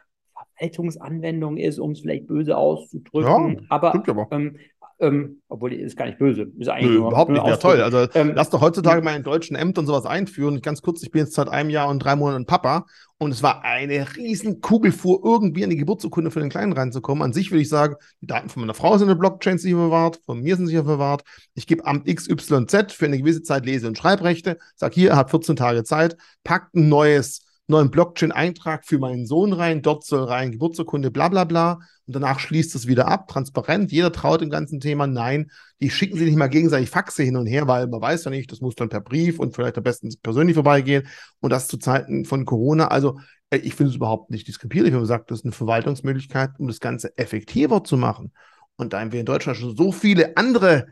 Verwaltungsanwendung 0.56 1.56
ist, 1.56 1.78
um 1.78 1.90
es 1.92 2.00
vielleicht 2.00 2.26
böse 2.26 2.56
auszudrücken. 2.56 3.58
Ja, 3.58 3.66
aber, 3.68 3.94
aber. 3.94 4.28
Ähm, 4.30 4.56
ähm, 5.00 5.40
obwohl 5.48 5.70
die 5.70 5.76
ist 5.76 5.96
gar 5.96 6.06
nicht 6.06 6.18
böse. 6.18 6.50
Ist 6.58 6.68
eigentlich 6.68 6.90
Nö, 6.90 6.98
nur, 6.98 7.08
überhaupt 7.08 7.30
nicht. 7.30 7.46
Ja, 7.46 7.56
toll. 7.56 7.80
Also 7.82 8.06
ähm, 8.14 8.32
lass 8.34 8.50
doch 8.50 8.60
heutzutage 8.60 9.00
mal 9.02 9.14
in 9.14 9.22
deutschen 9.22 9.56
Ämtern 9.56 9.86
sowas 9.86 10.06
einführen. 10.06 10.60
Ganz 10.60 10.82
kurz, 10.82 11.02
ich 11.02 11.10
bin 11.10 11.22
jetzt 11.22 11.34
seit 11.34 11.48
einem 11.48 11.70
Jahr 11.70 11.88
und 11.88 12.00
drei 12.00 12.16
Monaten 12.16 12.46
Papa 12.46 12.86
und 13.18 13.30
es 13.30 13.42
war 13.42 13.64
eine 13.64 14.16
riesen 14.16 14.60
Kugelfuhr, 14.60 15.20
irgendwie 15.24 15.64
an 15.64 15.70
die 15.70 15.76
Geburtsurkunde 15.76 16.30
für 16.30 16.40
den 16.40 16.50
Kleinen 16.50 16.72
reinzukommen. 16.72 17.22
An 17.22 17.32
sich 17.32 17.50
würde 17.50 17.62
ich 17.62 17.68
sagen, 17.68 17.94
die 18.20 18.26
Daten 18.26 18.48
von 18.48 18.60
meiner 18.60 18.74
Frau 18.74 18.92
sind 18.98 19.08
in 19.08 19.14
der 19.14 19.20
Blockchain 19.20 19.58
sicher 19.58 19.76
verwahrt, 19.76 20.20
von 20.24 20.40
mir 20.40 20.56
sind 20.56 20.66
sicher 20.66 20.84
verwahrt. 20.84 21.22
Ich 21.54 21.66
gebe 21.66 21.84
Amt 21.86 22.06
XYZ 22.06 22.92
für 22.92 23.06
eine 23.06 23.18
gewisse 23.18 23.42
Zeit 23.42 23.66
Lese- 23.66 23.88
und 23.88 23.98
Schreibrechte, 23.98 24.58
sage 24.74 24.94
hier, 24.94 25.10
er 25.10 25.16
hat 25.16 25.30
14 25.30 25.56
Tage 25.56 25.84
Zeit, 25.84 26.16
packt 26.42 26.74
ein 26.74 26.88
neues 26.88 27.47
neuen 27.68 27.90
Blockchain-Eintrag 27.90 28.86
für 28.86 28.98
meinen 28.98 29.26
Sohn 29.26 29.52
rein, 29.52 29.82
dort 29.82 30.04
soll 30.04 30.24
rein 30.24 30.52
Geburtsurkunde, 30.52 31.10
bla 31.10 31.28
bla 31.28 31.44
bla. 31.44 31.80
Und 32.06 32.16
danach 32.16 32.40
schließt 32.40 32.74
es 32.74 32.86
wieder 32.86 33.08
ab, 33.08 33.28
transparent. 33.28 33.92
Jeder 33.92 34.10
traut 34.10 34.40
dem 34.40 34.48
ganzen 34.48 34.80
Thema. 34.80 35.06
Nein, 35.06 35.50
die 35.80 35.90
schicken 35.90 36.16
sich 36.16 36.26
nicht 36.26 36.38
mal 36.38 36.48
gegenseitig 36.48 36.88
Faxe 36.88 37.22
hin 37.22 37.36
und 37.36 37.46
her, 37.46 37.68
weil 37.68 37.86
man 37.86 38.00
weiß 38.00 38.24
ja 38.24 38.30
nicht, 38.30 38.50
das 38.50 38.62
muss 38.62 38.74
dann 38.74 38.88
per 38.88 39.00
Brief 39.00 39.38
und 39.38 39.54
vielleicht 39.54 39.76
am 39.76 39.84
besten 39.84 40.10
persönlich 40.22 40.54
vorbeigehen. 40.54 41.06
Und 41.40 41.50
das 41.50 41.68
zu 41.68 41.76
Zeiten 41.76 42.24
von 42.24 42.46
Corona. 42.46 42.88
Also 42.88 43.18
äh, 43.50 43.58
ich 43.58 43.74
finde 43.74 43.90
es 43.90 43.96
überhaupt 43.96 44.30
nicht 44.30 44.48
diskriminierlich, 44.48 44.92
wenn 44.92 45.00
man 45.00 45.06
sagt, 45.06 45.30
das 45.30 45.40
ist 45.40 45.44
eine 45.44 45.52
Verwaltungsmöglichkeit, 45.52 46.52
um 46.58 46.68
das 46.68 46.80
Ganze 46.80 47.16
effektiver 47.18 47.84
zu 47.84 47.98
machen. 47.98 48.32
Und 48.76 48.94
da 48.94 49.12
wir 49.12 49.20
in 49.20 49.26
Deutschland 49.26 49.58
schon 49.58 49.76
so 49.76 49.92
viele 49.92 50.36
andere 50.36 50.86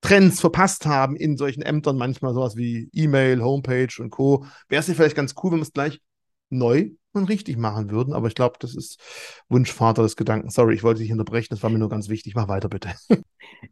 Trends 0.00 0.40
verpasst 0.40 0.86
haben 0.86 1.16
in 1.16 1.36
solchen 1.36 1.62
Ämtern, 1.62 1.96
manchmal 1.96 2.34
sowas 2.34 2.56
wie 2.56 2.88
E-Mail, 2.92 3.42
Homepage 3.42 3.88
und 3.98 4.10
Co., 4.10 4.46
wäre 4.68 4.80
es 4.80 4.88
ja 4.88 4.94
vielleicht 4.94 5.16
ganz 5.16 5.34
cool, 5.42 5.52
wenn 5.52 5.58
man 5.58 5.66
es 5.66 5.72
gleich 5.72 6.00
neu 6.50 6.90
und 7.12 7.24
richtig 7.28 7.56
machen 7.56 7.90
würden. 7.90 8.12
Aber 8.14 8.28
ich 8.28 8.34
glaube, 8.34 8.56
das 8.60 8.74
ist 8.74 9.00
Wunschvater 9.48 10.02
des 10.02 10.16
Gedanken. 10.16 10.50
Sorry, 10.50 10.74
ich 10.74 10.82
wollte 10.82 11.00
dich 11.00 11.12
unterbrechen, 11.12 11.48
das 11.50 11.62
war 11.62 11.70
mir 11.70 11.78
nur 11.78 11.88
ganz 11.88 12.08
wichtig. 12.08 12.34
Mach 12.34 12.48
weiter, 12.48 12.68
bitte. 12.68 12.94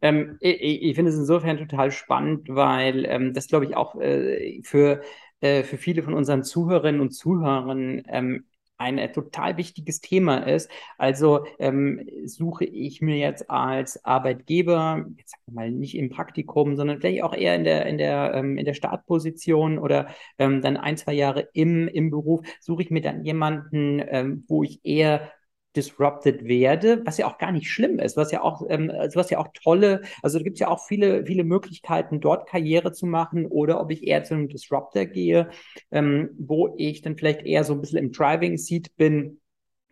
Ähm, 0.03 0.37
ich, 0.41 0.83
ich 0.83 0.95
finde 0.95 1.11
es 1.11 1.17
insofern 1.17 1.57
total 1.59 1.91
spannend, 1.91 2.49
weil 2.49 3.05
ähm, 3.07 3.33
das, 3.33 3.49
glaube 3.49 3.65
ich, 3.65 3.77
auch 3.77 3.97
äh, 4.01 4.61
für, 4.63 5.03
äh, 5.41 5.63
für 5.63 5.79
viele 5.79 6.03
von 6.03 6.15
unseren 6.15 6.43
Zuhörerinnen 6.45 7.01
und 7.01 7.11
Zuhörern 7.11 8.03
ähm, 8.09 8.45
ein 8.85 8.99
äh, 8.99 9.11
total 9.11 9.57
wichtiges 9.57 10.01
Thema 10.01 10.39
ist. 10.47 10.71
Also 10.99 11.47
ähm, 11.59 12.07
suche 12.27 12.65
ich 12.65 13.01
mir 13.01 13.17
jetzt 13.17 13.51
als 13.51 14.05
Arbeitgeber, 14.05 15.07
jetzt 15.17 15.31
sagen 15.31 15.43
wir 15.47 15.55
mal 15.55 15.71
nicht 15.71 15.97
im 15.97 16.11
Praktikum, 16.11 16.77
sondern 16.77 17.01
vielleicht 17.01 17.23
auch 17.23 17.35
eher 17.35 17.55
in 17.55 17.65
der, 17.65 17.87
in 17.87 17.99
der, 17.99 18.35
ähm, 18.35 18.59
in 18.59 18.65
der 18.65 18.75
Startposition 18.75 19.79
oder 19.79 20.09
ähm, 20.39 20.61
dann 20.61 20.77
ein, 20.77 20.97
zwei 20.97 21.15
Jahre 21.15 21.49
im, 21.55 21.89
im 21.89 22.11
Beruf, 22.11 22.43
suche 22.61 22.83
ich 22.83 22.91
mir 22.91 23.01
dann 23.01 23.25
jemanden, 23.25 24.03
ähm, 24.07 24.45
wo 24.49 24.63
ich 24.63 24.81
eher 24.85 25.33
disrupted 25.77 26.45
werde, 26.45 27.03
was 27.05 27.19
ja 27.19 27.27
auch 27.27 27.39
gar 27.39 27.53
nicht 27.53 27.71
schlimm 27.71 27.99
ist, 27.99 28.17
was 28.17 28.31
ja 28.33 28.43
auch, 28.43 28.63
ähm, 28.69 28.91
also 28.91 29.19
was 29.19 29.31
ja 29.31 29.39
auch 29.39 29.49
tolle, 29.53 30.03
also 30.23 30.39
da 30.39 30.45
gibt 30.45 30.57
es 30.57 30.61
ja 30.61 30.69
auch 30.69 30.85
viele, 30.87 31.27
viele 31.27 31.45
Möglichkeiten, 31.45 32.21
dort 32.21 32.49
Karriere 32.49 32.93
zu 32.93 33.07
machen 33.07 33.47
oder 33.47 33.81
ob 33.81 33.91
ich 33.91 34.07
eher 34.07 34.25
zu 34.25 34.35
einem 34.35 34.49
Disruptor 34.49 35.07
gehe, 35.07 35.51
ähm, 35.91 36.31
wo 36.39 36.75
ich 36.79 37.03
dann 37.03 37.17
vielleicht 37.17 37.43
eher 37.43 37.65
so 37.65 37.75
ein 37.75 37.81
bisschen 37.81 37.99
im 37.99 38.13
Driving 38.13 38.57
Seat 38.57 38.95
bin, 38.97 39.41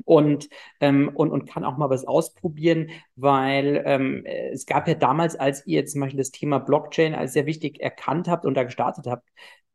und, 0.04 0.48
ähm, 0.80 1.10
und, 1.14 1.30
und 1.30 1.48
kann 1.48 1.64
auch 1.64 1.76
mal 1.76 1.90
was 1.90 2.04
ausprobieren, 2.04 2.90
weil 3.16 3.82
ähm, 3.86 4.24
es 4.26 4.66
gab 4.66 4.88
ja 4.88 4.94
damals, 4.94 5.36
als 5.36 5.66
ihr 5.66 5.86
zum 5.86 6.00
Beispiel 6.00 6.18
das 6.18 6.30
Thema 6.30 6.58
Blockchain 6.58 7.14
als 7.14 7.32
sehr 7.32 7.46
wichtig 7.46 7.80
erkannt 7.80 8.28
habt 8.28 8.44
und 8.44 8.54
da 8.54 8.64
gestartet 8.64 9.06
habt, 9.06 9.28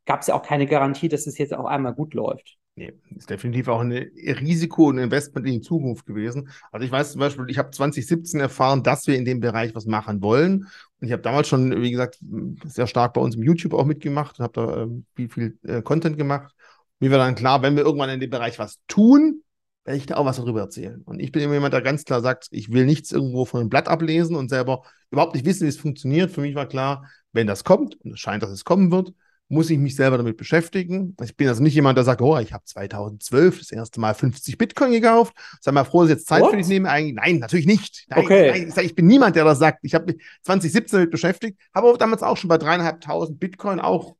gab 0.05 0.21
es 0.21 0.27
ja 0.27 0.35
auch 0.35 0.43
keine 0.43 0.65
Garantie, 0.67 1.09
dass 1.09 1.27
es 1.27 1.37
jetzt 1.37 1.53
auch 1.53 1.65
einmal 1.65 1.93
gut 1.93 2.13
läuft. 2.13 2.57
Nee, 2.77 2.93
ist 3.15 3.27
definitiv 3.27 3.69
auch 3.69 3.79
ein 3.79 3.91
Risiko 3.91 4.89
und 4.89 4.99
Investment 4.99 5.47
in 5.47 5.53
die 5.53 5.61
Zukunft 5.61 6.05
gewesen. 6.05 6.49
Also 6.71 6.85
ich 6.85 6.91
weiß 6.91 7.13
zum 7.13 7.19
Beispiel, 7.19 7.45
ich 7.49 7.57
habe 7.57 7.71
2017 7.71 8.39
erfahren, 8.39 8.83
dass 8.83 9.07
wir 9.07 9.15
in 9.17 9.25
dem 9.25 9.39
Bereich 9.39 9.73
was 9.73 9.87
machen 9.87 10.21
wollen. 10.21 10.67
Und 10.99 11.07
ich 11.07 11.11
habe 11.11 11.23
damals 11.23 11.47
schon, 11.47 11.81
wie 11.81 11.89
gesagt, 11.89 12.19
sehr 12.65 12.85
stark 12.85 13.13
bei 13.13 13.21
uns 13.21 13.35
im 13.35 13.41
YouTube 13.41 13.73
auch 13.73 13.85
mitgemacht 13.85 14.37
und 14.37 14.43
habe 14.43 14.53
da 14.53 14.83
äh, 14.83 14.87
viel, 15.15 15.29
viel 15.29 15.57
äh, 15.63 15.81
Content 15.81 16.19
gemacht. 16.19 16.53
Mir 16.99 17.09
war 17.09 17.17
dann 17.17 17.33
klar, 17.33 17.63
wenn 17.63 17.75
wir 17.75 17.83
irgendwann 17.83 18.11
in 18.11 18.19
dem 18.19 18.29
Bereich 18.29 18.59
was 18.59 18.77
tun, 18.87 19.41
werde 19.83 19.97
ich 19.97 20.05
da 20.05 20.17
auch 20.17 20.25
was 20.25 20.37
darüber 20.37 20.59
erzählen. 20.59 21.01
Und 21.01 21.19
ich 21.19 21.31
bin 21.31 21.41
immer 21.41 21.55
jemand, 21.55 21.73
der 21.73 21.81
ganz 21.81 22.05
klar 22.05 22.21
sagt, 22.21 22.47
ich 22.51 22.71
will 22.71 22.85
nichts 22.85 23.11
irgendwo 23.11 23.45
von 23.45 23.61
einem 23.61 23.69
Blatt 23.69 23.87
ablesen 23.87 24.35
und 24.35 24.49
selber 24.49 24.83
überhaupt 25.09 25.33
nicht 25.33 25.47
wissen, 25.47 25.65
wie 25.65 25.69
es 25.69 25.77
funktioniert. 25.77 26.29
Für 26.29 26.41
mich 26.41 26.53
war 26.53 26.67
klar, 26.67 27.09
wenn 27.31 27.47
das 27.47 27.63
kommt, 27.63 27.99
und 28.05 28.13
es 28.13 28.19
scheint, 28.19 28.43
dass 28.43 28.51
es 28.51 28.65
kommen 28.65 28.91
wird, 28.91 29.13
muss 29.49 29.69
ich 29.69 29.77
mich 29.77 29.95
selber 29.95 30.17
damit 30.17 30.35
beschäftigen. 30.35 31.15
Ich 31.23 31.35
bin 31.37 31.47
also 31.47 31.63
nicht 31.63 31.73
jemand, 31.73 31.97
der 31.97 32.03
sagt, 32.03 32.21
oh, 32.21 32.37
ich 32.37 32.51
habe 32.51 32.65
2012 32.65 33.59
das 33.59 33.71
erste 33.71 33.99
Mal 33.99 34.13
50 34.13 34.57
Bitcoin 34.57 34.91
gekauft. 34.91 35.33
Sei 35.61 35.71
mal 35.71 35.85
froh, 35.85 36.01
dass 36.01 36.09
ich 36.09 36.17
jetzt 36.17 36.27
Zeit 36.27 36.41
What? 36.41 36.51
für 36.51 36.57
dich 36.57 36.67
nehme. 36.67 36.89
Eigentlich, 36.89 37.15
nein, 37.15 37.39
natürlich 37.39 37.65
nicht. 37.65 38.05
Nein, 38.09 38.19
okay. 38.25 38.51
Nein, 38.51 38.67
ich, 38.67 38.73
sag, 38.73 38.83
ich, 38.83 38.95
bin 38.95 39.07
niemand, 39.07 39.35
der 39.35 39.45
das 39.45 39.59
sagt. 39.59 39.79
Ich 39.83 39.95
habe 39.95 40.13
mich 40.13 40.23
2017 40.43 40.97
damit 40.97 41.11
beschäftigt, 41.11 41.59
habe 41.73 41.87
aber 41.87 41.97
damals 41.97 42.23
auch 42.23 42.35
schon 42.35 42.49
bei 42.49 42.57
dreieinhalbtausend 42.57 43.39
Bitcoin 43.39 43.79
auch 43.79 44.15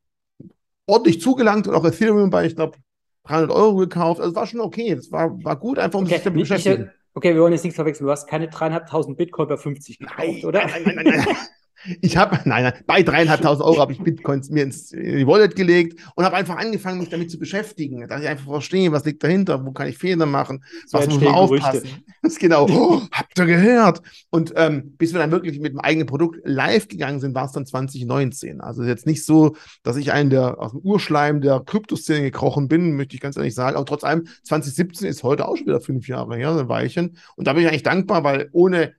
ordentlich 0.86 1.20
zugelangt 1.20 1.68
und 1.68 1.76
auch 1.76 1.84
Ethereum 1.84 2.30
bei, 2.30 2.46
ich 2.46 2.56
glaube, 2.56 2.78
300 3.24 3.52
Euro 3.52 3.76
gekauft. 3.76 4.22
Also 4.22 4.34
war 4.34 4.48
schon 4.48 4.62
okay. 4.62 4.96
Das 4.96 5.12
war, 5.12 5.44
war 5.44 5.58
gut, 5.58 5.78
einfach 5.78 6.00
um 6.00 6.06
okay. 6.06 6.16
sich 6.16 6.24
damit 6.24 6.46
zu 6.46 6.54
beschäftigen. 6.54 6.92
Okay, 7.14 7.34
wir 7.34 7.42
wollen 7.42 7.52
jetzt 7.52 7.64
nichts 7.64 7.76
verwechseln. 7.76 8.06
Du 8.06 8.12
hast 8.12 8.28
keine 8.28 8.48
dreieinhalbtausend 8.48 9.18
Bitcoin 9.18 9.48
bei 9.48 9.58
50 9.58 10.00
gekauft, 10.00 10.20
nein, 10.20 10.46
oder? 10.46 10.66
Nein, 10.68 10.84
nein, 10.86 10.96
nein, 10.96 11.24
nein. 11.26 11.36
Ich 12.02 12.18
habe, 12.18 12.40
nein, 12.46 12.64
nein, 12.64 12.74
bei 12.86 13.04
dreieinhalbtausend 13.04 13.66
Euro 13.66 13.80
habe 13.80 13.94
ich 13.94 14.00
Bitcoins 14.00 14.50
mir 14.50 14.64
ins 14.64 14.92
in 14.92 15.18
die 15.18 15.28
Wallet 15.28 15.56
gelegt 15.56 16.00
und 16.16 16.26
habe 16.26 16.36
einfach 16.36 16.58
angefangen, 16.58 17.00
mich 17.00 17.10
damit 17.10 17.32
zu 17.32 17.40
beschäftigen. 17.40 18.08
Dass 18.08 18.22
ich 18.22 18.28
einfach 18.28 18.46
verstehe, 18.46 18.92
was 18.92 19.06
liegt 19.06 19.24
dahinter, 19.24 19.66
wo 19.66 19.72
kann 19.72 19.88
ich 19.88 19.98
Fehler 19.98 20.26
machen, 20.26 20.64
so 20.86 20.98
was 20.98 21.08
muss 21.08 21.22
man 21.22 21.34
aufpassen. 21.34 21.88
Das 22.24 22.40
genau, 22.40 22.68
oh, 22.68 23.02
habt 23.12 23.38
ihr 23.40 23.46
gehört? 23.46 24.02
Und 24.32 24.52
ähm, 24.58 24.96
bis 24.98 25.14
wir 25.14 25.20
dann 25.20 25.32
wirklich 25.32 25.60
mit 25.60 25.72
dem 25.72 25.80
eigenen 25.80 26.08
Produkt 26.08 26.40
live 26.44 26.88
gegangen 26.88 27.22
sind, 27.22 27.36
war 27.36 27.46
es 27.46 27.54
dann 27.54 27.66
2019. 27.66 28.60
Also 28.60 28.84
jetzt 28.84 29.06
nicht 29.06 29.24
so, 29.24 29.56
dass 29.84 29.96
ich 29.96 30.12
einen 30.12 30.30
der 30.30 30.60
aus 30.60 30.72
dem 30.72 30.82
Urschleim 30.82 31.40
der 31.42 31.62
Kryptoszene 31.66 32.24
gekrochen 32.24 32.68
bin, 32.68 32.98
möchte 32.98 33.16
ich 33.16 33.22
ganz 33.22 33.38
ehrlich 33.38 33.56
sagen. 33.56 33.78
Aber 33.78 33.86
trotz 33.86 34.04
allem, 34.04 34.28
2017 34.44 35.08
ist 35.08 35.24
heute 35.24 35.48
auch 35.48 35.56
schon 35.56 35.68
wieder 35.68 35.80
fünf 35.80 36.08
Jahre 36.08 36.36
her, 36.36 36.52
ein 36.52 36.68
Weilchen. 36.68 37.18
Und 37.36 37.48
da 37.48 37.54
bin 37.54 37.64
ich 37.64 37.70
eigentlich 37.70 37.84
dankbar, 37.84 38.24
weil 38.26 38.50
ohne 38.52 38.94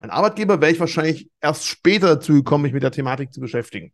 ein 0.00 0.10
Arbeitgeber 0.10 0.60
wäre 0.60 0.72
ich 0.72 0.80
wahrscheinlich 0.80 1.30
erst 1.40 1.66
später 1.66 2.16
dazu 2.16 2.34
gekommen, 2.34 2.62
mich 2.62 2.72
mit 2.72 2.82
der 2.82 2.92
Thematik 2.92 3.32
zu 3.32 3.40
beschäftigen. 3.40 3.92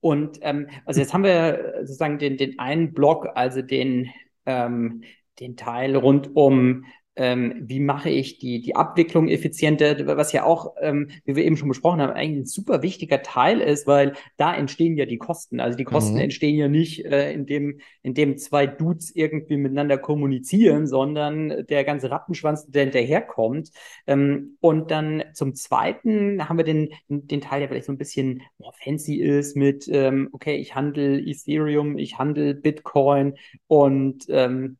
Und 0.00 0.38
ähm, 0.42 0.68
also 0.84 1.00
jetzt 1.00 1.14
haben 1.14 1.24
wir 1.24 1.74
sozusagen 1.80 2.18
den, 2.18 2.36
den 2.36 2.58
einen 2.58 2.92
Block, 2.92 3.28
also 3.34 3.62
den, 3.62 4.10
ähm, 4.46 5.02
den 5.40 5.56
Teil 5.56 5.96
rund 5.96 6.36
um 6.36 6.84
ähm, 7.18 7.54
wie 7.60 7.80
mache 7.80 8.10
ich 8.10 8.38
die, 8.38 8.62
die 8.62 8.76
Abwicklung 8.76 9.28
effizienter, 9.28 10.06
was 10.16 10.32
ja 10.32 10.44
auch, 10.44 10.74
ähm, 10.80 11.10
wie 11.24 11.34
wir 11.34 11.44
eben 11.44 11.56
schon 11.56 11.68
besprochen 11.68 12.00
haben, 12.00 12.12
eigentlich 12.12 12.42
ein 12.42 12.46
super 12.46 12.80
wichtiger 12.82 13.22
Teil 13.22 13.60
ist, 13.60 13.88
weil 13.88 14.12
da 14.36 14.54
entstehen 14.54 14.96
ja 14.96 15.04
die 15.04 15.18
Kosten. 15.18 15.58
Also 15.58 15.76
die 15.76 15.84
Kosten 15.84 16.14
mhm. 16.14 16.20
entstehen 16.20 16.56
ja 16.56 16.68
nicht, 16.68 17.04
äh, 17.04 17.32
indem, 17.32 17.80
indem 18.02 18.38
zwei 18.38 18.68
Dudes 18.68 19.10
irgendwie 19.14 19.56
miteinander 19.56 19.98
kommunizieren, 19.98 20.86
sondern 20.86 21.66
der 21.66 21.82
ganze 21.82 22.10
Rattenschwanz, 22.10 22.66
der 22.66 22.84
hinterherkommt. 22.84 23.72
Ähm, 24.06 24.56
und 24.60 24.92
dann 24.92 25.24
zum 25.34 25.56
Zweiten 25.56 26.48
haben 26.48 26.56
wir 26.56 26.64
den, 26.64 26.90
den 27.08 27.40
Teil, 27.40 27.58
der 27.58 27.68
vielleicht 27.68 27.86
so 27.86 27.92
ein 27.92 27.98
bisschen 27.98 28.42
more 28.58 28.74
fancy 28.80 29.16
ist 29.16 29.56
mit, 29.56 29.88
ähm, 29.90 30.28
okay, 30.30 30.54
ich 30.56 30.76
handle 30.76 31.18
Ethereum, 31.18 31.98
ich 31.98 32.16
handle 32.16 32.54
Bitcoin 32.54 33.34
und 33.66 34.26
ähm, 34.28 34.78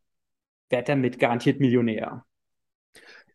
werde 0.71 0.87
damit 0.87 1.19
garantiert 1.19 1.59
Millionär. 1.59 2.25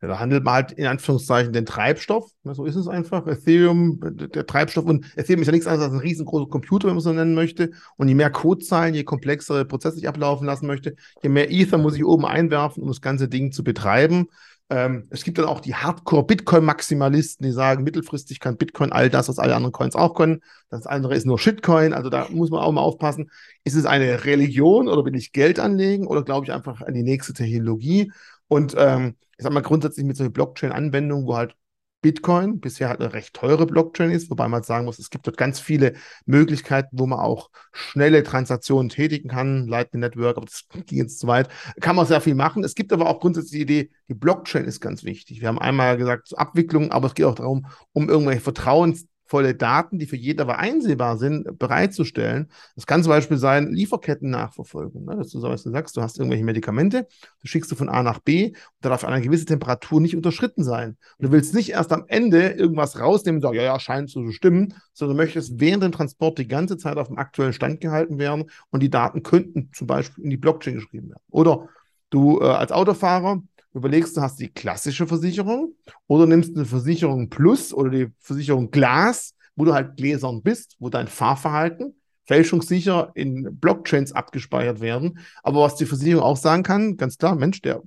Da 0.07 0.19
handelt 0.19 0.43
man 0.43 0.55
halt 0.55 0.71
in 0.73 0.85
Anführungszeichen 0.85 1.53
den 1.53 1.65
Treibstoff. 1.65 2.29
So 2.43 2.65
ist 2.65 2.75
es 2.75 2.87
einfach. 2.87 3.25
Ethereum, 3.25 3.99
der 4.01 4.45
Treibstoff. 4.45 4.85
Und 4.85 5.05
Ethereum 5.15 5.41
ist 5.41 5.47
ja 5.47 5.53
nichts 5.53 5.67
anderes 5.67 5.85
als 5.85 5.93
ein 5.93 6.05
riesengroßer 6.05 6.49
Computer, 6.49 6.87
wenn 6.87 6.95
man 6.95 6.97
es 6.97 7.05
so 7.05 7.13
nennen 7.13 7.35
möchte. 7.35 7.71
Und 7.95 8.09
je 8.09 8.15
mehr 8.15 8.29
Codezeilen, 8.29 8.95
je 8.95 9.03
komplexere 9.03 9.65
Prozesse 9.65 9.99
ich 9.99 10.07
ablaufen 10.07 10.45
lassen 10.45 10.67
möchte, 10.67 10.95
je 11.21 11.29
mehr 11.29 11.51
Ether 11.51 11.77
muss 11.77 11.95
ich 11.95 12.03
oben 12.03 12.25
einwerfen, 12.25 12.83
um 12.83 12.89
das 12.89 13.01
ganze 13.01 13.29
Ding 13.29 13.51
zu 13.51 13.63
betreiben. 13.63 14.27
Ähm, 14.69 15.07
es 15.09 15.23
gibt 15.23 15.37
dann 15.37 15.45
auch 15.45 15.59
die 15.59 15.75
Hardcore-Bitcoin-Maximalisten, 15.75 17.45
die 17.45 17.51
sagen, 17.51 17.83
mittelfristig 17.83 18.39
kann 18.39 18.57
Bitcoin 18.57 18.91
all 18.91 19.09
das, 19.09 19.29
was 19.29 19.37
alle 19.37 19.55
anderen 19.55 19.73
Coins 19.73 19.95
auch 19.95 20.15
können. 20.15 20.41
Das 20.69 20.87
andere 20.87 21.15
ist 21.15 21.25
nur 21.25 21.37
Shitcoin. 21.37 21.93
Also 21.93 22.09
da 22.09 22.27
muss 22.31 22.49
man 22.49 22.61
auch 22.61 22.71
mal 22.71 22.81
aufpassen. 22.81 23.29
Ist 23.63 23.75
es 23.75 23.85
eine 23.85 24.25
Religion 24.25 24.87
oder 24.87 25.05
will 25.05 25.15
ich 25.15 25.31
Geld 25.31 25.59
anlegen 25.59 26.07
oder 26.07 26.23
glaube 26.23 26.45
ich 26.45 26.53
einfach 26.53 26.81
an 26.81 26.93
die 26.93 27.03
nächste 27.03 27.33
Technologie? 27.33 28.11
Und 28.53 28.75
ähm, 28.77 29.15
ich 29.35 29.43
sag 29.43 29.51
mal 29.51 29.61
grundsätzlich 29.61 30.05
mit 30.05 30.15
solchen 30.15 30.31
Blockchain-Anwendungen, 30.31 31.25
wo 31.25 31.35
halt 31.35 31.55
Bitcoin 32.03 32.59
bisher 32.59 32.89
halt 32.89 32.99
eine 32.99 33.13
recht 33.13 33.33
teure 33.33 33.65
Blockchain 33.65 34.11
ist, 34.11 34.29
wobei 34.29 34.47
man 34.47 34.61
sagen 34.61 34.85
muss, 34.85 34.99
es 34.99 35.09
gibt 35.09 35.25
dort 35.25 35.37
ganz 35.37 35.59
viele 35.59 35.93
Möglichkeiten, 36.25 36.99
wo 36.99 37.07
man 37.07 37.19
auch 37.19 37.49
schnelle 37.71 38.21
Transaktionen 38.21 38.89
tätigen 38.89 39.29
kann, 39.29 39.67
Lightning 39.67 40.01
Network, 40.01 40.37
aber 40.37 40.45
das 40.45 40.67
ging 40.85 40.99
jetzt 40.99 41.19
zu 41.19 41.25
weit. 41.25 41.49
Kann 41.81 41.95
man 41.95 42.05
sehr 42.05 42.21
viel 42.21 42.35
machen. 42.35 42.63
Es 42.63 42.75
gibt 42.75 42.93
aber 42.93 43.09
auch 43.09 43.19
grundsätzlich 43.19 43.51
die 43.51 43.61
Idee, 43.61 43.91
die 44.07 44.13
Blockchain 44.13 44.65
ist 44.65 44.81
ganz 44.81 45.03
wichtig. 45.03 45.41
Wir 45.41 45.47
haben 45.47 45.59
einmal 45.59 45.97
gesagt, 45.97 46.37
Abwicklung, 46.37 46.91
aber 46.91 47.07
es 47.07 47.15
geht 47.15 47.25
auch 47.25 47.35
darum, 47.35 47.65
um 47.91 48.07
irgendwelche 48.07 48.41
Vertrauens 48.41 49.07
volle 49.26 49.55
Daten, 49.55 49.99
die 49.99 50.05
für 50.05 50.15
jeden 50.15 50.41
aber 50.41 50.59
einsehbar 50.59 51.17
sind, 51.17 51.57
bereitzustellen. 51.57 52.49
Das 52.76 52.86
kann 52.86 53.03
zum 53.03 53.09
Beispiel 53.09 53.38
sein 53.38 53.74
Lieferketten-Nachverfolgung. 53.74 55.05
Ne? 55.05 55.15
Dass 55.15 55.30
du 55.30 55.39
so 55.39 55.55
sagst, 55.55 55.97
du 55.97 56.01
hast 56.01 56.19
irgendwelche 56.19 56.43
Medikamente, 56.43 57.07
du 57.41 57.47
schickst 57.47 57.71
du 57.71 57.76
von 57.76 57.89
A 57.89 58.03
nach 58.03 58.19
B 58.19 58.47
und 58.47 58.57
da 58.82 58.89
darf 58.89 59.03
eine 59.03 59.21
gewisse 59.21 59.45
Temperatur 59.45 60.01
nicht 60.01 60.15
unterschritten 60.15 60.63
sein. 60.63 60.97
Und 61.17 61.28
du 61.28 61.32
willst 61.32 61.53
nicht 61.53 61.69
erst 61.69 61.91
am 61.91 62.05
Ende 62.07 62.49
irgendwas 62.49 62.99
rausnehmen 62.99 63.38
und 63.38 63.41
sagen, 63.41 63.55
ja, 63.55 63.63
ja, 63.63 63.80
scheint 63.80 64.09
so 64.09 64.24
zu 64.24 64.32
stimmen, 64.32 64.74
sondern 64.93 65.17
du 65.17 65.24
möchtest 65.24 65.59
während 65.59 65.84
dem 65.84 65.91
Transport 65.91 66.38
die 66.38 66.47
ganze 66.47 66.78
Zeit 66.78 66.97
auf 66.97 67.07
dem 67.07 67.17
aktuellen 67.17 67.53
Stand 67.53 67.82
gehalten 67.82 68.19
werden 68.19 68.49
und 68.69 68.84
die 68.84 68.89
Daten 68.89 69.24
könnten 69.24 69.69
zum 69.74 69.88
Beispiel 69.88 70.24
in 70.24 70.30
die 70.30 70.38
Blockchain 70.38 70.76
geschrieben 70.76 71.09
werden. 71.09 71.24
Oder 71.30 71.69
du 72.09 72.39
äh, 72.41 72.45
als 72.45 72.71
Autofahrer 72.71 73.41
überlegst, 73.74 74.15
du 74.17 74.21
hast 74.21 74.39
die 74.39 74.49
klassische 74.49 75.07
Versicherung 75.07 75.76
oder 76.07 76.26
nimmst 76.26 76.55
eine 76.55 76.65
Versicherung 76.65 77.30
Plus 77.30 77.74
oder 77.74 77.89
die 77.89 78.07
Versicherung 78.19 78.71
Glas, 78.71 79.36
wo 79.55 79.65
du 79.65 79.74
halt 79.74 79.97
gläsern 79.97 80.41
bist, 80.41 80.76
wo 80.80 80.89
dein 80.89 81.07
Fahrverhalten 81.07 81.95
fälschungssicher 82.26 83.11
in 83.15 83.59
Blockchains 83.59 84.13
abgespeichert 84.13 84.80
werden. 84.80 85.19
Aber 85.43 85.61
was 85.61 85.76
die 85.76 85.86
Versicherung 85.86 86.24
auch 86.24 86.38
sagen 86.38 86.63
kann, 86.63 86.97
ganz 86.97 87.17
klar, 87.17 87.36
Mensch, 87.36 87.61
der 87.61 87.82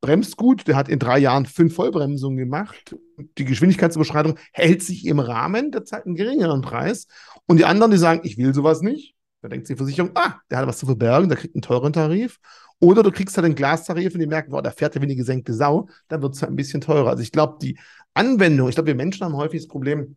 bremst 0.00 0.36
gut, 0.36 0.68
der 0.68 0.76
hat 0.76 0.88
in 0.88 0.98
drei 0.98 1.18
Jahren 1.18 1.46
fünf 1.46 1.74
Vollbremsungen 1.74 2.38
gemacht. 2.38 2.96
Die 3.38 3.44
Geschwindigkeitsüberschreitung 3.44 4.38
hält 4.52 4.82
sich 4.82 5.06
im 5.06 5.18
Rahmen, 5.18 5.72
der 5.72 5.84
zahlt 5.84 6.06
einen 6.06 6.14
geringeren 6.14 6.60
Preis. 6.62 7.06
Und 7.46 7.58
die 7.58 7.64
anderen, 7.64 7.90
die 7.90 7.98
sagen, 7.98 8.20
ich 8.24 8.38
will 8.38 8.54
sowas 8.54 8.80
nicht. 8.80 9.14
Da 9.42 9.48
denkt 9.48 9.68
die 9.68 9.76
Versicherung, 9.76 10.12
ah, 10.14 10.36
der 10.50 10.58
hat 10.58 10.66
was 10.66 10.78
zu 10.78 10.86
verbergen, 10.86 11.28
der 11.28 11.36
kriegt 11.36 11.54
einen 11.54 11.62
teuren 11.62 11.92
Tarif. 11.92 12.38
Oder 12.80 13.02
du 13.02 13.10
kriegst 13.10 13.36
halt 13.36 13.44
einen 13.44 13.54
Glastarif 13.54 14.14
und 14.14 14.20
die 14.20 14.26
merken, 14.26 14.50
boah, 14.50 14.62
da 14.62 14.70
fährt 14.70 14.94
ja 14.94 15.00
wie 15.00 15.06
eine 15.06 15.16
gesenkte 15.16 15.54
Sau, 15.54 15.88
dann 16.08 16.22
wird 16.22 16.34
es 16.34 16.42
halt 16.42 16.52
ein 16.52 16.56
bisschen 16.56 16.80
teurer. 16.80 17.10
Also 17.10 17.22
ich 17.22 17.32
glaube, 17.32 17.58
die 17.60 17.78
Anwendung, 18.14 18.68
ich 18.68 18.74
glaube, 18.74 18.88
wir 18.88 18.94
Menschen 18.94 19.24
haben 19.24 19.36
häufig 19.36 19.62
das 19.62 19.68
Problem, 19.68 20.16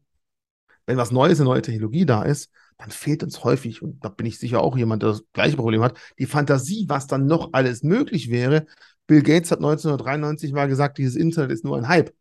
wenn 0.85 0.97
was 0.97 1.11
Neues, 1.11 1.39
eine 1.39 1.49
neue 1.49 1.61
Technologie 1.61 2.05
da 2.05 2.23
ist, 2.23 2.51
dann 2.77 2.91
fehlt 2.91 3.23
uns 3.23 3.43
häufig, 3.43 3.81
und 3.81 4.03
da 4.03 4.09
bin 4.09 4.25
ich 4.25 4.39
sicher 4.39 4.61
auch 4.61 4.77
jemand, 4.77 5.03
der 5.03 5.09
das 5.09 5.23
gleiche 5.33 5.57
Problem 5.57 5.81
hat, 5.81 5.97
die 6.19 6.25
Fantasie, 6.25 6.85
was 6.87 7.07
dann 7.07 7.25
noch 7.25 7.49
alles 7.53 7.83
möglich 7.83 8.29
wäre. 8.29 8.65
Bill 9.07 9.23
Gates 9.23 9.51
hat 9.51 9.59
1993 9.59 10.53
mal 10.53 10.67
gesagt, 10.67 10.97
dieses 10.97 11.15
Internet 11.15 11.51
ist 11.51 11.63
nur 11.65 11.77
ein 11.77 11.87
Hype. 11.87 12.13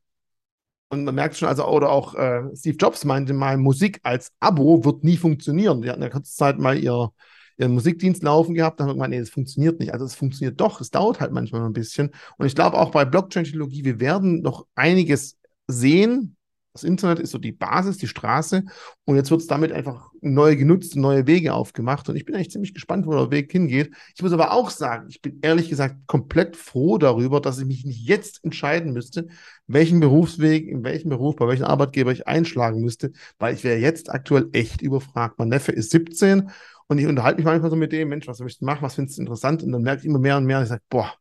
Und 0.89 1.05
man 1.05 1.14
merkt 1.14 1.37
schon, 1.37 1.49
also, 1.49 1.66
oder 1.66 1.91
auch 1.91 2.14
äh, 2.14 2.45
Steve 2.55 2.76
Jobs 2.76 3.05
meinte 3.05 3.34
mal, 3.34 3.57
Musik 3.57 4.01
als 4.05 4.32
Abo 4.39 4.84
wird 4.84 5.03
nie 5.03 5.16
funktionieren. 5.16 5.82
Die 5.82 5.91
hatten 5.91 6.03
ja 6.03 6.09
kurze 6.09 6.32
Zeit 6.34 6.59
mal 6.59 6.78
ihr, 6.78 7.11
ihren 7.59 7.72
Musikdienst 7.72 8.22
laufen 8.22 8.54
gehabt, 8.54 8.80
dann 8.80 8.86
haben 8.86 8.90
wir 8.90 8.94
gemeint, 8.94 9.12
nee, 9.12 9.20
das 9.20 9.30
funktioniert 9.30 9.80
nicht. 9.80 9.92
Also 9.92 10.04
es 10.04 10.14
funktioniert 10.14 10.61
doch, 10.61 10.80
es 10.80 10.90
dauert 10.90 11.20
halt 11.20 11.32
manchmal 11.32 11.64
ein 11.64 11.72
bisschen. 11.72 12.11
Und 12.38 12.46
ich 12.46 12.54
glaube 12.54 12.78
auch 12.78 12.90
bei 12.90 13.04
Blockchain-Technologie, 13.04 13.84
wir 13.84 14.00
werden 14.00 14.42
noch 14.42 14.66
einiges 14.74 15.36
sehen. 15.66 16.36
Das 16.72 16.84
Internet 16.84 17.20
ist 17.20 17.30
so 17.30 17.38
die 17.38 17.52
Basis, 17.52 17.96
die 17.96 18.07
Straße. 18.07 18.62
Und 19.07 19.16
jetzt 19.16 19.30
wird 19.30 19.40
es 19.40 19.46
damit 19.46 19.72
einfach 19.72 20.11
neu 20.20 20.57
genutzt, 20.57 20.94
neue 20.94 21.26
Wege 21.26 21.54
aufgemacht. 21.54 22.07
Und 22.11 22.16
ich 22.16 22.26
bin 22.26 22.34
eigentlich 22.34 22.50
ziemlich 22.50 22.74
gespannt, 22.74 23.07
wo 23.07 23.12
der 23.12 23.30
Weg 23.30 23.50
hingeht. 23.50 23.94
Ich 24.14 24.22
muss 24.22 24.34
aber 24.34 24.52
auch 24.52 24.68
sagen, 24.68 25.07
ich 25.09 25.22
bin 25.22 25.38
ehrlich 25.40 25.70
gesagt 25.70 26.07
komplett 26.07 26.54
froh 26.54 26.98
darüber, 26.98 27.40
dass 27.40 27.59
ich 27.59 27.64
mich 27.64 27.86
nicht 27.86 28.07
jetzt 28.07 28.44
entscheiden 28.44 28.92
müsste, 28.92 29.28
welchen 29.66 30.00
Berufsweg, 30.00 30.68
in 30.68 30.84
welchem 30.84 31.09
Beruf, 31.09 31.36
bei 31.36 31.48
welchem 31.48 31.64
Arbeitgeber 31.64 32.12
ich 32.12 32.28
einschlagen 32.28 32.82
müsste, 32.82 33.12
weil 33.38 33.54
ich 33.54 33.64
wäre 33.64 33.78
jetzt 33.78 34.11
aktuell 34.11 34.50
echt 34.52 34.82
überfragt. 34.82 35.38
Mein 35.38 35.48
Neffe 35.48 35.72
ist 35.72 35.92
17 35.92 36.50
und 36.89 36.99
ich 36.99 37.07
unterhalte 37.07 37.39
mich 37.39 37.47
manchmal 37.47 37.70
so 37.70 37.76
mit 37.76 37.93
dem, 37.93 38.09
Mensch, 38.09 38.28
was 38.28 38.41
möchtest 38.41 38.62
du 38.62 38.66
machen, 38.66 38.82
was 38.82 38.95
findest 38.95 39.18
du 39.18 39.22
interessant? 39.22 39.62
Und 39.62 39.72
dann 39.72 39.82
merke 39.82 40.01
ich 40.01 40.07
immer 40.07 40.18
mehr 40.18 40.37
und 40.37 40.45
mehr 40.45 40.59
und 40.59 40.64
ich 40.64 40.68
sage, 40.68 40.82
boah, 40.89 41.12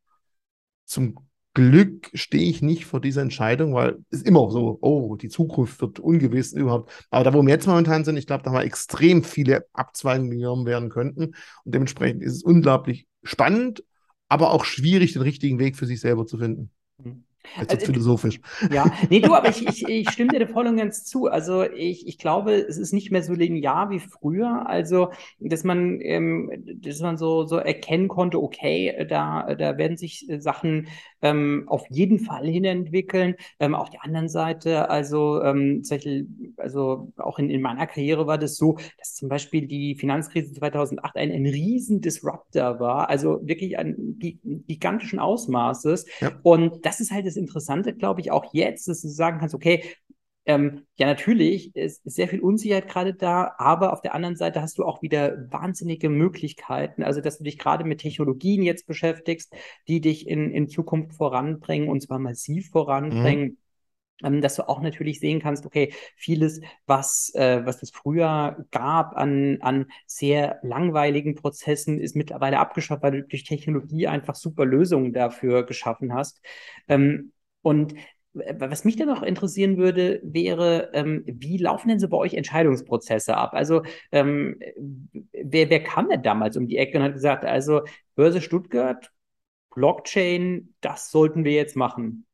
zum 0.85 1.15
Glück 1.55 2.11
stehe 2.13 2.49
ich 2.49 2.61
nicht 2.61 2.85
vor 2.85 2.99
dieser 2.99 3.21
Entscheidung, 3.21 3.73
weil 3.73 3.97
es 4.09 4.19
ist 4.19 4.27
immer 4.27 4.51
so, 4.51 4.77
oh, 4.81 5.15
die 5.15 5.29
Zukunft 5.29 5.79
wird 5.81 5.99
ungewiss 5.99 6.51
überhaupt. 6.51 6.91
Aber 7.09 7.23
da, 7.23 7.33
wo 7.33 7.41
wir 7.41 7.49
jetzt 7.49 7.65
momentan 7.65 8.03
sind, 8.03 8.17
ich 8.17 8.27
glaube, 8.27 8.43
da 8.43 8.51
wir 8.51 8.63
extrem 8.63 9.23
viele 9.23 9.65
Abzweigungen, 9.71 10.31
genommen 10.31 10.65
werden 10.65 10.89
könnten. 10.89 11.33
Und 11.63 11.73
dementsprechend 11.73 12.21
ist 12.23 12.33
es 12.33 12.43
unglaublich 12.43 13.07
spannend, 13.23 13.83
aber 14.27 14.51
auch 14.51 14.65
schwierig, 14.65 15.13
den 15.13 15.21
richtigen 15.21 15.57
Weg 15.57 15.77
für 15.77 15.85
sich 15.85 16.01
selber 16.01 16.25
zu 16.25 16.37
finden. 16.37 16.71
Mhm. 16.97 17.23
Jetzt 17.57 17.71
also, 17.71 17.85
philosophisch. 17.85 18.39
Ja, 18.71 18.91
nee, 19.09 19.19
du, 19.19 19.33
aber 19.33 19.49
ich, 19.49 19.67
ich, 19.67 19.87
ich 19.87 20.09
stimme 20.09 20.37
dir 20.37 20.47
voll 20.47 20.67
und 20.67 20.77
ganz 20.77 21.05
zu. 21.05 21.27
Also 21.27 21.63
ich, 21.63 22.07
ich 22.07 22.17
glaube, 22.17 22.53
es 22.53 22.77
ist 22.77 22.93
nicht 22.93 23.11
mehr 23.11 23.23
so 23.23 23.33
linear 23.33 23.89
wie 23.89 23.99
früher. 23.99 24.67
Also, 24.67 25.09
dass 25.39 25.63
man, 25.63 25.99
ähm, 26.01 26.51
dass 26.81 26.99
man 26.99 27.17
so, 27.17 27.45
so 27.45 27.57
erkennen 27.57 28.07
konnte, 28.07 28.41
okay, 28.41 29.05
da, 29.09 29.55
da 29.55 29.77
werden 29.77 29.97
sich 29.97 30.27
Sachen 30.39 30.87
ähm, 31.21 31.63
auf 31.67 31.85
jeden 31.89 32.19
Fall 32.19 32.45
hin 32.47 32.65
entwickeln. 32.65 33.35
Ähm, 33.59 33.73
auf 33.73 33.89
der 33.89 34.03
anderen 34.03 34.29
Seite, 34.29 34.89
also, 34.89 35.41
ähm, 35.41 35.83
also 36.57 37.11
auch 37.17 37.39
in, 37.39 37.49
in 37.49 37.61
meiner 37.61 37.87
Karriere 37.87 38.27
war 38.27 38.37
das 38.37 38.57
so, 38.57 38.77
dass 38.99 39.15
zum 39.15 39.29
Beispiel 39.29 39.67
die 39.67 39.95
Finanzkrise 39.95 40.53
2008 40.53 41.15
ein, 41.15 41.31
ein 41.31 41.45
riesen 41.45 42.01
Disruptor 42.01 42.79
war, 42.79 43.09
also 43.09 43.39
wirklich 43.43 43.77
ein 43.77 44.17
gigantischen 44.19 45.19
Ausmaßes. 45.19 46.05
Ja. 46.19 46.31
Und 46.43 46.85
das 46.85 46.99
ist 46.99 47.11
halt 47.11 47.25
das 47.25 47.34
das 47.35 47.41
Interessante, 47.41 47.93
glaube 47.93 48.21
ich, 48.21 48.31
auch 48.31 48.53
jetzt, 48.53 48.87
dass 48.87 49.01
du 49.01 49.07
sagen 49.07 49.39
kannst, 49.39 49.55
okay, 49.55 49.83
ähm, 50.47 50.85
ja, 50.95 51.07
natürlich 51.07 51.75
ist, 51.75 52.01
sehr 52.05 52.27
viel 52.27 52.39
Unsicherheit 52.39 52.87
gerade 52.87 53.15
da, 53.15 53.55
aber 53.57 53.93
auf 53.93 54.01
der 54.01 54.13
anderen 54.13 54.35
Seite 54.35 54.61
hast 54.61 54.77
du 54.77 54.85
auch 54.85 55.01
wieder 55.01 55.51
wahnsinnige 55.51 56.09
Möglichkeiten. 56.09 57.01
Also, 57.01 57.19
dass 57.19 57.39
du 57.39 57.43
dich 57.43 57.57
gerade 57.57 57.83
mit 57.83 58.01
Technologien 58.01 58.61
jetzt 58.61 58.85
beschäftigst, 58.85 59.53
die 59.87 60.01
dich 60.01 60.27
in, 60.27 60.51
in 60.51 60.67
Zukunft 60.67 61.15
voranbringen 61.15 61.89
und 61.89 62.01
zwar 62.01 62.19
massiv 62.19 62.69
voranbringen. 62.69 63.45
Mhm 63.45 63.57
ähm, 64.23 64.41
dass 64.41 64.55
du 64.55 64.67
auch 64.67 64.81
natürlich 64.81 65.19
sehen 65.19 65.41
kannst, 65.41 65.65
okay, 65.65 65.93
vieles, 66.15 66.61
was, 66.85 67.33
äh, 67.35 67.65
was 67.65 67.83
es 67.83 67.91
früher 67.91 68.65
gab 68.71 69.15
an, 69.17 69.57
an 69.61 69.87
sehr 70.05 70.59
langweiligen 70.63 71.35
Prozessen, 71.35 71.99
ist 71.99 72.15
mittlerweile 72.15 72.59
abgeschafft, 72.59 73.03
weil 73.03 73.11
du 73.11 73.23
durch 73.23 73.43
Technologie 73.43 74.07
einfach 74.07 74.35
super 74.35 74.65
Lösungen 74.65 75.13
dafür 75.13 75.65
geschaffen 75.65 76.13
hast. 76.13 76.41
Ähm, 76.87 77.33
und 77.61 77.95
was 78.33 78.83
mich 78.83 78.97
dann 78.97 79.07
noch 79.07 79.23
interessieren 79.23 79.77
würde, 79.77 80.19
wäre, 80.23 80.91
ähm, 80.93 81.23
wie 81.25 81.57
laufen 81.57 81.87
denn 81.87 81.99
so 81.99 82.09
bei 82.09 82.17
euch 82.17 82.33
Entscheidungsprozesse 82.33 83.37
ab? 83.37 83.53
Also, 83.53 83.83
ähm, 84.11 84.59
wer, 85.31 85.69
wer 85.69 85.83
kam 85.83 86.09
denn 86.09 86.21
damals 86.21 86.57
um 86.57 86.67
die 86.67 86.77
Ecke 86.77 86.97
und 86.97 87.03
hat 87.03 87.13
gesagt, 87.13 87.45
also 87.45 87.81
Börse 88.15 88.41
Stuttgart, 88.41 89.11
Blockchain, 89.73 90.73
das 90.81 91.11
sollten 91.11 91.45
wir 91.45 91.53
jetzt 91.53 91.75
machen? 91.77 92.25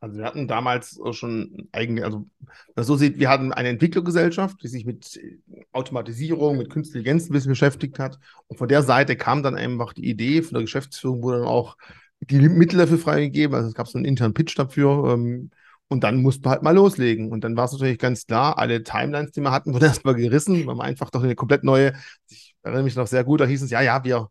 Also 0.00 0.18
wir 0.18 0.24
hatten 0.24 0.48
damals 0.48 0.98
schon 1.12 1.68
eigentlich, 1.72 2.04
also 2.04 2.26
man 2.74 2.84
so 2.84 2.96
sieht, 2.96 3.18
wir 3.18 3.28
hatten 3.28 3.52
eine 3.52 3.68
Entwicklergesellschaft, 3.68 4.62
die 4.62 4.68
sich 4.68 4.86
mit 4.86 5.20
Automatisierung, 5.72 6.56
mit 6.56 6.70
künstlicher 6.70 7.00
Intelligenz 7.00 7.28
ein 7.28 7.32
bisschen 7.32 7.50
beschäftigt 7.50 7.98
hat. 7.98 8.18
Und 8.48 8.56
von 8.56 8.68
der 8.68 8.82
Seite 8.82 9.16
kam 9.16 9.42
dann 9.42 9.56
einfach 9.56 9.92
die 9.92 10.08
Idee 10.08 10.42
von 10.42 10.54
der 10.54 10.62
Geschäftsführung, 10.62 11.22
wo 11.22 11.30
dann 11.32 11.44
auch 11.44 11.76
die 12.20 12.38
Mittel 12.48 12.78
dafür 12.78 12.98
freigegeben. 12.98 13.54
Also 13.54 13.68
es 13.68 13.74
gab 13.74 13.88
so 13.88 13.98
einen 13.98 14.04
internen 14.04 14.34
Pitch 14.34 14.58
dafür. 14.58 15.12
Ähm, 15.12 15.50
und 15.88 16.04
dann 16.04 16.22
mussten 16.22 16.44
wir 16.44 16.50
halt 16.50 16.62
mal 16.62 16.74
loslegen. 16.74 17.32
Und 17.32 17.42
dann 17.42 17.56
war 17.56 17.64
es 17.64 17.72
natürlich 17.72 17.98
ganz 17.98 18.24
klar, 18.24 18.58
alle 18.58 18.82
Timelines, 18.84 19.32
die 19.32 19.40
wir 19.40 19.50
hatten, 19.50 19.74
wurden 19.74 19.84
erstmal 19.84 20.14
gerissen, 20.14 20.66
weil 20.66 20.76
man 20.76 20.86
einfach 20.86 21.10
doch 21.10 21.22
eine 21.22 21.34
komplett 21.34 21.64
neue, 21.64 21.94
ich 22.28 22.54
erinnere 22.62 22.84
mich 22.84 22.96
noch 22.96 23.08
sehr 23.08 23.24
gut, 23.24 23.40
da 23.40 23.46
hieß 23.46 23.62
es, 23.62 23.70
ja, 23.70 23.80
ja, 23.80 24.04
wir, 24.04 24.28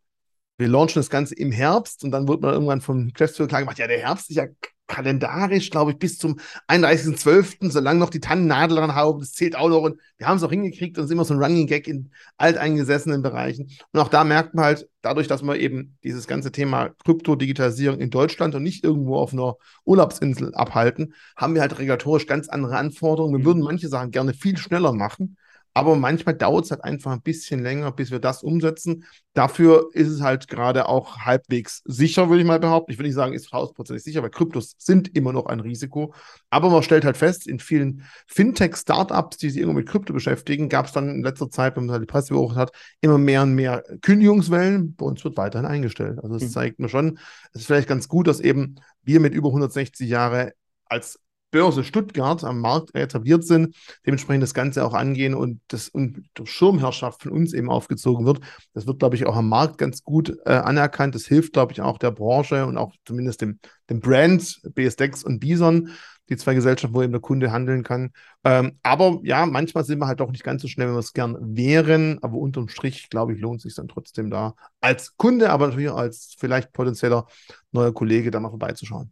wir 0.57 0.67
launchen 0.67 0.99
das 0.99 1.09
Ganze 1.09 1.35
im 1.35 1.51
Herbst. 1.51 2.03
Und 2.03 2.11
dann 2.11 2.27
wurde 2.27 2.43
man 2.43 2.53
irgendwann 2.53 2.81
vom 2.81 3.09
Geschäftsführer 3.09 3.49
klar 3.49 3.61
gemacht, 3.61 3.77
ja, 3.77 3.87
der 3.87 3.99
Herbst 3.99 4.29
ist 4.29 4.37
ja 4.37 4.47
kalendarisch, 4.89 5.69
glaube 5.69 5.91
ich, 5.91 5.97
bis 5.97 6.17
zum 6.17 6.39
31.12., 6.67 7.71
solange 7.71 7.99
noch 7.99 8.09
die 8.09 8.19
Tannennadel 8.19 8.77
dran 8.77 8.95
haben, 8.95 9.19
das 9.19 9.31
zählt 9.31 9.55
auch 9.55 9.69
noch. 9.69 9.83
Und 9.83 9.99
wir 10.17 10.27
haben 10.27 10.35
es 10.35 10.43
auch 10.43 10.49
hingekriegt 10.49 10.97
und 10.97 11.05
ist 11.05 11.11
immer 11.11 11.23
so 11.23 11.33
ein 11.33 11.41
Running 11.41 11.67
Gag 11.67 11.87
in 11.87 12.11
alteingesessenen 12.37 13.21
Bereichen. 13.21 13.69
Und 13.93 13.99
auch 14.01 14.09
da 14.09 14.25
merkt 14.25 14.55
man 14.55 14.65
halt, 14.65 14.89
dadurch, 15.01 15.27
dass 15.27 15.43
wir 15.43 15.55
eben 15.57 15.97
dieses 16.03 16.27
ganze 16.27 16.51
Thema 16.51 16.89
Krypto-Digitalisierung 17.05 17.99
in 17.99 18.09
Deutschland 18.09 18.55
und 18.55 18.63
nicht 18.63 18.83
irgendwo 18.83 19.17
auf 19.17 19.31
einer 19.31 19.55
Urlaubsinsel 19.85 20.53
abhalten, 20.55 21.13
haben 21.37 21.53
wir 21.53 21.61
halt 21.61 21.77
regulatorisch 21.77 22.27
ganz 22.27 22.49
andere 22.49 22.77
Anforderungen. 22.77 23.33
Wir 23.35 23.39
mhm. 23.39 23.45
würden 23.45 23.63
manche 23.63 23.87
Sachen 23.87 24.11
gerne 24.11 24.33
viel 24.33 24.57
schneller 24.57 24.91
machen. 24.91 25.37
Aber 25.73 25.95
manchmal 25.95 26.35
dauert 26.35 26.65
es 26.65 26.71
halt 26.71 26.83
einfach 26.83 27.11
ein 27.11 27.21
bisschen 27.21 27.61
länger, 27.61 27.91
bis 27.91 28.11
wir 28.11 28.19
das 28.19 28.43
umsetzen. 28.43 29.05
Dafür 29.33 29.89
ist 29.93 30.07
es 30.07 30.21
halt 30.21 30.47
gerade 30.47 30.89
auch 30.89 31.19
halbwegs 31.19 31.81
sicher, 31.85 32.29
würde 32.29 32.41
ich 32.41 32.47
mal 32.47 32.59
behaupten. 32.59 32.91
Ich 32.91 32.97
will 32.97 33.05
nicht 33.05 33.15
sagen, 33.15 33.33
ist 33.33 33.51
hausprozentig 33.51 34.03
sicher, 34.03 34.23
weil 34.23 34.31
Kryptos 34.31 34.75
sind 34.77 35.15
immer 35.15 35.31
noch 35.31 35.45
ein 35.45 35.59
Risiko. 35.59 36.13
Aber 36.49 36.69
man 36.69 36.83
stellt 36.83 37.05
halt 37.05 37.17
fest, 37.17 37.47
in 37.47 37.59
vielen 37.59 38.03
Fintech-Startups, 38.27 39.37
die 39.37 39.49
sich 39.49 39.59
irgendwo 39.59 39.79
mit 39.79 39.87
Krypto 39.87 40.13
beschäftigen, 40.13 40.69
gab 40.69 40.87
es 40.87 40.91
dann 40.91 41.09
in 41.09 41.23
letzter 41.23 41.49
Zeit, 41.49 41.75
wenn 41.75 41.85
man 41.85 41.93
halt 41.93 42.01
die 42.01 42.11
Presse 42.11 42.33
beobachtet 42.33 42.57
hat, 42.59 42.71
immer 43.01 43.17
mehr 43.17 43.43
und 43.43 43.53
mehr 43.53 43.83
Kündigungswellen. 44.01 44.95
Bei 44.95 45.05
uns 45.05 45.23
wird 45.23 45.37
weiterhin 45.37 45.67
eingestellt. 45.67 46.19
Also 46.21 46.35
es 46.35 46.43
mhm. 46.43 46.49
zeigt 46.49 46.79
mir 46.79 46.89
schon, 46.89 47.19
es 47.53 47.61
ist 47.61 47.67
vielleicht 47.67 47.87
ganz 47.87 48.07
gut, 48.07 48.27
dass 48.27 48.39
eben 48.39 48.75
wir 49.03 49.19
mit 49.19 49.33
über 49.33 49.49
160 49.49 50.09
Jahre 50.09 50.53
als 50.85 51.19
Börse 51.51 51.83
Stuttgart 51.83 52.43
am 52.43 52.59
Markt 52.59 52.95
etabliert 52.95 53.43
sind, 53.43 53.75
dementsprechend 54.05 54.43
das 54.43 54.53
Ganze 54.53 54.85
auch 54.85 54.93
angehen 54.93 55.33
und 55.33 55.61
das 55.67 55.89
und 55.89 56.29
durch 56.33 56.51
Schirmherrschaft 56.51 57.23
von 57.23 57.31
uns 57.31 57.53
eben 57.53 57.69
aufgezogen 57.69 58.25
wird. 58.25 58.39
Das 58.73 58.87
wird, 58.87 58.99
glaube 58.99 59.15
ich, 59.15 59.25
auch 59.25 59.35
am 59.35 59.49
Markt 59.49 59.77
ganz 59.77 60.03
gut 60.03 60.37
äh, 60.45 60.51
anerkannt. 60.51 61.15
Das 61.15 61.25
hilft, 61.25 61.53
glaube 61.53 61.73
ich, 61.73 61.81
auch 61.81 61.97
der 61.97 62.11
Branche 62.11 62.65
und 62.65 62.77
auch 62.77 62.93
zumindest 63.05 63.41
dem, 63.41 63.59
dem 63.89 63.99
Brand 63.99 64.61
BSDEX 64.75 65.23
und 65.23 65.39
Bison, 65.39 65.89
die 66.29 66.37
zwei 66.37 66.53
Gesellschaften, 66.53 66.95
wo 66.95 67.01
eben 67.01 67.11
der 67.11 67.21
Kunde 67.21 67.51
handeln 67.51 67.83
kann. 67.83 68.11
Ähm, 68.43 68.77
aber 68.83 69.19
ja, 69.23 69.45
manchmal 69.45 69.83
sind 69.83 69.99
wir 69.99 70.07
halt 70.07 70.19
doch 70.19 70.31
nicht 70.31 70.43
ganz 70.43 70.61
so 70.61 70.67
schnell, 70.67 70.87
wenn 70.87 70.95
wir 70.95 70.99
es 70.99 71.13
gern 71.13 71.37
wären. 71.55 72.19
Aber 72.21 72.37
unterm 72.37 72.69
Strich, 72.69 73.09
glaube 73.09 73.33
ich, 73.33 73.41
lohnt 73.41 73.57
es 73.57 73.63
sich 73.63 73.75
dann 73.75 73.87
trotzdem 73.87 74.29
da 74.29 74.53
als 74.79 75.17
Kunde, 75.17 75.49
aber 75.49 75.67
natürlich 75.67 75.91
als 75.91 76.35
vielleicht 76.37 76.71
potenzieller 76.71 77.25
neuer 77.71 77.93
Kollege 77.93 78.31
da 78.31 78.39
mal 78.39 78.49
vorbeizuschauen. 78.49 79.11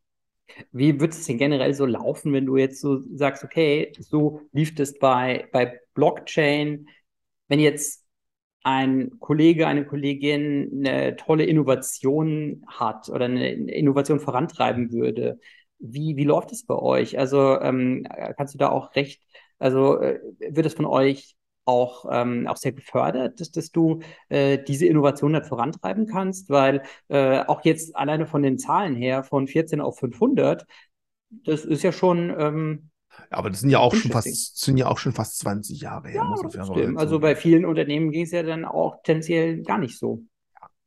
Wie 0.71 0.99
wird 0.99 1.13
es 1.13 1.25
denn 1.25 1.37
generell 1.37 1.73
so 1.73 1.85
laufen, 1.85 2.33
wenn 2.33 2.45
du 2.45 2.57
jetzt 2.57 2.81
so 2.81 3.01
sagst, 3.15 3.43
okay, 3.43 3.91
so 3.99 4.41
lief 4.53 4.77
es 4.79 4.97
bei, 4.99 5.47
bei 5.51 5.79
Blockchain, 5.93 6.87
wenn 7.47 7.59
jetzt 7.59 8.05
ein 8.63 9.19
Kollege, 9.19 9.67
eine 9.67 9.85
Kollegin 9.85 10.85
eine 10.85 11.15
tolle 11.15 11.45
Innovation 11.45 12.65
hat 12.67 13.09
oder 13.09 13.25
eine 13.25 13.51
Innovation 13.71 14.19
vorantreiben 14.19 14.91
würde, 14.91 15.39
wie, 15.79 16.17
wie 16.17 16.25
läuft 16.25 16.51
es 16.51 16.65
bei 16.65 16.75
euch? 16.75 17.17
Also 17.19 17.59
ähm, 17.61 18.05
kannst 18.35 18.53
du 18.55 18.57
da 18.57 18.69
auch 18.69 18.95
recht, 18.95 19.23
also 19.59 19.99
äh, 20.01 20.19
wird 20.39 20.65
es 20.65 20.73
von 20.73 20.85
euch 20.85 21.36
auch, 21.67 22.05
ähm, 22.11 22.47
auch 22.47 22.57
sehr 22.57 22.71
gefördert, 22.71 23.39
dass, 23.39 23.51
dass 23.51 23.71
du 23.71 23.99
äh, 24.29 24.57
diese 24.57 24.85
Innovation 24.85 25.33
dann 25.33 25.43
vorantreiben 25.43 26.07
kannst, 26.07 26.49
weil 26.49 26.81
äh, 27.09 27.39
auch 27.45 27.63
jetzt 27.65 27.95
alleine 27.95 28.25
von 28.25 28.41
den 28.41 28.57
Zahlen 28.57 28.95
her 28.95 29.23
von 29.23 29.47
14 29.47 29.81
auf 29.81 29.99
500, 29.99 30.65
das 31.29 31.65
ist 31.65 31.83
ja 31.83 31.91
schon. 31.91 32.33
Ähm, 32.37 32.89
aber 33.29 33.49
das 33.49 33.61
sind 33.61 33.69
ja 33.69 33.79
auch 33.79 33.95
schon 33.95 34.11
fast, 34.11 34.59
sind 34.59 34.77
ja 34.77 34.87
auch 34.87 34.99
schon 34.99 35.11
fast 35.11 35.39
20 35.39 35.81
Jahre 35.81 36.09
her. 36.09 36.23
Ja, 36.23 36.93
also 36.95 37.19
bei 37.19 37.35
vielen 37.35 37.65
Unternehmen 37.65 38.11
ging 38.11 38.23
es 38.23 38.31
ja 38.31 38.43
dann 38.43 38.63
auch 38.63 39.01
tendenziell 39.03 39.63
gar 39.63 39.79
nicht 39.79 39.97
so. 39.97 40.21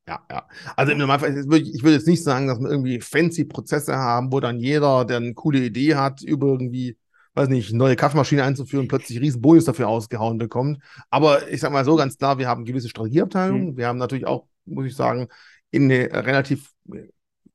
Ja, 0.07 0.25
ja. 0.31 0.49
Also 0.77 0.93
im 0.93 0.99
Normalfall, 0.99 1.37
ich 1.37 1.83
würde 1.83 1.97
jetzt 1.97 2.07
nicht 2.07 2.23
sagen, 2.23 2.47
dass 2.47 2.59
wir 2.59 2.71
irgendwie 2.71 3.01
fancy 3.01 3.45
Prozesse 3.45 3.97
haben, 3.97 4.33
wo 4.33 4.41
dann 4.41 4.59
jeder, 4.59 5.05
der 5.05 5.19
eine 5.19 5.35
coole 5.35 5.61
Idee 5.61 5.95
hat, 5.95 6.23
über 6.23 6.49
irgendwie 6.49 6.97
weiß 7.35 7.49
nicht, 7.49 7.73
neue 7.73 7.97
Kaffeemaschine 7.97 8.45
einzuführen, 8.45 8.89
plötzlich 8.89 9.21
riesen 9.21 9.41
Bonus 9.41 9.65
dafür 9.65 9.89
ausgehauen 9.89 10.39
bekommt. 10.39 10.83
Aber 11.11 11.49
ich 11.49 11.61
sage 11.61 11.73
mal 11.73 11.85
so 11.85 11.97
ganz 11.97 12.19
klar, 12.19 12.39
wir 12.39 12.49
haben 12.49 12.65
gewisse 12.65 12.89
Strategieabteilungen. 12.89 13.73
Mhm. 13.73 13.77
Wir 13.77 13.87
haben 13.87 13.99
natürlich 13.99 14.27
auch, 14.27 14.47
muss 14.65 14.87
ich 14.87 14.97
sagen, 14.97 15.29
in 15.71 15.85
eine 15.85 16.13
relativ 16.27 16.73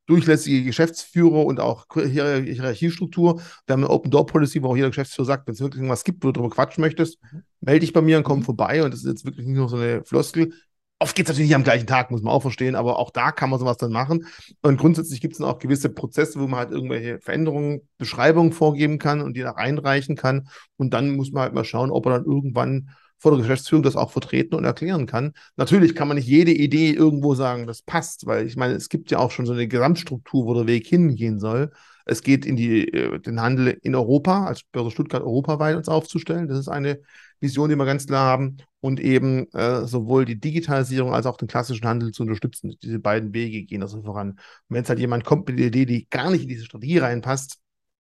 durchlässige 0.06 0.64
Geschäftsführer 0.64 1.46
und 1.46 1.60
auch 1.60 1.88
Hierarchiestruktur. 1.94 3.42
Wir 3.66 3.74
haben 3.74 3.84
eine 3.84 3.90
Open 3.90 4.12
Door 4.12 4.28
Policy, 4.28 4.62
wo 4.62 4.70
auch 4.70 4.76
jeder 4.76 4.90
Geschäftsführer 4.90 5.26
sagt, 5.26 5.48
wenn 5.48 5.54
es 5.54 5.60
wirklich 5.60 5.80
irgendwas 5.80 6.04
gibt, 6.04 6.24
wo 6.24 6.28
du 6.28 6.34
darüber 6.34 6.54
quatschen 6.54 6.82
möchtest, 6.82 7.22
mhm. 7.24 7.44
melde 7.62 7.80
dich 7.82 7.94
bei 7.94 8.02
mir 8.02 8.18
und 8.18 8.24
komm 8.24 8.40
mhm. 8.40 8.44
vorbei. 8.44 8.84
Und 8.84 8.94
das 8.94 9.02
ist 9.02 9.08
jetzt 9.08 9.26
wirklich 9.26 9.46
nicht 9.46 9.58
nur 9.58 9.70
so 9.70 9.78
eine 9.78 10.04
Floskel. 10.04 10.54
Oft 11.00 11.16
geht 11.16 11.26
es 11.26 11.30
natürlich 11.30 11.50
nicht 11.50 11.56
am 11.56 11.64
gleichen 11.64 11.88
Tag, 11.88 12.10
muss 12.10 12.22
man 12.22 12.34
auch 12.34 12.42
verstehen, 12.42 12.76
aber 12.76 13.00
auch 13.00 13.12
da 13.12 13.32
kann 13.32 13.50
man 13.50 13.60
sowas 13.60 13.78
dann 13.78 13.92
machen. 13.92 14.28
Und 14.62 14.78
grundsätzlich 14.78 15.20
gibt 15.20 15.34
es 15.34 15.40
dann 15.40 15.48
auch 15.48 15.60
gewisse 15.60 15.90
Prozesse, 15.90 16.40
wo 16.40 16.48
man 16.48 16.60
halt 16.60 16.72
irgendwelche 16.72 17.20
Veränderungen, 17.20 17.82
Beschreibungen 17.98 18.54
vorgeben 18.54 18.98
kann 18.98 19.22
und 19.22 19.36
die 19.36 19.42
da 19.42 19.52
einreichen 19.52 20.16
kann. 20.16 20.48
Und 20.78 20.94
dann 20.94 21.16
muss 21.16 21.32
man 21.32 21.44
halt 21.44 21.54
mal 21.54 21.66
schauen, 21.66 21.92
ob 21.92 22.06
er 22.06 22.14
dann 22.14 22.26
irgendwann 22.26 22.90
vor 23.18 23.32
der 23.32 23.42
Geschäftsführung 23.42 23.84
das 23.84 23.96
auch 23.96 24.12
vertreten 24.12 24.56
und 24.56 24.64
erklären 24.64 25.06
kann. 25.06 25.34
Natürlich 25.58 25.96
kann 25.96 26.08
man 26.08 26.16
nicht 26.16 26.28
jede 26.28 26.52
Idee 26.52 26.92
irgendwo 26.92 27.36
sagen, 27.36 27.68
das 27.68 27.82
passt, 27.82 28.26
weil 28.26 28.46
ich 28.46 28.56
meine, 28.56 28.76
es 28.76 28.88
gibt 28.88 29.12
ja 29.12 29.20
auch 29.20 29.32
schon 29.32 29.46
so 29.46 29.54
eine 29.54 29.68
Gesamtstruktur, 29.68 30.46
wo 30.46 30.54
der 30.54 30.68
Weg 30.68 30.88
hingehen 30.88 31.40
soll. 31.40 31.72
Es 32.06 32.22
geht 32.22 32.46
in 32.46 32.56
die, 32.56 32.88
äh, 32.88 33.20
den 33.20 33.42
Handel 33.42 33.78
in 33.82 33.96
Europa, 33.96 34.46
als 34.46 34.64
Börse 34.64 34.92
Stuttgart 34.92 35.24
europaweit 35.24 35.76
uns 35.76 35.90
aufzustellen. 35.90 36.48
Das 36.48 36.60
ist 36.60 36.70
eine 36.70 37.00
Vision, 37.40 37.70
die 37.70 37.76
wir 37.76 37.86
ganz 37.86 38.08
klar 38.08 38.26
haben. 38.26 38.58
Und 38.80 39.00
eben 39.00 39.52
äh, 39.54 39.86
sowohl 39.88 40.26
die 40.26 40.40
Digitalisierung 40.40 41.14
als 41.14 41.26
auch 41.26 41.38
den 41.38 41.48
klassischen 41.48 41.88
Handel 41.88 42.12
zu 42.12 42.24
unterstützen. 42.24 42.76
Diese 42.84 43.00
beiden 43.00 43.34
Wege 43.34 43.64
gehen 43.64 43.82
also 43.82 44.02
voran. 44.04 44.32
Und 44.32 44.40
wenn 44.70 44.78
jetzt 44.78 44.90
halt 44.90 45.00
jemand 45.00 45.26
kommt 45.26 45.48
mit 45.48 45.58
einer 45.58 45.68
Idee, 45.68 45.86
die 45.86 46.08
gar 46.10 46.30
nicht 46.30 46.44
in 46.44 46.50
diese 46.50 46.66
Strategie 46.66 47.00
reinpasst, 47.00 47.58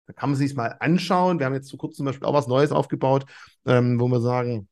dann 0.05 0.15
kann 0.15 0.29
man 0.29 0.37
sich 0.37 0.55
mal 0.55 0.75
anschauen. 0.79 1.39
Wir 1.39 1.47
haben 1.47 1.53
jetzt 1.53 1.71
vor 1.71 1.79
kurzem 1.79 1.97
zum 1.97 2.05
Beispiel 2.05 2.27
auch 2.27 2.33
was 2.33 2.47
Neues 2.47 2.71
aufgebaut, 2.71 3.25
ähm, 3.65 3.99
wo 3.99 4.07
wir 4.07 4.21
sagen, 4.21 4.67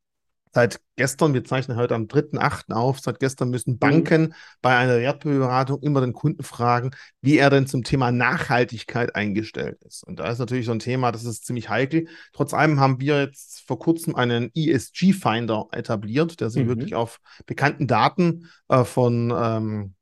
Seit 0.56 0.80
gestern, 0.96 1.34
wir 1.34 1.44
zeichnen 1.44 1.76
heute 1.76 1.96
am 1.96 2.08
3.8. 2.08 2.72
auf, 2.72 3.02
seit 3.02 3.20
gestern 3.20 3.50
müssen 3.50 3.74
mhm. 3.74 3.80
Banken 3.80 4.22
mhm. 4.22 4.34
bei 4.62 4.78
einer 4.78 5.00
Wertberatung 5.00 5.82
immer 5.82 6.00
den 6.00 6.14
Kunden 6.14 6.44
fragen, 6.44 6.92
wie 7.20 7.38
er 7.38 7.50
denn 7.50 7.68
zum 7.68 7.84
Thema 7.84 8.14
Nachhaltigkeit 8.14 9.18
eingestellt 9.18 9.84
ist. 9.84 10.06
Und 10.06 10.20
da 10.20 10.32
ist 10.32 10.40
natürlich 10.40 10.66
so 10.66 10.72
ein 10.72 10.80
Thema, 10.80 11.12
das 11.12 11.26
ist 11.26 11.46
ziemlich 11.46 11.68
heikel. 11.68 12.08
Trotz 12.32 12.54
allem 12.54 12.80
haben 12.80 13.02
wir 13.02 13.20
jetzt 13.20 13.68
vor 13.68 13.80
kurzem 13.80 14.16
einen 14.16 14.50
ESG-Finder 14.56 15.68
etabliert, 15.74 16.40
der 16.40 16.50
sich 16.50 16.64
mhm. 16.64 16.70
wirklich 16.70 16.96
auf 16.96 17.20
bekannten 17.46 17.86
Daten 17.86 18.50
äh, 18.70 18.86
von 18.86 19.34
ähm, 19.38 19.96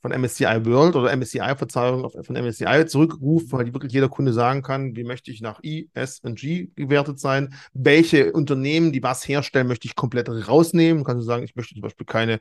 von 0.00 0.12
MSCI 0.12 0.64
World 0.64 0.96
oder 0.96 1.14
MSCI, 1.16 1.54
Verzeihung, 1.56 2.10
von 2.10 2.36
MSCI 2.36 2.86
zurückruft, 2.86 3.52
weil 3.52 3.64
die 3.64 3.74
wirklich 3.74 3.92
jeder 3.92 4.08
Kunde 4.08 4.32
sagen 4.32 4.62
kann, 4.62 4.96
wie 4.96 5.04
möchte 5.04 5.30
ich 5.30 5.40
nach 5.40 5.62
I, 5.62 5.90
S 5.94 6.20
und 6.20 6.38
G 6.38 6.68
gewertet 6.74 7.20
sein, 7.20 7.54
welche 7.72 8.32
Unternehmen, 8.32 8.92
die 8.92 9.02
was 9.02 9.26
herstellen, 9.26 9.66
möchte 9.66 9.86
ich 9.86 9.96
komplett 9.96 10.28
rausnehmen. 10.28 11.04
Kannst 11.04 11.22
du 11.22 11.26
sagen, 11.26 11.44
ich 11.44 11.54
möchte 11.56 11.74
zum 11.74 11.82
Beispiel 11.82 12.06
keine 12.06 12.40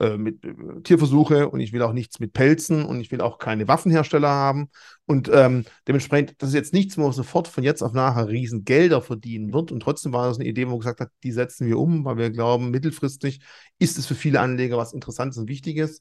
äh, 0.00 0.16
mit 0.16 0.42
äh, 0.46 0.54
Tierversuche 0.82 1.50
und 1.50 1.60
ich 1.60 1.74
will 1.74 1.82
auch 1.82 1.92
nichts 1.92 2.20
mit 2.20 2.32
Pelzen 2.32 2.86
und 2.86 3.02
ich 3.02 3.12
will 3.12 3.20
auch 3.20 3.36
keine 3.36 3.68
Waffenhersteller 3.68 4.30
haben. 4.30 4.70
Und 5.04 5.30
ähm, 5.30 5.66
dementsprechend, 5.86 6.36
das 6.38 6.48
ist 6.50 6.54
jetzt 6.54 6.72
nichts, 6.72 6.96
wo 6.96 7.02
man 7.02 7.12
sofort 7.12 7.48
von 7.48 7.62
jetzt 7.64 7.82
auf 7.82 7.92
nachher 7.92 8.28
riesen 8.28 8.64
Gelder 8.64 9.02
verdienen 9.02 9.52
wird. 9.52 9.70
Und 9.70 9.80
trotzdem 9.80 10.14
war 10.14 10.26
das 10.26 10.38
eine 10.38 10.48
Idee, 10.48 10.64
wo 10.66 10.70
man 10.70 10.78
gesagt 10.78 11.00
hat, 11.00 11.10
die 11.22 11.32
setzen 11.32 11.66
wir 11.66 11.78
um, 11.78 12.06
weil 12.06 12.16
wir 12.16 12.30
glauben, 12.30 12.70
mittelfristig 12.70 13.40
ist 13.78 13.98
es 13.98 14.06
für 14.06 14.14
viele 14.14 14.40
Anleger 14.40 14.78
was 14.78 14.94
Interessantes 14.94 15.36
und 15.36 15.48
Wichtiges. 15.48 16.00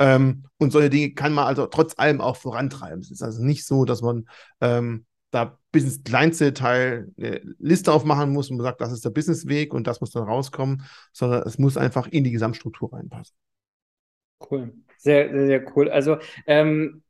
Ähm, 0.00 0.44
und 0.58 0.72
solche 0.72 0.90
Dinge 0.90 1.12
kann 1.12 1.32
man 1.32 1.46
also 1.46 1.66
trotz 1.66 1.96
allem 1.98 2.20
auch 2.20 2.36
vorantreiben. 2.36 3.00
Es 3.00 3.10
ist 3.10 3.22
also 3.22 3.42
nicht 3.44 3.66
so, 3.66 3.84
dass 3.84 4.02
man 4.02 4.28
ähm, 4.60 5.06
da 5.30 5.58
bis 5.70 5.84
ins 5.84 6.02
kleinste 6.02 6.52
Teil 6.54 7.12
eine 7.16 7.40
Liste 7.58 7.92
aufmachen 7.92 8.32
muss 8.32 8.50
und 8.50 8.56
man 8.56 8.64
sagt, 8.64 8.80
das 8.80 8.92
ist 8.92 9.04
der 9.04 9.10
Businessweg 9.10 9.72
und 9.72 9.86
das 9.86 10.00
muss 10.00 10.10
dann 10.10 10.24
rauskommen, 10.24 10.84
sondern 11.12 11.42
es 11.46 11.58
muss 11.58 11.76
einfach 11.76 12.08
in 12.08 12.24
die 12.24 12.32
Gesamtstruktur 12.32 12.92
reinpassen. 12.92 13.36
Cool. 14.50 14.72
Sehr, 14.96 15.30
sehr, 15.30 15.46
sehr 15.46 15.76
cool. 15.76 15.90
Also 15.90 16.16
ähm, 16.46 17.02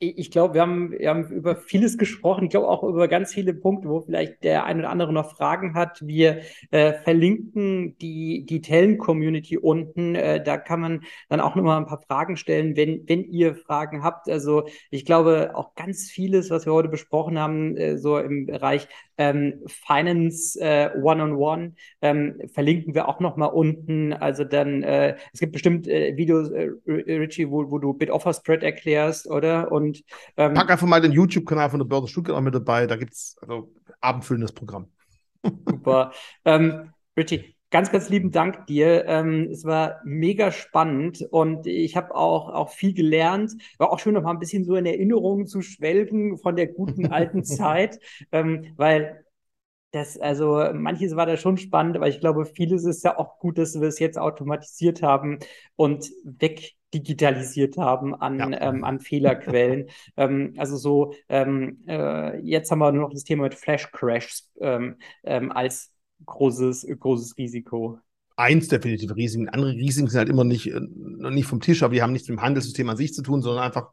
ich 0.00 0.30
glaube, 0.30 0.54
wir 0.54 0.62
haben, 0.62 0.92
wir 0.92 1.08
haben 1.08 1.28
über 1.30 1.56
vieles 1.56 1.98
gesprochen. 1.98 2.44
Ich 2.44 2.50
glaube 2.50 2.68
auch 2.68 2.84
über 2.84 3.08
ganz 3.08 3.34
viele 3.34 3.52
Punkte, 3.52 3.88
wo 3.88 4.00
vielleicht 4.00 4.44
der 4.44 4.64
eine 4.64 4.80
oder 4.80 4.90
andere 4.90 5.12
noch 5.12 5.36
Fragen 5.36 5.74
hat. 5.74 6.06
Wir 6.06 6.42
äh, 6.70 6.92
verlinken 6.92 7.98
die, 7.98 8.46
die 8.46 8.60
Tellen-Community 8.60 9.58
unten. 9.58 10.14
Äh, 10.14 10.42
da 10.42 10.56
kann 10.56 10.80
man 10.80 11.00
dann 11.28 11.40
auch 11.40 11.56
nochmal 11.56 11.78
ein 11.78 11.86
paar 11.86 12.02
Fragen 12.02 12.36
stellen, 12.36 12.76
wenn, 12.76 13.08
wenn 13.08 13.24
ihr 13.24 13.56
Fragen 13.56 14.04
habt. 14.04 14.28
Also 14.28 14.68
ich 14.90 15.04
glaube 15.04 15.52
auch 15.54 15.74
ganz 15.74 16.08
vieles, 16.08 16.48
was 16.50 16.64
wir 16.64 16.74
heute 16.74 16.88
besprochen 16.88 17.36
haben, 17.36 17.76
äh, 17.76 17.98
so 17.98 18.18
im 18.18 18.46
Bereich 18.46 18.86
ähm, 19.18 19.60
Finance 19.66 20.58
äh, 20.60 20.90
One-on-One, 21.02 21.74
ähm, 22.02 22.40
verlinken 22.52 22.94
wir 22.94 23.08
auch 23.08 23.20
nochmal 23.20 23.50
unten. 23.50 24.12
Also 24.12 24.44
dann, 24.44 24.82
äh, 24.82 25.16
es 25.32 25.40
gibt 25.40 25.52
bestimmt 25.52 25.88
äh, 25.88 26.16
Videos, 26.16 26.50
äh, 26.50 26.70
Richie, 26.86 27.50
wo, 27.50 27.70
wo 27.70 27.78
du 27.78 27.94
Bid-Offer-Spread 27.94 28.62
erklärst, 28.62 29.28
oder? 29.28 29.72
Und 29.72 29.88
und 29.88 30.04
ähm, 30.36 30.54
pack 30.54 30.70
einfach 30.70 30.86
mal 30.86 31.00
den 31.00 31.12
YouTube-Kanal 31.12 31.70
von 31.70 31.78
der 31.80 31.86
Börse 31.86 32.08
Stuttgart 32.08 32.36
auch 32.36 32.40
mit 32.40 32.54
dabei. 32.54 32.86
Da 32.86 32.96
gibt 32.96 33.12
es 33.12 33.36
also 33.40 33.72
abendfüllendes 34.00 34.52
Programm. 34.52 34.90
Super. 35.42 36.12
ähm, 36.44 36.92
Richie, 37.16 37.56
ganz, 37.70 37.90
ganz 37.90 38.08
lieben 38.08 38.30
Dank 38.30 38.66
dir. 38.66 39.04
Ähm, 39.06 39.48
es 39.50 39.64
war 39.64 40.00
mega 40.04 40.52
spannend 40.52 41.22
und 41.30 41.66
ich 41.66 41.96
habe 41.96 42.14
auch, 42.14 42.48
auch 42.48 42.70
viel 42.70 42.94
gelernt. 42.94 43.52
War 43.78 43.92
auch 43.92 43.98
schön, 43.98 44.14
noch 44.14 44.22
mal 44.22 44.30
ein 44.32 44.38
bisschen 44.38 44.64
so 44.64 44.76
in 44.76 44.86
Erinnerungen 44.86 45.46
zu 45.46 45.62
schwelgen 45.62 46.38
von 46.38 46.56
der 46.56 46.68
guten 46.68 47.06
alten 47.06 47.44
Zeit, 47.44 48.00
ähm, 48.32 48.72
weil 48.76 49.24
das, 49.90 50.18
also 50.18 50.62
manches 50.74 51.16
war 51.16 51.24
da 51.26 51.36
schon 51.36 51.56
spannend, 51.56 51.96
aber 51.96 52.08
ich 52.08 52.20
glaube, 52.20 52.44
vieles 52.44 52.84
ist 52.84 53.04
ja 53.04 53.18
auch 53.18 53.38
gut, 53.38 53.56
dass 53.56 53.80
wir 53.80 53.88
es 53.88 53.98
jetzt 53.98 54.18
automatisiert 54.18 55.02
haben 55.02 55.38
und 55.76 56.10
weg 56.24 56.74
digitalisiert 56.92 57.76
haben 57.76 58.14
an, 58.14 58.52
ja. 58.52 58.60
ähm, 58.60 58.84
an 58.84 59.00
Fehlerquellen. 59.00 59.88
ähm, 60.16 60.54
also 60.56 60.76
so, 60.76 61.14
ähm, 61.28 61.82
äh, 61.86 62.38
jetzt 62.40 62.70
haben 62.70 62.78
wir 62.78 62.92
nur 62.92 63.04
noch 63.04 63.12
das 63.12 63.24
Thema 63.24 63.44
mit 63.44 63.54
Flash 63.54 63.90
Crashs 63.92 64.50
ähm, 64.60 64.96
ähm, 65.24 65.52
als 65.52 65.92
großes, 66.26 66.86
großes 66.98 67.36
Risiko. 67.38 67.98
Eins 68.36 68.68
definitiv 68.68 69.14
Risiken. 69.16 69.48
Andere 69.48 69.72
Risiken 69.72 70.08
sind 70.08 70.18
halt 70.18 70.28
immer 70.28 70.44
nicht, 70.44 70.68
äh, 70.68 70.80
nicht 70.80 71.46
vom 71.46 71.60
Tisch, 71.60 71.82
aber 71.82 71.94
die 71.94 72.02
haben 72.02 72.12
nichts 72.12 72.28
mit 72.28 72.38
dem 72.38 72.42
Handelssystem 72.42 72.88
an 72.88 72.96
sich 72.96 73.12
zu 73.12 73.22
tun, 73.22 73.42
sondern 73.42 73.64
einfach 73.64 73.90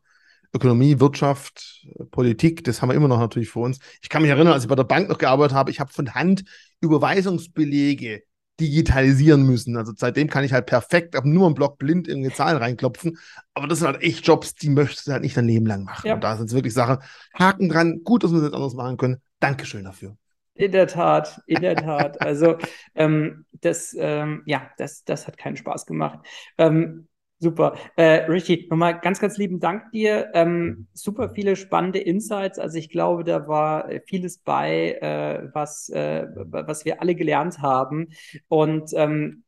Ökonomie, 0.54 1.00
Wirtschaft, 1.00 1.86
Politik, 2.12 2.64
das 2.64 2.82
haben 2.82 2.90
wir 2.90 2.96
immer 2.96 3.08
noch 3.08 3.20
natürlich 3.20 3.50
vor 3.50 3.66
uns. 3.66 3.80
Ich 4.02 4.10
kann 4.10 4.22
mich 4.22 4.32
erinnern, 4.32 4.54
als 4.54 4.64
ich 4.64 4.70
bei 4.70 4.76
der 4.76 4.84
Bank 4.84 5.10
noch 5.10 5.18
gearbeitet 5.18 5.56
habe, 5.56 5.72
ich 5.72 5.80
habe 5.80 5.92
von 5.92 6.14
Hand 6.14 6.46
Überweisungsbelege 6.80 8.24
digitalisieren 8.60 9.46
müssen. 9.46 9.76
Also 9.76 9.92
seitdem 9.96 10.30
kann 10.30 10.46
ich 10.46 10.54
halt 10.54 10.66
perfekt 10.66 11.18
auf 11.18 11.26
nur 11.26 11.46
einen 11.46 11.56
Block 11.56 11.78
blind 11.78 12.08
irgendeine 12.08 12.34
Zahlen 12.34 12.58
reinklopfen. 12.58 13.18
Aber 13.54 13.68
das 13.68 13.80
sind 13.80 13.88
halt 13.88 14.02
echt 14.02 14.26
Jobs, 14.26 14.56
die 14.56 14.70
möchtest 14.70 15.08
du 15.08 15.12
halt 15.12 15.24
nicht 15.24 15.36
dein 15.36 15.46
Leben 15.46 15.66
lang 15.66 15.84
machen. 15.84 16.08
Ja. 16.08 16.14
Und 16.14 16.24
da 16.24 16.38
sind 16.38 16.48
es 16.48 16.54
wirklich 16.54 16.74
Sachen, 16.74 17.00
Haken 17.34 17.68
dran, 17.68 18.02
gut, 18.04 18.24
dass 18.24 18.32
wir 18.32 18.38
das 18.38 18.48
jetzt 18.48 18.56
anders 18.56 18.76
machen 18.76 18.98
können. 18.98 19.18
Dankeschön 19.40 19.84
dafür. 19.84 20.16
In 20.56 20.72
der 20.72 20.88
Tat, 20.88 21.41
in 21.47 21.62
der 21.62 21.76
Tat. 21.76 22.22
Also 22.22 22.58
ähm, 22.95 23.45
das, 23.62 23.95
ähm, 23.97 24.41
ja, 24.45 24.72
das, 24.78 25.03
das 25.03 25.28
hat 25.28 25.38
keinen 25.38 25.58
Spaß 25.58 25.86
gemacht. 25.86 26.20
Ähm, 26.58 27.08
Super. 27.39 27.78
Äh, 27.97 28.26
Richie, 28.32 28.66
nochmal 28.70 28.99
ganz, 29.01 29.20
ganz 29.20 29.38
lieben 29.38 29.60
Dank 29.60 29.91
dir. 29.91 30.32
Ähm, 30.34 30.88
super 30.93 31.32
viele 31.36 31.58
spannende 31.58 31.99
Insights. 31.99 32.58
Also 32.60 32.78
ich 32.78 32.89
glaube, 32.89 33.26
da 33.26 33.47
war 33.47 33.89
vieles 34.08 34.38
bei, 34.38 34.93
äh, 35.01 35.49
was, 35.53 35.89
äh, 35.89 36.28
was 36.34 36.86
wir 36.86 37.01
alle 37.01 37.14
gelernt 37.14 37.60
haben. 37.60 38.08
Und 38.47 38.91
ähm, 38.93 39.43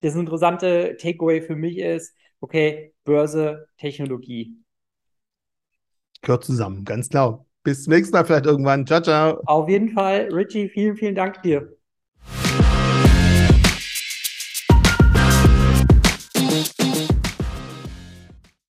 das 0.00 0.14
interessante 0.14 0.96
Takeaway 1.00 1.40
für 1.40 1.56
mich 1.56 1.78
ist, 1.78 2.14
okay, 2.40 2.94
Börse, 3.04 3.68
Technologie. 3.78 4.54
Gehört 6.20 6.44
zusammen, 6.44 6.84
ganz 6.84 7.08
klar. 7.08 7.47
Bis 7.64 7.84
zum 7.84 7.92
nächsten 7.92 8.12
Mal 8.12 8.24
vielleicht 8.24 8.46
irgendwann. 8.46 8.86
Ciao, 8.86 9.00
ciao. 9.00 9.40
Auf 9.46 9.68
jeden 9.68 9.90
Fall, 9.90 10.28
Richie, 10.32 10.68
vielen, 10.68 10.96
vielen 10.96 11.14
Dank 11.14 11.42
dir. 11.42 11.68